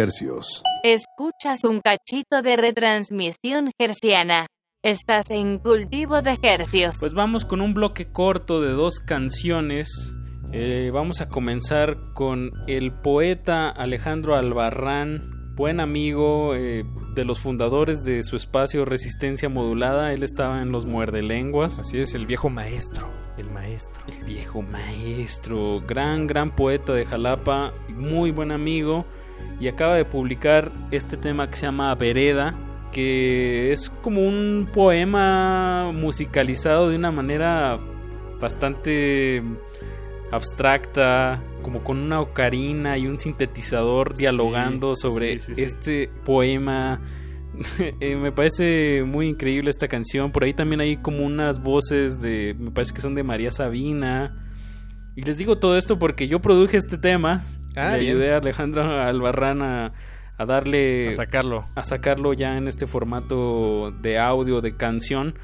Hercios. 0.06 0.62
Escuchas 0.84 1.64
un 1.64 1.82
cachito 1.82 2.44
de 2.44 2.58
retransmisión 2.58 3.72
herciana. 3.80 4.46
Estás 4.84 5.32
en 5.32 5.58
Cultivo 5.58 6.22
de 6.22 6.38
Hercios. 6.44 6.98
Pues 7.00 7.16
vamos 7.16 7.44
con 7.44 7.60
un 7.60 7.74
bloque 7.74 8.12
corto 8.12 8.62
de 8.62 8.70
dos 8.70 9.00
canciones. 9.00 10.16
Eh, 10.52 10.92
vamos 10.94 11.22
a 11.22 11.28
comenzar 11.28 11.98
con 12.14 12.52
el 12.68 12.92
poeta 12.92 13.68
Alejandro 13.68 14.36
Albarrán, 14.36 15.56
buen 15.56 15.80
amigo 15.80 16.54
eh, 16.54 16.86
de 17.16 17.26
los 17.26 17.40
fundadores 17.40 18.04
de 18.04 18.22
su 18.22 18.36
espacio 18.36 18.86
Resistencia 18.86 19.50
Modulada. 19.50 20.14
Él 20.14 20.22
estaba 20.22 20.62
en 20.62 20.72
los 20.72 20.86
Muerde 20.86 21.24
Lenguas. 21.24 21.80
Así 21.80 22.00
es, 22.00 22.14
el 22.14 22.28
viejo 22.28 22.50
maestro. 22.50 23.10
El 23.40 23.50
maestro. 23.50 24.04
El 24.08 24.24
viejo 24.24 24.62
maestro. 24.62 25.82
Gran, 25.82 26.28
gran 26.28 26.56
poeta 26.56 26.94
de 26.94 27.06
Jalapa. 27.06 27.74
Muy 27.90 28.30
buen 28.30 28.52
amigo. 28.52 29.04
Y 29.60 29.68
acaba 29.68 29.96
de 29.96 30.06
publicar 30.06 30.72
este 30.92 31.18
tema 31.18 31.50
que 31.50 31.56
se 31.56 31.66
llama 31.66 31.94
Vereda 31.96 32.56
que 32.96 33.74
es 33.74 33.90
como 33.90 34.22
un 34.22 34.70
poema 34.74 35.92
musicalizado 35.94 36.88
de 36.88 36.96
una 36.96 37.12
manera 37.12 37.78
bastante 38.40 39.44
abstracta, 40.32 41.44
como 41.62 41.84
con 41.84 41.98
una 41.98 42.22
ocarina 42.22 42.98
y 42.98 43.08
un 43.08 43.20
sintetizador 43.20 44.16
dialogando 44.16 44.96
sobre 44.96 45.34
este 45.34 46.10
poema. 46.24 47.02
Eh, 48.02 48.18
me 48.18 48.34
parece 48.34 49.04
muy 49.06 49.30
increíble 49.30 49.70
esta 49.70 49.88
canción. 49.88 50.34
Por 50.34 50.44
ahí 50.44 50.54
también 50.54 50.82
hay 50.82 50.98
como 50.98 51.26
unas 51.26 51.64
voces 51.64 52.20
de, 52.20 52.54
me 52.60 52.70
parece 52.70 52.94
que 52.94 53.00
son 53.00 53.16
de 53.16 53.24
María 53.24 53.50
Sabina. 53.50 54.46
Y 55.16 55.22
les 55.22 55.38
digo 55.38 55.58
todo 55.58 55.78
esto 55.78 55.98
porque 55.98 56.28
yo 56.28 56.42
produje 56.42 56.76
este 56.76 56.98
tema. 56.98 57.46
Ah, 57.76 57.98
Le 57.98 58.08
ayudé 58.08 58.34
a 58.34 58.38
Alejandro 58.38 58.84
Albarrán 58.84 59.62
a, 59.62 59.94
a 60.38 60.46
darle 60.46 61.10
a 61.10 61.12
sacarlo 61.12 61.68
a 61.76 61.84
sacarlo 61.84 62.34
ya 62.34 62.58
en 62.58 62.68
este 62.68 62.88
formato 62.88 63.92
de 63.92 64.20
audio 64.20 64.62
de 64.62 64.76
canción 64.76 65.38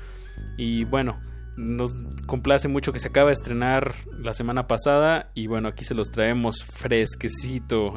y 0.57 0.83
bueno 0.85 1.19
nos 1.57 1.93
complace 2.25 2.67
mucho 2.67 2.93
que 2.93 2.99
se 2.99 3.09
acaba 3.09 3.27
de 3.27 3.33
estrenar 3.33 3.93
la 4.17 4.33
semana 4.33 4.67
pasada 4.67 5.31
y 5.33 5.47
bueno 5.47 5.67
aquí 5.67 5.83
se 5.83 5.93
los 5.93 6.11
traemos 6.11 6.63
fresquecito 6.63 7.93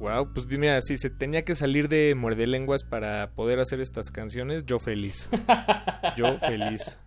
Wow, 0.00 0.32
pues 0.32 0.46
mira, 0.46 0.80
si 0.80 0.96
se 0.96 1.10
tenía 1.10 1.44
que 1.44 1.54
salir 1.54 1.86
de 1.90 2.14
muerde 2.14 2.46
lenguas 2.46 2.84
para 2.84 3.32
poder 3.32 3.60
hacer 3.60 3.82
estas 3.82 4.10
canciones, 4.10 4.64
yo 4.64 4.78
feliz. 4.78 5.28
yo 6.16 6.38
feliz. 6.38 6.98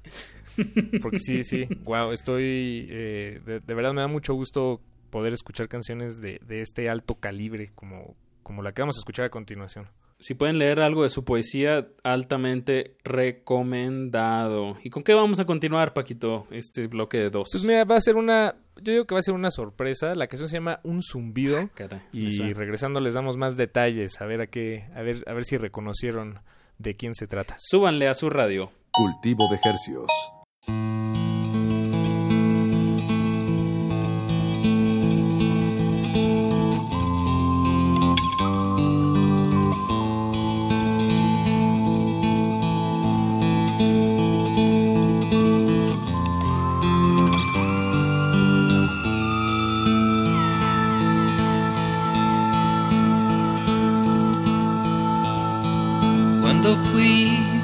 Porque 1.02 1.18
sí, 1.20 1.44
sí, 1.44 1.68
wow, 1.86 2.12
estoy. 2.12 2.88
Eh, 2.91 3.41
de, 3.44 3.62
de, 3.62 3.74
verdad 3.74 3.94
me 3.94 4.02
da 4.02 4.08
mucho 4.08 4.36
gusto 4.36 4.80
poder 5.14 5.31
escuchar 5.31 5.68
canciones 5.68 6.22
de, 6.22 6.40
de 6.44 6.61
este 6.61 6.90
alto 6.90 7.14
calibre 7.14 7.69
como, 7.76 8.15
como 8.41 8.64
la 8.64 8.72
que 8.72 8.81
vamos 8.81 8.98
a 8.98 9.02
escuchar 9.02 9.26
a 9.26 9.30
continuación. 9.30 9.88
Si 10.19 10.34
pueden 10.34 10.57
leer 10.57 10.80
algo 10.80 11.03
de 11.03 11.10
su 11.10 11.23
poesía, 11.23 11.88
altamente 12.02 12.95
recomendado. 13.03 14.77
¿Y 14.84 14.90
con 14.90 15.03
qué 15.03 15.14
vamos 15.14 15.40
a 15.40 15.45
continuar, 15.45 15.94
Paquito, 15.94 16.48
este 16.49 16.88
bloque 16.88 17.19
de 17.19 17.30
dos? 17.30 17.49
Pues 17.52 17.64
mira, 17.64 17.84
va 17.84 17.98
a 17.98 18.02
ser 18.02 18.15
una, 18.15 18.56
yo 18.81 18.91
digo 18.94 19.06
que 19.06 19.14
va 19.14 19.19
a 19.19 19.22
ser 19.22 19.35
una 19.35 19.52
sorpresa. 19.52 20.15
La 20.15 20.26
canción 20.26 20.49
se 20.49 20.56
llama 20.56 20.80
Un 20.84 21.03
zumbido. 21.03 21.69
Caray, 21.76 22.02
y 22.11 22.53
regresando 22.53 22.99
les 22.99 23.14
damos 23.14 23.38
más 23.38 23.56
detalles, 23.56 24.19
a 24.19 24.26
ver 24.26 24.41
a 24.41 24.48
qué, 24.48 24.85
a 24.95 25.03
ver, 25.03 25.23
a 25.27 25.34
ver 25.34 25.45
si 25.45 25.57
reconocieron 25.57 26.40
de 26.80 26.95
quién 26.95 27.14
se 27.14 27.27
trata. 27.27 27.56
Súbanle 27.60 28.07
a 28.07 28.15
su 28.15 28.31
radio. 28.31 28.72
Cultivo 28.91 29.48
de 29.48 29.60
Hercios. 29.64 31.23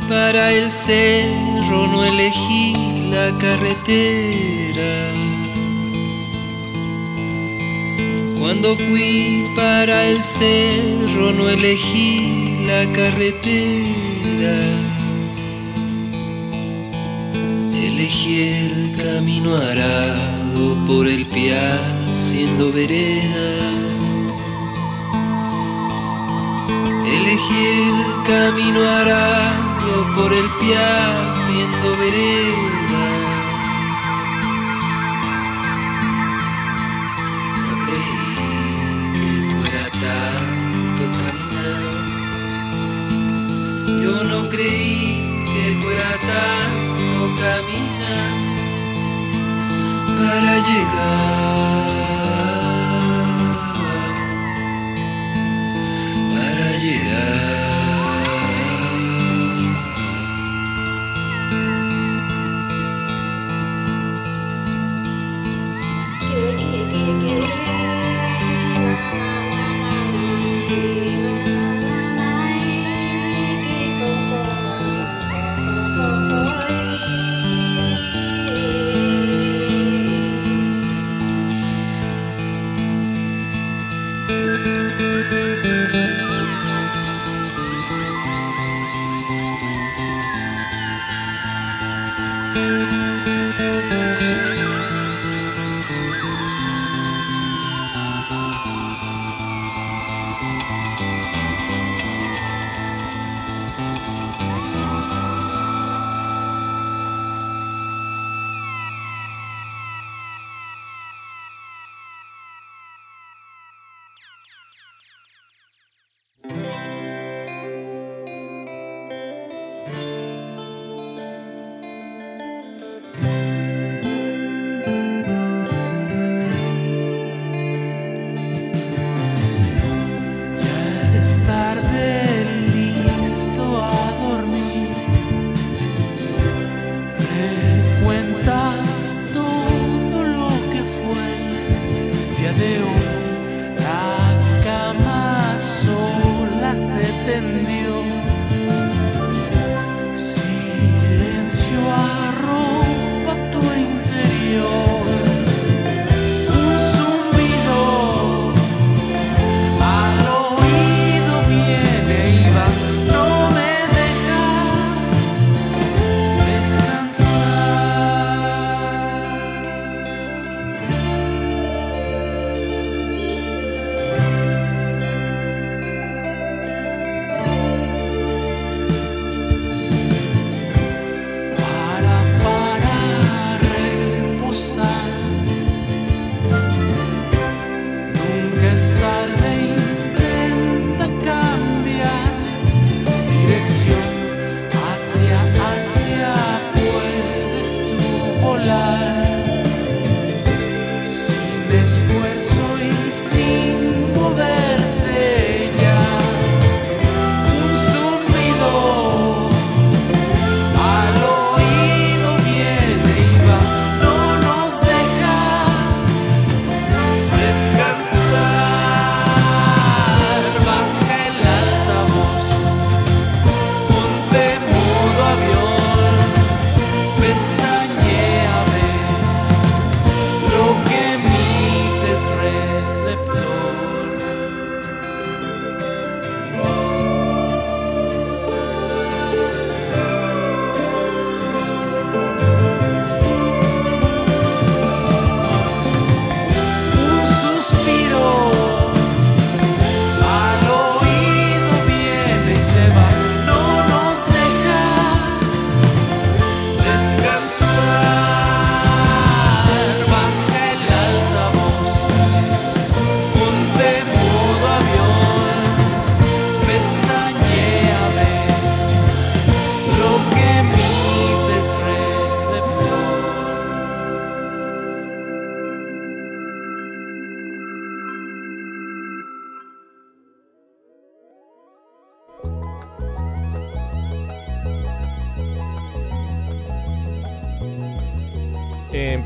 Para 0.10 0.52
el 0.52 0.72
cerro 0.72 1.86
no 1.86 2.04
elegí 2.04 2.74
la 3.12 3.32
carretera. 3.38 5.14
Cuando 8.40 8.76
fui 8.76 9.46
para 9.56 10.08
el 10.08 10.24
cerro 10.24 11.32
no 11.32 11.48
elegí 11.48 12.58
la 12.66 12.92
carretera. 12.92 14.58
Elegí 17.76 18.42
el 18.42 18.96
camino 18.98 19.56
arado 19.58 20.76
por 20.88 21.08
el 21.08 21.24
piar 21.28 21.80
siendo 22.14 22.72
vereda. 22.72 23.99
Elegí 27.12 27.66
el 27.66 28.00
camino 28.28 28.82
arado 28.88 29.94
por 30.16 30.32
el 30.32 30.48
piar 30.60 31.14
siendo 31.46 31.88
vereda. 31.98 33.06
No 37.66 37.74
creí 37.86 38.38
que 39.18 39.32
fuera 39.52 39.86
tanto 40.06 41.04
caminar. 41.20 41.94
Yo 44.04 44.16
no 44.24 44.40
creí 44.50 45.04
que 45.52 45.66
fuera 45.82 46.12
tanto 46.32 47.20
caminar 47.42 48.34
para 50.18 50.52
llegar. 50.68 51.79
Para 56.90 57.39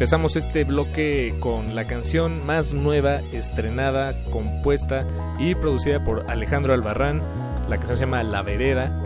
empezamos 0.03 0.35
este 0.35 0.65
bloque 0.65 1.33
con 1.39 1.75
la 1.75 1.85
canción 1.85 2.45
más 2.45 2.73
nueva, 2.73 3.21
estrenada, 3.31 4.13
compuesta 4.31 5.07
y 5.39 5.55
producida 5.55 6.03
por 6.03 6.29
Alejandro 6.29 6.73
Albarrán. 6.73 7.21
La 7.69 7.77
canción 7.77 7.95
se 7.95 8.01
llama 8.01 8.21
La 8.21 8.41
Vereda. 8.41 9.01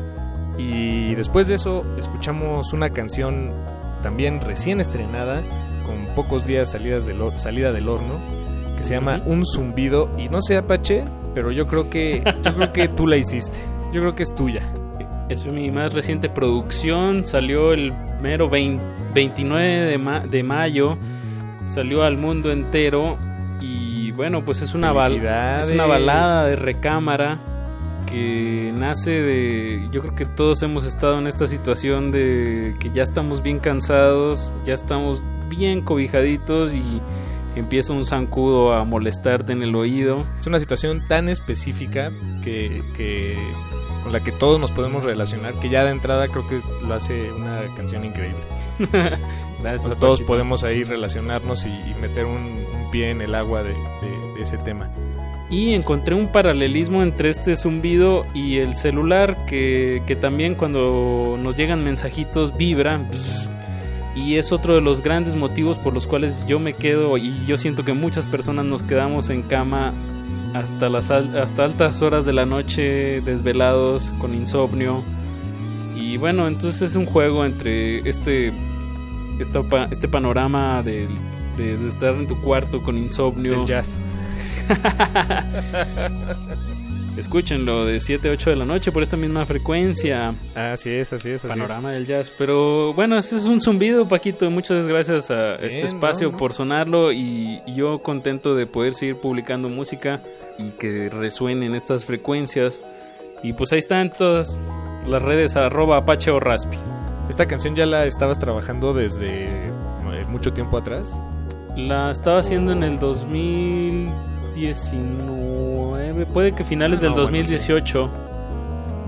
Y 0.57 1.13
después 1.13 1.47
de 1.47 1.53
eso 1.53 1.85
escuchamos 1.99 2.73
una 2.73 2.89
canción 2.89 3.53
también 4.01 4.41
recién 4.41 4.81
estrenada, 4.81 5.43
con 5.85 6.07
pocos 6.15 6.47
días 6.47 6.71
salidas 6.71 7.05
del, 7.05 7.21
salida 7.37 7.71
del 7.71 7.89
horno, 7.89 8.19
que 8.75 8.81
se 8.81 8.95
llama 8.95 9.21
Un 9.27 9.45
Zumbido. 9.45 10.09
Y 10.17 10.29
no 10.29 10.41
sé, 10.41 10.57
Apache, 10.57 11.05
pero 11.35 11.51
yo 11.51 11.67
creo 11.67 11.91
que, 11.91 12.23
yo 12.43 12.53
creo 12.55 12.71
que 12.71 12.87
tú 12.87 13.05
la 13.05 13.17
hiciste. 13.17 13.59
Yo 13.93 14.01
creo 14.01 14.15
que 14.15 14.23
es 14.23 14.33
tuya. 14.33 14.63
Es 15.29 15.45
mi 15.45 15.69
más 15.69 15.93
reciente 15.93 16.27
producción, 16.27 17.23
salió 17.23 17.71
el 17.71 17.93
mero 18.21 18.49
29 18.49 19.97
de, 20.29 20.43
mayo, 20.43 20.97
salió 21.65 22.03
al 22.03 22.17
mundo 22.17 22.51
entero 22.51 23.17
y 23.61 24.11
bueno, 24.11 24.43
pues 24.43 24.61
es 24.61 24.73
una, 24.73 24.91
es 25.61 25.69
una 25.69 25.85
balada 25.85 26.45
de 26.45 26.55
recámara 26.55 27.39
que 28.07 28.73
nace 28.77 29.11
de, 29.11 29.87
yo 29.91 30.01
creo 30.01 30.15
que 30.15 30.25
todos 30.25 30.63
hemos 30.63 30.85
estado 30.85 31.19
en 31.19 31.27
esta 31.27 31.45
situación 31.45 32.11
de 32.11 32.75
que 32.79 32.89
ya 32.91 33.03
estamos 33.03 33.43
bien 33.43 33.59
cansados, 33.59 34.53
ya 34.65 34.73
estamos 34.73 35.21
bien 35.49 35.81
cobijaditos 35.81 36.73
y 36.73 37.01
empieza 37.55 37.93
un 37.93 38.05
zancudo 38.05 38.73
a 38.73 38.85
molestarte 38.85 39.51
en 39.53 39.61
el 39.61 39.75
oído. 39.75 40.25
Es 40.37 40.47
una 40.47 40.59
situación 40.59 41.07
tan 41.07 41.29
específica 41.29 42.11
que, 42.41 42.83
que 42.95 43.37
con 44.03 44.13
la 44.13 44.21
que 44.21 44.31
todos 44.31 44.59
nos 44.59 44.71
podemos 44.71 45.03
relacionar, 45.03 45.53
que 45.55 45.69
ya 45.69 45.83
de 45.83 45.91
entrada 45.91 46.27
creo 46.27 46.45
que 46.47 46.61
lo 46.85 46.93
hace 46.93 47.31
una 47.31 47.61
canción 47.75 48.05
increíble. 48.05 48.39
Gracias. 49.61 49.99
todos 49.99 50.21
podemos 50.21 50.63
ahí 50.63 50.83
relacionarnos 50.83 51.65
y, 51.65 51.95
meter 51.99 52.25
un, 52.25 52.65
pie 52.91 53.09
en 53.09 53.21
el 53.21 53.35
agua 53.35 53.63
de, 53.63 53.75
ese 54.39 54.57
tema. 54.57 54.89
Y 55.49 55.73
encontré 55.73 56.13
un 56.15 56.27
paralelismo 56.27 57.03
entre 57.03 57.29
este 57.29 57.55
zumbido 57.55 58.23
y 58.33 58.57
el 58.57 58.75
celular 58.75 59.37
que, 59.45 60.03
que 60.05 60.15
también 60.15 60.55
cuando 60.55 61.37
nos 61.41 61.57
llegan 61.57 61.83
mensajitos 61.83 62.55
vibra. 62.55 63.01
Y 64.15 64.35
es 64.35 64.51
otro 64.51 64.75
de 64.75 64.81
los 64.81 65.01
grandes 65.01 65.35
motivos 65.35 65.77
por 65.77 65.93
los 65.93 66.07
cuales 66.07 66.45
yo 66.47 66.59
me 66.59 66.73
quedo 66.73 67.17
y 67.17 67.45
yo 67.45 67.57
siento 67.57 67.85
que 67.85 67.93
muchas 67.93 68.25
personas 68.25 68.65
nos 68.65 68.83
quedamos 68.83 69.29
en 69.29 69.43
cama 69.43 69.93
hasta, 70.53 70.89
las, 70.89 71.11
hasta 71.11 71.63
altas 71.63 72.01
horas 72.01 72.25
de 72.25 72.33
la 72.33 72.45
noche, 72.45 73.21
desvelados, 73.21 74.13
con 74.19 74.33
insomnio. 74.33 75.03
Y 75.95 76.17
bueno, 76.17 76.47
entonces 76.47 76.81
es 76.81 76.95
un 76.95 77.05
juego 77.05 77.45
entre 77.45 78.07
este, 78.07 78.53
este 79.39 80.07
panorama 80.07 80.83
de, 80.83 81.07
de, 81.57 81.87
estar 81.87 82.15
en 82.15 82.27
tu 82.27 82.39
cuarto 82.41 82.81
con 82.81 82.97
insomnio. 82.97 83.65
jazz. 83.65 83.99
Escúchenlo 87.17 87.85
de 87.85 87.99
7 87.99 88.29
a 88.29 88.31
8 88.33 88.51
de 88.51 88.55
la 88.55 88.65
noche 88.65 88.91
por 88.91 89.01
esta 89.01 89.17
misma 89.17 89.45
frecuencia. 89.45 90.35
Así 90.53 90.91
es, 90.91 91.11
así 91.13 91.31
es. 91.31 91.43
Panorama 91.43 91.91
del 91.91 92.05
jazz. 92.05 92.31
Pero 92.37 92.93
bueno, 92.93 93.17
ese 93.17 93.37
es 93.37 93.45
un 93.45 93.59
zumbido, 93.59 94.07
Paquito. 94.07 94.49
Muchas 94.51 94.87
gracias 94.87 95.31
a 95.31 95.55
este 95.55 95.85
espacio 95.85 96.37
por 96.37 96.53
sonarlo 96.53 97.11
y, 97.11 97.61
yo 97.67 97.99
contento 97.99 98.55
de 98.55 98.65
poder 98.65 98.93
seguir 98.93 99.17
publicando 99.17 99.69
música 99.69 100.23
y 100.57 100.71
que 100.71 101.09
resuenen 101.09 101.75
estas 101.75 102.05
frecuencias. 102.05 102.83
Y 103.43 103.53
pues 103.53 103.71
ahí 103.73 103.79
están 103.79 104.09
todas 104.09 104.59
las 105.07 105.21
redes 105.21 105.55
arroba 105.55 105.97
Apache 105.97 106.31
o 106.31 106.39
Raspi. 106.39 106.77
¿Esta 107.29 107.45
canción 107.45 107.75
ya 107.75 107.85
la 107.85 108.05
estabas 108.05 108.39
trabajando 108.39 108.93
desde 108.93 109.45
eh, 109.45 110.25
mucho 110.27 110.51
tiempo 110.53 110.77
atrás? 110.77 111.21
La 111.75 112.09
estaba 112.11 112.39
haciendo 112.39 112.71
en 112.71 112.83
el 112.83 112.97
2019, 112.99 115.56
puede 116.33 116.53
que 116.53 116.63
finales 116.63 117.01
del 117.01 117.13
2018. 117.13 118.09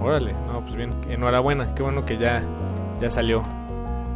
Órale, 0.01 0.33
no, 0.33 0.61
pues 0.61 0.75
bien, 0.75 0.91
enhorabuena, 1.09 1.73
qué 1.75 1.83
bueno 1.83 2.03
que 2.05 2.17
ya, 2.17 2.41
ya 3.01 3.09
salió. 3.09 3.43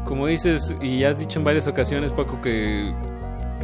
Como 0.05 0.27
dices 0.27 0.75
y 0.81 1.03
has 1.03 1.19
dicho 1.19 1.39
en 1.39 1.45
varias 1.45 1.67
ocasiones, 1.67 2.11
Paco, 2.11 2.41
que 2.41 2.93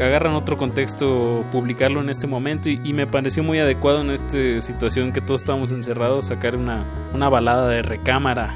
agarran 0.03 0.35
otro 0.35 0.57
contexto 0.57 1.45
publicarlo 1.51 2.01
en 2.01 2.09
este 2.09 2.27
momento 2.27 2.69
y, 2.69 2.93
me 2.93 3.07
pareció 3.07 3.43
muy 3.43 3.59
adecuado 3.59 4.01
en 4.01 4.11
esta 4.11 4.61
situación 4.61 5.11
que 5.11 5.21
todos 5.21 5.41
estábamos 5.41 5.71
encerrados 5.71 6.27
sacar 6.27 6.55
una, 6.55 6.85
una 7.13 7.29
balada 7.29 7.67
de 7.67 7.81
recámara. 7.81 8.55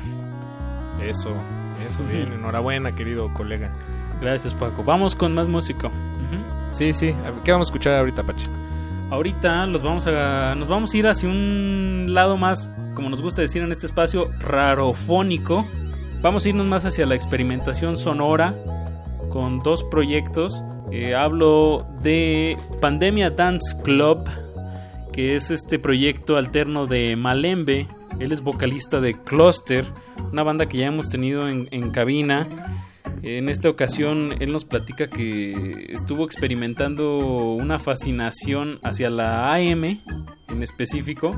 Eso, 1.01 1.31
eso 1.85 1.99
bien, 2.09 2.31
enhorabuena 2.33 2.91
querido 2.93 3.33
colega. 3.33 3.71
Gracias 4.21 4.53
Paco. 4.53 4.83
Vamos 4.83 5.15
con 5.15 5.33
más 5.33 5.47
música. 5.47 5.89
Sí, 6.69 6.93
sí. 6.93 7.13
¿Qué 7.43 7.51
vamos 7.51 7.67
a 7.67 7.69
escuchar 7.69 7.93
ahorita, 7.95 8.23
Pachi? 8.23 8.45
Ahorita 9.13 9.67
los 9.67 9.83
vamos 9.83 10.07
a, 10.07 10.55
nos 10.55 10.67
vamos 10.67 10.93
a 10.93 10.97
ir 10.97 11.07
hacia 11.07 11.29
un 11.29 12.15
lado 12.15 12.35
más, 12.35 12.71
como 12.95 13.09
nos 13.09 13.21
gusta 13.21 13.41
decir 13.41 13.61
en 13.61 13.71
este 13.71 13.85
espacio, 13.85 14.31
rarofónico. 14.39 15.67
Vamos 16.21 16.45
a 16.45 16.49
irnos 16.49 16.65
más 16.65 16.83
hacia 16.85 17.05
la 17.05 17.13
experimentación 17.13 17.95
sonora 17.95 18.55
con 19.29 19.59
dos 19.59 19.83
proyectos 19.83 20.63
eh, 20.91 21.15
hablo 21.15 21.87
de 22.01 22.55
Pandemia 22.79 23.31
Dance 23.31 23.75
Club, 23.83 24.29
que 25.11 25.35
es 25.35 25.49
este 25.49 25.79
proyecto 25.79 26.37
alterno 26.37 26.85
de 26.85 27.15
Malembe. 27.15 27.87
Él 28.19 28.31
es 28.31 28.41
vocalista 28.41 29.01
de 29.01 29.15
Cluster, 29.15 29.85
una 30.31 30.43
banda 30.43 30.67
que 30.67 30.77
ya 30.77 30.85
hemos 30.85 31.09
tenido 31.09 31.49
en, 31.49 31.67
en 31.71 31.89
cabina. 31.89 32.47
En 33.23 33.47
esta 33.47 33.69
ocasión 33.69 34.35
él 34.41 34.51
nos 34.51 34.65
platica 34.65 35.07
que 35.07 35.87
estuvo 35.89 36.25
experimentando 36.25 37.17
una 37.53 37.79
fascinación 37.79 38.79
hacia 38.83 39.09
la 39.09 39.53
AM 39.53 39.85
en 39.85 40.61
específico 40.61 41.31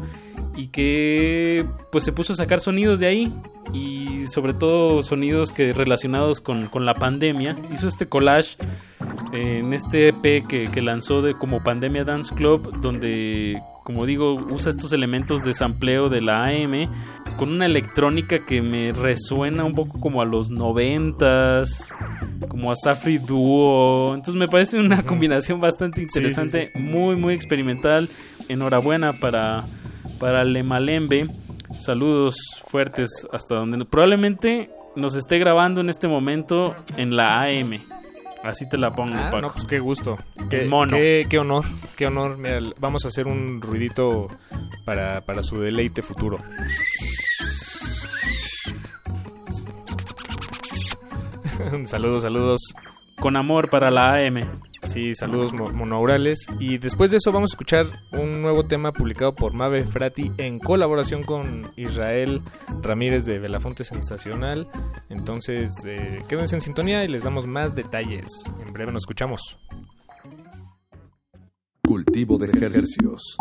y 0.56 0.68
que 0.70 1.64
pues 1.92 2.04
se 2.04 2.12
puso 2.12 2.34
a 2.34 2.36
sacar 2.36 2.60
sonidos 2.60 3.00
de 3.00 3.06
ahí 3.06 3.34
y 3.72 4.26
sobre 4.26 4.56
todo 4.56 5.04
sonidos 5.04 5.52
que 5.52 5.74
relacionados 5.74 6.42
con, 6.42 6.68
con 6.68 6.86
la 6.86 6.96
pandemia. 6.96 7.56
Hizo 7.72 7.88
este 7.88 8.08
collage 8.08 8.58
en 9.32 9.72
este 9.74 10.08
EP 10.08 10.44
que, 10.48 10.70
que, 10.72 10.82
lanzó 10.82 11.22
de 11.22 11.36
como 11.36 11.64
Pandemia 11.64 12.04
Dance 12.04 12.34
Club, 12.34 12.82
donde, 12.82 13.62
como 13.84 14.08
digo, 14.08 14.34
usa 14.34 14.70
estos 14.70 14.92
elementos 14.94 15.44
de 15.44 15.54
sampleo 15.54 16.10
de 16.10 16.22
la 16.22 16.46
AM 16.46 16.88
con 17.38 17.50
una 17.50 17.66
electrónica 17.66 18.46
que 18.46 18.62
me 18.62 18.92
resuena 18.92 19.64
un 19.64 19.74
poco 19.74 20.00
como 20.00 20.22
a 20.22 20.26
los 20.26 20.50
noventas, 20.50 21.94
como 22.48 22.72
a 22.72 22.76
Safri 22.76 23.18
Duo. 23.18 24.14
Entonces 24.14 24.36
me 24.36 24.48
parece 24.48 24.80
una 24.80 25.04
combinación 25.04 25.60
bastante 25.60 26.02
interesante, 26.02 26.72
muy, 26.76 27.16
muy 27.16 27.34
experimental. 27.34 28.10
Enhorabuena 28.48 29.14
para 29.14 29.66
para 30.20 30.44
Lemalembe. 30.44 31.30
Saludos 31.78 32.38
fuertes 32.68 33.28
hasta 33.32 33.56
donde 33.56 33.84
probablemente 33.86 34.70
nos 34.96 35.16
esté 35.16 35.40
grabando 35.40 35.82
en 35.82 35.90
este 35.90 36.08
momento 36.08 36.76
en 36.98 37.16
la 37.16 37.42
AM. 37.44 37.82
Así 38.46 38.70
te 38.70 38.78
la 38.78 38.94
pongo, 38.94 39.18
ah, 39.18 39.32
No, 39.42 39.52
pues 39.52 39.66
qué 39.66 39.80
gusto. 39.80 40.20
Qué, 40.52 40.66
mono. 40.66 40.98
Qué, 40.98 41.26
honor, 41.40 41.66
qué 41.96 42.06
honor. 42.06 42.38
vamos 42.80 43.04
a 43.04 43.08
hacer 43.08 43.26
un 43.26 43.60
ruidito 43.60 44.28
para, 44.86 45.22
para 45.22 45.42
su 45.42 45.60
deleite 45.60 46.04
futuro. 46.04 46.38
saludos, 51.86 52.22
saludos. 52.22 52.62
Con 53.20 53.36
amor 53.38 53.70
para 53.70 53.92
la 53.92 54.16
AM. 54.16 54.44
Sí, 54.88 55.16
saludos 55.16 55.54
monaurales. 55.54 56.46
Y 56.60 56.78
después 56.78 57.12
de 57.12 57.18
eso 57.18 57.32
vamos 57.32 57.52
a 57.52 57.54
escuchar 57.54 57.86
un 58.12 58.42
nuevo 58.42 58.66
tema 58.66 58.92
publicado 58.92 59.34
por 59.34 59.54
Mave 59.54 59.86
Frati 59.86 60.32
en 60.38 60.60
colaboración 60.60 61.24
con 61.24 61.72
Israel 61.76 62.42
Ramírez 62.82 63.26
de 63.26 63.40
Belafonte 63.40 63.84
Sensacional. 63.84 64.68
Entonces, 65.10 65.72
eh, 65.86 66.24
quédense 66.28 66.56
en 66.56 66.62
sintonía 66.62 67.04
y 67.04 67.08
les 67.08 67.24
damos 67.24 67.48
más 67.48 67.74
detalles. 67.74 68.30
En 68.66 68.74
breve 68.74 68.92
nos 68.92 69.04
escuchamos. 69.04 69.58
Cultivo 71.82 72.38
de 72.38 72.48
ejercicios. 72.48 73.38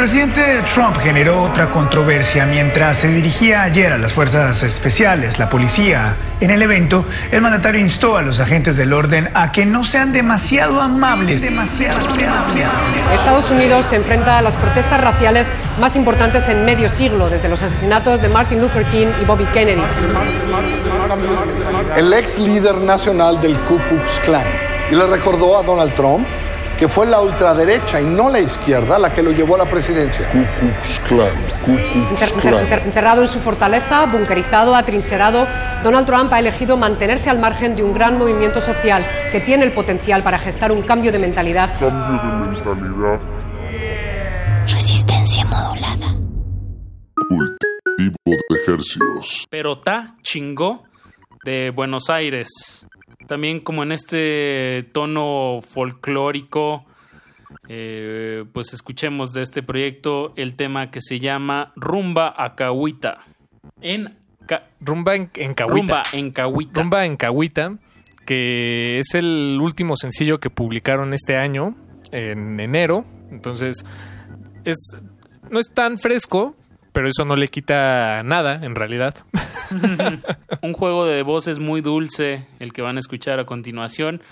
Presidente 0.00 0.62
Trump 0.62 0.96
generó 0.96 1.42
otra 1.42 1.70
controversia 1.70 2.46
mientras 2.46 2.96
se 2.96 3.08
dirigía 3.08 3.64
ayer 3.64 3.92
a 3.92 3.98
las 3.98 4.14
fuerzas 4.14 4.62
especiales, 4.62 5.38
la 5.38 5.50
policía. 5.50 6.16
En 6.40 6.48
el 6.50 6.62
evento, 6.62 7.04
el 7.30 7.42
mandatario 7.42 7.82
instó 7.82 8.16
a 8.16 8.22
los 8.22 8.40
agentes 8.40 8.78
del 8.78 8.94
orden 8.94 9.28
a 9.34 9.52
que 9.52 9.66
no 9.66 9.84
sean 9.84 10.10
demasiado 10.10 10.80
amables, 10.80 11.42
demasiado 11.42 12.00
amables. 12.08 12.66
Estados 13.12 13.50
Unidos 13.50 13.84
se 13.90 13.96
enfrenta 13.96 14.38
a 14.38 14.40
las 14.40 14.56
protestas 14.56 15.02
raciales 15.02 15.46
más 15.78 15.94
importantes 15.96 16.48
en 16.48 16.64
medio 16.64 16.88
siglo, 16.88 17.28
desde 17.28 17.50
los 17.50 17.60
asesinatos 17.60 18.22
de 18.22 18.30
Martin 18.30 18.58
Luther 18.58 18.86
King 18.86 19.08
y 19.20 19.26
Bobby 19.26 19.44
Kennedy. 19.52 19.82
El 21.94 22.10
ex 22.14 22.38
líder 22.38 22.76
nacional 22.76 23.38
del 23.42 23.54
Ku 23.68 23.78
Klux 23.90 24.18
Klan 24.20 24.46
y 24.90 24.94
le 24.94 25.06
recordó 25.08 25.58
a 25.58 25.62
Donald 25.62 25.92
Trump 25.92 26.26
que 26.80 26.88
fue 26.88 27.06
la 27.06 27.20
ultraderecha 27.20 28.00
y 28.00 28.04
no 28.06 28.30
la 28.30 28.40
izquierda 28.40 28.98
la 28.98 29.12
que 29.12 29.22
lo 29.22 29.30
llevó 29.32 29.54
a 29.56 29.58
la 29.58 29.66
presidencia. 29.66 30.26
Ku 30.30 30.38
Klux 30.58 30.98
Klan, 31.06 31.30
Ku 31.66 31.76
Klux 31.76 32.22
Enter- 32.22 32.32
Klan. 32.40 32.64
enter- 32.64 32.82
Encerrado 32.86 33.20
en 33.22 33.28
su 33.28 33.38
fortaleza, 33.40 34.06
bunkerizado, 34.06 34.74
atrincherado, 34.74 35.46
Donald 35.84 36.06
Trump 36.06 36.32
ha 36.32 36.38
elegido 36.38 36.78
mantenerse 36.78 37.28
al 37.28 37.38
margen 37.38 37.76
de 37.76 37.82
un 37.84 37.92
gran 37.92 38.16
movimiento 38.16 38.62
social 38.62 39.04
que 39.30 39.40
tiene 39.40 39.64
el 39.66 39.72
potencial 39.72 40.22
para 40.22 40.38
gestar 40.38 40.72
un 40.72 40.80
cambio 40.80 41.12
de 41.12 41.18
mentalidad 41.18 41.78
Cambio 41.78 41.90
de 41.92 42.46
mentalidad. 42.48 43.20
Resistencia 44.66 45.44
modulada. 45.44 46.16
Cultivo 47.28 48.16
de 48.26 48.72
Hercios. 48.72 49.44
Pero 49.50 49.78
ta 49.78 50.14
chingó 50.22 50.84
de 51.44 51.70
Buenos 51.74 52.08
Aires. 52.08 52.86
También 53.30 53.60
como 53.60 53.84
en 53.84 53.92
este 53.92 54.88
tono 54.90 55.60
folclórico, 55.62 56.84
eh, 57.68 58.44
pues 58.52 58.72
escuchemos 58.74 59.32
de 59.32 59.42
este 59.42 59.62
proyecto 59.62 60.32
el 60.34 60.56
tema 60.56 60.90
que 60.90 61.00
se 61.00 61.20
llama 61.20 61.72
Rumba 61.76 62.34
Acahuita. 62.36 63.22
En 63.80 64.18
Rumba 64.80 65.14
en, 65.14 65.30
en 65.36 65.54
Cahuita. 65.54 65.76
Rumba 65.76 66.02
en 66.12 66.30
Cahuita. 66.32 66.80
Rumba 66.80 67.06
en 67.06 67.16
Cahuita, 67.16 67.78
que 68.26 68.98
es 68.98 69.14
el 69.14 69.60
último 69.62 69.96
sencillo 69.96 70.40
que 70.40 70.50
publicaron 70.50 71.14
este 71.14 71.36
año, 71.36 71.76
en 72.10 72.58
enero. 72.58 73.04
Entonces, 73.30 73.86
es 74.64 74.96
no 75.48 75.60
es 75.60 75.70
tan 75.72 75.98
fresco, 75.98 76.56
pero 76.92 77.08
eso 77.08 77.24
no 77.24 77.36
le 77.36 77.48
quita 77.48 78.22
nada, 78.24 78.64
en 78.64 78.74
realidad. 78.74 79.14
Un 80.62 80.72
juego 80.72 81.06
de 81.06 81.22
voces 81.22 81.58
muy 81.58 81.80
dulce, 81.80 82.46
el 82.58 82.72
que 82.72 82.82
van 82.82 82.96
a 82.96 83.00
escuchar 83.00 83.38
a 83.40 83.46
continuación. 83.46 84.22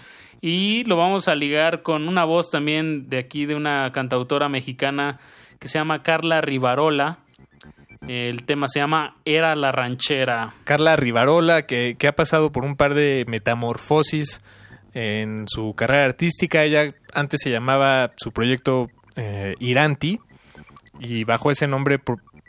Y 0.40 0.85
lo 0.85 0.97
vamos 0.97 1.28
a 1.28 1.35
ligar 1.35 1.82
con 1.82 2.09
una 2.09 2.24
voz 2.24 2.51
también 2.51 3.09
de 3.09 3.18
aquí, 3.18 3.47
de 3.47 3.55
una 3.55 3.90
cantautora 3.93 4.48
mexicana 4.48 5.18
que 5.59 5.68
se 5.68 5.78
llama 5.78 6.02
Carla 6.02 6.40
Rivarola. 6.40 7.18
El 8.06 8.44
tema 8.44 8.68
se 8.68 8.78
llama 8.78 9.16
Era 9.24 9.56
la 9.56 9.72
ranchera. 9.72 10.55
Carla 10.64 10.97
Rivarola, 10.97 11.66
que, 11.66 11.97
que 11.98 12.06
ha 12.06 12.14
pasado 12.14 12.52
por 12.52 12.64
un 12.64 12.76
par 12.76 12.94
de 12.94 13.24
metamorfosis 13.26 14.40
en 14.94 15.44
su 15.48 15.74
carrera 15.74 16.05
artística. 16.05 16.62
Ella 16.62 16.93
antes 17.12 17.40
se 17.43 17.51
llamaba 17.51 18.12
su 18.16 18.32
proyecto 18.32 18.89
eh, 19.16 19.55
Iranti 19.59 20.20
y 21.01 21.24
bajo 21.24 21.51
ese 21.51 21.66
nombre 21.66 21.98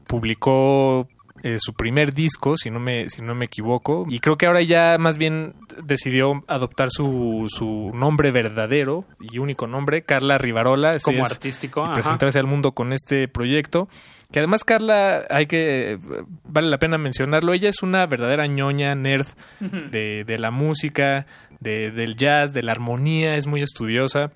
publicó 0.10 1.08
eh, 1.44 1.58
su 1.60 1.74
primer 1.74 2.16
disco, 2.16 2.58
si 2.58 2.72
no, 2.72 2.80
me, 2.80 3.10
si 3.10 3.22
no 3.22 3.36
me 3.36 3.46
equivoco. 3.46 4.08
Y 4.10 4.20
creo 4.20 4.38
que 4.38 4.48
ahora 4.48 4.64
ya 4.64 4.98
más 4.98 5.20
bien 5.20 5.54
decidió 5.84 6.44
adoptar 6.48 6.90
su, 6.90 7.46
su 7.48 7.92
nombre 7.94 8.32
verdadero 8.32 9.06
y 9.20 9.38
único 9.38 9.68
nombre, 9.68 10.02
Carla 10.02 10.40
Rivarola. 10.40 10.98
Como 11.00 11.24
artístico. 11.24 11.88
Y 11.88 11.94
presentarse 11.94 12.40
al 12.40 12.48
mundo 12.48 12.72
con 12.72 12.92
este 12.92 13.28
proyecto. 13.28 13.88
Que 14.32 14.40
además 14.40 14.64
Carla, 14.64 15.26
hay 15.30 15.46
que, 15.46 16.00
vale 16.44 16.70
la 16.70 16.80
pena 16.80 16.98
mencionarlo, 16.98 17.54
ella 17.54 17.70
es 17.70 17.84
una 17.84 18.06
verdadera 18.08 18.48
ñoña, 18.48 18.96
nerd 18.96 19.28
de, 19.60 20.24
de 20.24 20.40
la 20.40 20.50
música, 20.50 21.28
de, 21.60 21.92
del 21.92 22.16
jazz, 22.16 22.52
de 22.54 22.64
la 22.64 22.72
armonía, 22.72 23.36
es 23.36 23.46
muy 23.46 23.62
estudiosa. 23.62 24.32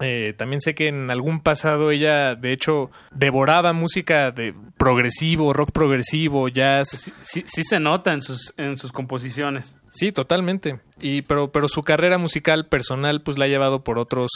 Eh, 0.00 0.34
también 0.36 0.60
sé 0.62 0.74
que 0.74 0.88
en 0.88 1.10
algún 1.10 1.40
pasado 1.40 1.90
ella, 1.90 2.34
de 2.34 2.52
hecho, 2.52 2.90
devoraba 3.12 3.72
música 3.74 4.30
de 4.30 4.54
progresivo, 4.78 5.52
rock 5.52 5.72
progresivo, 5.72 6.48
jazz. 6.48 7.12
Sí, 7.20 7.44
sí, 7.44 7.62
se 7.62 7.80
nota 7.80 8.12
en 8.12 8.22
sus, 8.22 8.54
en 8.56 8.76
sus 8.78 8.92
composiciones. 8.92 9.76
Sí, 9.90 10.10
totalmente. 10.10 10.80
Y, 11.00 11.22
pero, 11.22 11.52
pero 11.52 11.68
su 11.68 11.82
carrera 11.82 12.16
musical 12.16 12.66
personal, 12.66 13.20
pues 13.20 13.36
la 13.36 13.44
ha 13.44 13.48
llevado 13.48 13.84
por 13.84 13.98
otros, 13.98 14.30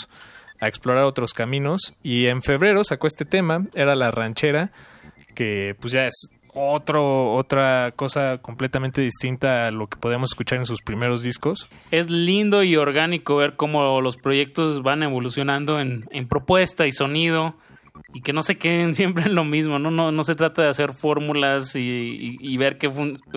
a 0.61 0.69
explorar 0.69 1.05
otros 1.05 1.33
caminos. 1.33 1.95
Y 2.03 2.27
en 2.27 2.43
febrero 2.43 2.85
sacó 2.85 3.07
este 3.07 3.25
tema, 3.25 3.67
era 3.75 3.95
La 3.95 4.11
Ranchera, 4.11 4.71
que 5.35 5.75
pues 5.81 5.93
ya 5.93 6.07
es 6.07 6.29
otro, 6.55 7.33
otra 7.35 7.93
cosa 7.97 8.39
completamente 8.39 9.03
distinta 9.03 9.67
a 9.67 9.71
lo 9.71 9.89
que 9.89 9.97
podemos 9.97 10.31
escuchar 10.31 10.59
en 10.59 10.65
sus 10.65 10.83
primeros 10.83 11.23
discos. 11.23 11.69
Es 11.91 12.11
lindo 12.11 12.63
y 12.63 12.77
orgánico 12.77 13.37
ver 13.37 13.55
cómo 13.55 14.01
los 14.01 14.17
proyectos 14.17 14.83
van 14.83 15.03
evolucionando 15.03 15.81
en, 15.81 16.07
en 16.11 16.29
propuesta 16.29 16.87
y 16.87 16.93
sonido 16.93 17.57
y 18.13 18.23
que 18.23 18.33
no 18.33 18.43
se 18.43 18.57
queden 18.57 18.95
siempre 18.95 19.25
en 19.25 19.35
lo 19.35 19.45
mismo, 19.45 19.79
¿no? 19.79 19.91
No, 19.91 20.13
no 20.13 20.23
se 20.23 20.35
trata 20.35 20.63
de 20.63 20.69
hacer 20.69 20.93
fórmulas 20.93 21.75
y, 21.77 22.39
y, 22.41 22.57
ver 22.57 22.79
que 22.79 22.91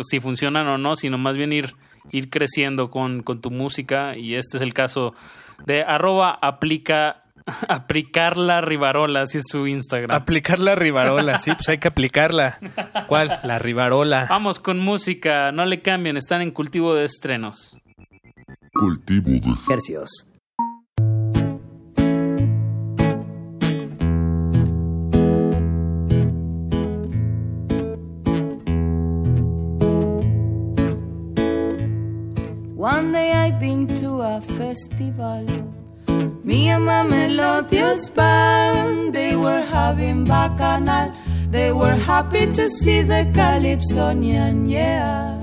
si 0.03 0.19
funcionan 0.19 0.68
o 0.68 0.77
no, 0.77 0.95
sino 0.95 1.18
más 1.18 1.35
bien 1.35 1.52
ir, 1.52 1.76
ir 2.11 2.30
creciendo 2.30 2.89
con, 2.89 3.23
con 3.23 3.41
tu 3.41 3.52
música 3.52 4.15
y 4.15 4.35
este 4.35 4.57
es 4.57 4.64
el 4.64 4.73
caso 4.73 5.14
de 5.65 5.81
arroba 5.81 6.38
aplica 6.41 7.23
Aplicar 7.68 8.38
la 8.38 8.61
rivarola, 8.61 9.22
así 9.22 9.38
es 9.38 9.45
su 9.49 9.68
Instagram. 9.68 10.15
Aplicar 10.15 10.60
la 10.60 10.76
rivarola, 10.76 11.38
sí, 11.38 11.52
pues 11.53 11.69
hay 11.69 11.78
que 11.78 11.88
aplicarla. 11.88 12.60
¿Cuál? 13.07 13.40
La 13.44 13.60
rivarola. 13.60 14.28
Vamos 14.30 14.60
con 14.60 14.80
música, 14.80 15.52
no 15.52 15.65
le 15.65 15.82
cambien, 15.82 16.18
están 16.18 16.41
en 16.41 16.52
cultivo 16.52 16.94
de 16.95 17.06
estrenos. 17.06 17.76
Cultivo 18.74 19.30
de 19.30 19.74
Hercios. 19.74 20.28
One 32.76 33.11
day 33.11 33.32
I've 33.32 33.60
been 33.60 33.88
to 34.02 34.22
a 34.22 34.40
festival. 34.40 35.66
Me 36.44 36.69
and 36.69 36.85
my 36.85 37.03
melodious 37.03 38.10
band, 38.10 39.14
they 39.14 39.35
were 39.35 39.61
having 39.61 40.23
bacchanal. 40.23 41.14
They 41.49 41.72
were 41.72 41.95
happy 41.95 42.52
to 42.53 42.69
see 42.69 43.02
the 43.02 43.30
Calypsonian, 43.34 44.69
yeah. 44.69 45.39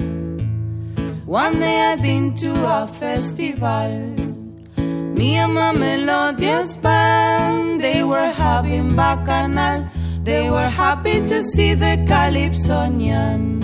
One 1.27 1.61
day 1.61 1.81
I've 1.81 2.03
been 2.03 2.35
to 2.37 2.53
a 2.65 2.87
festival. 2.87 3.91
Me 5.19 5.37
and 5.37 5.55
my 5.55 5.73
melodious 5.73 6.77
band, 6.77 7.81
they 7.81 8.03
were 8.03 8.31
having 8.31 8.95
bacchanal. 8.97 9.87
They 10.23 10.51
were 10.51 10.69
happy 10.69 11.25
to 11.27 11.43
see 11.43 11.75
the 11.75 11.97
Calypsonian. 12.07 13.63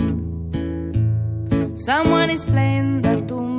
Someone 1.75 2.29
is 2.29 2.45
playing 2.45 3.01
the 3.01 3.21
tumba. 3.27 3.50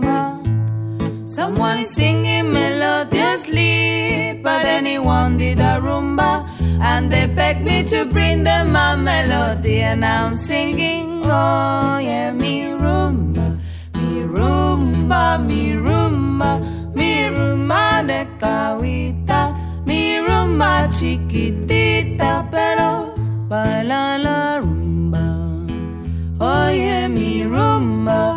Someone 1.33 1.79
is 1.79 1.89
singing 1.89 2.53
melodiously, 2.53 4.39
but 4.43 4.67
anyone 4.67 5.39
did 5.39 5.61
a 5.61 5.81
rumba, 5.81 6.47
and 6.79 7.11
they 7.11 7.27
begged 7.27 7.65
me 7.65 7.83
to 7.85 8.05
bring 8.05 8.45
them 8.45 8.77
a 8.77 8.99
melody, 8.99 9.81
and 9.81 10.05
I'm 10.05 10.35
singing, 10.35 11.23
oh 11.25 11.97
yeah, 11.97 12.33
mi 12.33 12.65
rumba, 12.83 13.59
mi 13.97 14.21
rumba, 14.29 15.39
mi 15.43 15.73
rumba, 15.73 16.61
mi 16.95 17.25
rumba 17.31 18.07
de 18.07 18.27
cahuita, 18.39 19.57
mi 19.87 20.19
rumba 20.19 20.87
chiquitita, 20.93 22.47
pero 22.51 23.15
baila 23.49 24.19
la 24.23 24.61
rumba, 24.61 25.25
oh, 26.41 26.67
oye 26.67 27.09
mi 27.09 27.45
rumba, 27.45 28.32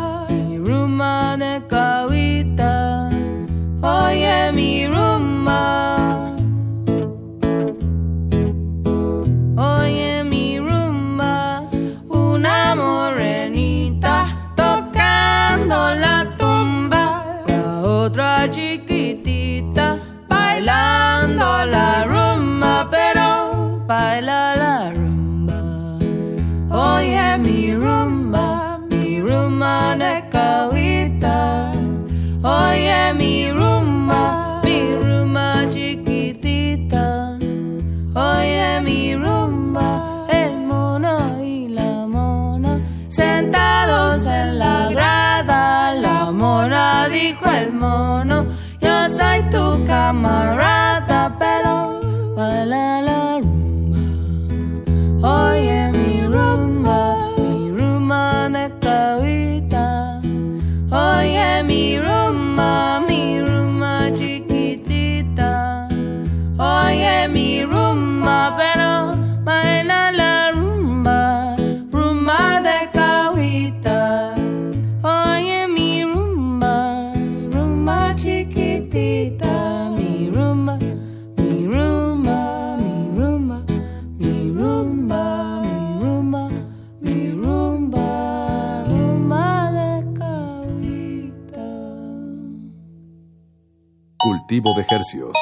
Cultivo 94.46 94.74
de 94.74 94.86
Hercios. 94.88 95.36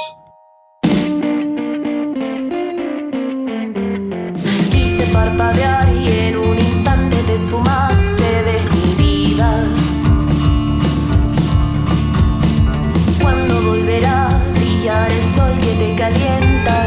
Quise 4.71 5.07
parpadear 5.13 5.93
y 5.93 6.09
en 6.09 6.39
un 6.39 6.59
instante 6.59 7.17
te 7.27 7.35
esfumaste 7.35 8.43
de 8.49 8.61
mi 8.73 8.95
vida. 9.05 9.67
Cuando 13.21 13.63
volverá 13.63 14.29
a 14.29 14.39
brillar 14.59 15.11
el 15.11 15.29
sol 15.29 15.53
que 15.61 15.75
te 15.85 15.95
calienta 15.97 16.84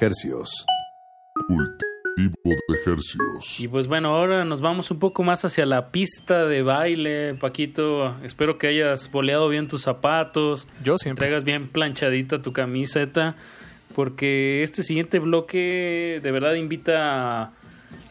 Hercios. 0.00 0.66
Cultivo 1.46 2.56
de 2.68 2.92
Hercios. 2.92 3.60
Y 3.60 3.68
pues 3.68 3.86
bueno, 3.86 4.10
ahora 4.16 4.44
nos 4.44 4.60
vamos 4.60 4.90
un 4.90 4.98
poco 4.98 5.22
más 5.22 5.44
hacia 5.44 5.66
la 5.66 5.90
pista 5.90 6.44
de 6.46 6.62
baile, 6.62 7.34
Paquito. 7.34 8.16
Espero 8.22 8.58
que 8.58 8.68
hayas 8.68 9.10
boleado 9.10 9.48
bien 9.48 9.68
tus 9.68 9.82
zapatos. 9.82 10.68
Yo 10.82 10.98
siempre. 10.98 11.22
Traigas 11.26 11.44
bien 11.44 11.68
planchadita 11.68 12.42
tu 12.42 12.52
camiseta. 12.52 13.36
Porque 13.94 14.62
este 14.62 14.82
siguiente 14.82 15.18
bloque 15.18 16.20
de 16.22 16.30
verdad 16.30 16.54
invita 16.54 17.42
a, 17.42 17.52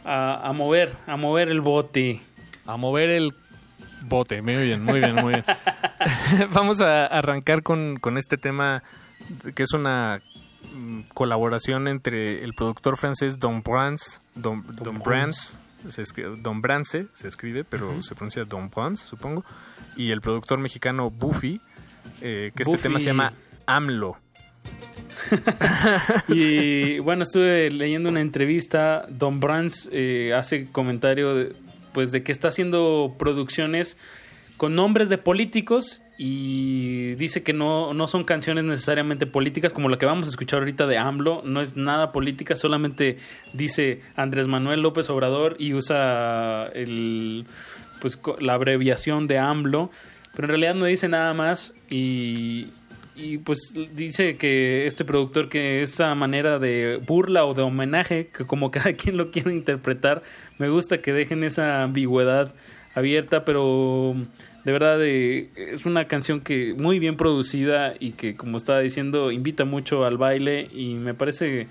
a- 0.03 0.49
a 0.49 0.53
mover, 0.53 0.94
a 1.07 1.16
mover 1.16 1.49
el 1.49 1.61
bote. 1.61 2.22
A 2.66 2.76
mover 2.78 3.10
el 3.10 3.34
bote. 4.03 4.41
Muy 4.41 4.56
bien, 4.57 4.84
muy 4.84 4.99
bien, 4.99 5.16
muy 5.16 5.34
bien. 5.36 5.45
Vamos 6.53 6.82
a 6.82 7.06
arrancar 7.06 7.64
con, 7.64 7.98
con 7.98 8.18
este 8.18 8.38
tema 8.38 8.84
que 9.56 9.64
es 9.64 9.72
una 9.74 10.22
colaboración 11.14 11.88
entre 11.88 12.43
el 12.43 12.53
productor 12.53 12.97
francés 12.97 13.39
Don 13.39 13.61
Brans, 13.61 14.22
Don, 14.35 14.65
Don 14.76 14.99
Brans, 14.99 15.60
se 15.89 16.01
escribe, 16.01 16.35
Don 16.38 16.61
Brance 16.61 17.07
se 17.14 17.27
escribe, 17.27 17.64
pero 17.64 18.01
se 18.03 18.15
pronuncia 18.15 18.43
Don 18.45 18.69
Brans, 18.69 18.99
supongo, 18.99 19.45
y 19.95 20.11
el 20.11 20.22
productor 20.22 20.60
mexicano 20.60 21.10
Buffy, 21.10 21.61
eh, 22.22 22.51
que 22.56 22.64
este 22.64 22.77
tema 22.77 22.99
se 22.99 23.06
llama 23.07 23.34
AMLO. 23.65 24.18
y 26.27 26.99
bueno, 26.99 27.23
estuve 27.23 27.69
leyendo 27.72 28.10
una 28.10 28.22
entrevista. 28.22 29.06
Don 29.10 29.39
Brands 29.39 29.89
eh, 29.91 30.34
hace 30.35 30.68
comentario 30.72 31.35
de, 31.35 31.56
pues 31.93 32.11
de 32.11 32.23
que 32.23 32.31
está 32.31 32.47
haciendo 32.49 33.15
producciones 33.18 33.97
con 34.60 34.76
nombres 34.76 35.07
de 35.07 35.18
políticos 35.18 36.03
y 36.18 37.15
dice 37.15 37.44
que 37.44 37.53
no, 37.53 37.94
no 37.94 38.07
son 38.07 38.26
canciones 38.26 38.65
necesariamente 38.65 39.26
políticas 39.26 39.72
como 39.72 39.88
la 39.88 39.98
que 39.98 40.06
vamos 40.06 40.27
a 40.27 40.30
escuchar 40.30 40.60
ahorita 40.60 40.86
de 40.86 40.98
AMLO, 40.98 41.44
no 41.45 41.61
es 41.61 41.77
nada 41.77 42.11
política, 42.11 42.57
solamente 42.57 43.18
dice 43.53 44.02
Andrés 44.18 44.48
Manuel 44.48 44.81
López 44.81 45.10
Obrador 45.10 45.56
y 45.60 45.73
usa 45.73 46.68
el 46.76 47.45
pues 48.02 48.19
la 48.41 48.56
abreviación 48.56 49.27
de 49.27 49.40
AMLO, 49.40 49.91
pero 50.36 50.48
en 50.48 50.49
realidad 50.49 50.76
no 50.76 50.86
dice 50.86 51.07
nada 51.07 51.34
más 51.34 51.73
y, 51.90 52.68
y 53.15 53.38
pues 53.38 53.73
dice 53.95 54.36
que 54.36 54.88
este 54.88 55.06
productor 55.06 55.48
que 55.48 55.81
esa 55.81 56.14
manera 56.15 56.60
de 56.60 56.98
burla 56.98 57.45
o 57.45 57.53
de 57.53 57.61
homenaje, 57.61 58.27
que 58.27 58.45
como 58.45 58.72
cada 58.72 58.91
quien 58.91 59.15
lo 59.15 59.31
quiere 59.31 59.53
interpretar, 59.53 60.22
me 60.57 60.68
gusta 60.68 60.99
que 60.99 61.14
dejen 61.14 61.45
esa 61.45 61.81
ambigüedad 61.84 62.53
abierta, 62.94 63.45
pero 63.45 64.15
de 64.70 64.74
verdad 64.74 65.04
eh, 65.04 65.50
es 65.56 65.88
una 65.88 66.06
canción 66.06 66.41
que 66.41 66.76
muy 66.78 67.00
bien 67.00 67.18
producida 67.18 67.96
y 68.00 68.12
que 68.12 68.36
como 68.36 68.58
estaba 68.58 68.82
diciendo 68.82 69.32
invita 69.32 69.66
mucho 69.66 70.06
al 70.06 70.20
baile 70.20 70.70
y 70.72 70.94
me 70.94 71.16
parece 71.16 71.68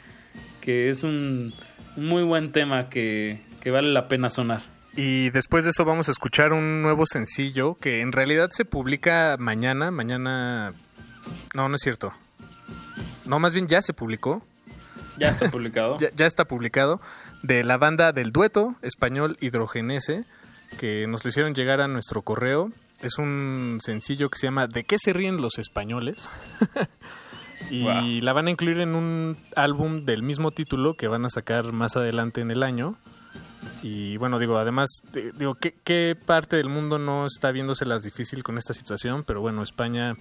que 0.61 0.91
es 0.91 1.05
un, 1.05 1.55
un 1.97 2.07
muy 2.07 2.25
buen 2.25 2.51
tema 2.51 2.89
que, 2.89 3.41
que 3.61 3.70
vale 3.70 3.93
la 3.93 4.09
pena 4.09 4.31
sonar. 4.31 4.62
Y 4.97 5.31
después 5.31 5.62
de 5.62 5.70
eso 5.70 5.85
vamos 5.85 6.09
a 6.09 6.11
escuchar 6.11 6.53
un 6.53 6.83
nuevo 6.83 7.07
sencillo 7.07 7.77
que 7.77 8.01
en 8.01 8.11
realidad 8.11 8.49
se 8.51 8.65
publica 8.65 9.37
mañana. 9.39 9.93
Mañana... 9.93 10.73
No, 11.55 11.69
no 11.69 11.77
es 11.77 11.81
cierto. 11.81 12.12
No, 13.27 13.39
más 13.39 13.55
bien 13.55 13.69
ya 13.69 13.81
se 13.81 13.95
publicó. 13.95 14.43
Ya 15.19 15.29
está 15.29 15.49
publicado. 15.53 15.99
ya, 16.01 16.09
ya 16.16 16.27
está 16.27 16.47
publicado. 16.47 17.01
De 17.45 17.62
la 17.62 17.77
banda 17.77 18.11
del 18.11 18.33
dueto 18.33 18.75
español 18.83 19.37
Hidrogenese, 19.41 20.25
que 20.81 21.07
nos 21.07 21.25
lo 21.25 21.29
hicieron 21.29 21.55
llegar 21.55 21.81
a 21.81 21.87
nuestro 21.87 22.23
correo. 22.23 22.73
Es 23.01 23.19
un 23.19 23.79
sencillo 23.81 24.29
que 24.29 24.39
se 24.39 24.47
llama 24.49 24.66
¿De 24.66 24.85
qué 24.85 24.97
se 24.99 25.12
ríen 25.12 25.41
los 25.41 25.59
españoles? 25.59 26.29
y 27.70 27.83
Wow. 27.83 28.23
la 28.23 28.33
van 28.33 28.47
a 28.49 28.51
incluir 28.51 28.81
en 28.81 28.95
un 28.95 29.37
álbum 29.57 30.01
del 30.03 30.23
mismo 30.23 30.51
título 30.51 30.95
que 30.95 31.09
van 31.09 31.25
a 31.25 31.31
sacar 31.31 31.73
más 31.73 31.97
adelante 31.97 32.41
en 32.41 32.51
el 32.51 32.62
año. 32.62 32.97
Y 33.83 34.16
bueno, 34.16 34.39
digo, 34.39 34.57
además, 34.57 34.89
de- 35.12 35.33
digo, 35.33 35.55
¿qué, 35.55 35.75
qué 35.85 36.16
parte 36.27 36.57
del 36.57 36.69
mundo 36.69 36.99
no 36.99 37.27
está 37.27 37.51
viéndoselas 37.53 38.03
difícil 38.03 38.43
con 38.43 38.59
esta 38.59 38.75
situación? 38.75 39.23
Pero 39.25 39.41
bueno, 39.41 39.62
España, 39.62 40.16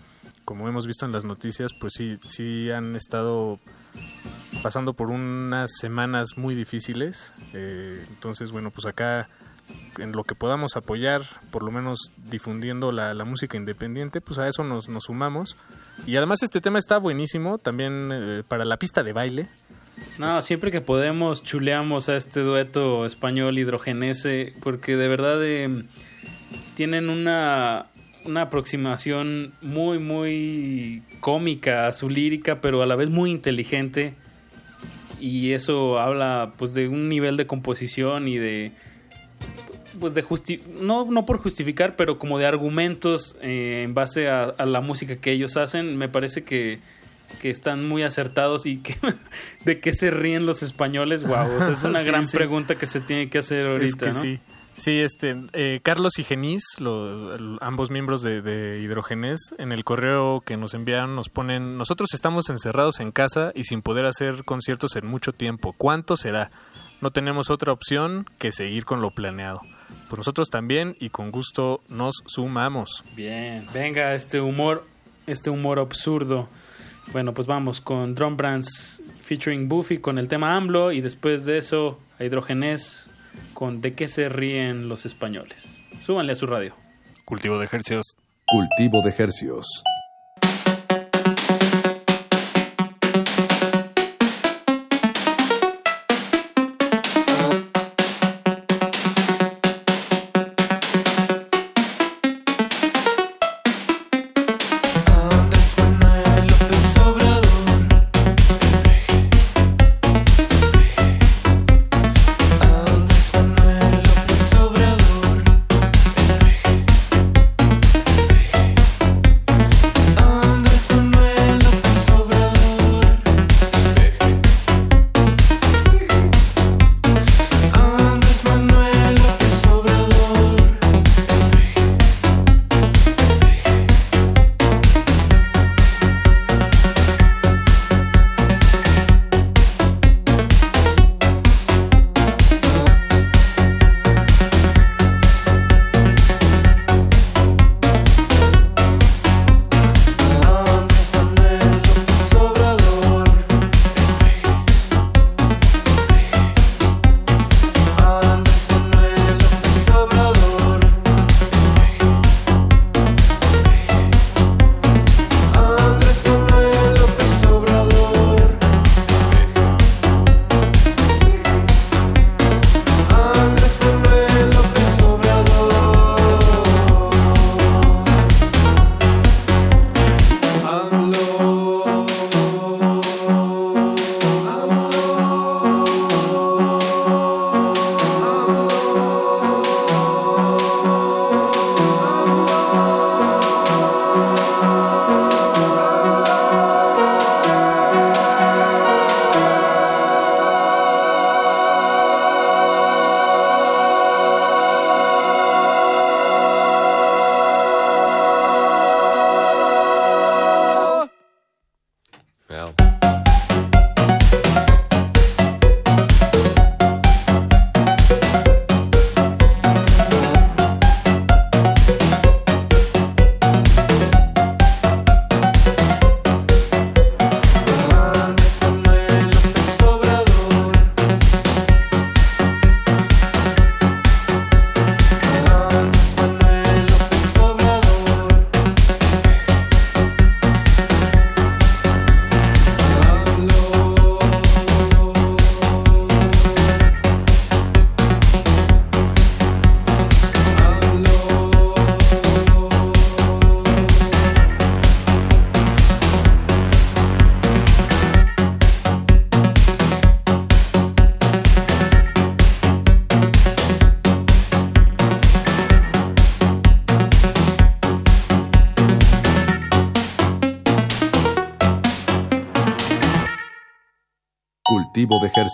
como 0.45 0.68
hemos 0.68 0.86
visto 0.86 1.06
en 1.06 1.12
las 1.12 1.24
noticias, 1.24 1.72
pues 1.80 1.94
sí, 1.98 2.18
sí 2.22 2.70
han 2.72 2.95
estado 2.95 3.60
pasando 4.62 4.94
por 4.94 5.10
unas 5.10 5.72
semanas 5.80 6.30
muy 6.38 6.54
difíciles. 6.56 7.34
Eh, 7.54 8.06
entonces, 8.10 8.52
bueno, 8.52 8.70
pues 8.70 8.86
acá 8.86 9.30
en 9.98 10.11
lo 10.11 10.23
que 10.23 10.35
podamos 10.35 10.76
apoyar, 10.76 11.22
por 11.52 11.64
lo 11.64 11.72
menos 11.72 12.11
difundiendo 12.30 12.91
la, 12.91 13.14
la 13.14 13.26
música 13.26 13.57
independiente, 13.57 14.22
pues 14.22 14.39
a 14.39 14.48
eso 14.48 14.64
nos, 14.64 14.89
nos 14.89 15.06
sumamos. 15.06 15.57
Y 16.06 16.15
además 16.15 16.44
este 16.44 16.61
tema 16.61 16.80
está 16.80 16.98
buenísimo 16.98 17.57
también 17.57 18.10
eh, 18.11 18.44
para 18.48 18.65
la 18.65 18.77
pista 18.77 19.03
de 19.03 19.14
baile. 19.14 19.48
No, 20.19 20.41
siempre 20.41 20.72
que 20.72 20.81
podemos 20.81 21.44
chuleamos 21.44 22.10
a 22.10 22.18
este 22.18 22.41
dueto 22.41 23.06
español 23.06 23.57
hidrogenese 23.57 24.53
porque 24.61 24.95
de 24.95 25.07
verdad 25.07 25.44
eh, 25.44 25.85
tienen 26.76 27.10
una, 27.10 27.88
una 28.23 28.44
aproximación 28.44 29.53
muy, 29.61 29.98
muy 29.98 31.02
cómica 31.19 31.88
a 31.88 31.94
su 31.94 32.10
lírica, 32.10 32.61
pero 32.61 32.84
a 32.84 32.85
la 32.85 32.95
vez 32.95 33.10
muy 33.10 33.31
inteligente. 33.31 34.14
Y 35.19 35.53
eso 35.53 35.99
habla 35.99 36.53
pues 36.57 36.76
de 36.76 36.88
un 36.88 37.10
nivel 37.10 37.38
de 37.38 37.48
composición 37.48 38.27
y 38.27 38.38
de 38.38 38.72
pues 39.99 40.14
de 40.14 40.22
justi 40.22 40.61
no, 40.80 41.06
no 41.06 41.26
por 41.26 41.38
justificar, 41.40 41.95
pero 41.95 42.18
como 42.19 42.38
de 42.40 42.45
argumentos 42.45 43.36
eh, 43.41 43.84
en 43.84 43.94
base 43.94 44.30
a, 44.30 44.44
a 44.45 44.65
la 44.65 44.82
música 44.82 45.18
que 45.18 45.32
ellos 45.32 45.57
hacen, 45.57 45.98
me 45.98 46.10
parece 46.10 46.44
que, 46.44 46.80
que 47.41 47.49
están 47.49 47.88
muy 47.88 48.03
acertados 48.03 48.65
y 48.65 48.78
que 48.78 48.95
de 49.65 49.80
qué 49.80 49.94
se 49.94 50.11
ríen 50.11 50.45
los 50.45 50.64
españoles, 50.64 51.24
wow, 51.24 51.48
o 51.57 51.60
sea, 51.61 51.72
es 51.72 51.84
una 51.84 51.99
Sí, 52.02 52.07
gran 52.07 52.28
sí. 52.28 52.38
pregunta 52.38 52.76
que 52.76 52.88
se 52.88 52.99
tiene 53.02 53.30
que 53.30 53.38
hacer 53.40 53.65
ahorita, 53.68 53.86
Es 53.86 53.95
que 53.95 54.07
¿no? 54.14 54.22
sí. 54.22 54.40
Sí, 54.80 54.99
este, 54.99 55.36
eh, 55.53 55.80
Carlos 55.82 56.19
y 56.19 56.24
Genís, 56.24 56.64
lo- 56.78 57.36
ambos 57.61 57.90
miembros 57.90 58.22
de, 58.22 58.44
de 58.44 58.80
Hidrogenés, 58.80 59.40
en 59.57 59.72
el 59.72 59.84
correo 59.84 60.41
que 60.45 60.56
nos 60.56 60.76
enviaron 60.76 61.15
nos 61.15 61.30
ponen, 61.30 61.78
nosotros 61.78 62.10
estamos 62.14 62.48
encerrados 62.52 62.99
en 62.99 63.11
casa 63.11 63.52
y 63.56 63.64
sin 63.64 63.82
poder 63.82 64.06
hacer 64.06 64.44
conciertos 64.45 64.95
en 64.95 65.07
mucho 65.07 65.34
tiempo. 65.34 65.74
¿Cuánto 65.76 66.15
será? 66.15 66.52
No 67.02 67.10
tenemos 67.10 67.49
otra 67.49 67.74
opción 67.74 68.28
que 68.38 68.52
seguir 68.52 68.86
con 68.86 69.02
lo 69.02 69.10
planeado. 69.10 69.61
Pues 70.09 70.17
nosotros 70.17 70.49
también 70.49 70.95
y 70.99 71.09
con 71.09 71.31
gusto 71.31 71.81
nos 71.89 72.15
sumamos. 72.25 73.03
Bien, 73.15 73.65
venga, 73.73 74.15
este 74.15 74.39
humor, 74.39 74.85
este 75.25 75.49
humor 75.49 75.79
absurdo. 75.79 76.47
Bueno, 77.11 77.34
pues 77.34 77.47
vamos 77.47 77.81
con 77.81 78.15
Drum 78.15 78.38
Brands 78.38 79.01
featuring 79.21 79.67
Buffy 79.67 79.97
con 79.97 80.17
el 80.17 80.27
tema 80.27 80.55
AMLO 80.55 80.91
y 80.91 81.01
después 81.01 81.45
de 81.45 81.57
eso 81.57 81.99
a 82.19 82.23
Hidrogenés 82.23 83.09
con 83.53 83.81
¿De 83.81 83.93
qué 83.93 84.07
se 84.07 84.29
ríen 84.29 84.89
los 84.89 85.05
españoles? 85.05 85.79
Súbanle 85.99 86.31
a 86.31 86.35
su 86.35 86.47
radio. 86.47 86.75
Cultivo 87.25 87.59
de 87.59 87.65
ejercicios. 87.65 88.15
Cultivo 88.45 89.01
de 89.01 89.13
hercios. 89.17 89.84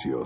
Cultivo 0.03 0.23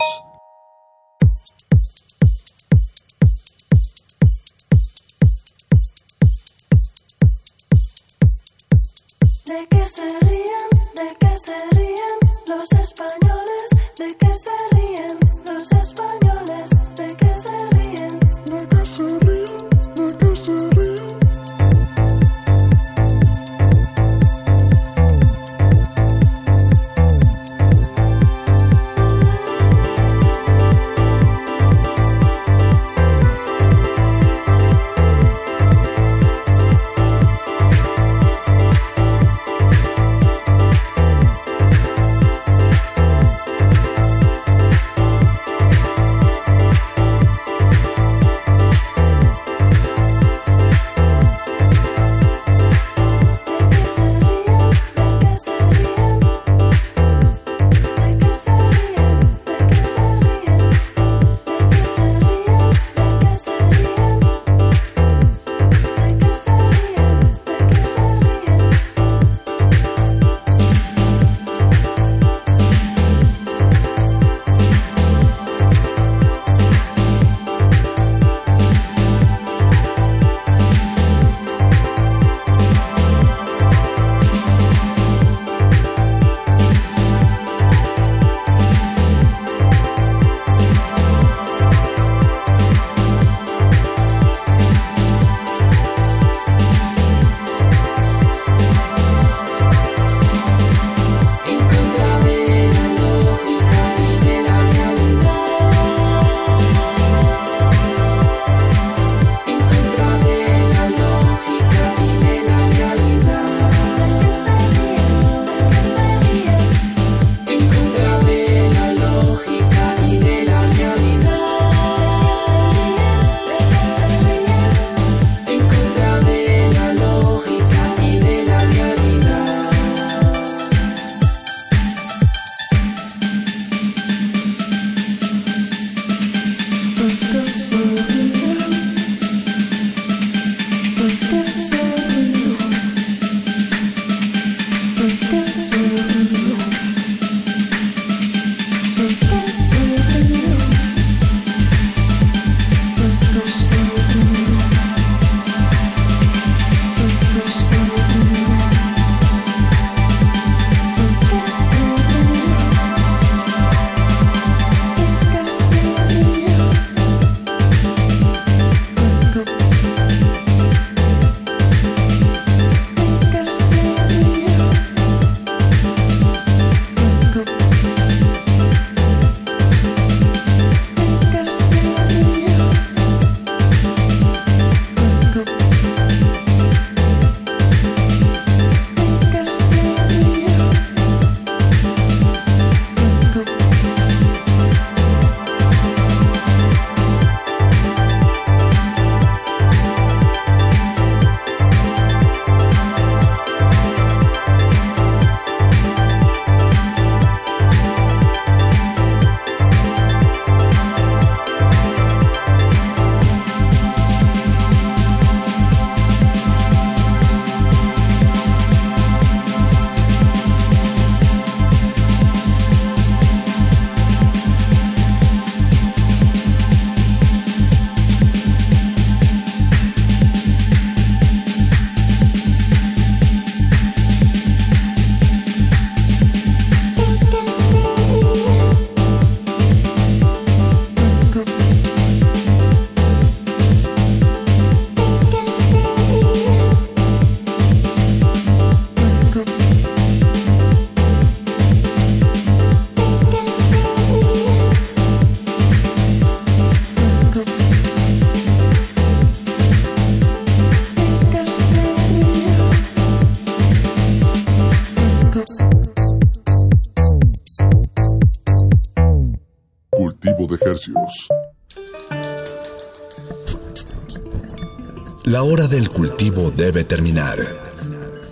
debe 276.67 276.83
terminar. 276.83 277.37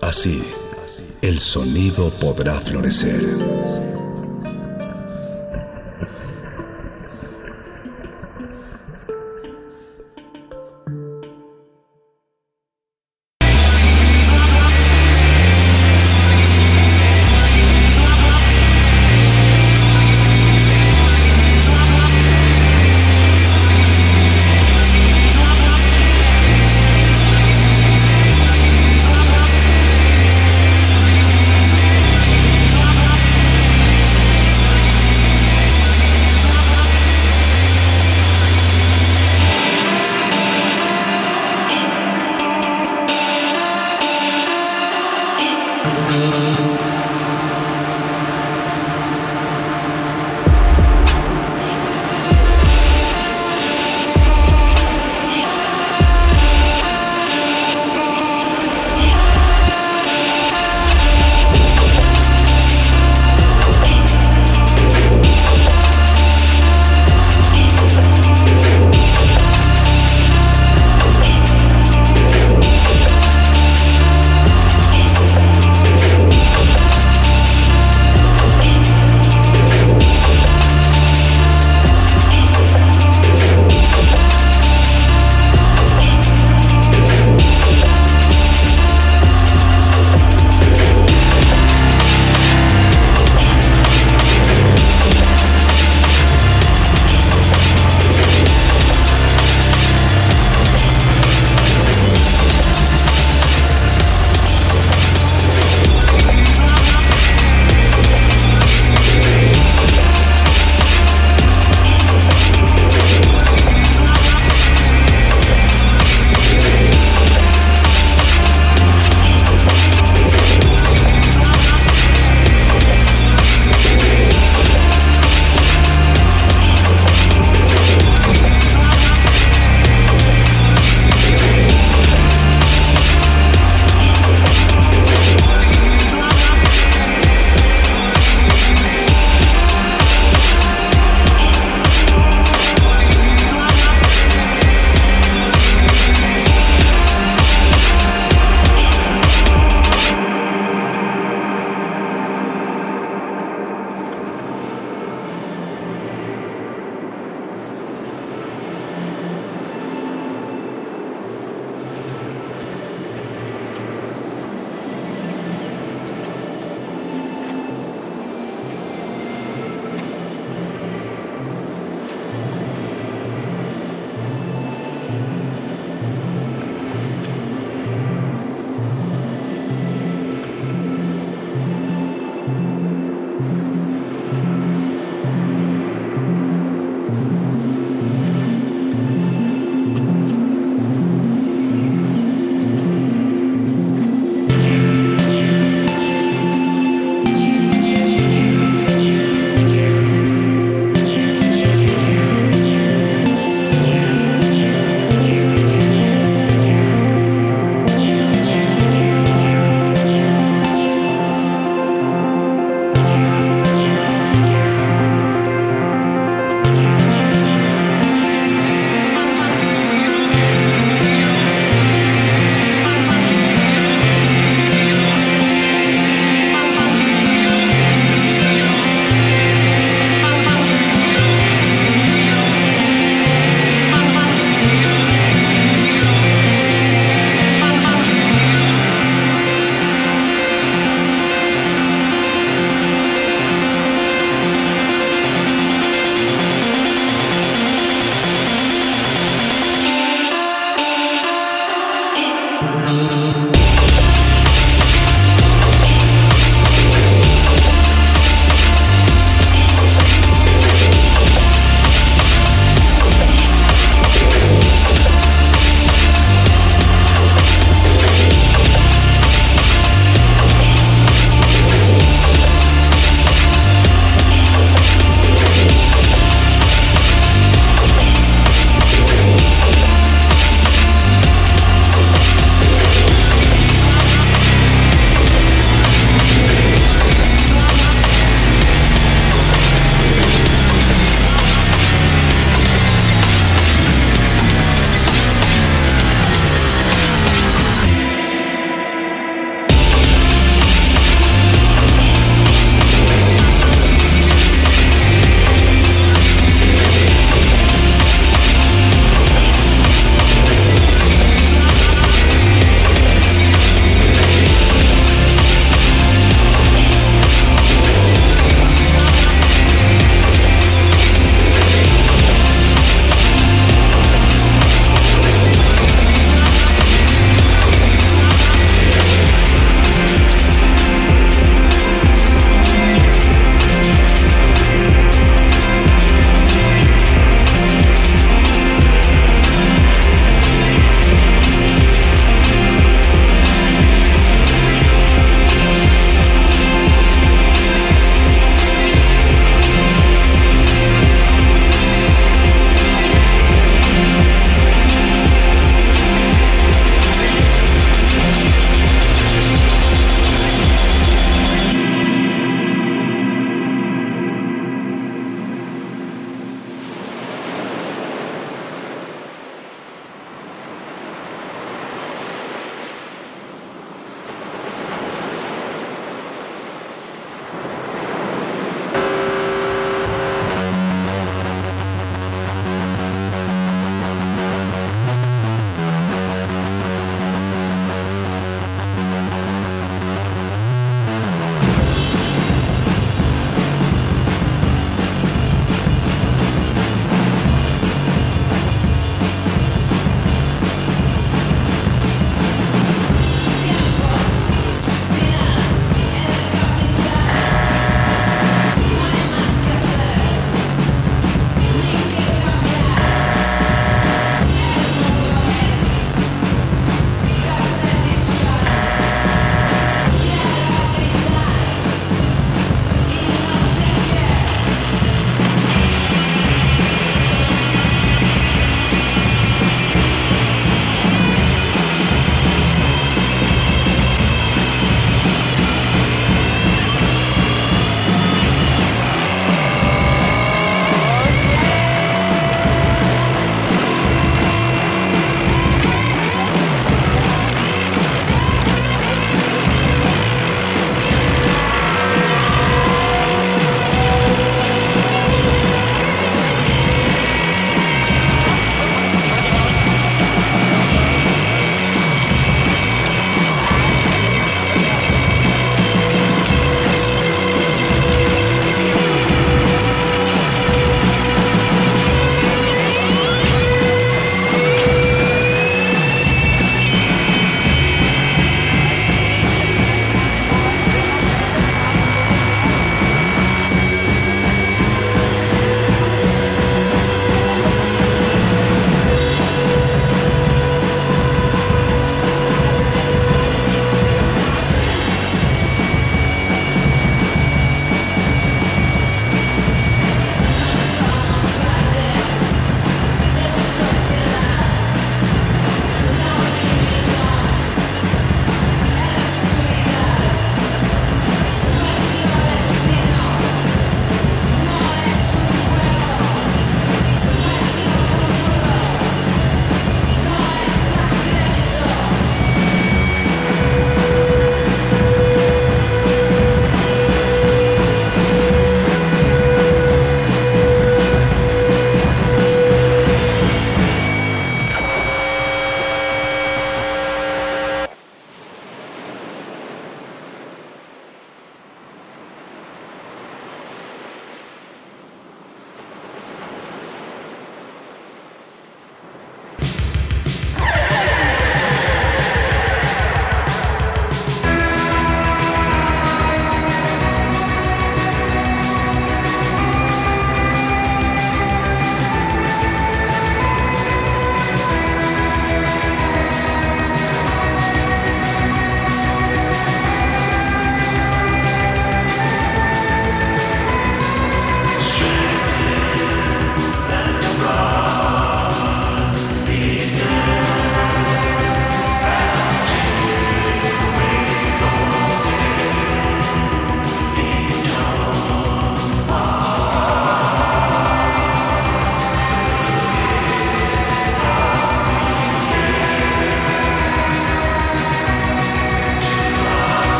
Así, 0.00 0.40
el 1.20 1.40
sonido 1.40 2.10
podrá 2.20 2.60
florecer. 2.60 3.89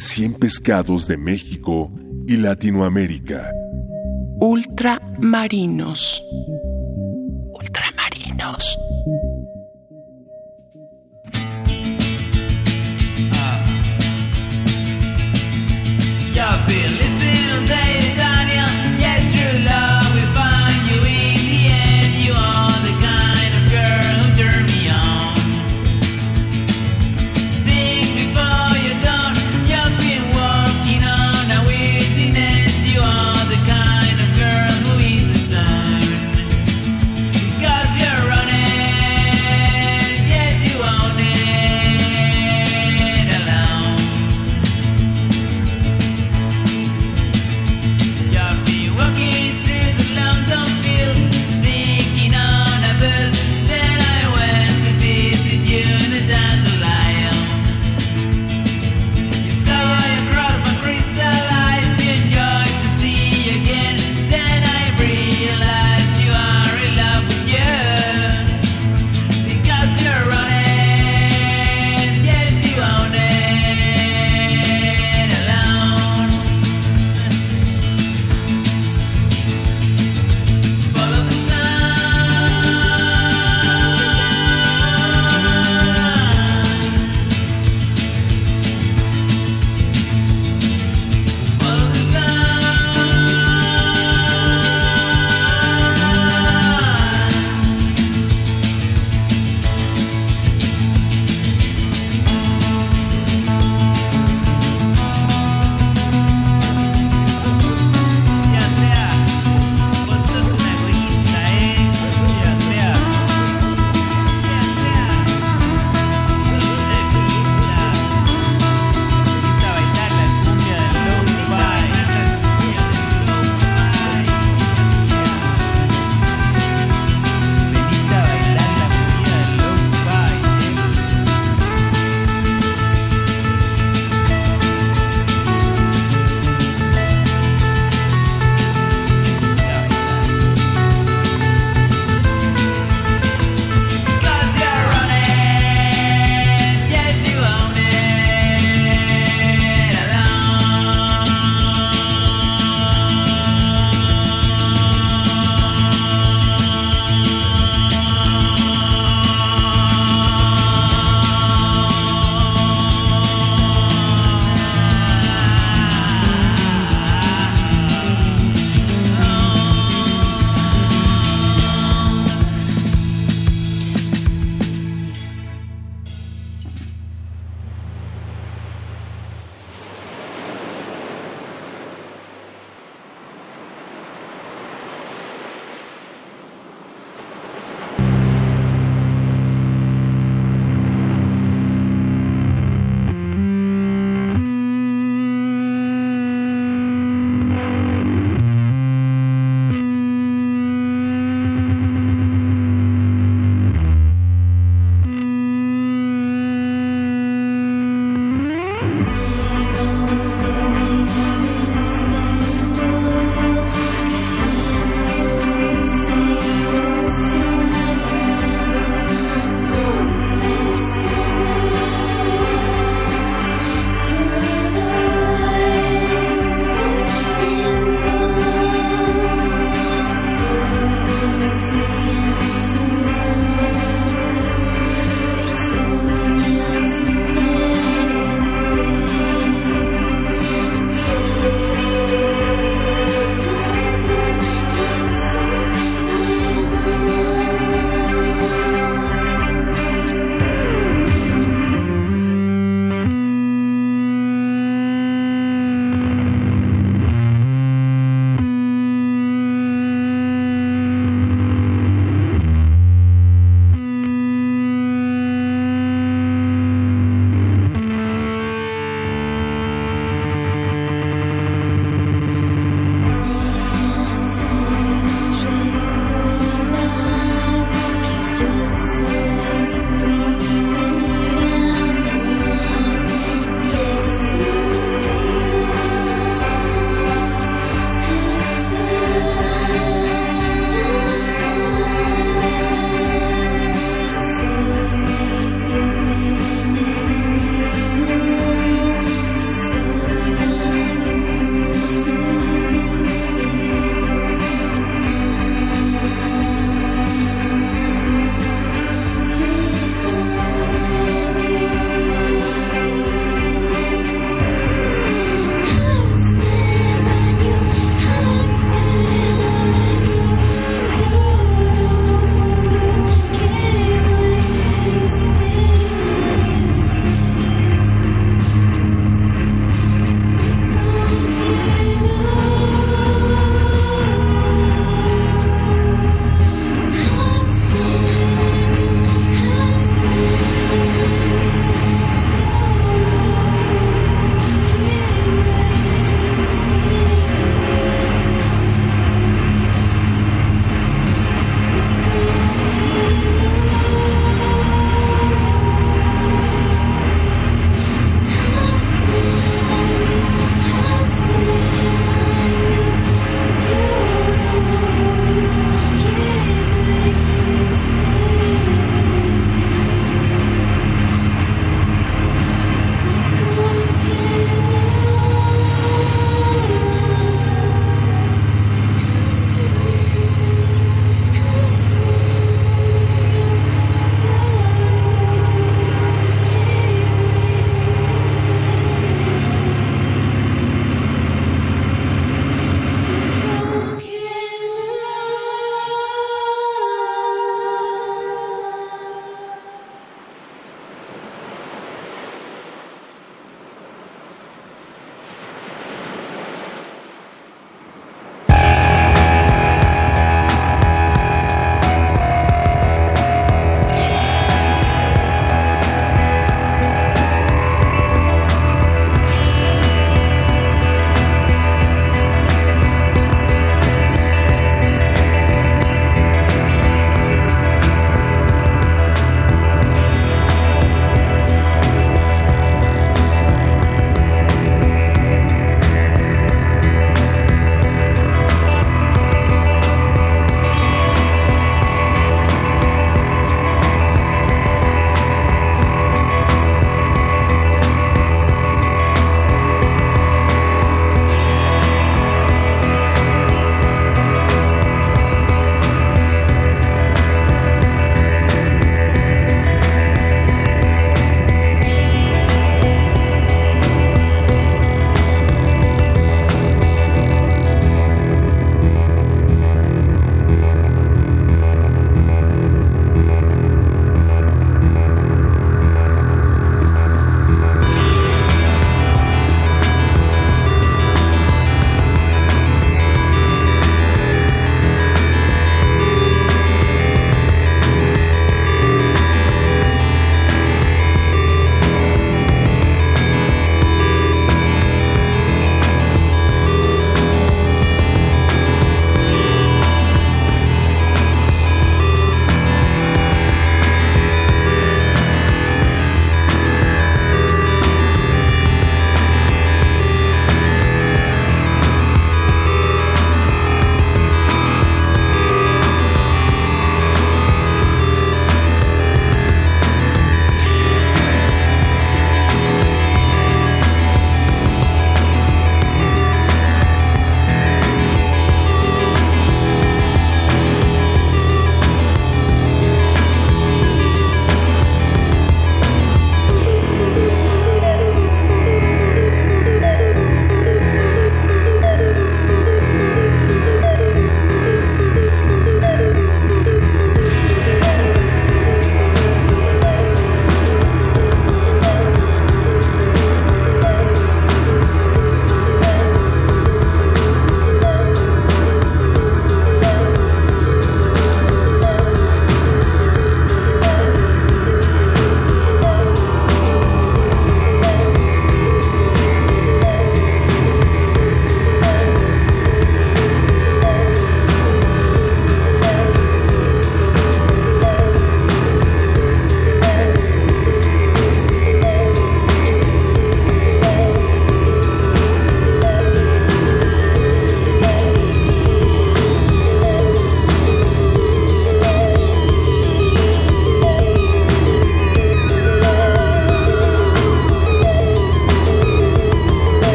Sonidos 0.00 0.10
recién 0.10 0.32
pescados 0.32 1.06
de 1.06 1.18
México 1.18 1.92
y 2.26 2.38
Latinoamérica. 2.38 3.50
Ultramarinos. 4.40 6.22